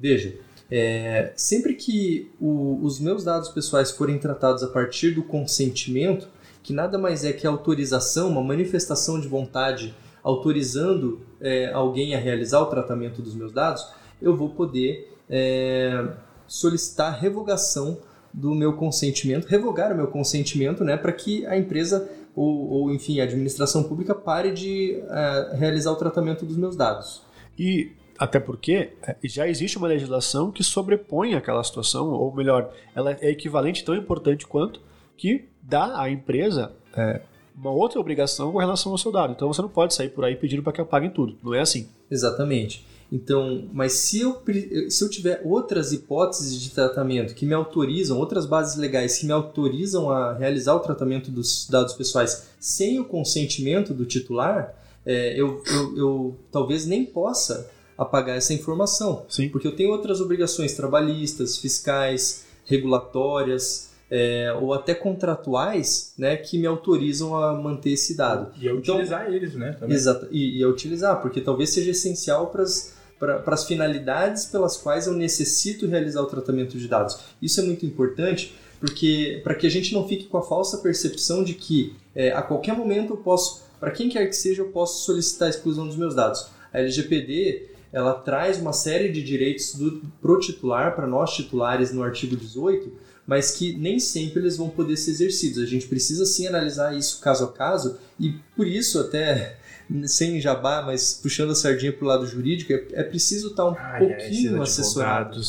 Veja, 0.00 0.34
é, 0.70 1.32
sempre 1.36 1.74
que 1.74 2.30
o, 2.40 2.80
os 2.82 2.98
meus 2.98 3.24
dados 3.24 3.48
pessoais 3.48 3.90
forem 3.90 4.18
tratados 4.18 4.62
a 4.62 4.68
partir 4.68 5.12
do 5.12 5.22
consentimento, 5.22 6.28
que 6.62 6.72
nada 6.72 6.98
mais 6.98 7.24
é 7.24 7.32
que 7.32 7.46
autorização, 7.46 8.28
uma 8.28 8.42
manifestação 8.42 9.20
de 9.20 9.28
vontade 9.28 9.94
autorizando 10.22 11.20
é, 11.40 11.72
alguém 11.72 12.14
a 12.14 12.18
realizar 12.18 12.60
o 12.60 12.66
tratamento 12.66 13.22
dos 13.22 13.34
meus 13.34 13.52
dados, 13.52 13.86
eu 14.20 14.36
vou 14.36 14.50
poder 14.50 15.12
é, 15.30 16.08
solicitar 16.48 17.16
revogação 17.20 17.98
do 18.34 18.54
meu 18.54 18.72
consentimento, 18.74 19.46
revogar 19.46 19.92
o 19.92 19.96
meu 19.96 20.08
consentimento, 20.08 20.84
né, 20.84 20.96
para 20.96 21.12
que 21.12 21.46
a 21.46 21.56
empresa 21.56 22.10
ou, 22.34 22.68
ou, 22.68 22.92
enfim, 22.92 23.18
a 23.18 23.24
administração 23.24 23.82
pública 23.82 24.14
pare 24.14 24.52
de 24.52 25.02
uh, 25.04 25.56
realizar 25.56 25.90
o 25.90 25.96
tratamento 25.96 26.44
dos 26.44 26.56
meus 26.56 26.76
dados. 26.76 27.22
E 27.58 27.92
até 28.18 28.40
porque 28.40 28.92
é, 29.02 29.16
já 29.24 29.48
existe 29.48 29.78
uma 29.78 29.88
legislação 29.88 30.50
que 30.50 30.62
sobrepõe 30.62 31.34
aquela 31.34 31.62
situação, 31.62 32.08
ou 32.10 32.34
melhor, 32.34 32.72
ela 32.94 33.16
é 33.20 33.30
equivalente 33.30 33.84
tão 33.84 33.94
importante 33.94 34.46
quanto 34.46 34.80
que 35.16 35.48
dá 35.62 36.00
à 36.00 36.10
empresa 36.10 36.72
é, 36.96 37.20
uma 37.56 37.70
outra 37.70 37.98
obrigação 37.98 38.52
com 38.52 38.58
relação 38.58 38.92
ao 38.92 38.98
seu 38.98 39.10
dado. 39.10 39.32
Então 39.32 39.48
você 39.48 39.62
não 39.62 39.68
pode 39.68 39.94
sair 39.94 40.10
por 40.10 40.24
aí 40.24 40.36
pedindo 40.36 40.62
para 40.62 40.72
que 40.72 40.80
apaguem 40.80 41.10
tudo. 41.10 41.36
Não 41.42 41.54
é 41.54 41.60
assim. 41.60 41.88
Exatamente. 42.10 42.86
Então, 43.10 43.68
mas 43.72 43.92
se 43.92 44.20
eu, 44.20 44.42
se 44.88 45.04
eu 45.04 45.08
tiver 45.08 45.40
outras 45.44 45.92
hipóteses 45.92 46.60
de 46.60 46.70
tratamento 46.70 47.34
que 47.34 47.46
me 47.46 47.54
autorizam, 47.54 48.18
outras 48.18 48.46
bases 48.46 48.76
legais 48.76 49.18
que 49.18 49.26
me 49.26 49.32
autorizam 49.32 50.10
a 50.10 50.32
realizar 50.32 50.74
o 50.74 50.80
tratamento 50.80 51.30
dos 51.30 51.68
dados 51.70 51.94
pessoais 51.94 52.48
sem 52.58 52.98
o 52.98 53.04
consentimento 53.04 53.94
do 53.94 54.04
titular, 54.04 54.74
é, 55.04 55.40
eu, 55.40 55.62
eu, 55.66 55.96
eu, 55.96 56.36
talvez 56.50 56.84
nem 56.84 57.04
possa 57.04 57.70
apagar 57.96 58.36
essa 58.36 58.52
informação. 58.52 59.24
Sim. 59.28 59.48
Porque 59.48 59.66
eu 59.66 59.74
tenho 59.74 59.90
outras 59.90 60.20
obrigações 60.20 60.74
trabalhistas, 60.74 61.56
fiscais, 61.56 62.44
regulatórias, 62.64 63.90
é, 64.10 64.52
ou 64.60 64.72
até 64.72 64.94
contratuais 64.94 66.12
né, 66.16 66.36
que 66.36 66.58
me 66.58 66.66
autorizam 66.66 67.36
a 67.36 67.52
manter 67.54 67.90
esse 67.90 68.16
dado. 68.16 68.52
E 68.60 68.68
a 68.68 68.74
utilizar 68.74 69.22
então, 69.22 69.34
eles, 69.34 69.54
né? 69.54 69.76
Exato, 69.88 70.28
e, 70.30 70.58
e 70.58 70.62
a 70.62 70.68
utilizar, 70.68 71.20
porque 71.20 71.40
talvez 71.40 71.70
seja 71.70 71.90
essencial 71.90 72.48
para 72.48 72.62
as 72.62 72.94
para 73.18 73.42
as 73.46 73.64
finalidades 73.64 74.44
pelas 74.44 74.76
quais 74.76 75.06
eu 75.06 75.14
necessito 75.14 75.86
realizar 75.86 76.20
o 76.20 76.26
tratamento 76.26 76.76
de 76.76 76.86
dados. 76.86 77.18
Isso 77.40 77.60
é 77.60 77.62
muito 77.62 77.86
importante 77.86 78.54
porque 78.78 79.40
para 79.42 79.54
que 79.54 79.66
a 79.66 79.70
gente 79.70 79.94
não 79.94 80.06
fique 80.06 80.26
com 80.26 80.36
a 80.36 80.42
falsa 80.42 80.78
percepção 80.78 81.42
de 81.42 81.54
que 81.54 81.94
é, 82.14 82.30
a 82.32 82.42
qualquer 82.42 82.76
momento 82.76 83.14
eu 83.14 83.16
posso, 83.16 83.62
para 83.80 83.90
quem 83.90 84.08
quer 84.08 84.26
que 84.26 84.36
seja, 84.36 84.62
eu 84.62 84.68
posso 84.68 85.04
solicitar 85.04 85.46
a 85.46 85.50
exclusão 85.50 85.86
dos 85.86 85.96
meus 85.96 86.14
dados. 86.14 86.46
A 86.72 86.80
LGPD 86.80 87.70
ela 87.96 88.12
traz 88.12 88.60
uma 88.60 88.74
série 88.74 89.08
de 89.08 89.22
direitos 89.22 89.74
do, 89.74 90.02
pro 90.20 90.38
titular, 90.38 90.94
para 90.94 91.06
nós 91.06 91.34
titulares 91.34 91.94
no 91.94 92.02
artigo 92.02 92.36
18, 92.36 92.92
mas 93.26 93.52
que 93.52 93.74
nem 93.74 93.98
sempre 93.98 94.40
eles 94.40 94.58
vão 94.58 94.68
poder 94.68 94.98
ser 94.98 95.12
exercidos. 95.12 95.62
A 95.62 95.66
gente 95.66 95.86
precisa 95.86 96.26
sim 96.26 96.46
analisar 96.46 96.94
isso 96.94 97.18
caso 97.22 97.44
a 97.44 97.52
caso 97.52 97.96
e 98.20 98.34
por 98.54 98.66
isso 98.66 99.00
até 99.00 99.56
sem 100.04 100.38
jabá, 100.42 100.82
mas 100.82 101.14
puxando 101.14 101.52
a 101.52 101.54
sardinha 101.54 101.90
para 101.90 102.04
o 102.04 102.08
lado 102.08 102.26
jurídico, 102.26 102.70
é, 102.70 102.84
é 102.92 103.02
preciso 103.02 103.48
estar 103.48 103.64
tá 103.64 103.70
um 103.70 103.98
pouquinho 103.98 104.60
assessorado. 104.60 105.40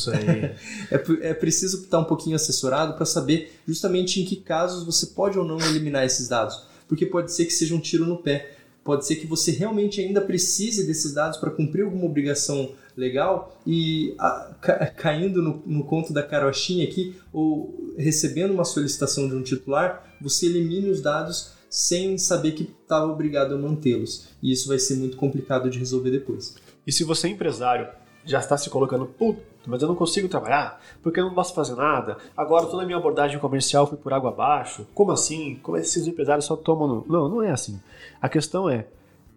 é, 0.90 1.28
é 1.28 1.34
preciso 1.34 1.82
estar 1.82 1.98
tá 1.98 1.98
um 1.98 2.04
pouquinho 2.04 2.34
assessorado 2.34 2.94
para 2.94 3.04
saber 3.04 3.60
justamente 3.68 4.22
em 4.22 4.24
que 4.24 4.36
casos 4.36 4.84
você 4.84 5.08
pode 5.08 5.38
ou 5.38 5.44
não 5.44 5.60
eliminar 5.60 6.06
esses 6.06 6.28
dados. 6.28 6.66
Porque 6.88 7.04
pode 7.04 7.30
ser 7.30 7.44
que 7.44 7.52
seja 7.52 7.74
um 7.74 7.80
tiro 7.80 8.06
no 8.06 8.22
pé. 8.22 8.54
Pode 8.88 9.06
ser 9.06 9.16
que 9.16 9.26
você 9.26 9.50
realmente 9.50 10.00
ainda 10.00 10.18
precise 10.18 10.86
desses 10.86 11.12
dados 11.12 11.36
para 11.36 11.50
cumprir 11.50 11.84
alguma 11.84 12.06
obrigação 12.06 12.72
legal 12.96 13.60
e 13.66 14.14
a, 14.18 14.54
ca, 14.62 14.86
caindo 14.86 15.42
no, 15.42 15.62
no 15.66 15.84
conto 15.84 16.10
da 16.10 16.22
carochinha 16.22 16.84
aqui, 16.84 17.14
ou 17.30 17.92
recebendo 17.98 18.54
uma 18.54 18.64
solicitação 18.64 19.28
de 19.28 19.34
um 19.34 19.42
titular, 19.42 20.16
você 20.18 20.46
elimine 20.46 20.88
os 20.88 21.02
dados 21.02 21.50
sem 21.68 22.16
saber 22.16 22.52
que 22.52 22.62
estava 22.62 23.12
obrigado 23.12 23.54
a 23.54 23.58
mantê-los. 23.58 24.28
E 24.42 24.50
isso 24.50 24.66
vai 24.66 24.78
ser 24.78 24.94
muito 24.94 25.18
complicado 25.18 25.68
de 25.68 25.78
resolver 25.78 26.10
depois. 26.10 26.54
E 26.86 26.90
se 26.90 27.04
você 27.04 27.26
é 27.26 27.30
empresário, 27.30 27.88
já 28.24 28.38
está 28.38 28.56
se 28.56 28.70
colocando, 28.70 29.04
mas 29.68 29.82
eu 29.82 29.88
não 29.88 29.94
consigo 29.94 30.28
trabalhar, 30.28 30.80
porque 31.02 31.20
eu 31.20 31.24
não 31.24 31.34
posso 31.34 31.54
fazer 31.54 31.74
nada, 31.74 32.16
agora 32.36 32.66
toda 32.66 32.82
a 32.82 32.86
minha 32.86 32.98
abordagem 32.98 33.38
comercial 33.38 33.86
foi 33.86 33.98
por 33.98 34.12
água 34.12 34.30
abaixo, 34.30 34.86
como 34.94 35.12
assim? 35.12 35.58
Como 35.62 35.76
esses 35.76 36.06
empresários 36.06 36.44
só 36.44 36.56
tomam 36.56 36.88
no... 36.88 37.04
Não, 37.06 37.28
não 37.28 37.42
é 37.42 37.50
assim. 37.50 37.80
A 38.20 38.28
questão 38.28 38.68
é, 38.68 38.86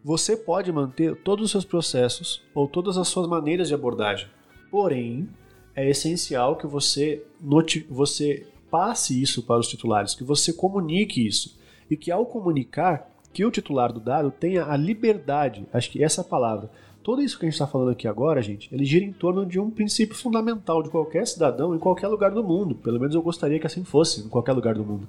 você 0.03 0.35
pode 0.35 0.71
manter 0.71 1.15
todos 1.17 1.45
os 1.45 1.51
seus 1.51 1.65
processos 1.65 2.41
ou 2.55 2.67
todas 2.67 2.97
as 2.97 3.07
suas 3.07 3.27
maneiras 3.27 3.67
de 3.67 3.73
abordagem, 3.73 4.27
porém, 4.69 5.29
é 5.75 5.89
essencial 5.89 6.55
que 6.55 6.67
você, 6.67 7.23
note, 7.39 7.85
você 7.89 8.47
passe 8.69 9.21
isso 9.21 9.43
para 9.43 9.59
os 9.59 9.67
titulares, 9.67 10.15
que 10.15 10.23
você 10.23 10.53
comunique 10.53 11.25
isso 11.25 11.59
e 11.89 11.97
que 11.97 12.09
ao 12.09 12.25
comunicar 12.25 13.11
que 13.33 13.45
o 13.45 13.51
titular 13.51 13.91
do 13.91 13.99
dado 13.99 14.31
tenha 14.31 14.65
a 14.65 14.75
liberdade, 14.75 15.65
acho 15.73 15.89
que 15.89 16.03
essa 16.03 16.21
é 16.21 16.23
palavra. 16.23 16.69
Tudo 17.03 17.21
isso 17.21 17.37
que 17.37 17.45
a 17.45 17.47
gente 17.49 17.55
está 17.55 17.67
falando 17.67 17.91
aqui 17.91 18.07
agora, 18.07 18.41
gente, 18.41 18.73
ele 18.73 18.85
gira 18.85 19.03
em 19.03 19.11
torno 19.11 19.45
de 19.45 19.59
um 19.59 19.69
princípio 19.69 20.15
fundamental 20.15 20.83
de 20.83 20.89
qualquer 20.89 21.25
cidadão 21.25 21.75
em 21.75 21.79
qualquer 21.79 22.07
lugar 22.07 22.31
do 22.31 22.43
mundo. 22.43 22.75
Pelo 22.75 22.99
menos 22.99 23.15
eu 23.15 23.21
gostaria 23.21 23.59
que 23.59 23.65
assim 23.65 23.83
fosse 23.83 24.21
em 24.21 24.29
qualquer 24.29 24.53
lugar 24.53 24.75
do 24.75 24.83
mundo. 24.83 25.07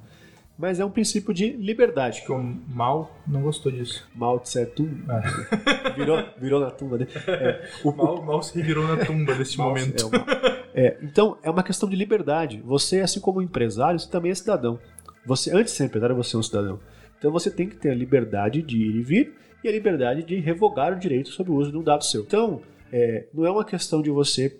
Mas 0.59 0.78
é 0.78 0.84
um 0.84 0.90
princípio 0.90 1.32
de 1.32 1.51
liberdade. 1.53 2.22
Que 2.22 2.32
o 2.32 2.57
Mal 2.68 3.11
não 3.26 3.43
gostou 3.43 3.72
disso. 3.72 4.07
Mao 4.14 4.38
Tse 4.38 4.66
Tung 4.66 5.03
é. 5.09 5.90
virou, 5.97 6.22
virou 6.38 6.61
na 6.61 6.70
tumba 6.70 6.99
dele. 6.99 7.11
É, 7.26 7.68
o 7.82 7.93
Mal, 7.93 8.22
Mal 8.22 8.43
se 8.43 8.55
revirou 8.57 8.86
na 8.86 9.05
tumba 9.05 9.34
neste 9.34 9.59
momento. 9.59 10.11
É, 10.74 10.86
é, 10.86 10.99
então, 11.03 11.36
é 11.43 11.51
uma 11.51 11.62
questão 11.62 11.88
de 11.88 11.97
liberdade. 11.97 12.62
Você, 12.64 13.01
assim 13.01 13.18
como 13.18 13.43
empresário, 13.43 13.99
você 13.99 14.09
também 14.09 14.30
é 14.30 14.34
cidadão. 14.34 14.78
Você, 15.26 15.51
antes 15.55 15.72
de 15.72 15.78
ser 15.78 15.84
empresário, 15.84 16.14
você 16.14 16.36
é 16.36 16.38
um 16.38 16.43
cidadão. 16.43 16.78
Então 17.22 17.30
você 17.30 17.53
tem 17.53 17.68
que 17.68 17.76
ter 17.76 17.90
a 17.90 17.95
liberdade 17.95 18.61
de 18.62 18.76
ir 18.76 18.97
e 18.97 19.01
vir 19.01 19.34
e 19.62 19.68
a 19.68 19.72
liberdade 19.72 20.22
de 20.22 20.36
revogar 20.40 20.92
o 20.92 20.98
direito 20.98 21.30
sobre 21.30 21.52
o 21.52 21.56
uso 21.56 21.70
de 21.70 21.78
um 21.78 21.82
dado 21.82 22.04
seu. 22.04 22.22
Então, 22.22 22.60
é, 22.92 23.26
não 23.32 23.46
é 23.46 23.50
uma 23.50 23.64
questão 23.64 24.02
de 24.02 24.10
você 24.10 24.58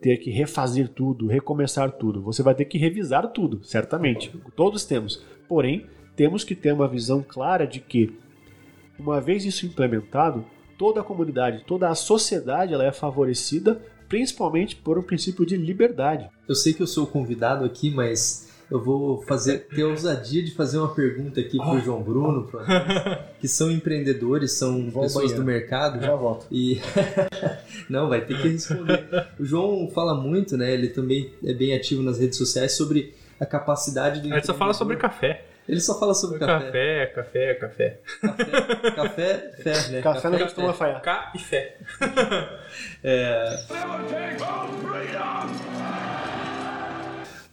ter 0.00 0.16
que 0.16 0.30
refazer 0.30 0.88
tudo, 0.88 1.26
recomeçar 1.26 1.92
tudo. 1.92 2.22
Você 2.22 2.42
vai 2.42 2.54
ter 2.54 2.64
que 2.64 2.78
revisar 2.78 3.28
tudo, 3.28 3.62
certamente. 3.62 4.32
Todos 4.56 4.84
temos. 4.84 5.24
Porém, 5.48 5.86
temos 6.16 6.42
que 6.42 6.54
ter 6.54 6.72
uma 6.72 6.88
visão 6.88 7.22
clara 7.26 7.66
de 7.66 7.80
que, 7.80 8.16
uma 8.98 9.20
vez 9.20 9.44
isso 9.44 9.66
implementado, 9.66 10.44
toda 10.78 11.00
a 11.00 11.04
comunidade, 11.04 11.64
toda 11.66 11.88
a 11.88 11.94
sociedade 11.94 12.72
ela 12.72 12.84
é 12.84 12.92
favorecida, 12.92 13.80
principalmente 14.08 14.74
por 14.74 14.98
um 14.98 15.02
princípio 15.02 15.44
de 15.44 15.56
liberdade. 15.56 16.28
Eu 16.48 16.54
sei 16.54 16.72
que 16.72 16.82
eu 16.82 16.86
sou 16.86 17.06
convidado 17.06 17.64
aqui, 17.64 17.90
mas 17.90 18.49
eu 18.70 18.80
vou 18.80 19.20
fazer 19.22 19.66
ter 19.74 19.82
a 19.82 19.88
ousadia 19.88 20.42
de 20.42 20.52
fazer 20.52 20.78
uma 20.78 20.94
pergunta 20.94 21.40
aqui 21.40 21.58
pro 21.58 21.80
João 21.80 22.02
Bruno, 22.02 22.46
pro 22.46 22.60
que 23.40 23.48
são 23.48 23.70
empreendedores, 23.70 24.52
são 24.52 24.88
Vou 24.90 25.02
pessoas 25.02 25.32
do 25.32 25.42
mercado. 25.42 26.00
Já 26.00 26.14
volto. 26.14 26.46
E 26.50 26.80
não, 27.90 28.08
vai 28.08 28.20
ter 28.20 28.40
que 28.40 28.48
responder. 28.48 29.26
O 29.38 29.44
João 29.44 29.90
fala 29.92 30.14
muito, 30.14 30.56
né? 30.56 30.72
Ele 30.72 30.88
também 30.88 31.32
é 31.44 31.52
bem 31.52 31.74
ativo 31.74 32.02
nas 32.02 32.20
redes 32.20 32.38
sociais 32.38 32.72
sobre 32.72 33.12
a 33.40 33.46
capacidade 33.46 34.20
do. 34.20 34.32
Ele 34.32 34.42
só 34.42 34.54
fala 34.54 34.72
sobre 34.72 34.96
café. 34.96 35.44
Ele 35.68 35.80
só 35.80 35.98
fala 35.98 36.14
sobre 36.14 36.38
café. 36.38 37.06
Café, 37.06 37.06
café, 37.06 37.54
café. 37.54 38.00
Café, 38.94 39.52
fé, 39.62 39.88
né? 39.90 40.00
Café, 40.00 40.02
café 40.02 40.30
não 40.30 40.38
costuma 40.38 40.72
falhar. 40.72 41.02
Cá 41.02 41.32
e 41.34 41.38
fé. 41.38 41.76
é... 43.04 43.56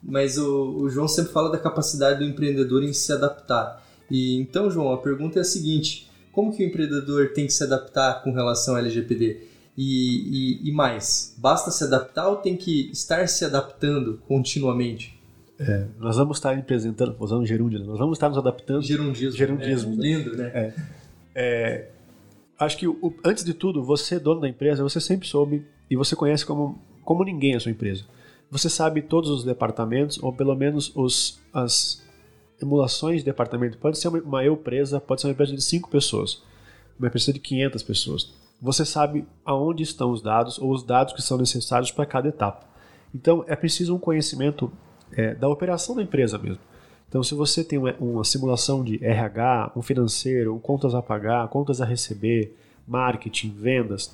mas 0.02 0.38
o, 0.38 0.78
o 0.78 0.90
João 0.90 1.08
sempre 1.08 1.32
fala 1.32 1.52
da 1.52 1.58
capacidade 1.58 2.20
do 2.20 2.26
empreendedor 2.26 2.84
em 2.84 2.94
se 2.94 3.12
adaptar. 3.12 3.84
E 4.10 4.38
então, 4.38 4.70
João, 4.72 4.92
a 4.94 4.98
pergunta 4.98 5.40
é 5.40 5.42
a 5.42 5.46
seguinte: 5.46 6.10
como 6.32 6.56
que 6.56 6.64
o 6.64 6.68
empreendedor 6.68 7.30
tem 7.34 7.46
que 7.46 7.54
se 7.54 7.64
adaptar 7.64 8.24
com 8.24 8.32
relação 8.32 8.76
ao 8.76 8.80
LGPD? 8.80 9.42
E, 9.78 10.62
e, 10.64 10.70
e 10.70 10.72
mais, 10.72 11.36
basta 11.38 11.70
se 11.70 11.84
adaptar 11.84 12.30
ou 12.30 12.38
tem 12.38 12.58
que 12.58 12.90
estar 12.92 13.28
se 13.28 13.46
adaptando 13.46 14.20
continuamente? 14.28 15.16
É, 15.60 15.86
nós 16.00 16.18
vamos 16.18 16.38
estar 16.38 16.56
apresentando, 16.58 17.16
usando 17.20 17.46
gerúndio, 17.46 17.80
nós 17.84 18.00
vamos 18.00 18.18
estar 18.18 18.30
nos 18.30 18.38
adaptando. 18.38 18.82
Gerundismo. 18.82 19.38
Gerundismo. 19.38 19.94
É, 19.94 19.98
lindo, 19.98 20.36
né? 20.36 20.52
É, 20.54 20.74
é, 21.36 21.92
acho 22.60 22.78
que, 22.78 22.88
o, 22.88 23.14
antes 23.24 23.44
de 23.44 23.54
tudo, 23.54 23.84
você, 23.84 24.20
dono 24.20 24.42
da 24.42 24.50
empresa, 24.50 24.82
você 24.82 25.00
sempre 25.00 25.28
soube 25.28 25.64
e 25.90 25.96
você 25.96 26.16
conhece 26.16 26.46
como, 26.46 26.80
como 27.04 27.24
ninguém 27.24 27.56
a 27.56 27.60
sua 27.60 27.72
empresa 27.72 28.04
você 28.50 28.70
sabe 28.70 29.02
todos 29.02 29.30
os 29.30 29.44
departamentos, 29.44 30.22
ou 30.22 30.34
pelo 30.34 30.56
menos 30.56 30.92
os, 30.96 31.40
as 31.54 32.04
emulações 32.62 33.20
de 33.20 33.26
departamento. 33.26 33.78
Pode 33.78 33.98
ser 33.98 34.08
uma 34.08 34.44
eu 34.44 34.56
presa, 34.56 35.00
pode 35.00 35.22
ser 35.22 35.28
uma 35.28 35.34
empresa 35.34 35.54
de 35.54 35.62
5 35.62 35.90
pessoas, 35.90 36.42
uma 36.98 37.08
empresa 37.08 37.34
de 37.34 37.40
500 37.40 37.84
pessoas. 37.84 38.34
Você 38.62 38.86
sabe 38.86 39.26
aonde 39.46 39.84
estão 39.84 40.12
os 40.12 40.22
dados 40.22 40.58
ou 40.58 40.72
os 40.72 40.84
dados 40.84 41.14
que 41.14 41.22
são 41.22 41.38
necessários 41.38 41.92
para 41.92 42.06
cada 42.06 42.30
etapa. 42.30 42.66
Então 43.14 43.44
é 43.48 43.56
preciso 43.56 43.96
um 43.96 44.00
conhecimento 44.00 44.72
é, 45.12 45.36
da 45.36 45.48
operação 45.48 45.96
da 45.96 46.02
empresa 46.02 46.38
mesmo. 46.38 46.60
Então, 47.08 47.24
se 47.24 47.34
você 47.34 47.64
tem 47.64 47.80
uma, 47.80 47.96
uma 48.00 48.24
simulação 48.24 48.84
de 48.84 49.04
RH, 49.04 49.72
um 49.76 49.82
financeiro, 49.82 50.60
contas 50.60 50.94
a 50.94 51.02
pagar, 51.02 51.48
contas 51.48 51.80
a 51.80 51.86
receber, 51.86 52.54
marketing, 52.86 53.56
vendas, 53.58 54.14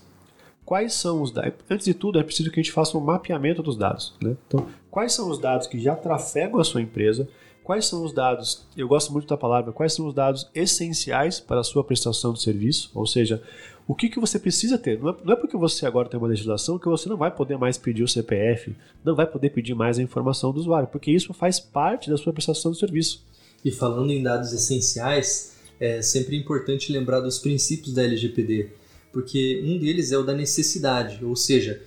quais 0.65 0.93
são 0.93 1.21
os 1.21 1.31
dados? 1.31 1.53
Antes 1.69 1.85
de 1.85 1.93
tudo, 1.93 2.19
é 2.19 2.23
preciso 2.23 2.49
que 2.49 2.59
a 2.59 2.63
gente 2.63 2.71
faça 2.71 2.97
um 2.97 3.01
mapeamento 3.01 3.61
dos 3.61 3.75
dados. 3.77 4.13
Né? 4.21 4.35
Então, 4.47 4.67
quais 4.89 5.13
são 5.13 5.29
os 5.29 5.37
dados 5.37 5.67
que 5.67 5.79
já 5.79 5.95
trafegam 5.95 6.59
a 6.59 6.63
sua 6.63 6.81
empresa? 6.81 7.27
Quais 7.63 7.85
são 7.85 8.03
os 8.03 8.11
dados, 8.11 8.65
eu 8.75 8.87
gosto 8.87 9.13
muito 9.13 9.25
da 9.25 9.37
palavra, 9.37 9.71
quais 9.71 9.93
são 9.93 10.05
os 10.05 10.13
dados 10.13 10.49
essenciais 10.53 11.39
para 11.39 11.61
a 11.61 11.63
sua 11.63 11.83
prestação 11.83 12.33
de 12.33 12.41
serviço? 12.41 12.91
Ou 12.93 13.07
seja, 13.07 13.41
o 13.87 13.95
que, 13.95 14.09
que 14.09 14.19
você 14.19 14.37
precisa 14.37 14.77
ter? 14.77 14.99
Não 14.99 15.09
é, 15.09 15.15
não 15.23 15.33
é 15.33 15.35
porque 15.35 15.55
você 15.55 15.85
agora 15.85 16.09
tem 16.09 16.17
uma 16.19 16.27
legislação 16.27 16.77
que 16.77 16.87
você 16.87 17.07
não 17.07 17.15
vai 17.15 17.31
poder 17.31 17.57
mais 17.57 17.77
pedir 17.77 18.03
o 18.03 18.07
CPF, 18.07 18.75
não 19.03 19.15
vai 19.15 19.25
poder 19.25 19.49
pedir 19.51 19.73
mais 19.73 19.97
a 19.97 20.01
informação 20.01 20.51
do 20.51 20.59
usuário, 20.59 20.89
porque 20.89 21.11
isso 21.11 21.33
faz 21.33 21.59
parte 21.59 22.09
da 22.09 22.17
sua 22.17 22.33
prestação 22.33 22.71
de 22.71 22.79
serviço. 22.79 23.23
E 23.63 23.71
falando 23.71 24.11
em 24.11 24.21
dados 24.21 24.51
essenciais, 24.51 25.55
é 25.79 26.01
sempre 26.01 26.37
importante 26.37 26.91
lembrar 26.91 27.21
dos 27.21 27.39
princípios 27.39 27.93
da 27.93 28.03
LGPD, 28.03 28.69
porque 29.13 29.61
um 29.63 29.77
deles 29.77 30.11
é 30.11 30.17
o 30.17 30.23
da 30.23 30.33
necessidade, 30.33 31.23
ou 31.23 31.35
seja, 31.35 31.81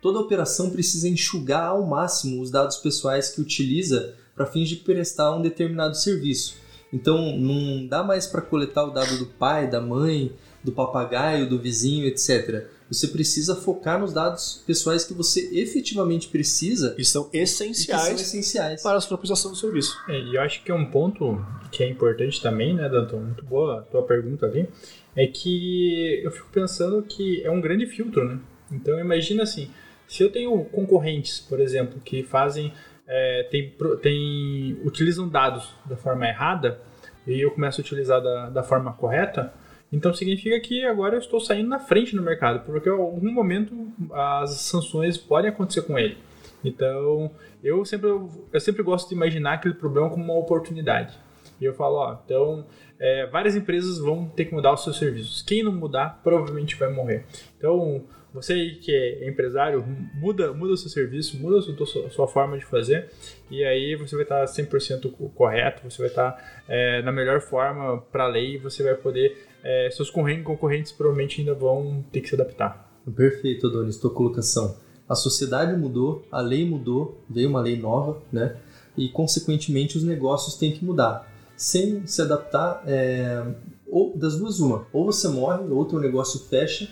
toda 0.00 0.20
operação 0.20 0.70
precisa 0.70 1.08
enxugar 1.08 1.68
ao 1.68 1.86
máximo 1.86 2.40
os 2.40 2.50
dados 2.50 2.76
pessoais 2.76 3.30
que 3.30 3.40
utiliza 3.40 4.14
para 4.36 4.46
fins 4.46 4.68
de 4.68 4.76
prestar 4.76 5.34
um 5.34 5.42
determinado 5.42 5.96
serviço. 5.96 6.56
Então 6.92 7.36
não 7.36 7.86
dá 7.86 8.04
mais 8.04 8.26
para 8.26 8.42
coletar 8.42 8.84
o 8.84 8.90
dado 8.90 9.16
do 9.18 9.26
pai, 9.26 9.68
da 9.68 9.80
mãe, 9.80 10.32
do 10.62 10.70
papagaio, 10.70 11.48
do 11.48 11.58
vizinho, 11.58 12.06
etc. 12.06 12.66
Você 12.90 13.06
precisa 13.06 13.54
focar 13.54 14.00
nos 14.00 14.12
dados 14.12 14.62
pessoais 14.66 15.04
que 15.04 15.14
você 15.14 15.48
efetivamente 15.52 16.26
precisa 16.28 16.94
e 16.98 17.04
são 17.04 17.30
essenciais, 17.32 18.02
e 18.02 18.06
são 18.06 18.14
essenciais. 18.16 18.82
para 18.82 18.98
a 18.98 19.00
sua 19.00 19.16
prestação 19.16 19.52
de 19.52 19.58
serviço. 19.58 19.96
É, 20.08 20.18
e 20.18 20.34
eu 20.34 20.42
acho 20.42 20.62
que 20.64 20.72
é 20.72 20.74
um 20.74 20.90
ponto 20.90 21.40
que 21.70 21.84
é 21.84 21.88
importante 21.88 22.42
também, 22.42 22.74
né, 22.74 22.88
Danton? 22.88 23.20
Muito 23.20 23.44
boa 23.44 23.78
a 23.78 23.82
tua 23.82 24.02
pergunta 24.02 24.46
ali. 24.46 24.68
É 25.14 25.26
que 25.26 26.20
eu 26.24 26.32
fico 26.32 26.48
pensando 26.50 27.00
que 27.02 27.42
é 27.44 27.50
um 27.50 27.60
grande 27.60 27.86
filtro, 27.86 28.24
né? 28.24 28.40
Então 28.72 28.98
imagina 28.98 29.44
assim, 29.44 29.70
se 30.08 30.22
eu 30.22 30.30
tenho 30.30 30.64
concorrentes, 30.66 31.38
por 31.38 31.60
exemplo, 31.60 32.00
que 32.04 32.22
fazem 32.24 32.72
é, 33.06 33.42
tem, 33.50 33.74
tem, 34.00 34.80
utilizam 34.84 35.28
dados 35.28 35.74
da 35.84 35.96
forma 35.96 36.28
errada 36.28 36.80
e 37.26 37.40
eu 37.40 37.50
começo 37.50 37.80
a 37.80 37.82
utilizar 37.82 38.22
da, 38.22 38.50
da 38.50 38.62
forma 38.62 38.92
correta, 38.92 39.52
então 39.92 40.14
significa 40.14 40.58
que 40.60 40.84
agora 40.84 41.16
eu 41.16 41.18
estou 41.18 41.40
saindo 41.40 41.68
na 41.68 41.78
frente 41.78 42.14
no 42.14 42.22
mercado, 42.22 42.64
porque 42.64 42.88
em 42.88 42.92
algum 42.92 43.32
momento 43.32 43.74
as 44.12 44.52
sanções 44.60 45.16
podem 45.16 45.50
acontecer 45.50 45.82
com 45.82 45.98
ele. 45.98 46.16
Então 46.64 47.30
eu 47.62 47.84
sempre, 47.84 48.08
eu 48.08 48.60
sempre 48.60 48.82
gosto 48.82 49.08
de 49.08 49.14
imaginar 49.14 49.54
aquele 49.54 49.74
problema 49.74 50.10
como 50.10 50.22
uma 50.22 50.38
oportunidade. 50.38 51.18
E 51.60 51.64
eu 51.64 51.74
falo, 51.74 51.96
ó, 51.96 52.18
então 52.24 52.66
é, 52.98 53.26
várias 53.26 53.56
empresas 53.56 53.98
vão 53.98 54.26
ter 54.28 54.46
que 54.46 54.54
mudar 54.54 54.72
os 54.72 54.82
seus 54.84 54.98
serviços. 54.98 55.42
Quem 55.42 55.62
não 55.62 55.72
mudar 55.72 56.20
provavelmente 56.22 56.76
vai 56.76 56.92
morrer. 56.92 57.24
Então 57.58 58.04
você 58.32 58.70
que 58.80 58.94
é 58.94 59.28
empresário, 59.28 59.84
muda, 60.14 60.52
muda 60.52 60.74
o 60.74 60.76
seu 60.76 60.88
serviço, 60.88 61.36
muda 61.38 61.58
a 61.58 61.62
sua, 61.62 62.06
a 62.06 62.10
sua 62.10 62.28
forma 62.28 62.56
de 62.56 62.64
fazer 62.64 63.10
e 63.50 63.64
aí 63.64 63.96
você 63.96 64.14
vai 64.14 64.22
estar 64.22 64.44
100% 64.44 65.12
correto, 65.34 65.90
você 65.90 65.98
vai 65.98 66.08
estar 66.08 66.62
é, 66.68 67.02
na 67.02 67.10
melhor 67.10 67.40
forma 67.40 68.00
para 68.00 68.24
a 68.24 68.28
lei 68.28 68.56
você 68.56 68.82
vai 68.84 68.94
poder, 68.94 69.48
é, 69.62 69.90
seus 69.90 70.10
concorrentes 70.10 70.92
provavelmente 70.92 71.40
ainda 71.40 71.54
vão 71.54 72.04
ter 72.10 72.20
que 72.20 72.28
se 72.28 72.34
adaptar. 72.34 72.90
Perfeito, 73.14 73.66
Adonis, 73.66 73.96
tua 73.96 74.10
colocação. 74.10 74.76
A 75.08 75.14
sociedade 75.14 75.76
mudou, 75.76 76.24
a 76.30 76.40
lei 76.40 76.64
mudou, 76.64 77.20
veio 77.28 77.48
uma 77.48 77.60
lei 77.60 77.76
nova, 77.76 78.22
né? 78.32 78.56
E 78.96 79.08
consequentemente 79.08 79.96
os 79.96 80.04
negócios 80.04 80.54
têm 80.54 80.72
que 80.72 80.84
mudar. 80.84 81.28
Sem 81.56 82.06
se 82.06 82.22
adaptar, 82.22 82.82
é, 82.86 83.44
ou 83.88 84.16
das 84.16 84.38
duas 84.38 84.60
uma, 84.60 84.86
ou 84.92 85.04
você 85.04 85.28
morre, 85.28 85.68
ou 85.68 85.84
teu 85.84 85.98
negócio 85.98 86.40
fecha, 86.40 86.88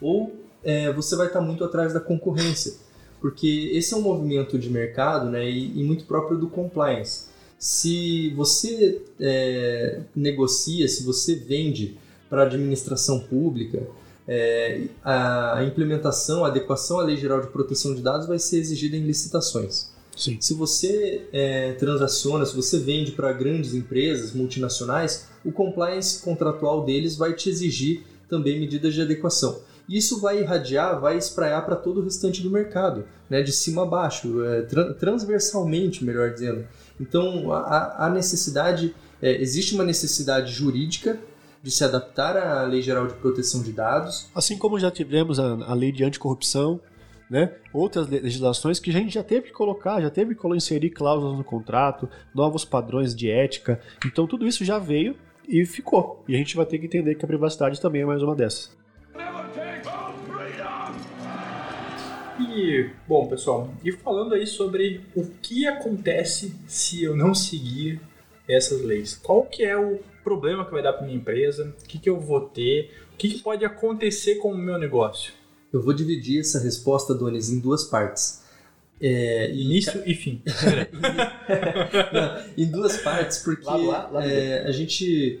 ou 0.00 0.34
é, 0.64 0.92
você 0.92 1.14
vai 1.16 1.26
estar 1.26 1.40
muito 1.40 1.64
atrás 1.64 1.92
da 1.92 2.00
concorrência, 2.00 2.74
porque 3.20 3.70
esse 3.74 3.92
é 3.94 3.96
um 3.96 4.02
movimento 4.02 4.58
de 4.58 4.70
mercado 4.70 5.28
né, 5.28 5.48
e, 5.48 5.80
e 5.80 5.84
muito 5.84 6.04
próprio 6.04 6.38
do 6.38 6.48
compliance. 6.48 7.29
Se 7.60 8.30
você 8.30 9.02
é, 9.20 10.00
negocia, 10.16 10.88
se 10.88 11.04
você 11.04 11.34
vende 11.34 11.98
para 12.30 12.44
a 12.44 12.46
administração 12.46 13.20
pública, 13.20 13.86
é, 14.26 14.84
a 15.04 15.62
implementação, 15.62 16.42
a 16.42 16.48
adequação 16.48 16.98
à 16.98 17.02
Lei 17.02 17.18
Geral 17.18 17.42
de 17.42 17.48
Proteção 17.48 17.94
de 17.94 18.00
Dados 18.00 18.26
vai 18.26 18.38
ser 18.38 18.58
exigida 18.60 18.96
em 18.96 19.04
licitações. 19.04 19.90
Sim. 20.16 20.38
Se 20.40 20.54
você 20.54 21.28
é, 21.34 21.72
transaciona, 21.72 22.46
se 22.46 22.56
você 22.56 22.78
vende 22.78 23.12
para 23.12 23.30
grandes 23.34 23.74
empresas 23.74 24.32
multinacionais, 24.32 25.26
o 25.44 25.52
compliance 25.52 26.22
contratual 26.22 26.86
deles 26.86 27.14
vai 27.14 27.34
te 27.34 27.50
exigir 27.50 28.04
também 28.26 28.58
medidas 28.58 28.94
de 28.94 29.02
adequação 29.02 29.60
isso 29.90 30.20
vai 30.20 30.40
irradiar, 30.40 31.00
vai 31.00 31.18
espraiar 31.18 31.62
para 31.62 31.74
todo 31.74 32.00
o 32.00 32.04
restante 32.04 32.40
do 32.42 32.48
mercado, 32.48 33.04
né, 33.28 33.42
de 33.42 33.52
cima 33.52 33.82
a 33.82 33.86
baixo, 33.86 34.44
é, 34.44 34.62
transversalmente, 34.98 36.04
melhor 36.04 36.32
dizendo. 36.32 36.64
Então, 37.00 37.50
a, 37.52 38.06
a 38.06 38.10
necessidade, 38.10 38.94
é, 39.22 39.40
existe 39.40 39.74
uma 39.74 39.84
necessidade 39.84 40.52
jurídica 40.52 41.18
de 41.62 41.70
se 41.70 41.82
adaptar 41.82 42.36
à 42.36 42.62
Lei 42.64 42.82
Geral 42.82 43.06
de 43.06 43.14
Proteção 43.14 43.62
de 43.62 43.72
Dados. 43.72 44.28
Assim 44.34 44.56
como 44.56 44.78
já 44.78 44.90
tivemos 44.90 45.40
a, 45.40 45.54
a 45.64 45.74
Lei 45.74 45.92
de 45.92 46.04
Anticorrupção, 46.04 46.80
né? 47.28 47.54
outras 47.72 48.08
legislações 48.08 48.78
que 48.78 48.90
a 48.90 48.92
gente 48.92 49.14
já 49.14 49.22
teve 49.22 49.46
que 49.46 49.52
colocar, 49.52 50.00
já 50.00 50.10
teve 50.10 50.34
que 50.34 50.48
inserir 50.48 50.90
cláusulas 50.90 51.38
no 51.38 51.44
contrato, 51.44 52.08
novos 52.34 52.64
padrões 52.64 53.14
de 53.14 53.30
ética. 53.30 53.80
Então, 54.04 54.26
tudo 54.26 54.46
isso 54.46 54.64
já 54.64 54.78
veio 54.78 55.16
e 55.48 55.64
ficou. 55.64 56.24
E 56.28 56.34
a 56.34 56.38
gente 56.38 56.56
vai 56.56 56.66
ter 56.66 56.78
que 56.78 56.86
entender 56.86 57.14
que 57.14 57.24
a 57.24 57.28
privacidade 57.28 57.80
também 57.80 58.02
é 58.02 58.06
mais 58.06 58.22
uma 58.22 58.34
dessas. 58.34 58.76
E, 62.48 62.90
bom, 63.06 63.26
pessoal, 63.28 63.72
e 63.84 63.92
falando 63.92 64.34
aí 64.34 64.46
sobre 64.46 65.02
o 65.14 65.26
que 65.42 65.66
acontece 65.66 66.56
se 66.66 67.02
eu 67.02 67.14
não 67.14 67.34
seguir 67.34 68.00
essas 68.48 68.82
leis. 68.82 69.14
Qual 69.14 69.44
que 69.44 69.62
é 69.62 69.76
o 69.76 70.00
problema 70.24 70.64
que 70.64 70.72
vai 70.72 70.82
dar 70.82 70.94
para 70.94 71.06
minha 71.06 71.18
empresa? 71.18 71.74
O 71.82 71.86
que, 71.86 71.98
que 71.98 72.08
eu 72.08 72.18
vou 72.18 72.40
ter? 72.40 72.90
O 73.12 73.16
que, 73.16 73.28
que 73.28 73.38
pode 73.40 73.64
acontecer 73.64 74.36
com 74.36 74.52
o 74.52 74.58
meu 74.58 74.78
negócio? 74.78 75.32
Eu 75.72 75.82
vou 75.82 75.92
dividir 75.92 76.40
essa 76.40 76.58
resposta, 76.58 77.14
Donis, 77.14 77.50
em 77.50 77.60
duas 77.60 77.84
partes. 77.84 78.42
É, 79.00 79.50
Início 79.52 80.02
e 80.04 80.14
fim. 80.14 80.42
Não, 82.12 82.44
em 82.56 82.70
duas 82.70 82.98
partes, 82.98 83.38
porque 83.38 83.64
lá, 83.64 83.76
lá, 83.76 84.08
lá 84.08 84.26
é, 84.26 84.66
a 84.66 84.72
gente 84.72 85.40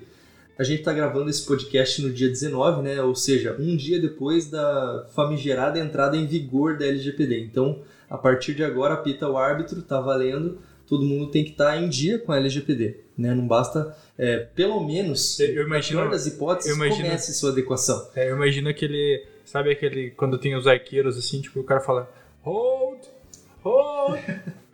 a 0.60 0.62
gente 0.62 0.80
está 0.80 0.92
gravando 0.92 1.30
esse 1.30 1.46
podcast 1.46 2.02
no 2.02 2.12
dia 2.12 2.28
19, 2.28 2.82
né? 2.82 3.00
Ou 3.00 3.14
seja, 3.14 3.56
um 3.58 3.74
dia 3.74 3.98
depois 3.98 4.50
da 4.50 5.06
famigerada 5.14 5.78
entrada 5.78 6.18
em 6.18 6.26
vigor 6.26 6.76
da 6.76 6.84
LGPD. 6.84 7.40
Então, 7.40 7.80
a 8.10 8.18
partir 8.18 8.54
de 8.54 8.62
agora, 8.62 8.92
apita 8.92 9.26
o 9.26 9.38
árbitro, 9.38 9.80
tá 9.80 9.98
valendo, 9.98 10.58
todo 10.86 11.02
mundo 11.02 11.30
tem 11.30 11.44
que 11.44 11.52
estar 11.52 11.70
tá 11.70 11.76
em 11.78 11.88
dia 11.88 12.18
com 12.18 12.30
a 12.30 12.36
LGPD. 12.36 12.98
Né? 13.16 13.34
Não 13.34 13.46
basta, 13.46 13.96
é, 14.18 14.40
pelo 14.54 14.86
menos, 14.86 15.40
eu 15.40 15.64
imagino, 15.64 16.10
das 16.10 16.26
hipóteses, 16.26 16.70
eu 16.70 16.76
imagino, 16.76 17.04
comece 17.04 17.32
sua 17.32 17.52
adequação. 17.52 18.08
É, 18.14 18.30
eu 18.30 18.36
imagino 18.36 18.68
aquele, 18.68 19.24
sabe 19.46 19.70
aquele, 19.70 20.10
quando 20.10 20.36
tem 20.36 20.54
os 20.54 20.66
arqueiros 20.66 21.16
assim, 21.16 21.40
tipo, 21.40 21.60
o 21.60 21.64
cara 21.64 21.80
fala, 21.80 22.12
hold, 22.42 23.00
hold, 23.64 24.20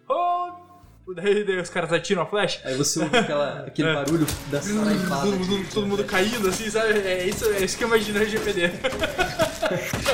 hold, 0.08 0.65
Daí, 1.14 1.44
daí 1.44 1.60
os 1.60 1.70
caras 1.70 1.92
atiram 1.92 2.22
a 2.22 2.26
flecha. 2.26 2.60
Aí 2.64 2.74
você 2.76 2.98
ouve 2.98 3.16
aquela, 3.16 3.60
aquele 3.66 3.88
é. 3.88 3.94
barulho 3.94 4.26
da 4.50 4.60
saraipada. 4.60 5.22
Todo, 5.22 5.38
todo, 5.38 5.70
todo 5.72 5.86
mundo 5.86 6.04
caindo 6.04 6.48
assim, 6.48 6.68
sabe? 6.68 6.98
É 6.98 7.26
isso, 7.26 7.44
é 7.44 7.64
isso 7.64 7.78
que 7.78 7.84
eu 7.84 7.88
imagino 7.88 8.18
no 8.18 8.24
GPD. 8.24 8.70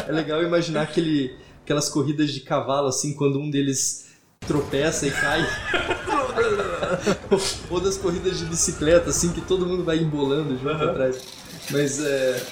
É 0.08 0.10
legal 0.10 0.42
imaginar 0.42 0.82
aquele, 0.82 1.36
aquelas 1.62 1.86
corridas 1.86 2.32
de 2.32 2.40
cavalo, 2.40 2.88
assim, 2.88 3.12
quando 3.12 3.38
um 3.38 3.50
deles 3.50 4.06
tropeça 4.46 5.06
e 5.06 5.10
cai. 5.10 5.46
Ou 7.68 7.78
das 7.78 7.98
corridas 7.98 8.38
de 8.38 8.46
bicicleta, 8.46 9.10
assim, 9.10 9.30
que 9.30 9.42
todo 9.42 9.66
mundo 9.66 9.84
vai 9.84 9.98
embolando 9.98 10.56
junto 10.56 10.82
uhum. 10.82 10.90
atrás. 10.90 11.22
Mas, 11.70 12.02
é... 12.02 12.42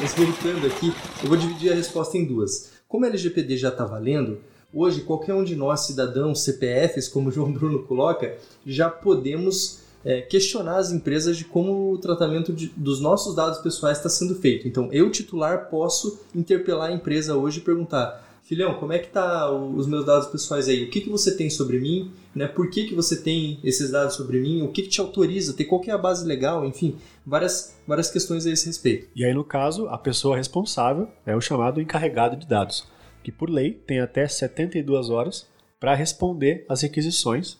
Mas 0.00 0.14
voltando 0.14 0.66
aqui, 0.66 0.94
eu 1.22 1.28
vou 1.28 1.36
dividir 1.36 1.70
a 1.72 1.74
resposta 1.74 2.16
em 2.16 2.24
duas. 2.24 2.70
Como 2.88 3.04
a 3.04 3.08
LGPD 3.08 3.58
já 3.58 3.68
está 3.68 3.84
valendo, 3.84 4.40
Hoje, 4.74 5.02
qualquer 5.02 5.34
um 5.34 5.44
de 5.44 5.54
nós, 5.54 5.86
cidadãos, 5.86 6.42
CPFs, 6.42 7.08
como 7.08 7.28
o 7.28 7.32
João 7.32 7.52
Bruno 7.52 7.84
coloca, 7.84 8.36
já 8.66 8.90
podemos 8.90 9.78
é, 10.04 10.20
questionar 10.20 10.78
as 10.78 10.90
empresas 10.90 11.36
de 11.36 11.44
como 11.44 11.92
o 11.92 11.98
tratamento 11.98 12.52
de, 12.52 12.72
dos 12.76 13.00
nossos 13.00 13.36
dados 13.36 13.60
pessoais 13.60 13.98
está 13.98 14.08
sendo 14.08 14.34
feito. 14.34 14.66
Então, 14.66 14.88
eu, 14.90 15.08
titular, 15.12 15.70
posso 15.70 16.18
interpelar 16.34 16.90
a 16.90 16.92
empresa 16.92 17.36
hoje 17.36 17.60
e 17.60 17.62
perguntar 17.62 18.22
filhão, 18.42 18.74
como 18.74 18.92
é 18.92 18.98
que 18.98 19.08
tá 19.08 19.48
os 19.50 19.86
meus 19.86 20.04
dados 20.04 20.26
pessoais 20.26 20.68
aí? 20.68 20.82
O 20.84 20.90
que, 20.90 21.02
que 21.02 21.08
você 21.08 21.36
tem 21.36 21.48
sobre 21.48 21.78
mim? 21.78 22.10
Né? 22.34 22.48
Por 22.48 22.68
que, 22.68 22.84
que 22.84 22.96
você 22.96 23.16
tem 23.16 23.60
esses 23.62 23.92
dados 23.92 24.16
sobre 24.16 24.40
mim? 24.40 24.62
O 24.62 24.68
que, 24.72 24.82
que 24.82 24.88
te 24.88 25.00
autoriza? 25.00 25.54
Ter 25.54 25.64
qual 25.66 25.82
é 25.86 25.92
a 25.92 25.98
base 25.98 26.26
legal? 26.26 26.66
Enfim, 26.66 26.96
várias, 27.24 27.76
várias 27.86 28.10
questões 28.10 28.44
a 28.44 28.50
esse 28.50 28.66
respeito. 28.66 29.06
E 29.14 29.24
aí, 29.24 29.32
no 29.32 29.44
caso, 29.44 29.86
a 29.86 29.96
pessoa 29.96 30.36
responsável 30.36 31.08
é 31.24 31.34
o 31.36 31.40
chamado 31.40 31.80
encarregado 31.80 32.36
de 32.36 32.46
dados 32.46 32.92
que 33.24 33.32
por 33.32 33.50
lei 33.50 33.72
tem 33.72 33.98
até 33.98 34.28
72 34.28 35.10
horas 35.10 35.48
para 35.80 35.96
responder 35.96 36.64
às 36.68 36.82
requisições 36.82 37.58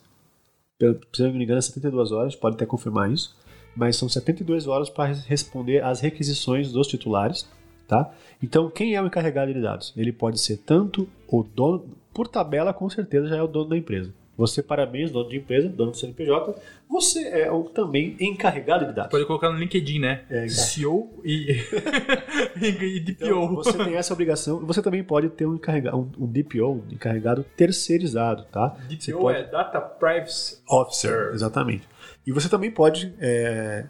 se 1.13 1.23
eu 1.23 1.29
não 1.29 1.35
me 1.35 1.45
engano, 1.45 1.59
é 1.59 1.63
72 1.63 2.13
horas, 2.13 2.35
pode 2.35 2.57
até 2.57 2.67
confirmar 2.67 3.11
isso, 3.11 3.37
mas 3.77 3.97
são 3.97 4.09
72 4.09 4.67
horas 4.67 4.91
para 4.91 5.13
responder 5.13 5.83
às 5.83 6.01
requisições 6.01 6.73
dos 6.73 6.87
titulares, 6.87 7.49
tá? 7.87 8.13
Então, 8.43 8.71
quem 8.71 8.95
é 8.95 9.03
o 9.03 9.07
encarregado 9.07 9.53
de 9.53 9.61
dados? 9.61 9.93
Ele 9.97 10.13
pode 10.13 10.41
ser 10.41 10.59
tanto 10.59 11.09
o 11.29 11.43
dono, 11.43 11.85
por 12.13 12.29
tabela, 12.29 12.73
com 12.73 12.89
certeza 12.91 13.29
já 13.29 13.37
é 13.37 13.43
o 13.43 13.49
dono 13.49 13.71
da 13.71 13.77
empresa. 13.77 14.13
Você, 14.37 14.63
parabéns, 14.63 15.11
dono 15.13 15.29
de 15.29 15.37
empresa, 15.37 15.69
dono 15.69 15.93
do 15.93 15.97
CNPJ, 15.97 16.55
você 16.89 17.29
é 17.29 17.51
o 17.53 17.65
também 17.65 18.17
encarregado 18.19 18.85
de 18.87 18.93
dados. 18.93 19.11
Pode 19.11 19.25
colocar 19.27 19.51
no 19.51 19.59
LinkedIn, 19.59 20.01
né? 20.01 20.23
É, 20.29 20.49
CEO 20.49 21.21
e, 21.25 21.53
e 22.57 23.01
DPO. 23.01 23.25
Então, 23.25 23.55
você 23.55 23.73
tem 23.85 23.95
essa 23.95 24.13
obrigação. 24.13 24.59
Você 24.67 24.83
também 24.83 25.03
pode 25.05 25.29
ter 25.31 25.47
um, 25.47 25.55
encarregado, 25.55 25.97
um, 25.99 26.25
um 26.25 26.27
DPO, 26.27 26.67
um 26.89 26.93
encarregado 26.93 27.45
terceirizado, 27.57 28.45
tá? 28.51 28.77
Você 28.89 29.13
DPO 29.13 29.21
pode- 29.21 29.39
é 29.39 29.45
Data 29.45 29.81
Privacy 29.81 30.59
Officer, 30.69 31.31
exatamente. 31.33 31.89
E 32.27 32.33
você 32.33 32.49
também 32.49 32.71
pode 32.71 33.15
é, 33.21 33.87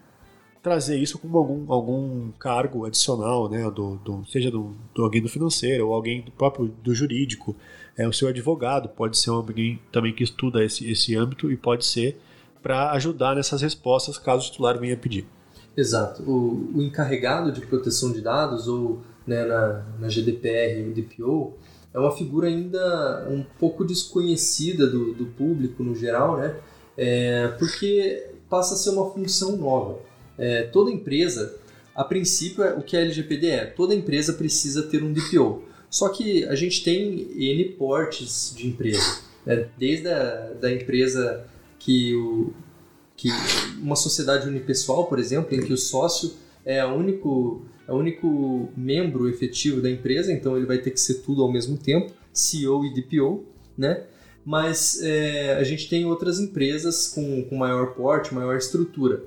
trazer 0.62 0.98
isso 0.98 1.18
como 1.18 1.38
algum, 1.38 1.72
algum 1.72 2.30
cargo 2.32 2.84
adicional, 2.84 3.48
né? 3.48 3.62
Do, 3.70 3.96
do- 3.96 4.24
seja 4.26 4.50
do, 4.50 4.74
do 4.94 5.02
alguém 5.04 5.22
do 5.22 5.28
financeiro 5.28 5.88
ou 5.88 5.94
alguém 5.94 6.20
do 6.22 6.30
próprio 6.32 6.66
do 6.66 6.94
jurídico. 6.94 7.56
É, 7.96 8.08
o 8.08 8.12
seu 8.12 8.28
advogado 8.28 8.88
pode 8.88 9.16
ser 9.16 9.30
alguém 9.30 9.80
também 9.92 10.12
que 10.12 10.24
estuda 10.24 10.64
esse, 10.64 10.90
esse 10.90 11.14
âmbito 11.16 11.50
e 11.50 11.56
pode 11.56 11.84
ser 11.84 12.18
para 12.62 12.92
ajudar 12.92 13.36
nessas 13.36 13.60
respostas 13.62 14.18
caso 14.18 14.48
o 14.48 14.50
titular 14.50 14.78
venha 14.78 14.96
pedir. 14.96 15.26
Exato. 15.76 16.22
O, 16.22 16.70
o 16.74 16.82
encarregado 16.82 17.52
de 17.52 17.60
proteção 17.60 18.12
de 18.12 18.20
dados, 18.20 18.68
ou 18.68 19.02
né, 19.26 19.44
na, 19.44 19.84
na 20.00 20.08
GDPR, 20.08 20.88
o 20.88 20.94
DPO, 20.94 21.54
é 21.92 21.98
uma 21.98 22.10
figura 22.10 22.48
ainda 22.48 23.26
um 23.30 23.44
pouco 23.58 23.84
desconhecida 23.84 24.86
do, 24.86 25.14
do 25.14 25.26
público 25.26 25.82
no 25.82 25.94
geral, 25.94 26.38
né? 26.38 26.56
É, 26.96 27.48
porque 27.58 28.30
passa 28.48 28.74
a 28.74 28.76
ser 28.76 28.90
uma 28.90 29.10
função 29.10 29.56
nova. 29.56 29.98
É, 30.36 30.64
toda 30.64 30.90
empresa, 30.90 31.56
a 31.94 32.02
princípio, 32.02 32.64
é 32.64 32.74
o 32.74 32.82
que 32.82 32.96
a 32.96 33.00
LGPD 33.00 33.46
é, 33.48 33.66
toda 33.66 33.94
empresa 33.94 34.32
precisa 34.32 34.82
ter 34.84 35.02
um 35.02 35.12
DPO. 35.12 35.62
Só 35.94 36.08
que 36.08 36.44
a 36.46 36.56
gente 36.56 36.82
tem 36.82 37.28
N 37.36 37.64
portes 37.78 38.52
de 38.56 38.66
empresa, 38.66 39.20
né? 39.46 39.68
desde 39.78 40.08
a 40.08 40.52
da 40.60 40.72
empresa 40.72 41.46
que 41.78 42.12
o, 42.16 42.52
que 43.16 43.28
uma 43.80 43.94
sociedade 43.94 44.48
unipessoal, 44.48 45.06
por 45.06 45.20
exemplo, 45.20 45.54
em 45.54 45.64
que 45.64 45.72
o 45.72 45.76
sócio 45.76 46.32
é 46.64 46.84
o 46.84 46.94
único, 46.94 47.62
é 47.86 47.92
único 47.92 48.72
membro 48.76 49.28
efetivo 49.28 49.80
da 49.80 49.88
empresa, 49.88 50.32
então 50.32 50.56
ele 50.56 50.66
vai 50.66 50.78
ter 50.78 50.90
que 50.90 50.98
ser 50.98 51.22
tudo 51.22 51.44
ao 51.44 51.52
mesmo 51.52 51.78
tempo, 51.78 52.12
CEO 52.32 52.84
e 52.84 52.92
DPO, 52.92 53.44
né? 53.78 54.02
Mas 54.44 55.00
é, 55.00 55.54
a 55.54 55.62
gente 55.62 55.88
tem 55.88 56.06
outras 56.06 56.40
empresas 56.40 57.06
com, 57.06 57.44
com 57.44 57.54
maior 57.54 57.94
porte, 57.94 58.34
maior 58.34 58.56
estrutura. 58.56 59.22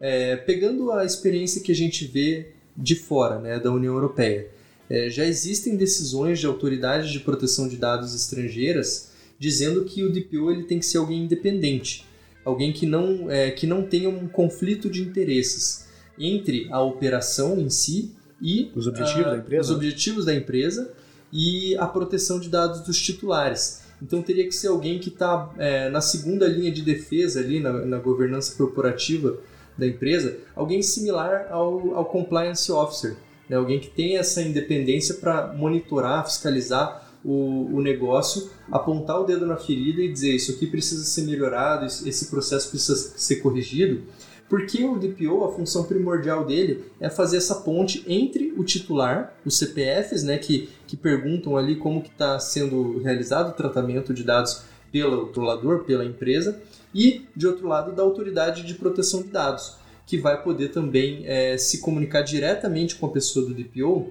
É, 0.00 0.34
pegando 0.34 0.90
a 0.90 1.04
experiência 1.04 1.62
que 1.62 1.70
a 1.70 1.76
gente 1.76 2.04
vê 2.08 2.54
de 2.76 2.96
fora, 2.96 3.38
né, 3.38 3.60
da 3.60 3.70
União 3.70 3.94
Europeia, 3.94 4.57
é, 4.88 5.10
já 5.10 5.24
existem 5.24 5.76
decisões 5.76 6.38
de 6.40 6.46
autoridades 6.46 7.10
de 7.10 7.20
proteção 7.20 7.68
de 7.68 7.76
dados 7.76 8.14
estrangeiras 8.14 9.10
dizendo 9.38 9.84
que 9.84 10.02
o 10.02 10.12
DPO 10.12 10.50
ele 10.50 10.64
tem 10.64 10.78
que 10.78 10.86
ser 10.86 10.98
alguém 10.98 11.24
independente 11.24 12.08
alguém 12.48 12.72
que 12.72 12.86
não, 12.86 13.30
é, 13.30 13.50
que 13.50 13.66
não 13.66 13.82
tenha 13.82 14.08
um 14.08 14.26
conflito 14.26 14.88
de 14.88 15.02
interesses 15.02 15.86
entre 16.18 16.66
a 16.70 16.80
operação 16.80 17.58
em 17.58 17.68
si 17.68 18.14
e 18.40 18.70
Os 18.74 18.86
objetivos 18.86 19.26
ah, 19.26 19.30
da 19.30 19.36
empresa, 19.36 19.62
os 19.62 19.70
né? 19.70 19.74
objetivos 19.76 20.24
da 20.24 20.34
empresa 20.34 20.92
e 21.32 21.76
a 21.76 21.86
proteção 21.86 22.40
de 22.40 22.48
dados 22.48 22.80
dos 22.80 23.00
titulares. 23.00 23.82
Então 24.00 24.22
teria 24.22 24.44
que 24.44 24.52
ser 24.52 24.68
alguém 24.68 24.98
que 24.98 25.08
está 25.08 25.52
na 25.90 26.00
segunda 26.00 26.46
linha 26.46 26.70
de 26.70 26.82
defesa 26.82 27.40
ali 27.40 27.58
na, 27.58 27.72
na 27.84 27.98
governança 27.98 28.56
corporativa 28.56 29.38
da 29.76 29.86
empresa, 29.86 30.38
alguém 30.54 30.82
similar 30.82 31.48
ao, 31.50 31.94
ao 31.96 32.04
compliance 32.04 32.70
officer, 32.70 33.16
né? 33.48 33.56
alguém 33.56 33.78
que 33.80 33.88
tenha 33.88 34.20
essa 34.20 34.42
independência 34.42 35.14
para 35.16 35.52
monitorar, 35.52 36.24
fiscalizar 36.26 37.08
o, 37.24 37.76
o 37.76 37.80
negócio, 37.80 38.50
apontar 38.70 39.20
o 39.20 39.24
dedo 39.24 39.46
na 39.46 39.56
ferida 39.56 40.00
e 40.00 40.12
dizer 40.12 40.34
isso 40.34 40.52
aqui 40.52 40.66
precisa 40.66 41.04
ser 41.04 41.22
melhorado, 41.22 41.86
esse 41.86 42.08
esse 42.08 42.30
processo 42.30 42.70
precisa 42.70 42.96
ser 42.96 43.36
corrigido, 43.36 44.02
porque 44.48 44.82
o 44.84 44.98
DPO, 44.98 45.44
a 45.44 45.52
função 45.52 45.84
primordial 45.84 46.46
dele 46.46 46.84
é 46.98 47.10
fazer 47.10 47.36
essa 47.36 47.56
ponte 47.56 48.02
entre 48.06 48.54
o 48.56 48.64
titular, 48.64 49.34
os 49.44 49.58
CPFs, 49.58 50.22
né, 50.22 50.38
que, 50.38 50.70
que 50.86 50.96
perguntam 50.96 51.56
ali 51.56 51.76
como 51.76 52.00
que 52.00 52.08
está 52.08 52.38
sendo 52.38 52.98
realizado 53.00 53.50
o 53.50 53.52
tratamento 53.52 54.14
de 54.14 54.24
dados 54.24 54.62
pelo 54.90 55.26
controlador, 55.26 55.84
pela 55.84 56.04
empresa, 56.04 56.62
e, 56.94 57.26
de 57.36 57.46
outro 57.46 57.68
lado, 57.68 57.92
da 57.92 58.02
autoridade 58.02 58.64
de 58.64 58.72
proteção 58.72 59.22
de 59.22 59.28
dados, 59.28 59.76
que 60.08 60.16
vai 60.16 60.42
poder 60.42 60.70
também 60.70 61.22
eh, 61.26 61.58
se 61.58 61.82
comunicar 61.82 62.22
diretamente 62.22 62.96
com 62.96 63.04
a 63.04 63.10
pessoa 63.10 63.44
do 63.44 63.52
DPO 63.52 64.10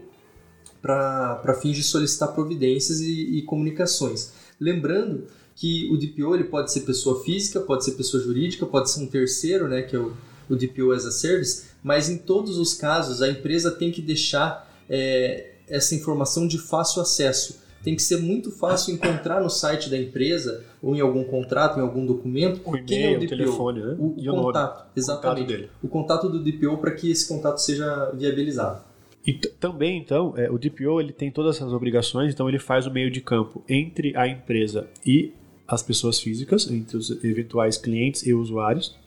para 0.80 1.58
fins 1.60 1.76
de 1.76 1.82
solicitar 1.82 2.34
providências 2.34 3.00
e, 3.00 3.40
e 3.40 3.42
comunicações. 3.42 4.32
Lembrando 4.62 5.26
que 5.56 5.90
o 5.92 5.98
DPO 5.98 6.36
ele 6.36 6.44
pode 6.44 6.72
ser 6.72 6.82
pessoa 6.82 7.24
física, 7.24 7.60
pode 7.60 7.84
ser 7.84 7.94
pessoa 7.94 8.22
jurídica, 8.22 8.64
pode 8.64 8.92
ser 8.92 9.02
um 9.02 9.08
terceiro, 9.08 9.68
né, 9.68 9.82
que 9.82 9.96
é 9.96 10.00
o, 10.00 10.14
o 10.48 10.56
DPO 10.56 10.92
as 10.92 11.04
a 11.04 11.12
Service, 11.12 11.66
mas 11.84 12.10
em 12.10 12.18
todos 12.20 12.60
os 12.60 12.76
casos 12.76 13.24
a 13.24 13.28
empresa 13.28 13.72
tem 13.72 13.92
que 13.92 14.00
deixar 14.02 14.72
é, 14.88 15.54
essa 15.68 15.96
informação 15.96 16.48
de 16.48 16.60
fácil 16.60 17.02
acesso. 17.02 17.60
Tem 17.88 17.96
que 17.96 18.04
ser 18.04 18.18
muito 18.18 18.52
fácil 18.52 18.94
encontrar 18.94 19.42
no 19.42 19.50
site 19.50 19.90
da 19.90 19.98
empresa 19.98 20.62
ou 20.84 20.94
em 20.94 21.00
alguom 21.00 21.24
contrato, 21.24 21.80
em 21.80 21.82
algum 21.82 22.06
documento, 22.06 22.60
O 22.66 22.74
quem 22.84 23.02
é 23.06 23.12
o 23.12 23.16
o 23.16 23.20
DPO. 23.22 23.30
telefone, 23.30 23.80
né? 23.80 23.96
O, 23.98 24.14
e 24.18 24.30
o 24.30 24.34
o 24.34 24.42
contato, 24.44 24.90
exatamente. 24.94 25.40
Contato 25.44 25.48
dele. 25.48 25.70
O 25.82 25.88
contato 25.88 26.30
do 26.30 26.44
DPO 26.44 26.78
para 26.80 26.92
que 26.92 27.10
esse 27.10 27.26
contato 27.26 27.60
seja 27.60 28.12
viabilizado. 28.14 28.82
E 29.26 29.32
também, 29.32 29.98
então, 29.98 30.34
é, 30.36 30.52
o 30.52 30.58
DPO 30.58 31.00
ele 31.00 31.14
tem 31.14 31.32
todas 31.32 31.56
essas 31.56 31.72
obrigações, 31.72 32.34
então 32.34 32.50
ele 32.50 32.60
faz 32.60 32.86
o 32.86 32.92
meio 32.92 33.10
de 33.10 33.22
campo 33.22 33.64
entre 33.70 34.12
a 34.18 34.28
empresa 34.28 34.86
e 35.06 35.32
as 35.66 35.82
pessoas 35.82 36.20
físicas, 36.20 36.70
entre 36.70 36.98
os 36.98 37.10
eventuais 37.24 37.78
clientes 37.78 38.28
e 38.28 38.34
usuários. 38.34 38.98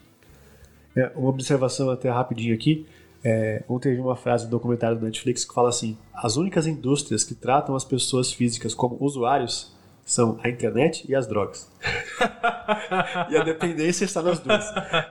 É, 0.96 1.12
uma 1.14 1.28
observação 1.28 1.90
até 1.90 2.08
rapidinho 2.08 2.54
aqui. 2.54 2.86
É, 3.22 3.62
ontem 3.68 3.90
teve 3.90 4.00
uma 4.00 4.16
frase 4.16 4.46
do 4.46 4.50
documentário 4.50 4.98
do 4.98 5.04
Netflix 5.04 5.44
que 5.44 5.54
fala 5.54 5.68
assim: 5.68 5.96
as 6.14 6.36
únicas 6.36 6.66
indústrias 6.66 7.22
que 7.24 7.34
tratam 7.34 7.74
as 7.74 7.84
pessoas 7.84 8.32
físicas 8.32 8.74
como 8.74 8.96
usuários 9.00 9.72
são 10.10 10.40
a 10.42 10.48
internet 10.48 11.04
e 11.08 11.14
as 11.14 11.28
drogas. 11.28 11.70
e 13.30 13.36
a 13.36 13.44
dependência 13.44 14.04
está 14.04 14.20
nas 14.20 14.40
duas. 14.40 14.64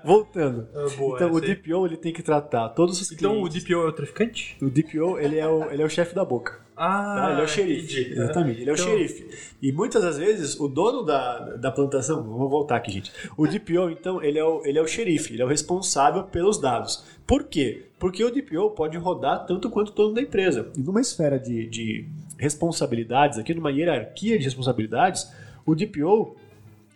Voltando. 0.04 0.68
boa 0.98 1.16
então, 1.16 1.32
o. 1.32 1.40
DPO 1.40 1.86
ele 1.86 1.96
tem 1.96 2.12
que 2.12 2.22
tratar 2.22 2.68
todos 2.70 3.00
os 3.00 3.10
Então 3.10 3.42
o 3.42 3.48
clientes. 3.48 3.64
DPO 3.64 3.80
é 3.80 3.88
o 3.88 3.94
traficante? 3.94 4.58
O 4.62 4.70
DPO, 4.70 5.18
ele 5.18 5.40
é 5.40 5.48
o, 5.48 5.72
ele 5.72 5.82
é 5.82 5.86
o 5.86 5.90
chefe 5.90 6.14
da 6.14 6.26
boca. 6.26 6.60
Ah, 6.76 7.16
tá? 7.16 7.32
Ele 7.32 7.42
é 7.42 7.44
o 7.44 7.48
xerife. 7.48 8.02
entendi. 8.02 8.20
Exatamente, 8.20 8.62
ele 8.62 8.70
é 8.70 8.74
o 8.74 8.76
Então- 8.76 8.86
xerife. 8.86 9.30
E 9.62 9.72
muitas 9.72 10.04
das 10.04 10.18
vezes, 10.18 10.60
o 10.60 10.68
dono 10.68 11.04
da, 11.04 11.56
da 11.56 11.72
plantação... 11.72 12.22
Vamos 12.22 12.50
voltar 12.50 12.76
aqui, 12.76 12.92
gente. 12.92 13.12
O 13.38 13.48
DPO, 13.48 13.90
então, 13.92 14.22
ele 14.22 14.38
é 14.38 14.44
o, 14.44 14.62
ele 14.66 14.80
é 14.80 14.82
o 14.82 14.88
xerife. 14.88 15.34
Ele 15.34 15.42
é 15.42 15.46
o 15.46 15.48
responsável 15.48 16.24
pelos 16.24 16.58
dados. 16.60 17.06
Por 17.26 17.46
quê? 17.46 17.86
Porque 17.98 18.24
o 18.24 18.30
DPO 18.32 18.72
pode 18.72 18.98
rodar 18.98 19.46
tanto 19.46 19.70
quanto 19.70 19.90
o 19.90 19.94
dono 19.94 20.14
da 20.14 20.22
empresa. 20.22 20.72
E 20.78 20.82
numa 20.82 21.00
esfera 21.02 21.38
de, 21.40 21.68
de 21.68 22.06
responsabilidades, 22.40 23.38
aqui 23.38 23.54
numa 23.54 23.72
hierarquia 23.72 24.40
de 24.40 24.46
responsabilidades, 24.46 25.30
o 25.66 25.76
DPO 25.76 26.36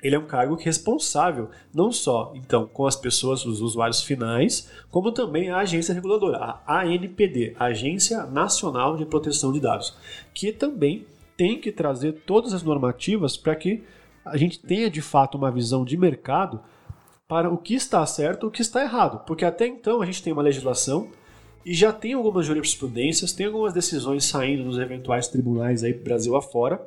ele 0.02 0.16
é 0.16 0.20
um 0.20 0.26
cargo 0.26 0.58
é 0.60 0.64
responsável 0.64 1.50
não 1.74 1.90
só 1.92 2.34
então 2.36 2.68
com 2.68 2.86
as 2.86 2.96
pessoas, 2.96 3.46
os 3.46 3.62
usuários 3.62 4.04
finais, 4.04 4.70
como 4.92 5.12
também 5.12 5.50
a 5.50 5.60
agência 5.60 5.94
reguladora, 5.94 6.60
a 6.68 6.82
ANPD, 6.82 7.56
Agência 7.58 8.26
Nacional 8.26 8.98
de 8.98 9.06
Proteção 9.06 9.54
de 9.54 9.62
Dados, 9.62 9.96
que 10.34 10.52
também 10.52 11.06
tem 11.38 11.60
que 11.60 11.72
trazer 11.72 12.24
todas 12.26 12.54
as 12.54 12.64
normativas 12.64 13.38
para 13.38 13.56
que 13.56 13.84
a 14.26 14.36
gente 14.38 14.60
tenha 14.60 14.90
de 14.90 15.02
fato 15.02 15.38
uma 15.38 15.52
visão 15.52 15.86
de 15.86 15.96
mercado 15.96 16.60
para 17.28 17.50
o 17.50 17.58
que 17.58 17.74
está 17.74 18.06
certo 18.06 18.46
e 18.46 18.48
o 18.48 18.52
que 18.52 18.62
está 18.62 18.84
errado, 18.84 19.26
porque 19.26 19.46
até 19.46 19.66
então 19.66 20.02
a 20.02 20.06
gente 20.06 20.22
tem 20.22 20.34
uma 20.34 20.42
legislação 20.44 21.10
e 21.66 21.74
já 21.74 21.94
tem 21.94 22.14
algumas 22.14 22.46
jurisprudências, 22.46 23.32
tem 23.32 23.46
algumas 23.46 23.74
decisões 23.74 24.26
saindo 24.26 24.64
nos 24.64 24.78
eventuais 24.78 25.28
tribunais 25.28 25.84
aí 25.84 25.94
Brasil 25.94 26.36
afora, 26.36 26.86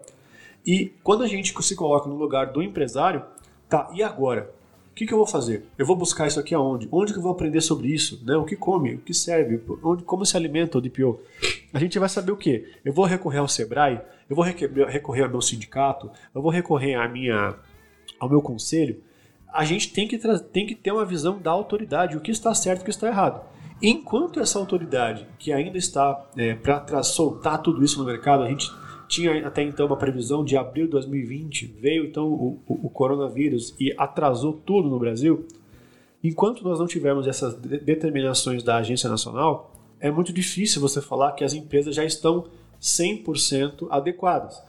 e 0.67 0.93
quando 1.03 1.23
a 1.23 1.27
gente 1.27 1.55
se 1.63 1.77
coloca 1.77 2.09
no 2.09 2.17
lugar 2.17 2.53
do 2.53 2.63
empresário, 2.63 3.23
tá, 3.69 3.91
e 3.95 4.03
agora? 4.03 4.51
O 4.91 4.95
que, 4.97 5.07
que 5.07 5.13
eu 5.13 5.19
vou 5.19 5.27
fazer? 5.27 5.67
Eu 5.77 5.87
vou 5.87 5.95
buscar 5.95 6.27
isso 6.27 6.41
aqui 6.41 6.55
aonde? 6.55 6.89
Onde 6.91 7.13
que 7.13 7.19
eu 7.19 7.23
vou 7.23 7.31
aprender 7.31 7.61
sobre 7.61 7.89
isso? 7.89 8.21
Né? 8.25 8.35
O 8.35 8.47
que 8.47 8.57
come? 8.57 8.95
O 8.95 8.99
que 8.99 9.13
serve? 9.13 9.61
Onde, 9.85 10.03
como 10.03 10.25
se 10.25 10.37
alimenta 10.37 10.79
o 10.79 10.81
DPO? 10.81 11.21
A 11.73 11.79
gente 11.79 11.99
vai 11.99 12.09
saber 12.09 12.33
o 12.33 12.37
quê? 12.37 12.73
Eu 12.83 12.95
vou 12.95 13.05
recorrer 13.05 13.39
ao 13.39 13.47
Sebrae? 13.47 14.01
Eu 14.29 14.35
vou 14.35 14.45
recorrer 14.45 15.23
ao 15.23 15.29
meu 15.29 15.43
sindicato? 15.43 16.11
Eu 16.35 16.41
vou 16.41 16.51
recorrer 16.51 16.95
à 16.95 17.07
minha, 17.07 17.55
ao 18.19 18.29
meu 18.29 18.41
conselho? 18.41 18.99
A 19.53 19.65
gente 19.65 19.93
tem 19.93 20.09
que, 20.09 20.19
tem 20.51 20.67
que 20.67 20.75
ter 20.75 20.91
uma 20.93 21.05
visão 21.05 21.39
da 21.39 21.51
autoridade, 21.51 22.17
o 22.17 22.21
que 22.21 22.31
está 22.31 22.55
certo 22.55 22.81
e 22.81 22.83
o 22.83 22.85
que 22.85 22.91
está 22.91 23.07
errado. 23.07 23.43
Enquanto 23.83 24.41
essa 24.41 24.59
autoridade, 24.59 25.27
que 25.39 25.53
ainda 25.53 25.77
está 25.77 26.15
para 26.63 27.03
soltar 27.03 27.61
tudo 27.61 27.85
isso 27.85 27.99
no 27.99 28.05
mercado, 28.07 28.43
a 28.43 28.49
gente 28.49 28.71
tinha 29.09 29.47
até 29.47 29.63
então 29.63 29.87
uma 29.87 29.97
previsão 29.97 30.45
de 30.45 30.57
abril 30.57 30.87
de 30.87 30.93
2020, 30.93 31.67
veio 31.79 32.07
então 32.07 32.27
o, 32.27 32.59
o, 32.67 32.87
o 32.87 32.91
coronavírus 32.91 33.75
e 33.79 33.95
atrasou 33.99 34.55
tudo 34.55 34.89
no 34.89 34.99
Brasil. 34.99 35.47
Enquanto 36.25 36.65
nós 36.65 36.79
não 36.79 36.87
tivermos 36.87 37.27
essas 37.27 37.55
de- 37.61 37.79
determinações 37.79 38.63
da 38.63 38.77
Agência 38.79 39.09
Nacional, 39.09 39.73
é 40.01 40.11
muito 40.11 40.33
difícil 40.33 40.81
você 40.81 41.01
falar 41.01 41.33
que 41.33 41.45
as 41.45 41.53
empresas 41.53 41.95
já 41.95 42.05
estão 42.05 42.47
100% 42.81 43.87
adequadas. 43.91 44.61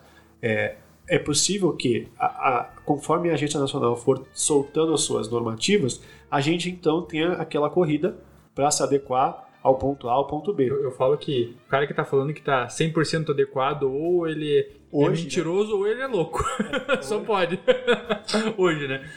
É, 0.41 0.75
é 1.07 1.17
possível 1.17 1.71
que, 1.73 2.07
a- 2.19 2.25
a- 2.59 2.63
conforme 2.85 3.29
a 3.29 3.33
Agência 3.33 3.59
Nacional 3.59 3.95
for 3.95 4.25
soltando 4.33 4.93
as 4.93 5.01
suas 5.01 5.29
normativas, 5.29 6.01
a 6.29 6.41
gente 6.41 6.69
então 6.69 7.01
tenha 7.01 7.31
aquela 7.33 7.69
corrida 7.69 8.17
para 8.57 8.71
se 8.71 8.81
adequar 8.81 9.47
ao 9.61 9.77
ponto 9.77 10.09
A 10.09 10.13
ao 10.13 10.25
ponto 10.25 10.51
B. 10.51 10.67
Eu, 10.67 10.83
eu 10.83 10.91
falo 10.91 11.15
que 11.15 11.55
o 11.67 11.69
cara 11.69 11.85
que 11.85 11.93
tá 11.93 12.03
falando 12.03 12.33
que 12.33 12.41
tá 12.41 12.65
100% 12.65 13.29
adequado, 13.29 13.83
ou 13.83 14.27
ele 14.27 14.57
é 14.57 14.69
Hoje, 14.91 15.23
mentiroso, 15.23 15.77
ou 15.77 15.87
ele 15.87 16.01
é 16.01 16.07
louco. 16.07 16.43
Só 17.03 17.19
pode. 17.19 17.59
Hoje, 18.57 18.87
né? 18.87 19.07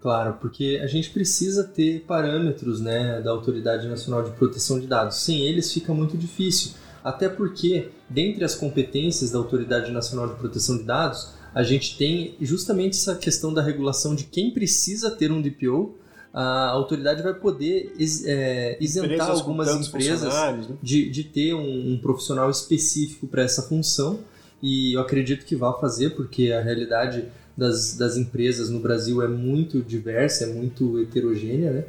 Claro, 0.00 0.38
porque 0.40 0.80
a 0.82 0.86
gente 0.86 1.10
precisa 1.10 1.64
ter 1.64 2.04
parâmetros 2.06 2.80
né, 2.80 3.20
da 3.20 3.30
Autoridade 3.30 3.86
Nacional 3.86 4.22
de 4.22 4.30
Proteção 4.30 4.80
de 4.80 4.86
Dados. 4.86 5.16
Sem 5.18 5.42
eles 5.46 5.70
fica 5.72 5.92
muito 5.92 6.16
difícil. 6.16 6.72
Até 7.02 7.28
porque, 7.28 7.90
dentre 8.08 8.44
as 8.44 8.54
competências 8.54 9.30
da 9.30 9.38
Autoridade 9.38 9.92
Nacional 9.92 10.28
de 10.28 10.34
Proteção 10.36 10.78
de 10.78 10.84
Dados, 10.84 11.34
a 11.54 11.62
gente 11.62 11.98
tem 11.98 12.34
justamente 12.40 12.96
essa 12.96 13.14
questão 13.14 13.52
da 13.52 13.60
regulação 13.60 14.14
de 14.14 14.24
quem 14.24 14.50
precisa 14.50 15.10
ter 15.10 15.30
um 15.30 15.42
DPO. 15.42 15.98
A 16.34 16.70
autoridade 16.70 17.22
vai 17.22 17.32
poder 17.32 17.94
é, 18.26 18.76
isentar 18.80 19.12
Empresas 19.12 19.40
algumas 19.40 19.86
empresas 19.86 20.34
né? 20.34 20.66
de, 20.82 21.08
de 21.08 21.24
ter 21.24 21.54
um, 21.54 21.92
um 21.92 21.98
profissional 21.98 22.50
específico 22.50 23.28
para 23.28 23.42
essa 23.42 23.62
função 23.62 24.18
e 24.60 24.94
eu 24.94 25.00
acredito 25.00 25.44
que 25.44 25.54
vai 25.54 25.72
fazer 25.80 26.10
porque 26.10 26.50
a 26.50 26.60
realidade 26.60 27.26
das, 27.56 27.96
das 27.96 28.16
empresas 28.16 28.68
no 28.68 28.80
Brasil 28.80 29.22
é 29.22 29.28
muito 29.28 29.80
diversa, 29.80 30.44
é 30.44 30.46
muito 30.48 31.00
heterogênea, 31.00 31.70
né? 31.70 31.84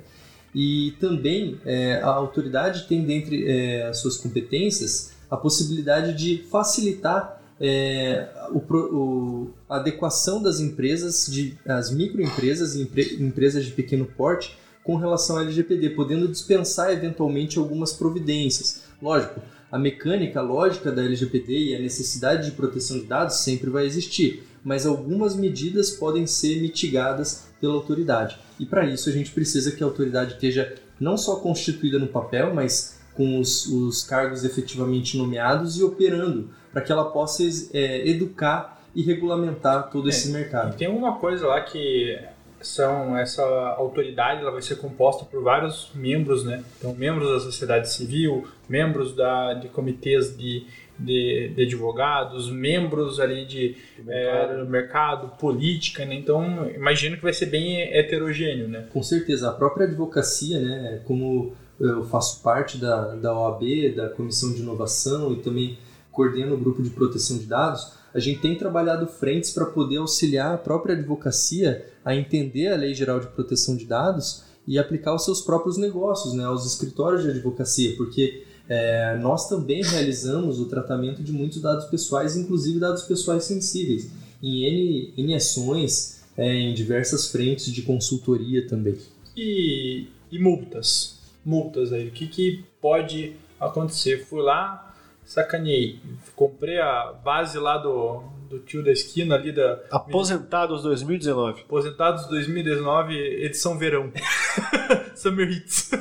E 0.53 0.93
também 0.99 1.59
é, 1.65 2.01
a 2.01 2.07
autoridade 2.09 2.87
tem 2.87 3.03
dentre 3.03 3.45
é, 3.47 3.87
as 3.87 3.97
suas 3.97 4.15
competências 4.15 5.15
a 5.29 5.35
possibilidade 5.35 6.13
de 6.13 6.43
facilitar 6.49 7.34
é, 7.59 8.27
o, 8.51 8.57
o- 8.59 9.49
a 9.69 9.77
adequação 9.77 10.41
das 10.41 10.59
empresas, 10.59 11.27
de, 11.31 11.57
as 11.67 11.91
microempresas 11.91 12.75
e 12.75 12.81
empre- 12.81 13.17
empresas 13.19 13.65
de 13.65 13.71
pequeno 13.71 14.05
porte 14.05 14.57
com 14.83 14.95
relação 14.97 15.37
ao 15.37 15.43
LGPD, 15.43 15.91
podendo 15.91 16.27
dispensar 16.27 16.91
eventualmente 16.91 17.57
algumas 17.57 17.91
providências. 17.93 18.83
Lógico, 19.01 19.41
a 19.71 19.79
mecânica, 19.79 20.39
a 20.39 20.43
lógica 20.43 20.91
da 20.91 21.03
LGPD 21.03 21.69
e 21.71 21.75
a 21.75 21.79
necessidade 21.79 22.45
de 22.49 22.51
proteção 22.55 22.99
de 22.99 23.05
dados 23.05 23.37
sempre 23.37 23.69
vai 23.69 23.85
existir, 23.85 24.43
mas 24.63 24.85
algumas 24.85 25.35
medidas 25.35 25.91
podem 25.91 26.27
ser 26.27 26.61
mitigadas 26.61 27.45
pela 27.59 27.73
autoridade. 27.73 28.37
E 28.59 28.65
para 28.65 28.85
isso 28.85 29.09
a 29.09 29.11
gente 29.11 29.31
precisa 29.31 29.71
que 29.71 29.83
a 29.83 29.85
autoridade 29.87 30.33
esteja 30.33 30.75
não 30.99 31.17
só 31.17 31.37
constituída 31.37 31.97
no 31.99 32.07
papel, 32.07 32.53
mas 32.53 32.95
com 33.15 33.39
os, 33.39 33.65
os 33.67 34.03
cargos 34.03 34.43
efetivamente 34.43 35.17
nomeados 35.17 35.77
e 35.77 35.83
operando, 35.83 36.49
para 36.75 36.81
que 36.81 36.91
ela 36.91 37.05
possa 37.05 37.41
é, 37.73 38.05
educar 38.05 38.83
e 38.93 39.01
regulamentar 39.01 39.89
todo 39.89 40.07
É, 40.07 40.09
esse 40.09 40.29
mercado. 40.29 40.73
E 40.73 40.77
tem 40.77 40.89
uma 40.89 41.17
coisa 41.19 41.47
lá 41.47 41.61
que 41.61 42.19
são 42.59 43.17
essa 43.17 43.41
autoridade 43.77 44.41
ela 44.41 44.51
vai 44.51 44.61
ser 44.61 44.75
composta 44.75 45.23
por 45.23 45.41
vários 45.41 45.89
membros, 45.95 46.43
né? 46.43 46.65
Então 46.77 46.93
membros 46.93 47.29
da 47.29 47.39
sociedade 47.39 47.89
civil, 47.89 48.45
membros 48.67 49.15
da, 49.15 49.53
de 49.53 49.69
comitês 49.69 50.35
de, 50.35 50.65
de, 50.99 51.53
de 51.55 51.61
advogados, 51.61 52.51
membros 52.51 53.21
ali 53.21 53.45
de 53.45 53.77
é, 54.05 54.61
mercado, 54.65 55.29
política, 55.37 56.03
né? 56.03 56.15
Então 56.15 56.69
imagino 56.75 57.15
que 57.15 57.23
vai 57.23 57.33
ser 57.33 57.45
bem 57.45 57.83
heterogêneo, 57.83 58.67
né? 58.67 58.85
Com 58.91 59.01
certeza, 59.01 59.49
a 59.49 59.53
própria 59.53 59.87
advocacia, 59.87 60.59
né, 60.59 61.01
como 61.05 61.53
eu 61.79 62.03
faço 62.03 62.43
parte 62.43 62.77
da, 62.77 63.15
da 63.15 63.33
OAB, 63.33 63.95
da 63.95 64.09
Comissão 64.09 64.51
de 64.51 64.61
Inovação 64.61 65.31
e 65.31 65.37
também 65.37 65.77
coordeno 66.15 66.55
o 66.55 66.57
grupo 66.57 66.81
de 66.81 66.89
proteção 66.89 67.37
de 67.37 67.45
dados, 67.45 67.93
a 68.13 68.19
gente 68.19 68.39
tem 68.39 68.57
trabalhado 68.57 69.05
frentes 69.07 69.51
para 69.51 69.65
poder 69.65 69.97
auxiliar 69.97 70.55
a 70.55 70.57
própria 70.57 70.95
advocacia 70.95 71.85
a 72.03 72.15
entender 72.15 72.69
a 72.69 72.77
Lei 72.77 72.93
Geral 72.93 73.19
de 73.19 73.27
Proteção 73.27 73.75
de 73.75 73.85
Dados 73.85 74.43
e 74.65 74.79
aplicar 74.79 75.13
os 75.13 75.25
seus 75.25 75.41
próprios 75.41 75.77
negócios, 75.77 76.33
né, 76.33 76.45
aos 76.45 76.65
escritórios 76.65 77.23
de 77.23 77.29
advocacia, 77.29 77.95
porque 77.97 78.43
é, 78.67 79.17
nós 79.17 79.47
também 79.47 79.83
realizamos 79.83 80.59
o 80.59 80.65
tratamento 80.65 81.21
de 81.21 81.31
muitos 81.31 81.61
dados 81.61 81.85
pessoais, 81.85 82.35
inclusive 82.35 82.79
dados 82.79 83.03
pessoais 83.03 83.43
sensíveis, 83.43 84.09
em 84.41 85.13
N 85.17 85.35
ações, 85.35 86.23
é, 86.37 86.51
em 86.53 86.73
diversas 86.73 87.29
frentes 87.29 87.71
de 87.71 87.81
consultoria 87.81 88.67
também. 88.67 88.97
E, 89.35 90.07
e 90.31 90.39
multas? 90.39 91.19
Multas 91.43 91.93
aí, 91.93 92.07
o 92.07 92.11
que, 92.11 92.27
que 92.27 92.63
pode 92.81 93.33
acontecer? 93.59 94.25
Fui 94.25 94.41
lá, 94.41 94.94
sacaneei, 95.25 95.99
comprei 96.35 96.79
a 96.79 97.13
base 97.23 97.57
lá 97.57 97.77
do, 97.77 98.23
do 98.49 98.59
tio 98.59 98.83
da 98.83 98.91
esquina 98.91 99.35
ali 99.35 99.51
da 99.51 99.79
Aposentados 99.91 100.83
2019. 100.83 101.61
Aposentados 101.61 102.27
2019, 102.27 103.13
edição 103.43 103.77
verão. 103.77 104.11
Summer 105.15 105.49
Hits. 105.49 105.91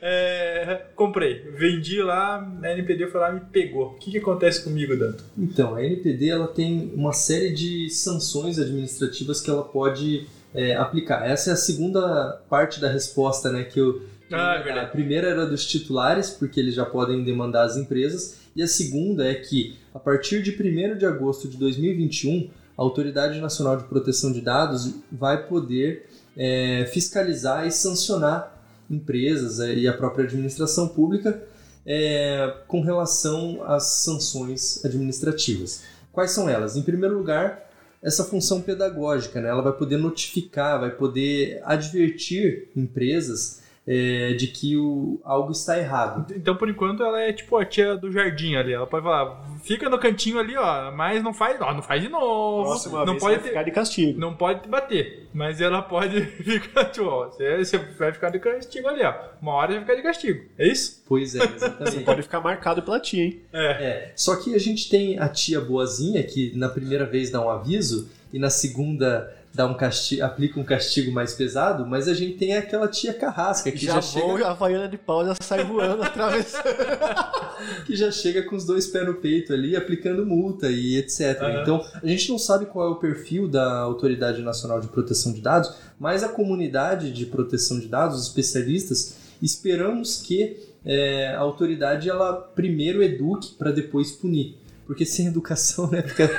É, 0.00 0.86
comprei, 0.96 1.42
vendi 1.56 2.02
lá, 2.02 2.46
a 2.62 2.72
NPD 2.72 3.06
foi 3.08 3.20
lá 3.20 3.30
e 3.30 3.34
me 3.34 3.40
pegou. 3.40 3.92
O 3.92 3.94
que, 3.94 4.10
que 4.10 4.18
acontece 4.18 4.64
comigo, 4.64 4.96
Danto? 4.96 5.22
Então, 5.36 5.74
a 5.74 5.84
NPD 5.84 6.28
ela 6.28 6.48
tem 6.48 6.92
uma 6.94 7.12
série 7.12 7.52
de 7.52 7.88
sanções 7.90 8.58
administrativas 8.58 9.40
que 9.40 9.50
ela 9.50 9.62
pode 9.62 10.26
é, 10.54 10.74
aplicar. 10.74 11.28
Essa 11.28 11.50
é 11.50 11.52
a 11.52 11.56
segunda 11.56 12.42
parte 12.48 12.80
da 12.80 12.88
resposta, 12.88 13.50
né? 13.50 13.64
Que 13.64 13.78
eu, 13.78 14.02
Ah, 14.32 14.62
é 14.64 14.80
a 14.80 14.86
primeira 14.86 15.28
era 15.28 15.46
dos 15.46 15.66
titulares, 15.66 16.30
porque 16.30 16.58
eles 16.58 16.74
já 16.74 16.84
podem 16.84 17.22
demandar 17.22 17.62
as 17.64 17.76
empresas, 17.76 18.38
e 18.58 18.62
a 18.62 18.66
segunda 18.66 19.24
é 19.24 19.36
que, 19.36 19.78
a 19.94 20.00
partir 20.00 20.42
de 20.42 20.50
1 20.50 20.98
de 20.98 21.06
agosto 21.06 21.46
de 21.46 21.56
2021, 21.56 22.50
a 22.76 22.82
Autoridade 22.82 23.40
Nacional 23.40 23.76
de 23.76 23.84
Proteção 23.84 24.32
de 24.32 24.40
Dados 24.40 24.96
vai 25.12 25.46
poder 25.46 26.08
é, 26.36 26.84
fiscalizar 26.92 27.68
e 27.68 27.70
sancionar 27.70 28.60
empresas 28.90 29.60
é, 29.60 29.72
e 29.76 29.86
a 29.86 29.92
própria 29.92 30.24
administração 30.24 30.88
pública 30.88 31.40
é, 31.86 32.52
com 32.66 32.80
relação 32.80 33.62
às 33.64 33.84
sanções 34.02 34.84
administrativas. 34.84 35.84
Quais 36.10 36.32
são 36.32 36.48
elas? 36.48 36.76
Em 36.76 36.82
primeiro 36.82 37.16
lugar, 37.16 37.70
essa 38.02 38.24
função 38.24 38.60
pedagógica, 38.60 39.40
né? 39.40 39.50
ela 39.50 39.62
vai 39.62 39.72
poder 39.72 39.98
notificar, 39.98 40.80
vai 40.80 40.90
poder 40.90 41.62
advertir 41.64 42.70
empresas 42.74 43.67
é, 43.90 44.34
de 44.34 44.46
que 44.48 44.76
o, 44.76 45.18
algo 45.24 45.50
está 45.50 45.78
errado. 45.78 46.30
Então, 46.34 46.54
por 46.54 46.68
enquanto, 46.68 47.02
ela 47.02 47.22
é 47.22 47.32
tipo 47.32 47.56
a 47.56 47.64
tia 47.64 47.96
do 47.96 48.12
jardim 48.12 48.54
ali. 48.54 48.74
Ela 48.74 48.86
pode 48.86 49.02
falar, 49.02 49.42
fica 49.64 49.88
no 49.88 49.98
cantinho 49.98 50.38
ali, 50.38 50.54
ó, 50.58 50.92
mas 50.92 51.22
não 51.22 51.32
faz, 51.32 51.58
ó, 51.58 51.72
não 51.72 51.80
faz 51.80 52.02
de 52.02 52.08
novo. 52.10 52.64
Próxima 52.64 52.98
não 53.06 53.14
vez 53.14 53.22
pode 53.22 53.38
ter- 53.38 53.48
ficar 53.48 53.62
de 53.62 53.70
castigo. 53.70 54.20
Não 54.20 54.34
pode 54.34 54.60
te 54.60 54.68
bater, 54.68 55.26
mas 55.32 55.58
ela 55.62 55.80
pode 55.80 56.20
ficar, 56.44 56.84
tipo, 56.84 57.06
ó, 57.06 57.28
você, 57.30 57.56
você 57.64 57.78
vai 57.78 58.12
ficar 58.12 58.28
de 58.28 58.38
castigo 58.38 58.88
ali, 58.88 59.02
ó. 59.02 59.14
Uma 59.40 59.52
hora 59.54 59.68
você 59.72 59.74
vai 59.78 59.84
ficar 59.86 59.94
de 59.96 60.02
castigo. 60.02 60.44
É 60.58 60.68
isso? 60.68 61.02
Pois 61.08 61.34
é, 61.34 61.38
Você 61.48 61.54
exatamente. 61.54 62.04
pode 62.04 62.22
ficar 62.22 62.40
marcado 62.40 62.82
pela 62.82 63.00
tia, 63.00 63.24
hein? 63.24 63.40
É, 63.54 64.12
só 64.14 64.36
que 64.36 64.54
a 64.54 64.58
gente 64.58 64.90
tem 64.90 65.18
a 65.18 65.28
tia 65.30 65.60
boazinha 65.62 66.22
que 66.22 66.52
na 66.54 66.68
primeira 66.68 67.06
vez 67.06 67.30
dá 67.30 67.40
um 67.40 67.48
aviso 67.48 68.10
e 68.30 68.38
na 68.38 68.50
segunda 68.50 69.34
dá 69.52 69.66
um 69.66 69.74
castigo, 69.74 70.22
aplica 70.22 70.60
um 70.60 70.64
castigo 70.64 71.10
mais 71.10 71.34
pesado, 71.34 71.86
mas 71.86 72.06
a 72.08 72.14
gente 72.14 72.36
tem 72.36 72.54
aquela 72.54 72.86
tia 72.86 73.12
carrasca 73.12 73.70
que 73.72 73.84
já, 73.84 73.94
já, 73.94 74.02
chega, 74.02 74.46
a 74.46 74.50
Havaiana 74.50 74.88
de 74.88 74.98
pau 74.98 75.24
já 75.24 75.34
sai 75.40 75.64
voando 75.64 76.02
atravessando. 76.04 76.64
que 77.86 77.96
já 77.96 78.10
chega 78.10 78.42
com 78.42 78.56
os 78.56 78.64
dois 78.64 78.86
pés 78.86 79.06
no 79.06 79.14
peito 79.14 79.52
ali, 79.52 79.74
aplicando 79.74 80.24
multa 80.24 80.70
e 80.70 80.96
etc. 80.96 81.40
Aham. 81.40 81.62
Então, 81.62 81.84
a 82.02 82.06
gente 82.06 82.30
não 82.30 82.38
sabe 82.38 82.66
qual 82.66 82.86
é 82.86 82.90
o 82.90 82.96
perfil 82.96 83.48
da 83.48 83.80
Autoridade 83.80 84.42
Nacional 84.42 84.80
de 84.80 84.88
Proteção 84.88 85.32
de 85.32 85.40
Dados, 85.40 85.74
mas 85.98 86.22
a 86.22 86.28
comunidade 86.28 87.12
de 87.12 87.26
proteção 87.26 87.80
de 87.80 87.88
dados, 87.88 88.18
os 88.18 88.26
especialistas, 88.28 89.16
esperamos 89.42 90.22
que 90.22 90.56
é, 90.84 91.34
a 91.34 91.40
autoridade 91.40 92.08
ela 92.08 92.32
primeiro 92.32 93.02
eduque 93.02 93.54
para 93.58 93.70
depois 93.70 94.12
punir. 94.12 94.56
Porque 94.88 95.04
sem 95.04 95.26
educação, 95.26 95.86
né, 95.90 96.00
fica 96.00 96.30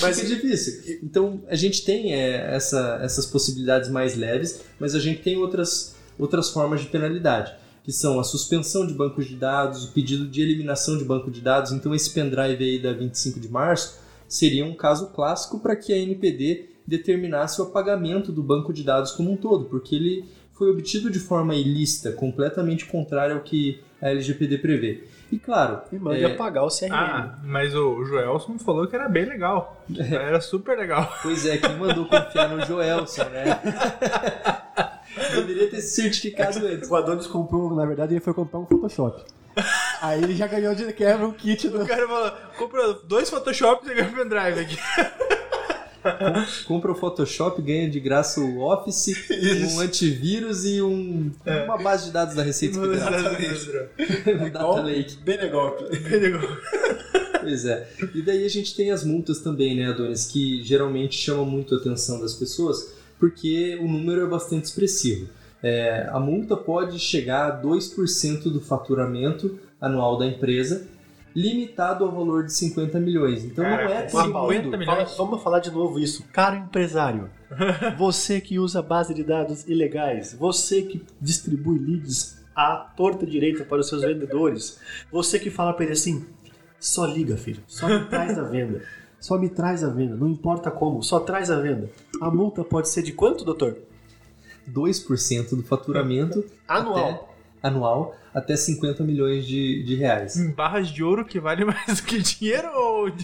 Mas 0.00 0.20
é 0.20 0.24
difícil. 0.24 1.00
Então 1.02 1.42
a 1.48 1.56
gente 1.56 1.84
tem 1.84 2.14
é, 2.14 2.54
essa, 2.54 3.00
essas 3.02 3.26
possibilidades 3.26 3.90
mais 3.90 4.16
leves, 4.16 4.60
mas 4.78 4.94
a 4.94 5.00
gente 5.00 5.22
tem 5.22 5.36
outras, 5.36 5.96
outras 6.16 6.50
formas 6.50 6.80
de 6.80 6.86
penalidade, 6.86 7.52
que 7.82 7.90
são 7.90 8.20
a 8.20 8.24
suspensão 8.24 8.86
de 8.86 8.94
bancos 8.94 9.26
de 9.26 9.34
dados, 9.34 9.86
o 9.86 9.92
pedido 9.92 10.28
de 10.28 10.40
eliminação 10.40 10.96
de 10.96 11.04
banco 11.04 11.32
de 11.32 11.40
dados. 11.40 11.72
Então 11.72 11.92
esse 11.92 12.10
pendrive 12.10 12.62
aí 12.62 12.80
da 12.80 12.92
25 12.92 13.40
de 13.40 13.48
março 13.48 13.98
seria 14.28 14.64
um 14.64 14.76
caso 14.76 15.08
clássico 15.08 15.58
para 15.58 15.74
que 15.74 15.92
a 15.92 15.98
NPD 15.98 16.68
determinasse 16.86 17.60
o 17.60 17.64
apagamento 17.64 18.30
do 18.30 18.42
banco 18.42 18.72
de 18.72 18.84
dados 18.84 19.10
como 19.10 19.32
um 19.32 19.36
todo, 19.36 19.64
porque 19.64 19.96
ele 19.96 20.24
foi 20.52 20.70
obtido 20.70 21.10
de 21.10 21.18
forma 21.18 21.56
ilícita, 21.56 22.12
completamente 22.12 22.86
contrária 22.86 23.34
ao 23.34 23.42
que 23.42 23.80
a 24.00 24.10
LGPD 24.10 24.58
prevê. 24.58 25.02
E 25.32 25.38
claro, 25.38 25.80
E 25.90 25.98
mande 25.98 26.22
é, 26.22 26.26
apagar 26.26 26.62
o 26.62 26.68
CRM. 26.68 26.92
Ah, 26.92 27.38
mas 27.42 27.74
o 27.74 28.04
Joelson 28.04 28.58
falou 28.58 28.86
que 28.86 28.94
era 28.94 29.08
bem 29.08 29.24
legal. 29.24 29.82
Era 29.98 30.42
super 30.42 30.76
legal. 30.76 31.10
pois 31.22 31.46
é, 31.46 31.56
quem 31.56 31.74
mandou 31.76 32.04
confiar 32.04 32.50
no 32.50 32.62
Joelson, 32.66 33.24
né? 33.30 33.58
Deveria 35.34 35.70
ter 35.70 35.80
se 35.80 36.02
certificado 36.02 36.66
antes. 36.66 36.90
O 36.90 36.94
Adonis 36.94 37.26
comprou, 37.26 37.74
na 37.74 37.86
verdade, 37.86 38.12
ele 38.12 38.20
foi 38.20 38.34
comprar 38.34 38.58
um 38.58 38.66
Photoshop. 38.66 39.24
Aí 40.02 40.22
ele 40.22 40.34
já 40.34 40.46
ganhou 40.46 40.74
de 40.74 40.92
quebra 40.92 41.26
um 41.26 41.32
kit 41.32 41.66
do. 41.68 41.82
O 41.82 41.86
cara 41.86 42.06
falou, 42.06 42.32
compra 42.58 42.92
dois 43.04 43.30
Photoshops 43.30 43.88
e 43.88 43.94
ganha 43.94 44.08
um 44.08 44.12
pendrive 44.12 44.60
aqui. 44.60 44.78
Compra 46.66 46.92
o 46.92 46.94
Photoshop, 46.94 47.60
ganha 47.62 47.88
de 47.88 48.00
graça 48.00 48.40
o 48.40 48.60
Office, 48.60 49.28
um 49.72 49.80
antivírus 49.80 50.64
e 50.64 50.82
um, 50.82 51.30
uma 51.64 51.78
base 51.78 52.06
de 52.06 52.12
dados 52.12 52.34
da 52.34 52.42
Receita 52.42 52.80
Federal. 52.80 53.12
um 54.46 54.50
Data 54.50 54.82
Lake. 54.82 55.16
Bem 55.24 55.38
legal. 55.38 55.76
Pois 57.42 57.64
é. 57.64 57.88
E 58.14 58.22
daí 58.22 58.44
a 58.44 58.48
gente 58.48 58.74
tem 58.76 58.92
as 58.92 59.04
multas 59.04 59.40
também, 59.40 59.76
né, 59.76 59.86
Adonis, 59.86 60.26
que 60.26 60.62
geralmente 60.62 61.16
chamam 61.16 61.44
muito 61.44 61.74
a 61.74 61.78
atenção 61.78 62.20
das 62.20 62.34
pessoas, 62.34 62.94
porque 63.18 63.76
o 63.82 63.88
número 63.88 64.22
é 64.22 64.26
bastante 64.28 64.66
expressivo. 64.66 65.28
É, 65.62 66.08
a 66.10 66.18
multa 66.18 66.56
pode 66.56 66.98
chegar 66.98 67.50
a 67.50 67.62
2% 67.62 68.44
do 68.44 68.60
faturamento 68.60 69.58
anual 69.80 70.16
da 70.16 70.26
empresa, 70.26 70.86
limitado 71.34 72.04
ao 72.04 72.10
valor 72.12 72.44
de 72.44 72.52
50 72.52 72.98
milhões. 73.00 73.44
Então 73.44 73.64
não 73.64 73.70
é 73.70 73.76
Caraca, 73.88 74.10
tão 74.10 74.24
50 74.24 74.62
Fala- 74.62 74.76
milhões? 74.78 75.16
vamos 75.16 75.42
falar 75.42 75.58
de 75.60 75.70
novo 75.70 75.98
isso. 75.98 76.24
Caro 76.32 76.56
empresário, 76.56 77.30
você 77.98 78.40
que 78.40 78.58
usa 78.58 78.82
base 78.82 79.14
de 79.14 79.22
dados 79.24 79.66
ilegais, 79.68 80.34
você 80.34 80.82
que 80.82 81.04
distribui 81.20 81.78
leads 81.78 82.42
à 82.54 82.76
torta 82.96 83.26
direita 83.26 83.64
para 83.64 83.80
os 83.80 83.88
seus 83.88 84.02
vendedores, 84.02 84.78
você 85.10 85.38
que 85.38 85.50
fala 85.50 85.72
para 85.72 85.84
ele 85.84 85.92
assim: 85.94 86.26
só 86.78 87.06
liga, 87.06 87.36
filho, 87.36 87.62
só 87.66 87.88
me 87.88 88.04
traz 88.06 88.38
a 88.38 88.42
venda. 88.42 88.82
Só 89.20 89.38
me 89.38 89.48
traz 89.48 89.84
a 89.84 89.88
venda, 89.88 90.16
não 90.16 90.28
importa 90.28 90.68
como, 90.68 91.00
só 91.00 91.20
traz 91.20 91.48
a 91.48 91.60
venda. 91.60 91.88
A 92.20 92.28
multa 92.28 92.64
pode 92.64 92.88
ser 92.88 93.02
de 93.04 93.12
quanto, 93.12 93.44
doutor? 93.44 93.76
2% 94.70 95.50
do 95.56 95.62
faturamento 95.62 96.44
Anual. 96.66 97.31
Anual 97.62 98.16
até 98.34 98.56
50 98.56 99.04
milhões 99.04 99.46
de, 99.46 99.82
de 99.84 99.94
reais. 99.94 100.36
Em 100.36 100.50
barras 100.50 100.88
de 100.88 101.04
ouro 101.04 101.24
que 101.24 101.38
vale 101.38 101.64
mais 101.66 102.00
do 102.00 102.02
que 102.02 102.18
dinheiro 102.18 102.68
ou. 102.74 103.12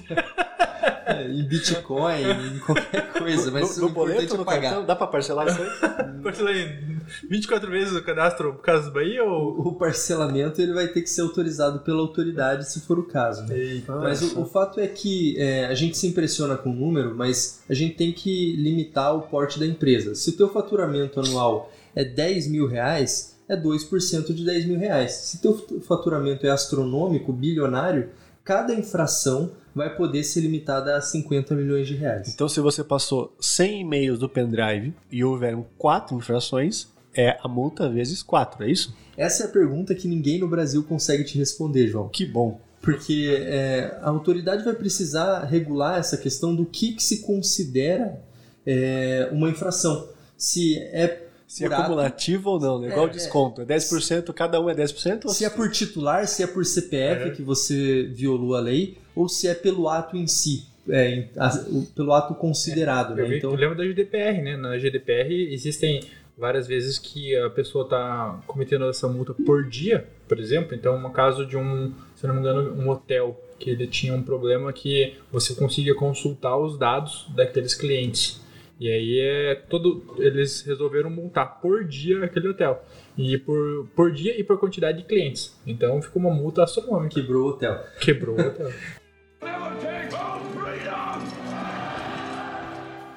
É, 1.07 1.27
em 1.27 1.43
Bitcoin, 1.43 2.23
em 2.55 2.59
qualquer 2.61 3.13
coisa, 3.13 3.51
mas 3.51 3.79
no, 3.79 3.87
o 3.87 3.89
no 3.89 3.95
boleto, 3.95 4.17
importante 4.25 4.35
é 4.35 4.39
no 4.39 4.45
pagar. 4.45 4.61
cartão, 4.61 4.85
dá 4.87 4.95
pra 4.95 5.07
parcelar 5.07 5.47
isso 5.49 5.61
aí? 5.61 5.69
Parcela 6.23 6.53
em 6.53 6.99
24 7.29 7.71
vezes 7.71 7.97
o 7.97 8.03
cadastro 8.03 8.53
por 8.53 8.63
causa 8.63 8.85
do 8.85 8.93
Bahia 8.93 9.25
ou. 9.25 9.59
O 9.59 9.75
parcelamento 9.75 10.61
ele 10.61 10.75
vai 10.75 10.87
ter 10.87 11.01
que 11.01 11.09
ser 11.11 11.23
autorizado 11.23 11.81
pela 11.81 12.01
autoridade, 12.01 12.71
se 12.71 12.81
for 12.83 12.99
o 12.99 13.05
caso. 13.05 13.43
né? 13.47 13.83
Mas 13.89 14.21
o, 14.23 14.43
o 14.43 14.45
fato 14.45 14.79
é 14.81 14.87
que 14.87 15.35
é, 15.39 15.65
a 15.67 15.75
gente 15.75 15.97
se 15.97 16.07
impressiona 16.07 16.57
com 16.57 16.71
o 16.71 16.75
número, 16.75 17.15
mas 17.17 17.63
a 17.69 17.75
gente 17.75 17.97
tem 17.97 18.13
que 18.13 18.55
limitar 18.57 19.17
o 19.17 19.23
porte 19.23 19.59
da 19.59 19.67
empresa. 19.67 20.15
Se 20.15 20.29
o 20.31 20.37
teu 20.37 20.49
faturamento 20.49 21.19
anual 21.21 21.73
é 21.97 22.05
10 22.05 22.49
mil 22.49 22.67
reais, 22.69 23.38
é 23.49 23.57
2% 23.57 24.33
de 24.35 24.45
10 24.45 24.67
mil 24.67 24.79
reais. 24.79 25.13
Se 25.13 25.41
teu 25.41 25.55
faturamento 25.81 26.47
é 26.47 26.51
astronômico, 26.51 27.33
bilionário, 27.33 28.11
cada 28.45 28.75
infração 28.75 29.51
vai 29.75 29.95
poder 29.95 30.25
ser 30.25 30.41
limitada 30.41 30.97
a 30.97 31.01
50 31.01 31.55
milhões 31.55 31.87
de 31.87 31.95
reais. 31.95 32.33
Então, 32.35 32.49
se 32.49 32.61
você 32.61 32.83
passou 32.83 33.35
100 33.41 33.83
e-mails 33.83 34.19
do 34.19 34.29
pendrive 34.29 34.95
e 35.11 35.25
houveram 35.25 35.65
4 35.79 36.17
infrações, 36.17 36.89
é 37.15 37.39
a 37.43 37.49
multa 37.49 37.89
vezes 37.89 38.23
4, 38.23 38.65
é 38.65 38.71
isso? 38.71 38.95
Essa 39.17 39.45
é 39.45 39.47
a 39.47 39.51
pergunta 39.51 39.95
que 39.95 40.07
ninguém 40.07 40.39
no 40.39 40.49
Brasil 40.49 40.83
consegue 40.83 41.25
te 41.25 41.39
responder, 41.39 41.89
João. 41.89 42.09
Que 42.09 42.27
bom. 42.27 42.61
Porque 42.81 43.37
é, 43.41 43.99
a 44.01 44.09
autoridade 44.09 44.65
vai 44.65 44.75
precisar 44.75 45.45
regular 45.45 45.99
essa 45.99 46.17
questão 46.17 46.55
do 46.55 46.65
que, 46.65 46.93
que 46.93 47.03
se 47.03 47.23
considera 47.23 48.21
é, 48.65 49.29
uma 49.33 49.51
infração. 49.51 50.09
Se 50.37 50.79
é 50.79 51.28
Se 51.49 51.65
é 51.65 51.69
por 51.69 51.75
ato, 51.75 51.83
cumulativo 51.85 52.51
ou 52.51 52.61
não, 52.61 52.79
né? 52.79 52.89
Igual 52.89 53.07
É, 53.07 53.11
desconto. 53.11 53.63
É 53.63 53.65
10%, 53.65 54.33
cada 54.35 54.61
um 54.61 54.69
é 54.69 54.75
10%? 54.75 55.25
ou 55.25 55.31
se 55.33 55.45
é 55.45 55.51
por 55.51 55.71
titular, 55.71 56.27
se 56.29 56.43
é 56.43 56.47
por 56.47 56.65
CPF 56.65 57.29
É. 57.29 57.31
que 57.31 57.43
você 57.43 58.03
violou 58.13 58.55
a 58.55 58.61
lei, 58.61 58.99
ou 59.17 59.29
se 59.29 59.49
é 59.49 59.55
pelo 59.55 59.89
ato 59.89 60.15
em 60.17 60.27
si, 60.27 60.65
é, 60.89 61.11
em- 61.11 61.29
a- 61.39 61.65
o- 61.71 61.87
pelo 61.97 62.13
ato 62.13 62.35
considerado. 62.35 63.15
Né? 63.15 63.39
Então, 63.39 63.51
eu 63.51 63.57
lembro 63.57 63.77
da 63.79 63.85
GDPR, 63.85 64.43
né? 64.43 64.57
Na 64.57 64.77
GDPR 64.79 65.51
existem 65.53 66.03
várias 66.37 66.69
vezes 66.69 66.99
que 66.99 67.35
a 67.37 67.51
pessoa 67.51 67.85
está 67.85 68.41
cometendo 68.47 68.85
essa 68.89 69.09
multa 69.09 69.35
por 69.35 69.65
dia, 69.69 70.07
por 70.29 70.39
exemplo. 70.39 70.75
Então, 70.75 71.01
no 71.01 71.11
caso 71.11 71.45
de 71.47 71.57
um, 71.57 71.93
se 72.15 72.27
não 72.27 72.35
me 72.35 72.41
engano, 72.41 72.75
um 72.81 72.89
hotel 72.91 73.37
que 73.59 73.71
ele 73.71 73.87
tinha 73.89 74.15
um 74.15 74.23
problema 74.23 74.73
que 74.73 75.15
você 75.33 75.53
conseguia 75.55 75.95
consultar 75.95 76.57
os 76.57 76.79
dados 76.79 77.27
daqueles 77.35 77.75
clientes. 77.75 78.41
E 78.81 78.89
aí 78.89 79.19
é 79.21 79.55
todo 79.69 80.15
eles 80.19 80.63
resolveram 80.63 81.11
multar 81.11 81.61
por 81.61 81.85
dia 81.85 82.25
aquele 82.25 82.49
hotel. 82.49 82.85
E 83.17 83.37
por, 83.37 83.89
por 83.97 84.13
dia 84.13 84.39
e 84.39 84.45
por 84.45 84.59
quantidade 84.59 84.99
de 84.99 85.05
clientes. 85.05 85.61
Então 85.67 86.01
ficou 86.01 86.23
uma 86.23 86.33
multa 86.33 86.63
astronômica. 86.63 87.15
quebrou 87.15 87.47
o 87.47 87.49
hotel. 87.51 87.85
Quebrou 88.01 88.37
o 88.37 88.41
hotel. 88.41 88.73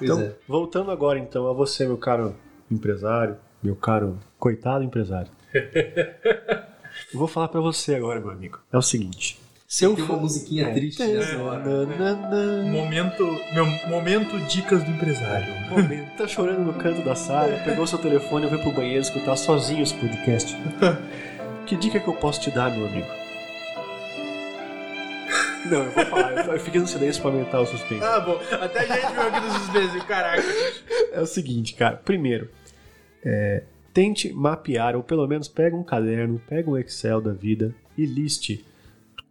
Então, 0.02 0.20
é. 0.20 0.34
voltando 0.48 0.90
agora 0.90 1.20
então 1.20 1.48
a 1.48 1.54
você, 1.54 1.86
meu 1.86 1.98
caro 1.98 2.36
empresário, 2.72 3.38
meu 3.62 3.76
caro 3.76 4.18
coitado 4.40 4.84
empresário. 4.84 5.32
eu 5.54 7.14
vou 7.14 7.28
falar 7.28 7.50
pra 7.50 7.62
você 7.62 7.94
agora, 7.94 8.20
meu 8.20 8.32
amigo. 8.32 8.60
É 8.72 8.78
o 8.78 8.82
seguinte. 8.82 9.40
Se 9.72 9.86
eu 9.86 9.96
Tem 9.96 10.04
uma 10.04 10.16
for... 10.16 10.22
musiquinha 10.22 10.68
É. 10.68 10.74
triste 10.74 11.02
nessa 11.02 11.38
hora. 11.42 11.86
Nananã. 11.86 12.70
momento, 12.70 13.24
meu 13.54 13.66
momento 13.88 14.38
dicas 14.50 14.84
do 14.84 14.92
empresário. 14.92 15.48
Momento. 15.72 16.12
Tá 16.18 16.28
chorando 16.28 16.60
no 16.66 16.74
canto 16.74 17.02
da 17.06 17.16
sala, 17.16 17.58
pegou 17.64 17.88
seu 17.88 17.98
telefone 17.98 18.48
e 18.48 18.50
foi 18.50 18.58
pro 18.58 18.74
banheiro 18.74 19.02
escutar 19.02 19.38
sozinho 19.38 19.82
esse 19.82 19.94
podcast. 19.94 20.58
que 21.66 21.78
dica 21.78 22.02
que 22.02 22.08
eu 22.10 22.16
posso 22.16 22.42
te 22.42 22.52
dar, 22.52 22.70
meu 22.70 22.86
amigo? 22.86 23.08
Não, 25.68 25.84
eu 25.86 25.92
vou 25.92 26.06
falar, 26.06 26.48
eu 26.48 26.60
fiquei 26.60 26.82
no 26.82 26.88
silêncio 26.88 27.22
pra 27.22 27.32
aumentar 27.32 27.62
o 27.62 27.66
suspense. 27.66 28.04
Ah, 28.04 28.20
bom. 28.20 28.38
Até 28.52 28.80
a 28.80 28.86
gente 28.88 29.14
viu 29.14 29.22
aqui 29.22 29.40
nos 29.40 29.54
suspense, 29.54 30.06
caraca. 30.06 30.44
É 31.14 31.22
o 31.22 31.26
seguinte, 31.26 31.76
cara. 31.76 31.96
Primeiro, 31.96 32.50
é, 33.24 33.64
tente 33.94 34.34
mapear, 34.34 34.98
ou 34.98 35.02
pelo 35.02 35.26
menos 35.26 35.48
pega 35.48 35.78
um 35.78 35.84
caderno, 35.84 36.42
pega 36.46 36.70
um 36.70 36.78
Excel 36.78 37.22
da 37.22 37.32
vida 37.32 37.74
e 37.98 38.06
liste 38.06 38.66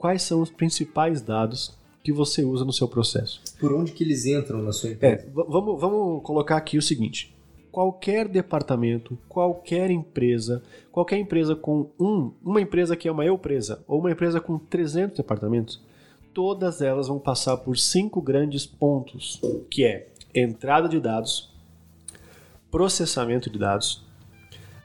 quais 0.00 0.22
são 0.22 0.40
os 0.40 0.50
principais 0.50 1.20
dados 1.20 1.78
que 2.02 2.10
você 2.10 2.42
usa 2.42 2.64
no 2.64 2.72
seu 2.72 2.88
processo. 2.88 3.42
Por 3.60 3.70
onde 3.74 3.92
que 3.92 4.02
eles 4.02 4.24
entram 4.24 4.62
na 4.62 4.72
sua 4.72 4.88
É, 4.88 4.92
empresa? 4.94 5.26
v- 5.26 5.44
vamos, 5.46 5.78
vamos 5.78 6.22
colocar 6.22 6.56
aqui 6.56 6.78
o 6.78 6.82
seguinte: 6.82 7.36
qualquer 7.70 8.26
departamento, 8.26 9.18
qualquer 9.28 9.90
empresa, 9.90 10.62
qualquer 10.90 11.18
empresa 11.18 11.54
com 11.54 11.90
um, 12.00 12.32
uma 12.42 12.62
empresa 12.62 12.96
que 12.96 13.06
é 13.06 13.12
uma 13.12 13.26
empresa 13.26 13.84
ou 13.86 14.00
uma 14.00 14.10
empresa 14.10 14.40
com 14.40 14.58
300 14.58 15.18
departamentos, 15.18 15.82
todas 16.32 16.80
elas 16.80 17.06
vão 17.08 17.18
passar 17.18 17.58
por 17.58 17.76
cinco 17.76 18.22
grandes 18.22 18.64
pontos, 18.64 19.38
que 19.70 19.84
é 19.84 20.08
entrada 20.34 20.88
de 20.88 20.98
dados, 20.98 21.52
processamento 22.70 23.50
de 23.50 23.58
dados, 23.58 24.02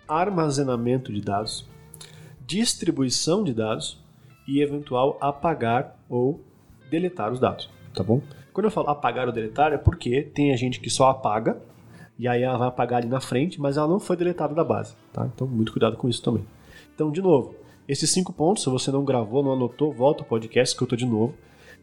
armazenamento 0.08 1.14
de 1.14 1.22
dados, 1.22 1.66
distribuição 2.46 3.42
de 3.44 3.54
dados 3.54 4.04
e 4.48 4.62
eventual 4.62 5.18
apagar 5.20 5.98
ou 6.10 6.40
deletar 6.90 7.32
os 7.32 7.40
dados, 7.40 7.70
tá 7.94 8.04
bom? 8.04 8.22
Quando 8.54 8.66
eu 8.66 8.72
falo 8.72 8.90
apagar 8.90 9.28
ou 9.28 9.34
deletar 9.34 9.74
é 9.74 9.78
porque 9.78 10.22
tem 10.22 10.54
a 10.54 10.56
gente 10.56 10.80
que 10.80 10.90
só 10.90 11.10
apaga 11.10 11.58
e 12.18 12.28
aí 12.28 12.42
ela 12.44 12.58
vai 12.58 12.68
apagar 12.68 13.02
ali 13.02 13.10
na 13.10 13.20
frente, 13.20 13.60
mas 13.60 13.76
ela 13.76 13.88
não 13.88 14.00
foi 14.00 14.16
deletada 14.16 14.54
da 14.54 14.64
base, 14.64 14.96
tá? 15.12 15.30
Então 15.34 15.48
muito 15.48 15.72
cuidado 15.72 15.98
com 15.98 16.08
isso 16.08 16.22
também. 16.22 16.46
Então, 16.94 17.12
de 17.12 17.22
novo, 17.22 17.56
esses 17.88 18.10
cinco 18.10 18.32
pontos, 18.32 18.64
se 18.64 18.70
você 18.70 18.90
não 18.90 19.04
gravou, 19.04 19.44
não 19.44 19.54
anotou, 19.54 19.92
volta 19.92 20.24
ao 20.24 20.28
podcast 20.28 20.76
que 20.76 20.82
eu 20.82 20.88
tô 20.88 20.96
de 20.96 21.06
novo. 21.06 21.36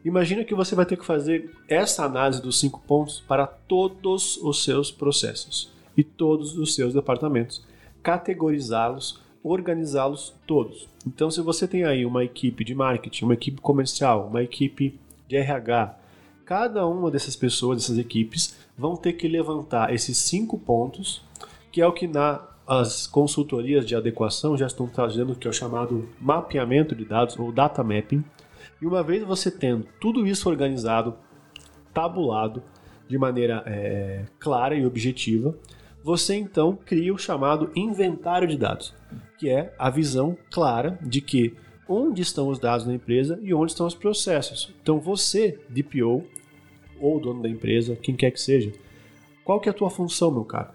Imagina 0.05 0.43
que 0.43 0.55
você 0.55 0.75
vai 0.75 0.85
ter 0.85 0.97
que 0.97 1.05
fazer 1.05 1.55
essa 1.69 2.05
análise 2.05 2.43
dos 2.43 2.59
cinco 2.59 2.81
pontos 2.81 3.21
para 3.21 3.47
todos 3.47 4.37
os 4.39 4.65
seus 4.65 4.91
processos 4.91 5.71
e 5.97 6.03
todos 6.03 6.57
os 6.57 6.75
seus 6.75 6.93
departamentos, 6.93 7.65
categorizá-los, 8.03 9.21
organizá-los 9.43 10.35
todos. 10.47 10.89
Então, 11.07 11.31
se 11.31 11.41
você 11.41 11.67
tem 11.67 11.85
aí 11.85 12.07
uma 12.07 12.25
equipe 12.25 12.65
de 12.65 12.75
marketing, 12.75 13.25
uma 13.25 13.35
equipe 13.35 13.61
comercial, 13.61 14.29
uma 14.29 14.43
equipe 14.43 14.99
de 15.29 15.37
RH, 15.37 15.99
cada 16.45 16.87
uma 16.87 17.11
dessas 17.11 17.35
pessoas, 17.35 17.79
dessas 17.79 17.99
equipes, 17.99 18.57
vão 18.77 18.97
ter 18.97 19.15
que 19.15 19.27
levantar 19.29 19.93
esses 19.93 20.17
cinco 20.19 20.59
pontos, 20.59 21.23
que 21.71 21.81
é 21.81 21.87
o 21.87 21.93
que 21.93 22.07
na 22.07 22.49
as 22.67 23.07
consultorias 23.07 23.85
de 23.85 23.95
adequação 23.95 24.57
já 24.57 24.67
estão 24.67 24.87
trazendo 24.87 25.35
que 25.35 25.47
é 25.47 25.51
o 25.51 25.53
chamado 25.53 26.09
mapeamento 26.21 26.95
de 26.95 27.05
dados 27.05 27.37
ou 27.39 27.53
data 27.53 27.83
mapping. 27.83 28.25
E 28.81 28.87
uma 28.87 29.03
vez 29.03 29.25
você 29.25 29.51
tendo 29.51 29.87
tudo 30.01 30.27
isso 30.27 30.49
organizado, 30.49 31.15
tabulado 31.93 32.63
de 33.09 33.19
maneira 33.19 33.63
é, 33.67 34.25
clara 34.39 34.75
e 34.75 34.87
objetiva, 34.87 35.55
você 36.03 36.35
então 36.35 36.77
cria 36.77 37.13
o 37.13 37.19
chamado 37.19 37.71
inventário 37.75 38.49
de 38.49 38.57
dados, 38.57 38.95
que 39.43 39.51
é 39.51 39.75
a 39.77 39.91
visão 39.91 40.39
clara 40.53 40.97
de 41.03 41.21
que 41.21 41.53
onde 41.89 42.23
estão 42.23 42.47
os 42.47 42.61
dados 42.61 42.87
na 42.87 42.95
empresa 42.95 43.41
e 43.43 43.53
onde 43.53 43.73
estão 43.73 43.89
os 43.89 43.95
processos. 43.95 44.73
Então 44.81 45.01
você, 45.01 45.59
DPO, 45.69 46.23
ou 47.01 47.19
dono 47.19 47.43
da 47.43 47.49
empresa, 47.49 47.97
quem 47.97 48.15
quer 48.15 48.31
que 48.31 48.41
seja, 48.41 48.73
qual 49.43 49.59
que 49.59 49.69
é 49.69 49.73
a 49.73 49.75
tua 49.75 49.91
função, 49.91 50.31
meu 50.31 50.45
cara? 50.45 50.73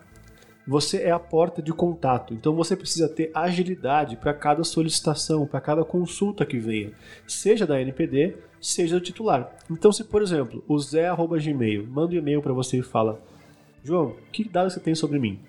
Você 0.67 1.01
é 1.01 1.11
a 1.11 1.19
porta 1.19 1.61
de 1.61 1.71
contato, 1.71 2.33
então 2.33 2.53
você 2.53 2.75
precisa 2.75 3.07
ter 3.07 3.31
agilidade 3.33 4.17
para 4.17 4.33
cada 4.33 4.65
solicitação, 4.65 5.47
para 5.47 5.61
cada 5.61 5.85
consulta 5.85 6.45
que 6.45 6.59
venha, 6.59 6.91
seja 7.25 7.65
da 7.65 7.81
NPD, 7.81 8.35
seja 8.59 8.99
do 8.99 9.01
titular. 9.01 9.49
Então, 9.71 9.93
se 9.93 10.03
por 10.03 10.21
exemplo, 10.21 10.61
o 10.67 10.77
Zé@gmail 10.77 11.87
manda 11.87 12.13
um 12.13 12.17
e-mail 12.17 12.41
para 12.41 12.51
você 12.51 12.79
e 12.79 12.83
fala: 12.83 13.17
João, 13.81 14.17
que 14.29 14.43
dados 14.43 14.73
você 14.73 14.81
tem 14.81 14.93
sobre 14.93 15.19
mim? 15.19 15.39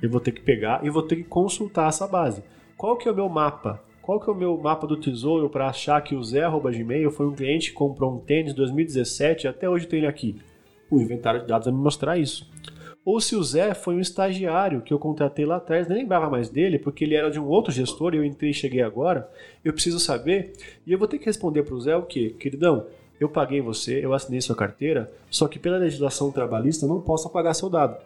Eu 0.00 0.08
vou 0.08 0.20
ter 0.20 0.30
que 0.30 0.42
pegar 0.42 0.86
e 0.86 0.90
vou 0.90 1.02
ter 1.02 1.16
que 1.16 1.24
consultar 1.24 1.88
essa 1.88 2.06
base. 2.06 2.40
Qual 2.78 2.96
que 2.96 3.08
é 3.08 3.10
o 3.10 3.14
meu 3.14 3.28
mapa? 3.28 3.82
Qual 4.00 4.20
que 4.20 4.30
é 4.30 4.32
o 4.32 4.36
meu 4.36 4.56
mapa 4.56 4.86
do 4.86 4.96
tesouro 4.96 5.50
para 5.50 5.68
achar 5.68 6.00
que 6.00 6.14
o 6.14 6.22
Zé@gmail 6.22 7.10
foi 7.10 7.26
um 7.26 7.34
cliente 7.34 7.70
que 7.70 7.74
comprou 7.74 8.14
um 8.14 8.20
tênis 8.20 8.54
2017 8.54 9.44
e 9.44 9.48
até 9.48 9.68
hoje 9.68 9.88
tem 9.88 9.98
ele 9.98 10.06
aqui? 10.06 10.40
O 10.88 11.00
inventário 11.00 11.40
de 11.40 11.48
dados 11.48 11.66
vai 11.66 11.74
me 11.74 11.82
mostrar 11.82 12.16
isso. 12.16 12.48
Ou 13.04 13.20
se 13.20 13.34
o 13.34 13.42
Zé 13.42 13.74
foi 13.74 13.96
um 13.96 14.00
estagiário 14.00 14.80
que 14.80 14.94
eu 14.94 14.98
contratei 15.00 15.44
lá 15.44 15.56
atrás, 15.56 15.88
nem 15.88 15.98
lembrava 15.98 16.30
mais 16.30 16.48
dele, 16.48 16.78
porque 16.78 17.02
ele 17.02 17.16
era 17.16 17.32
de 17.32 17.40
um 17.40 17.48
outro 17.48 17.72
gestor 17.72 18.14
e 18.14 18.18
eu 18.18 18.24
entrei 18.24 18.52
e 18.52 18.54
cheguei 18.54 18.80
agora, 18.80 19.28
eu 19.64 19.72
preciso 19.72 19.98
saber. 19.98 20.52
E 20.86 20.92
eu 20.92 20.98
vou 21.00 21.08
ter 21.08 21.18
que 21.18 21.26
responder 21.26 21.64
para 21.64 21.74
o 21.74 21.80
Zé 21.80 21.96
o 21.96 22.02
quê? 22.02 22.32
Queridão, 22.38 22.86
eu 23.18 23.28
paguei 23.28 23.60
você, 23.60 24.04
eu 24.04 24.14
assinei 24.14 24.40
sua 24.40 24.54
carteira, 24.54 25.10
só 25.28 25.48
que 25.48 25.58
pela 25.58 25.78
legislação 25.78 26.30
trabalhista 26.30 26.86
eu 26.86 26.88
não 26.88 27.00
posso 27.00 27.26
apagar 27.26 27.56
seu 27.56 27.68
dado. 27.68 27.96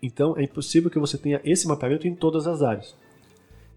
Então 0.00 0.38
é 0.38 0.44
impossível 0.44 0.90
que 0.90 0.98
você 1.00 1.18
tenha 1.18 1.40
esse 1.44 1.66
mapeamento 1.66 2.06
em 2.06 2.14
todas 2.14 2.46
as 2.46 2.62
áreas. 2.62 2.94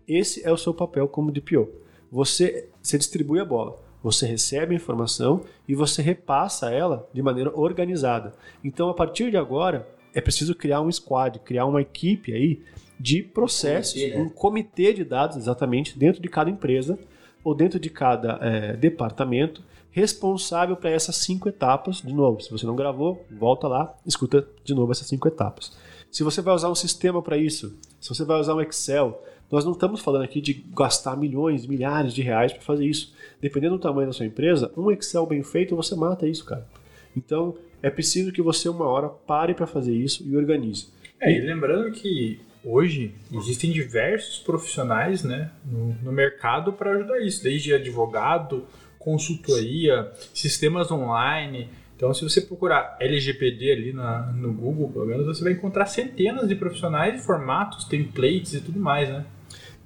Esse 0.10 0.44
é 0.46 0.52
o 0.52 0.58
seu 0.58 0.74
papel 0.74 1.08
como 1.08 1.32
DPO. 1.32 1.70
Você, 2.12 2.68
você 2.82 2.98
distribui 2.98 3.40
a 3.40 3.46
bola. 3.46 3.80
Você 4.02 4.26
recebe 4.26 4.74
a 4.74 4.78
informação 4.78 5.42
e 5.68 5.76
você 5.76 6.02
repassa 6.02 6.72
ela 6.72 7.08
de 7.14 7.22
maneira 7.22 7.52
organizada. 7.54 8.34
Então, 8.64 8.90
a 8.90 8.94
partir 8.94 9.30
de 9.30 9.38
agora, 9.38 9.88
é 10.14 10.20
preciso 10.20 10.56
criar 10.56 10.82
um 10.82 10.92
squad, 10.92 11.40
criar 11.40 11.66
uma 11.66 11.82
equipe 11.82 12.34
aí 12.34 12.62
de 13.00 13.22
processos, 13.22 13.94
Comitê, 13.94 14.18
né? 14.18 14.22
um 14.24 14.30
comitê 14.30 14.94
de 14.94 15.04
dados 15.04 15.38
exatamente 15.38 15.98
dentro 15.98 16.22
de 16.22 16.28
cada 16.28 16.50
empresa 16.50 16.98
ou 17.44 17.54
dentro 17.54 17.80
de 17.80 17.90
cada 17.90 18.40
é, 18.42 18.76
departamento 18.76 19.64
responsável 19.92 20.76
para 20.76 20.90
essas 20.90 21.18
cinco 21.18 21.50
etapas. 21.50 22.02
De 22.02 22.14
novo, 22.14 22.42
se 22.42 22.52
você 22.52 22.66
não 22.66 22.76
gravou, 22.76 23.26
volta 23.32 23.68
lá, 23.68 23.96
escuta 24.06 24.48
de 24.64 24.74
novo 24.74 24.92
essas 24.92 25.08
cinco 25.08 25.28
etapas. 25.28 25.72
Se 26.12 26.24
você 26.24 26.42
vai 26.42 26.54
usar 26.54 26.70
um 26.70 26.76
sistema 26.76 27.22
para 27.22 27.38
isso, 27.38 27.78
se 28.00 28.10
você 28.10 28.26
vai 28.26 28.40
usar 28.40 28.56
um 28.56 28.62
Excel, 28.62 29.24
nós 29.52 29.66
não 29.66 29.72
estamos 29.72 30.02
falando 30.02 30.24
aqui 30.24 30.40
de 30.40 30.66
gastar 30.76 31.18
milhões, 31.18 31.66
milhares 31.66 32.14
de 32.14 32.22
reais 32.22 32.54
para 32.54 32.62
fazer 32.62 32.86
isso. 32.86 33.14
Dependendo 33.42 33.78
do 33.78 33.82
tamanho 33.82 34.08
da 34.08 34.14
sua 34.14 34.26
empresa, 34.26 34.72
um 34.78 34.92
Excel 34.92 35.26
bem 35.26 35.44
feito 35.44 35.76
você 35.76 35.96
mata 35.96 36.28
isso, 36.28 36.46
cara. 36.46 36.68
Então 37.16 37.56
é 37.82 37.90
preciso 37.90 38.32
que 38.32 38.42
você 38.42 38.70
uma 38.70 38.86
hora 38.86 39.10
pare 39.10 39.54
para 39.54 39.66
fazer 39.66 39.94
isso 39.94 40.24
e 40.28 40.36
organize. 40.36 40.88
É, 41.20 41.32
e 41.32 41.42
lembrando 41.42 41.92
que 41.92 42.40
hoje 42.64 43.14
existem 43.34 43.72
diversos 43.72 44.40
profissionais 44.40 45.24
né, 45.24 45.52
no, 45.66 45.96
no 46.04 46.12
mercado 46.12 46.74
para 46.74 46.92
ajudar 46.92 47.20
isso, 47.22 47.44
desde 47.44 47.74
advogado, 47.74 48.66
consultoria, 48.98 50.12
sistemas 50.34 50.92
online. 50.92 51.70
Então, 51.96 52.14
se 52.14 52.24
você 52.24 52.42
procurar 52.42 52.96
LGPD 53.00 53.72
ali 53.72 53.94
na, 53.94 54.32
no 54.32 54.54
Google, 54.54 54.90
pelo 54.90 55.06
menos, 55.06 55.26
você 55.26 55.44
vai 55.44 55.54
encontrar 55.54 55.86
centenas 55.86 56.48
de 56.48 56.56
profissionais 56.56 57.14
de 57.14 57.22
formatos, 57.22 57.86
templates 57.86 58.54
e 58.54 58.62
tudo 58.62 58.80
mais, 58.80 59.10
né? 59.10 59.26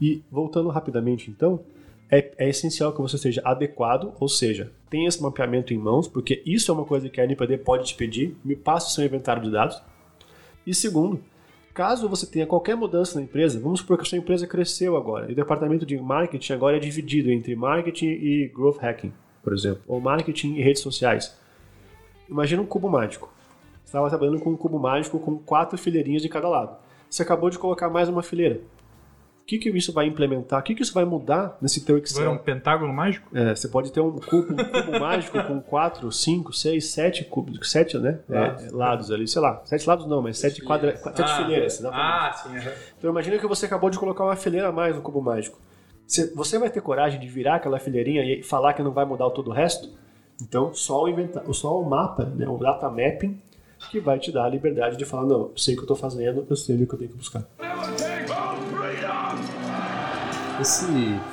E 0.04 0.22
voltando 0.30 0.68
rapidamente, 0.68 1.32
então, 1.32 1.62
é, 2.12 2.34
é 2.38 2.50
essencial 2.50 2.92
que 2.92 3.00
você 3.00 3.18
seja 3.18 3.42
adequado, 3.46 4.14
ou 4.20 4.28
seja, 4.28 4.70
tenha 4.90 5.08
esse 5.08 5.24
mapeamento 5.24 5.74
em 5.74 5.78
mãos, 5.78 6.10
porque 6.10 6.44
isso 6.46 6.70
é 6.70 6.74
uma 6.74 6.84
coisa 6.84 7.08
que 7.08 7.22
a 7.22 7.24
NPD 7.24 7.60
pode 7.60 7.86
te 7.86 7.96
pedir, 7.96 8.36
me 8.44 8.54
passe 8.54 8.88
o 8.88 8.92
seu 8.92 9.06
inventário 9.06 9.42
de 9.42 9.50
dados. 9.50 9.82
E 10.68 10.76
segundo, 10.76 11.24
caso 11.74 12.10
você 12.10 12.26
tenha 12.26 12.46
qualquer 12.46 12.76
mudança 12.76 13.18
na 13.18 13.24
empresa, 13.24 13.62
vamos 13.62 13.80
supor 13.80 13.96
que 13.96 14.04
a 14.04 14.06
sua 14.06 14.18
empresa 14.18 14.46
cresceu 14.46 14.98
agora, 14.98 15.30
e 15.30 15.32
o 15.32 15.36
departamento 15.38 15.86
de 15.86 15.98
marketing 15.98 16.52
agora 16.52 16.76
é 16.76 16.82
dividido 16.82 17.32
entre 17.32 17.56
marketing 17.56 18.08
e 18.08 18.52
growth 18.54 18.80
hacking, 18.82 19.14
por 19.42 19.54
exemplo, 19.54 19.84
ou 19.88 20.02
marketing 20.02 20.56
e 20.56 20.62
redes 20.62 20.82
sociais. 20.82 21.34
Imagina 22.28 22.62
um 22.62 22.66
cubo 22.66 22.90
mágico. 22.90 23.32
Você 23.86 23.92
estava 23.92 24.10
trabalhando 24.10 24.42
com 24.42 24.50
um 24.50 24.58
cubo 24.58 24.78
mágico 24.78 25.18
com 25.18 25.38
quatro 25.38 25.78
fileirinhas 25.78 26.22
de 26.22 26.28
cada 26.28 26.50
lado. 26.50 26.76
Você 27.10 27.22
acabou 27.22 27.50
de 27.50 27.58
colocar 27.58 27.90
mais 27.90 28.10
uma 28.10 28.22
fileira. 28.22 28.60
O 29.44 29.46
que, 29.46 29.58
que 29.58 29.70
isso 29.70 29.92
vai 29.92 30.06
implementar? 30.08 30.62
O 30.62 30.64
que, 30.64 30.74
que 30.74 30.82
isso 30.82 30.94
vai 30.94 31.04
mudar 31.04 31.58
nesse 31.62 31.84
teu 31.84 31.98
Agora 31.98 32.08
é 32.26 32.30
um 32.30 32.34
Excel? 32.36 32.40
pentágono 32.46 32.94
mágico? 32.94 33.28
É, 33.38 33.54
você 33.54 33.68
pode 33.68 33.92
ter 33.92 34.00
um 34.00 34.18
cubo, 34.18 34.54
um 34.54 34.56
cubo 34.56 34.92
mágico 35.02 35.44
com 35.44 35.60
4, 35.60 36.10
5, 36.10 36.54
6, 36.54 36.86
7 36.86 37.26
cubos, 37.26 37.70
7 37.70 37.98
né? 37.98 38.20
É, 38.30 38.40
Lados. 38.40 38.72
lados 38.72 39.12
ali, 39.12 39.28
sei 39.28 39.42
lá, 39.42 39.62
7 39.66 39.86
lados 39.86 40.08
não, 40.08 40.22
mas 40.22 40.38
7 40.40 40.62
quadra, 40.62 40.96
sete 40.96 41.36
fileiras. 41.36 41.78
exatamente. 41.78 42.08
Ah, 42.10 42.34
sim. 42.34 42.56
aham. 42.58 42.72
Então 42.98 43.12
imagina 43.12 43.38
que 43.38 43.46
você 43.46 43.66
acabou 43.66 43.90
de 43.90 44.00
colocar 44.00 44.24
uma 44.24 44.36
fileira 44.38 44.70
a 44.70 44.72
mais 44.72 44.96
no 44.96 45.02
cubo 45.02 45.22
mágico. 45.22 45.60
Você, 46.08 46.34
você 46.34 46.58
vai 46.58 46.70
ter 46.70 46.80
coragem 46.82 47.20
de 47.20 47.28
virar 47.28 47.56
aquela 47.56 47.80
fileirinha 47.80 48.24
e 48.24 48.44
falar 48.44 48.74
que 48.74 48.82
não 48.82 48.92
vai 48.92 49.04
mudar 49.04 49.30
todo 49.32 49.50
o 49.50 49.54
resto? 49.54 49.90
Então 50.42 50.74
só 50.74 51.04
o, 51.04 51.10
inventa, 51.10 51.44
só 51.54 51.80
o 51.82 51.84
mapa, 51.88 52.24
né, 52.24 52.48
o 52.48 52.58
data 52.58 52.90
mapping, 52.90 53.38
que 53.92 54.00
vai 54.00 54.18
te 54.20 54.32
dar 54.32 54.46
a 54.46 54.50
liberdade 54.50 54.96
de 54.96 55.04
falar, 55.04 55.24
não, 55.26 55.42
eu 55.42 55.54
sei 55.58 55.74
o 55.74 55.78
que 55.78 55.82
eu 55.82 55.94
estou 55.94 55.98
fazendo, 55.98 56.48
eu 56.50 56.56
sei 56.56 56.82
o 56.82 56.88
que 56.88 56.94
eu 56.94 57.00
tenho 57.00 57.12
que 57.12 57.18
buscar. 57.18 57.46
Esse 60.62 60.86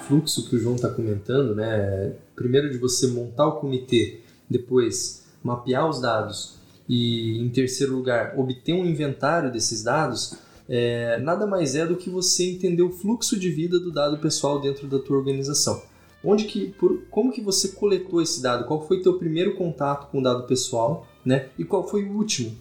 fluxo 0.06 0.48
que 0.48 0.56
o 0.56 0.58
João 0.58 0.76
está 0.76 0.88
comentando, 0.88 1.54
né? 1.54 2.14
Primeiro 2.34 2.70
de 2.70 2.78
você 2.78 3.06
montar 3.06 3.46
o 3.46 3.60
comitê, 3.60 4.20
depois 4.48 5.26
mapear 5.42 5.88
os 5.88 6.00
dados 6.00 6.56
e, 6.88 7.38
em 7.38 7.48
terceiro 7.50 7.94
lugar, 7.94 8.34
obter 8.38 8.72
um 8.72 8.84
inventário 8.84 9.52
desses 9.52 9.82
dados, 9.82 10.34
é, 10.68 11.18
nada 11.20 11.46
mais 11.46 11.74
é 11.74 11.86
do 11.86 11.96
que 11.96 12.08
você 12.08 12.50
entender 12.50 12.82
o 12.82 12.90
fluxo 12.90 13.38
de 13.38 13.50
vida 13.50 13.78
do 13.78 13.92
dado 13.92 14.18
pessoal 14.18 14.60
dentro 14.60 14.88
da 14.88 14.98
tua 14.98 15.18
organização. 15.18 15.82
Onde 16.24 16.44
que, 16.44 16.70
por, 16.70 17.02
como 17.10 17.32
que 17.32 17.40
você 17.40 17.68
coletou 17.68 18.20
esse 18.20 18.42
dado? 18.42 18.66
Qual 18.66 18.86
foi 18.86 19.00
teu 19.00 19.18
primeiro 19.18 19.54
contato 19.54 20.10
com 20.10 20.18
o 20.18 20.22
dado 20.22 20.44
pessoal, 20.46 21.06
né? 21.24 21.48
E 21.58 21.64
qual 21.64 21.86
foi 21.86 22.04
o 22.04 22.12
último? 22.12 22.56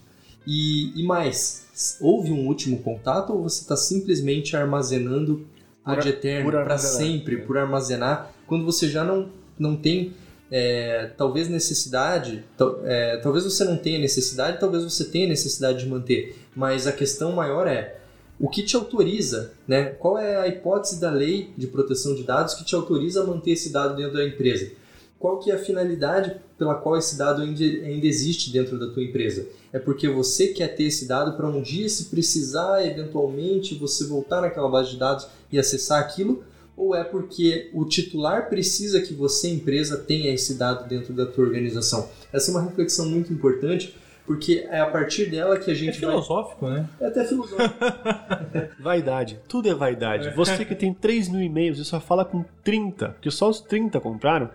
E, 0.46 1.00
e 1.00 1.04
mais, 1.04 1.98
houve 2.02 2.32
um 2.32 2.48
último 2.48 2.80
contato 2.80 3.34
ou 3.34 3.44
você 3.44 3.62
está 3.62 3.76
simplesmente 3.76 4.56
armazenando 4.56 5.46
ad 5.84 6.08
eterno 6.08 6.52
para 6.52 6.78
sempre, 6.78 7.38
por 7.38 7.58
armazenar, 7.58 8.32
quando 8.48 8.66
você 8.66 8.88
já 8.88 9.04
não, 9.04 9.30
não 9.58 9.76
tem 9.76 10.14
é, 10.52 11.12
talvez 11.18 11.48
necessidade, 11.48 12.44
é, 12.84 13.18
talvez 13.18 13.44
você 13.44 13.64
não 13.64 13.78
tenha 13.78 14.00
necessidade, 14.00 14.60
talvez 14.60 14.84
você 14.84 15.06
tenha 15.06 15.28
necessidade 15.28 15.80
de 15.80 15.90
manter, 15.90 16.36
mas 16.56 16.88
a 16.88 16.92
questão 16.92 17.32
maior 17.32 17.68
é 17.68 17.98
o 18.40 18.48
que 18.48 18.64
te 18.64 18.76
autoriza, 18.76 19.52
né? 19.68 19.86
Qual 20.00 20.18
é 20.18 20.38
a 20.38 20.48
hipótese 20.48 21.00
da 21.00 21.12
lei 21.12 21.52
de 21.58 21.68
proteção 21.68 22.16
de 22.16 22.24
dados 22.24 22.54
que 22.54 22.64
te 22.64 22.74
autoriza 22.74 23.22
a 23.22 23.26
manter 23.26 23.52
esse 23.52 23.70
dado 23.70 23.98
dentro 23.98 24.14
da 24.14 24.26
empresa? 24.26 24.72
Qual 25.20 25.38
que 25.40 25.52
é 25.52 25.56
a 25.56 25.60
finalidade 25.60 26.38
pela 26.58 26.76
qual 26.76 26.98
esse 26.98 27.18
dado 27.18 27.42
ainda, 27.42 27.64
existe 28.08 28.52
dentro 28.52 28.80
da 28.80 28.88
tua 28.88 29.04
empresa? 29.04 29.46
É 29.74 29.78
porque 29.78 30.08
você 30.08 30.48
quer 30.48 30.70
ter 30.70 30.84
esse 30.84 31.08
dado 31.08 31.36
para 31.36 31.48
um 31.48 31.62
dia, 31.62 31.88
se 31.90 32.06
precisar, 32.06 32.86
eventualmente, 32.86 33.76
você 33.76 34.06
voltar 34.08 34.42
naquela 34.42 34.70
base 34.70 34.92
de 34.92 34.98
dados 34.98 35.28
e 35.52 35.60
acessar 35.60 36.00
aquilo? 36.00 36.44
Ou 36.78 36.96
é 36.96 37.04
porque 37.04 37.70
o 37.74 37.84
titular 37.84 38.48
precisa 38.48 39.02
que 39.02 39.14
você, 39.14 39.50
empresa, 39.50 39.98
tenha 39.98 40.34
esse 40.34 40.54
dado 40.54 40.88
dentro 40.88 41.14
da 41.14 41.26
tua 41.26 41.44
organização? 41.44 42.08
Essa 42.32 42.52
é 42.52 42.54
uma 42.54 42.64
reflexão 42.64 43.06
muito 43.10 43.34
importante, 43.34 43.94
porque 44.26 44.66
é 44.70 44.80
a 44.80 44.86
partir 44.86 45.26
dela 45.30 45.58
que 45.60 45.70
a 45.70 45.74
É 45.74 45.76
gente 45.76 46.00
vai... 46.00 46.12
filosófico, 46.12 46.70
né? 46.70 46.88
É 47.02 47.08
até 47.08 47.26
filosófico. 47.26 47.76
Vaidade. 48.80 49.40
Tudo 49.48 49.68
é 49.68 49.74
vaidade. 49.74 50.30
Você 50.36 50.64
que 50.64 50.76
tem 50.76 50.94
3 50.94 51.28
mil 51.30 51.42
e-mails 51.42 51.80
e 51.80 51.84
só 51.86 52.00
fala 52.00 52.24
com 52.24 52.46
30, 52.64 53.10
porque 53.10 53.30
só 53.32 53.50
os 53.50 53.60
30 53.60 54.00
compraram, 54.00 54.50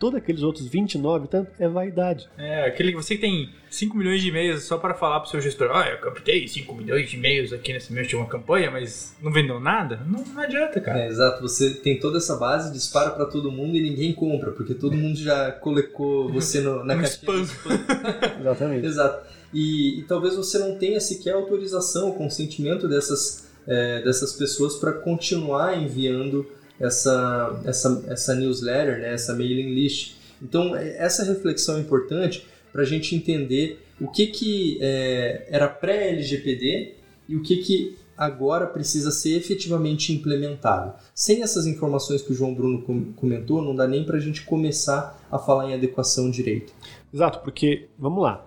todos 0.00 0.18
aqueles 0.18 0.42
outros 0.42 0.66
29, 0.66 1.28
tanto, 1.28 1.50
é 1.58 1.68
vaidade. 1.68 2.26
É, 2.38 2.64
aquele 2.64 2.94
você 2.94 3.16
que 3.16 3.20
tem 3.20 3.50
5 3.70 3.96
milhões 3.96 4.22
de 4.22 4.28
e-mails 4.28 4.64
só 4.64 4.78
para 4.78 4.94
falar 4.94 5.20
pro 5.20 5.28
seu 5.28 5.40
gestor, 5.42 5.70
ah, 5.72 5.86
eu 5.90 5.98
captei 5.98 6.48
5 6.48 6.74
milhões 6.74 7.10
de 7.10 7.16
e-mails 7.16 7.52
aqui 7.52 7.70
nesse 7.70 7.92
mês 7.92 8.08
de 8.08 8.16
uma 8.16 8.26
campanha, 8.26 8.70
mas 8.70 9.14
não 9.22 9.30
vendeu 9.30 9.60
nada? 9.60 10.00
Não, 10.06 10.24
não 10.24 10.42
adianta, 10.42 10.80
cara. 10.80 11.00
É, 11.00 11.06
exato, 11.06 11.42
você 11.42 11.74
tem 11.74 12.00
toda 12.00 12.16
essa 12.16 12.34
base, 12.36 12.72
dispara 12.72 13.10
para 13.10 13.26
todo 13.26 13.52
mundo 13.52 13.76
e 13.76 13.82
ninguém 13.82 14.14
compra, 14.14 14.52
porque 14.52 14.72
todo 14.72 14.96
mundo 14.96 15.18
já 15.18 15.52
colocou 15.52 16.32
você 16.32 16.60
no, 16.62 16.82
na 16.82 16.96
caixinha. 16.98 17.44
spam. 17.44 17.70
Exatamente. 18.40 18.86
Exato. 18.86 19.26
E, 19.52 20.00
e 20.00 20.02
talvez 20.04 20.34
você 20.34 20.58
não 20.58 20.78
tenha 20.78 20.98
sequer 20.98 21.34
autorização, 21.34 22.12
consentimento 22.12 22.88
dessas, 22.88 23.50
é, 23.66 24.00
dessas 24.00 24.32
pessoas 24.32 24.76
para 24.76 24.92
continuar 24.92 25.76
enviando 25.76 26.46
essa, 26.80 27.60
essa, 27.64 28.04
essa 28.08 28.34
newsletter, 28.34 29.00
né, 29.00 29.12
essa 29.12 29.34
mailing 29.34 29.74
list. 29.74 30.14
Então, 30.42 30.74
é- 30.74 30.96
essa 30.96 31.22
reflexão 31.24 31.76
é 31.76 31.80
importante 31.80 32.46
para 32.72 32.82
a 32.82 32.84
gente 32.84 33.14
entender 33.14 33.84
o 34.00 34.08
que, 34.08 34.28
que 34.28 34.78
é, 34.80 35.46
era 35.50 35.68
pré-LGPD 35.68 36.94
e 37.28 37.36
o 37.36 37.42
que, 37.42 37.58
que 37.58 37.96
agora 38.16 38.66
precisa 38.66 39.10
ser 39.10 39.36
efetivamente 39.36 40.12
implementado. 40.12 40.94
Sem 41.14 41.42
essas 41.42 41.66
informações 41.66 42.22
que 42.22 42.32
o 42.32 42.34
João 42.34 42.54
Bruno 42.54 42.82
comentou, 43.16 43.62
não 43.62 43.74
dá 43.74 43.86
nem 43.86 44.04
para 44.04 44.16
a 44.16 44.20
gente 44.20 44.42
começar 44.42 45.18
a 45.30 45.38
falar 45.38 45.70
em 45.70 45.74
adequação 45.74 46.30
direito. 46.30 46.72
Exato, 47.12 47.40
porque, 47.40 47.88
vamos 47.98 48.22
lá, 48.22 48.46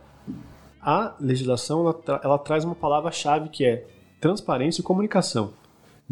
a 0.82 1.16
legislação 1.20 1.82
ela, 1.82 2.20
ela 2.24 2.38
traz 2.38 2.64
uma 2.64 2.76
palavra-chave 2.76 3.50
que 3.50 3.66
é 3.66 3.86
transparência 4.20 4.82
e 4.82 4.84
comunicação. 4.84 5.54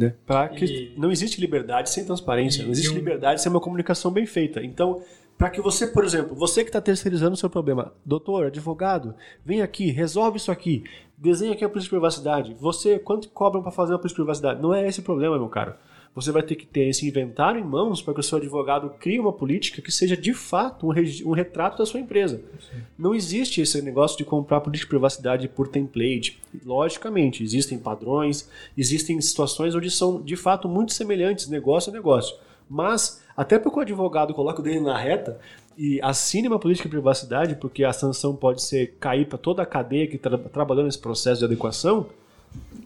Né? 0.01 0.13
Para 0.25 0.49
que 0.49 0.65
e... 0.65 0.93
não 0.97 1.11
existe 1.11 1.39
liberdade 1.39 1.89
sem 1.89 2.05
transparência, 2.05 2.61
e... 2.61 2.65
não 2.65 2.71
existe 2.71 2.93
liberdade 2.93 3.41
sem 3.41 3.51
uma 3.51 3.61
comunicação 3.61 4.11
bem 4.11 4.25
feita. 4.25 4.63
Então, 4.63 5.01
para 5.37 5.49
que 5.49 5.59
você, 5.59 5.87
por 5.87 6.03
exemplo, 6.03 6.35
você 6.35 6.63
que 6.63 6.69
está 6.69 6.79
terceirizando 6.79 7.33
o 7.33 7.37
seu 7.37 7.49
problema, 7.49 7.93
doutor, 8.05 8.45
advogado, 8.45 9.15
vem 9.43 9.61
aqui, 9.61 9.89
resolve 9.89 10.37
isso 10.37 10.51
aqui, 10.51 10.83
desenha 11.17 11.53
aqui 11.53 11.65
a 11.65 11.69
política 11.69 11.95
de 11.95 11.99
privacidade. 11.99 12.55
Você, 12.59 12.99
quanto 12.99 13.29
cobram 13.29 13.61
para 13.61 13.71
fazer 13.71 13.93
uma 13.93 13.99
política 13.99 14.21
de 14.21 14.23
privacidade? 14.23 14.61
Não 14.61 14.73
é 14.73 14.87
esse 14.87 14.99
o 14.99 15.03
problema, 15.03 15.37
meu 15.37 15.49
caro. 15.49 15.73
Você 16.13 16.31
vai 16.31 16.43
ter 16.43 16.55
que 16.55 16.65
ter 16.65 16.89
esse 16.89 17.07
inventário 17.07 17.59
em 17.59 17.63
mãos 17.63 18.01
para 18.01 18.13
que 18.13 18.19
o 18.19 18.23
seu 18.23 18.37
advogado 18.37 18.89
crie 18.99 19.19
uma 19.19 19.31
política 19.31 19.81
que 19.81 19.91
seja 19.91 20.17
de 20.17 20.33
fato 20.33 20.87
um, 20.87 20.93
um 21.25 21.31
retrato 21.31 21.77
da 21.77 21.85
sua 21.85 22.01
empresa. 22.01 22.41
Sim. 22.59 22.81
Não 22.99 23.15
existe 23.15 23.61
esse 23.61 23.81
negócio 23.81 24.17
de 24.17 24.25
comprar 24.25 24.59
política 24.59 24.87
de 24.87 24.89
privacidade 24.89 25.47
por 25.47 25.69
template. 25.69 26.41
Logicamente, 26.65 27.43
existem 27.43 27.79
padrões, 27.79 28.49
existem 28.77 29.19
situações 29.21 29.73
onde 29.73 29.89
são 29.89 30.21
de 30.21 30.35
fato 30.35 30.67
muito 30.67 30.91
semelhantes, 30.91 31.47
negócio 31.47 31.91
a 31.91 31.95
negócio. 31.95 32.35
Mas, 32.69 33.21
até 33.35 33.57
porque 33.57 33.79
o 33.79 33.81
advogado 33.81 34.33
coloca 34.33 34.59
o 34.59 34.63
dele 34.63 34.81
na 34.81 34.97
reta 34.97 35.39
e 35.77 36.01
assine 36.01 36.47
uma 36.47 36.59
política 36.59 36.89
de 36.89 36.93
privacidade, 36.93 37.55
porque 37.55 37.83
a 37.83 37.93
sanção 37.93 38.35
pode 38.35 38.61
ser 38.61 38.95
cair 38.99 39.25
para 39.27 39.37
toda 39.37 39.63
a 39.63 39.65
cadeia 39.65 40.07
que 40.07 40.17
está 40.17 40.37
trabalhando 40.37 40.85
nesse 40.85 40.99
processo 40.99 41.39
de 41.39 41.45
adequação, 41.45 42.07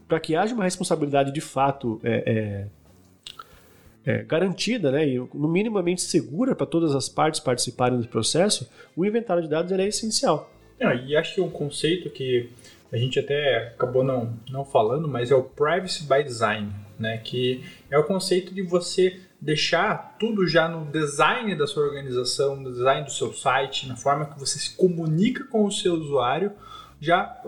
para 0.07 0.19
que 0.19 0.35
haja 0.35 0.53
uma 0.53 0.63
responsabilidade 0.63 1.31
de 1.31 1.41
fato 1.41 1.99
é, 2.03 2.23
é, 2.25 2.67
é, 4.05 4.23
garantida, 4.23 4.91
né, 4.91 5.07
e 5.07 5.17
no 5.17 5.47
minimamente 5.47 6.01
segura 6.01 6.55
para 6.55 6.65
todas 6.65 6.93
as 6.95 7.09
partes 7.09 7.39
participarem 7.39 7.99
do 7.99 8.07
processo, 8.07 8.69
o 8.95 9.05
inventário 9.05 9.43
de 9.43 9.49
dados 9.49 9.71
é 9.71 9.87
essencial. 9.87 10.51
Ah, 10.79 10.93
e 10.93 11.15
acho 11.15 11.35
que 11.35 11.41
um 11.41 11.49
conceito 11.49 12.09
que 12.09 12.49
a 12.91 12.97
gente 12.97 13.17
até 13.19 13.69
acabou 13.75 14.03
não, 14.03 14.37
não 14.49 14.63
falando, 14.63 15.07
mas 15.07 15.31
é 15.31 15.35
o 15.35 15.43
privacy 15.43 16.03
by 16.03 16.23
design, 16.23 16.71
né, 16.99 17.17
que 17.17 17.63
é 17.89 17.97
o 17.97 18.03
conceito 18.03 18.53
de 18.53 18.61
você 18.61 19.19
deixar 19.41 20.15
tudo 20.19 20.47
já 20.47 20.67
no 20.67 20.85
design 20.85 21.55
da 21.55 21.67
sua 21.67 21.83
organização, 21.83 22.55
no 22.55 22.71
design 22.71 23.05
do 23.05 23.11
seu 23.11 23.33
site, 23.33 23.87
na 23.87 23.95
forma 23.95 24.25
que 24.25 24.39
você 24.39 24.57
se 24.57 24.75
comunica 24.75 25.43
com 25.45 25.65
o 25.65 25.71
seu 25.71 25.93
usuário, 25.93 26.51
já 26.99 27.41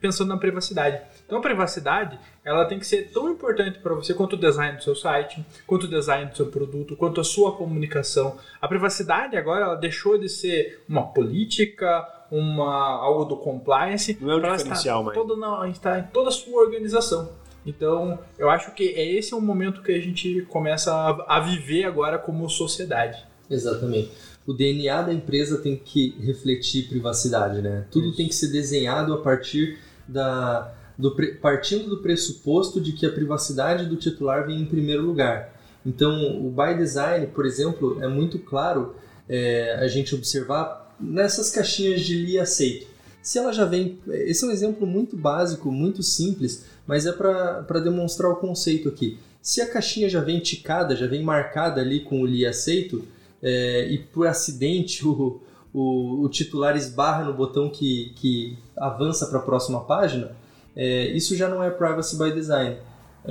pensando 0.00 0.28
na 0.28 0.38
privacidade. 0.38 1.00
Então 1.26 1.38
a 1.38 1.42
privacidade, 1.42 2.18
ela 2.44 2.66
tem 2.66 2.78
que 2.78 2.86
ser 2.86 3.10
tão 3.10 3.30
importante 3.30 3.78
para 3.78 3.94
você 3.94 4.12
quanto 4.12 4.34
o 4.34 4.36
design 4.36 4.76
do 4.76 4.82
seu 4.82 4.94
site, 4.94 5.44
quanto 5.66 5.84
o 5.84 5.88
design 5.88 6.30
do 6.30 6.36
seu 6.36 6.46
produto, 6.46 6.94
quanto 6.94 7.20
a 7.20 7.24
sua 7.24 7.52
comunicação. 7.56 8.36
A 8.60 8.68
privacidade 8.68 9.36
agora 9.36 9.64
ela 9.64 9.74
deixou 9.76 10.18
de 10.18 10.28
ser 10.28 10.82
uma 10.88 11.06
política, 11.06 12.06
uma 12.30 12.98
algo 13.00 13.24
do 13.24 13.36
compliance, 13.36 14.18
não 14.20 14.30
é 14.32 14.36
um 14.36 14.56
diferencial 14.56 15.02
mais. 15.02 15.16
Toda, 15.16 15.36
não, 15.36 15.64
está 15.66 15.98
em 15.98 16.02
toda 16.04 16.28
a 16.28 16.32
sua 16.32 16.60
organização. 16.60 17.30
Então, 17.66 18.18
eu 18.38 18.50
acho 18.50 18.72
que 18.72 18.90
é 18.90 19.10
esse 19.10 19.34
o 19.34 19.40
momento 19.40 19.82
que 19.82 19.92
a 19.92 20.00
gente 20.00 20.42
começa 20.50 20.92
a, 20.92 21.38
a 21.38 21.40
viver 21.40 21.84
agora 21.84 22.18
como 22.18 22.48
sociedade. 22.50 23.24
Exatamente. 23.48 24.10
O 24.46 24.52
DNA 24.52 25.02
da 25.02 25.12
empresa 25.14 25.58
tem 25.58 25.74
que 25.74 26.14
refletir 26.20 26.88
privacidade, 26.88 27.62
né? 27.62 27.86
Tudo 27.90 28.08
Isso. 28.08 28.16
tem 28.18 28.28
que 28.28 28.34
ser 28.34 28.48
desenhado 28.48 29.14
a 29.14 29.18
partir 29.22 29.78
da 30.06 30.74
do, 30.96 31.14
partindo 31.40 31.88
do 31.88 31.98
pressuposto 31.98 32.80
de 32.80 32.92
que 32.92 33.06
a 33.06 33.12
privacidade 33.12 33.86
do 33.86 33.96
titular 33.96 34.46
vem 34.46 34.60
em 34.60 34.66
primeiro 34.66 35.02
lugar. 35.02 35.54
Então, 35.84 36.44
o 36.46 36.50
by 36.50 36.76
design, 36.76 37.26
por 37.28 37.44
exemplo, 37.44 38.02
é 38.02 38.08
muito 38.08 38.38
claro 38.38 38.94
é, 39.28 39.76
a 39.80 39.88
gente 39.88 40.14
observar 40.14 40.94
nessas 40.98 41.50
caixinhas 41.50 42.00
de 42.00 42.16
li 42.16 42.38
aceito. 42.38 42.86
Se 43.22 43.38
ela 43.38 43.52
já 43.52 43.64
vem, 43.64 43.98
esse 44.08 44.44
é 44.44 44.48
um 44.48 44.50
exemplo 44.50 44.86
muito 44.86 45.16
básico, 45.16 45.70
muito 45.70 46.02
simples, 46.02 46.66
mas 46.86 47.06
é 47.06 47.12
para 47.12 47.80
demonstrar 47.80 48.30
o 48.30 48.36
conceito 48.36 48.88
aqui. 48.88 49.18
Se 49.40 49.60
a 49.60 49.70
caixinha 49.70 50.08
já 50.08 50.20
vem 50.20 50.40
ticada, 50.40 50.96
já 50.96 51.06
vem 51.06 51.22
marcada 51.22 51.80
ali 51.80 52.00
com 52.00 52.20
o 52.20 52.26
li 52.26 52.46
aceito, 52.46 53.04
é, 53.42 53.88
e 53.90 53.98
por 53.98 54.26
acidente 54.26 55.06
o, 55.06 55.40
o, 55.72 56.22
o, 56.22 56.28
titular 56.30 56.76
esbarra 56.76 57.24
no 57.24 57.34
botão 57.34 57.68
que, 57.68 58.12
que 58.16 58.56
avança 58.74 59.26
para 59.26 59.38
a 59.38 59.42
próxima 59.42 59.84
página, 59.84 60.34
é, 60.76 61.08
isso 61.08 61.36
já 61.36 61.48
não 61.48 61.62
é 61.62 61.70
privacy 61.70 62.18
by 62.18 62.32
design. 62.32 62.76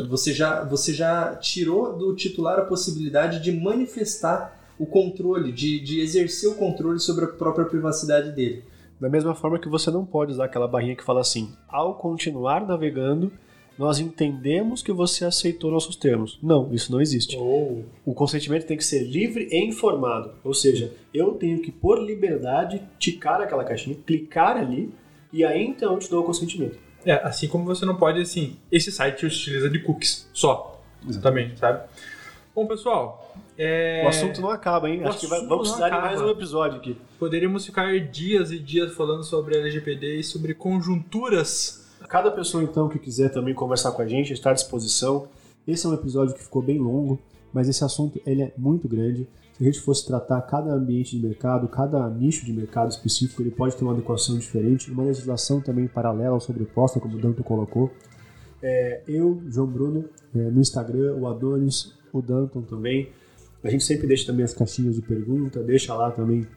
Você 0.10 0.34
já, 0.34 0.64
você 0.64 0.94
já 0.94 1.36
tirou 1.36 1.96
do 1.96 2.16
titular 2.16 2.60
a 2.60 2.66
possibilidade 2.66 3.40
de 3.40 3.52
manifestar 3.52 4.60
o 4.80 4.86
controle, 4.86 5.52
de, 5.52 5.80
de 5.80 6.00
exercer 6.00 6.50
o 6.50 6.56
controle 6.56 7.00
sobre 7.00 7.26
a 7.26 7.28
própria 7.28 7.66
privacidade 7.66 8.32
dele. 8.32 8.64
Da 9.00 9.10
mesma 9.10 9.36
forma 9.36 9.60
que 9.60 9.70
você 9.70 9.92
não 9.92 10.06
pode 10.06 10.32
usar 10.32 10.46
aquela 10.46 10.68
barrinha 10.68 10.96
que 10.96 11.04
fala 11.04 11.22
assim: 11.22 11.54
ao 11.68 11.96
continuar 11.96 12.66
navegando, 12.66 13.32
nós 13.78 14.00
entendemos 14.00 14.82
que 14.82 14.92
você 14.92 15.26
aceitou 15.26 15.72
nossos 15.72 15.96
termos. 15.96 16.40
Não, 16.42 16.74
isso 16.74 16.92
não 16.92 17.02
existe. 17.02 17.38
Oh. 17.38 17.84
O 18.06 18.14
consentimento 18.14 18.66
tem 18.66 18.78
que 18.78 18.86
ser 18.86 19.04
livre 19.04 19.48
e 19.52 19.68
informado. 19.68 20.32
Ou 20.44 20.54
seja, 20.54 20.94
eu 21.14 21.34
tenho 21.34 21.60
que, 21.60 21.72
por 21.72 22.00
liberdade, 22.00 22.82
ticar 23.00 23.42
aquela 23.42 23.64
caixinha, 23.64 23.98
clicar 24.06 24.58
ali, 24.58 24.94
e 25.32 25.44
aí 25.44 25.64
então 25.64 25.94
eu 25.94 26.00
te 26.00 26.10
dou 26.10 26.22
o 26.22 26.26
consentimento. 26.26 26.78
É, 27.06 27.14
assim 27.24 27.48
como 27.48 27.66
você 27.66 27.86
não 27.86 27.96
pode, 27.96 28.22
assim, 28.22 28.58
esse 28.72 28.92
site 28.92 29.26
utiliza 29.26 29.70
de 29.70 29.80
cookies 29.80 30.30
só. 30.34 30.82
Exatamente, 31.08 31.60
sabe? 31.60 31.84
Bom, 32.56 32.66
pessoal, 32.68 33.34
é... 33.58 34.04
O 34.06 34.08
assunto 34.08 34.42
não 34.42 34.50
acaba, 34.50 34.90
hein? 34.90 35.04
O 35.04 35.08
Acho 35.08 35.20
que 35.20 35.28
vai, 35.28 35.46
vamos 35.46 35.70
precisar 35.70 35.90
de 35.90 36.02
mais 36.02 36.22
um 36.22 36.30
episódio 36.30 36.78
aqui. 36.78 36.98
Poderíamos 37.20 37.66
ficar 37.66 38.00
dias 38.00 38.52
e 38.52 38.60
dias 38.60 38.94
falando 38.94 39.24
sobre 39.24 39.58
LGPD 39.58 40.20
e 40.20 40.24
sobre 40.24 40.54
conjunturas 40.54 41.84
Cada 42.14 42.30
pessoa, 42.30 42.64
então, 42.64 42.88
que 42.88 43.00
quiser 43.00 43.30
também 43.30 43.54
conversar 43.54 43.92
com 43.92 44.02
a 44.02 44.08
gente, 44.08 44.34
está 44.34 44.52
à 44.52 44.54
disposição. 44.54 45.28
Esse 45.68 45.86
é 45.86 45.90
um 45.90 45.94
episódio 45.94 46.36
que 46.36 46.44
ficou 46.44 46.62
bem 46.62 46.78
longo, 46.78 47.18
mas 47.52 47.68
esse 47.68 47.84
assunto 47.84 48.22
ele 48.26 48.44
é 48.44 48.52
muito 48.58 48.88
grande. 48.88 49.28
Se 49.54 49.64
a 49.64 49.66
gente 49.66 49.80
fosse 49.82 50.06
tratar 50.06 50.42
cada 50.42 50.74
ambiente 50.74 51.16
de 51.16 51.26
mercado, 51.26 51.68
cada 51.68 52.10
nicho 52.10 52.46
de 52.46 52.52
mercado 52.52 52.90
específico, 52.90 53.42
ele 53.42 53.52
pode 53.52 53.76
ter 53.76 53.84
uma 53.84 53.94
adequação 53.94 54.38
diferente, 54.38 54.92
uma 54.92 55.04
legislação 55.04 55.62
também 55.62 55.88
paralela 55.88 56.34
ou 56.34 56.40
sobreposta, 56.40 57.00
como 57.00 57.16
o 57.16 57.22
Danto 57.22 57.44
colocou. 57.44 57.92
É, 58.62 59.02
eu, 59.08 59.42
João 59.48 59.68
Bruno, 59.68 60.06
é, 60.34 60.40
no 60.50 60.60
Instagram, 60.60 61.16
o 61.16 61.28
Adonis, 61.28 61.94
o 62.12 62.22
Danton 62.22 62.62
também. 62.62 63.10
A 63.64 63.70
gente 63.70 63.84
sempre 63.84 64.08
deixa 64.08 64.26
também 64.26 64.44
as 64.44 64.54
caixinhas 64.54 64.96
de 64.96 65.02
pergunta, 65.02 65.62
deixa 65.62 65.94
lá 65.94 66.12
também 66.12 66.48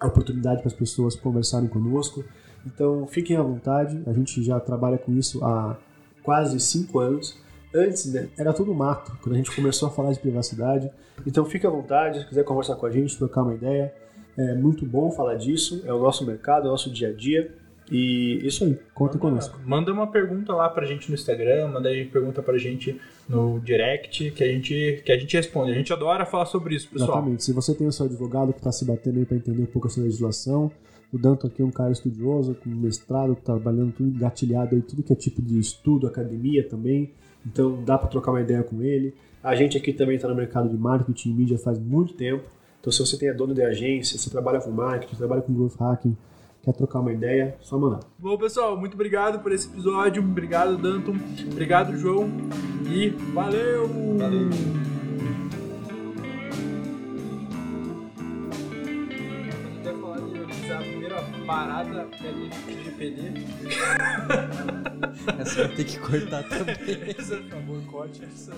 a 0.00 0.06
oportunidade 0.06 0.60
para 0.60 0.68
as 0.68 0.74
pessoas 0.74 1.14
conversarem 1.14 1.68
conosco. 1.68 2.24
Então 2.66 3.06
fiquem 3.06 3.36
à 3.36 3.42
vontade, 3.42 4.02
a 4.06 4.12
gente 4.12 4.42
já 4.42 4.58
trabalha 4.58 4.98
com 4.98 5.12
isso 5.12 5.44
há 5.44 5.78
quase 6.22 6.58
cinco 6.60 6.98
anos. 6.98 7.36
Antes 7.74 8.12
né, 8.12 8.28
era 8.38 8.52
tudo 8.52 8.72
mato, 8.72 9.16
quando 9.20 9.34
a 9.34 9.38
gente 9.38 9.54
começou 9.54 9.88
a 9.88 9.90
falar 9.90 10.12
de 10.12 10.20
privacidade. 10.20 10.90
Então 11.26 11.44
fique 11.44 11.66
à 11.66 11.70
vontade, 11.70 12.20
se 12.20 12.26
quiser 12.26 12.44
conversar 12.44 12.76
com 12.76 12.86
a 12.86 12.90
gente, 12.90 13.18
trocar 13.18 13.42
uma 13.42 13.54
ideia. 13.54 13.92
É 14.36 14.54
muito 14.54 14.84
bom 14.86 15.10
falar 15.10 15.34
disso, 15.34 15.82
é 15.84 15.92
o 15.92 15.98
nosso 15.98 16.24
mercado, 16.26 16.66
é 16.66 16.68
o 16.68 16.72
nosso 16.72 16.90
dia 16.90 17.08
a 17.08 17.12
dia. 17.12 17.52
E 17.90 18.40
isso 18.46 18.64
aí, 18.64 18.78
conta 18.94 19.18
conosco. 19.18 19.58
Manda 19.64 19.92
uma 19.92 20.06
pergunta 20.06 20.54
lá 20.54 20.68
pra 20.68 20.86
gente 20.86 21.08
no 21.08 21.14
Instagram, 21.14 21.68
manda 21.68 21.88
aí 21.88 22.06
pergunta 22.06 22.42
pra 22.42 22.56
gente 22.56 22.98
no 23.28 23.60
direct, 23.60 24.30
que 24.30 24.42
a 24.42 24.46
gente, 24.46 25.02
que 25.04 25.12
a 25.12 25.18
gente 25.18 25.36
responde. 25.36 25.72
A 25.72 25.74
gente 25.74 25.92
adora 25.92 26.24
falar 26.24 26.46
sobre 26.46 26.74
isso, 26.74 26.88
pessoal. 26.88 27.10
Exatamente. 27.10 27.44
Se 27.44 27.52
você 27.52 27.74
tem 27.74 27.86
o 27.86 27.92
seu 27.92 28.06
advogado 28.06 28.52
que 28.52 28.58
está 28.58 28.72
se 28.72 28.84
batendo 28.84 29.18
aí 29.18 29.26
pra 29.26 29.36
entender 29.36 29.62
um 29.62 29.66
pouco 29.66 29.88
essa 29.88 30.00
legislação, 30.00 30.70
o 31.12 31.18
Danto 31.18 31.46
aqui 31.46 31.62
é 31.62 31.64
um 31.64 31.70
cara 31.70 31.92
estudioso, 31.92 32.54
com 32.54 32.70
mestrado, 32.70 33.36
trabalhando 33.36 33.92
tudo 33.92 34.08
engatilhado 34.08 34.74
aí, 34.74 34.82
tudo 34.82 35.02
que 35.02 35.12
é 35.12 35.16
tipo 35.16 35.42
de 35.42 35.58
estudo, 35.58 36.06
academia 36.06 36.66
também. 36.66 37.12
Então 37.46 37.82
dá 37.84 37.98
para 37.98 38.08
trocar 38.08 38.32
uma 38.32 38.40
ideia 38.40 38.62
com 38.62 38.82
ele. 38.82 39.14
A 39.42 39.54
gente 39.54 39.76
aqui 39.76 39.92
também 39.92 40.16
está 40.16 40.28
no 40.28 40.34
mercado 40.34 40.68
de 40.68 40.76
marketing 40.76 41.30
e 41.30 41.32
mídia 41.32 41.58
faz 41.58 41.78
muito 41.78 42.14
tempo. 42.14 42.44
Então 42.80 42.92
se 42.92 42.98
você 42.98 43.18
tem 43.18 43.30
a 43.30 43.32
dono 43.32 43.54
de 43.54 43.62
agência, 43.62 44.18
você 44.18 44.30
trabalha 44.30 44.60
com 44.60 44.70
marketing, 44.70 45.16
trabalha 45.16 45.42
com 45.42 45.52
growth 45.54 45.76
hacking, 45.78 46.16
quer 46.62 46.72
trocar 46.72 47.00
uma 47.00 47.12
ideia, 47.12 47.56
só 47.60 47.78
mandar. 47.78 48.00
Bom, 48.18 48.36
pessoal, 48.38 48.76
muito 48.76 48.94
obrigado 48.94 49.40
por 49.40 49.52
esse 49.52 49.68
episódio. 49.68 50.22
Obrigado, 50.22 50.76
Danton. 50.76 51.14
Obrigado, 51.50 51.96
João. 51.96 52.30
E 52.90 53.08
valeu! 53.32 53.88
Valeu! 54.18 55.03
Parada 61.46 62.08
LGPD. 62.20 63.32
Essa 65.40 65.66
vai 65.66 65.76
ter 65.76 65.84
que 65.84 65.98
cortar 65.98 66.42
também. 66.48 67.14
Por 67.14 67.50
favor, 67.50 67.82
corte 67.86 68.24
essa. 68.24 68.52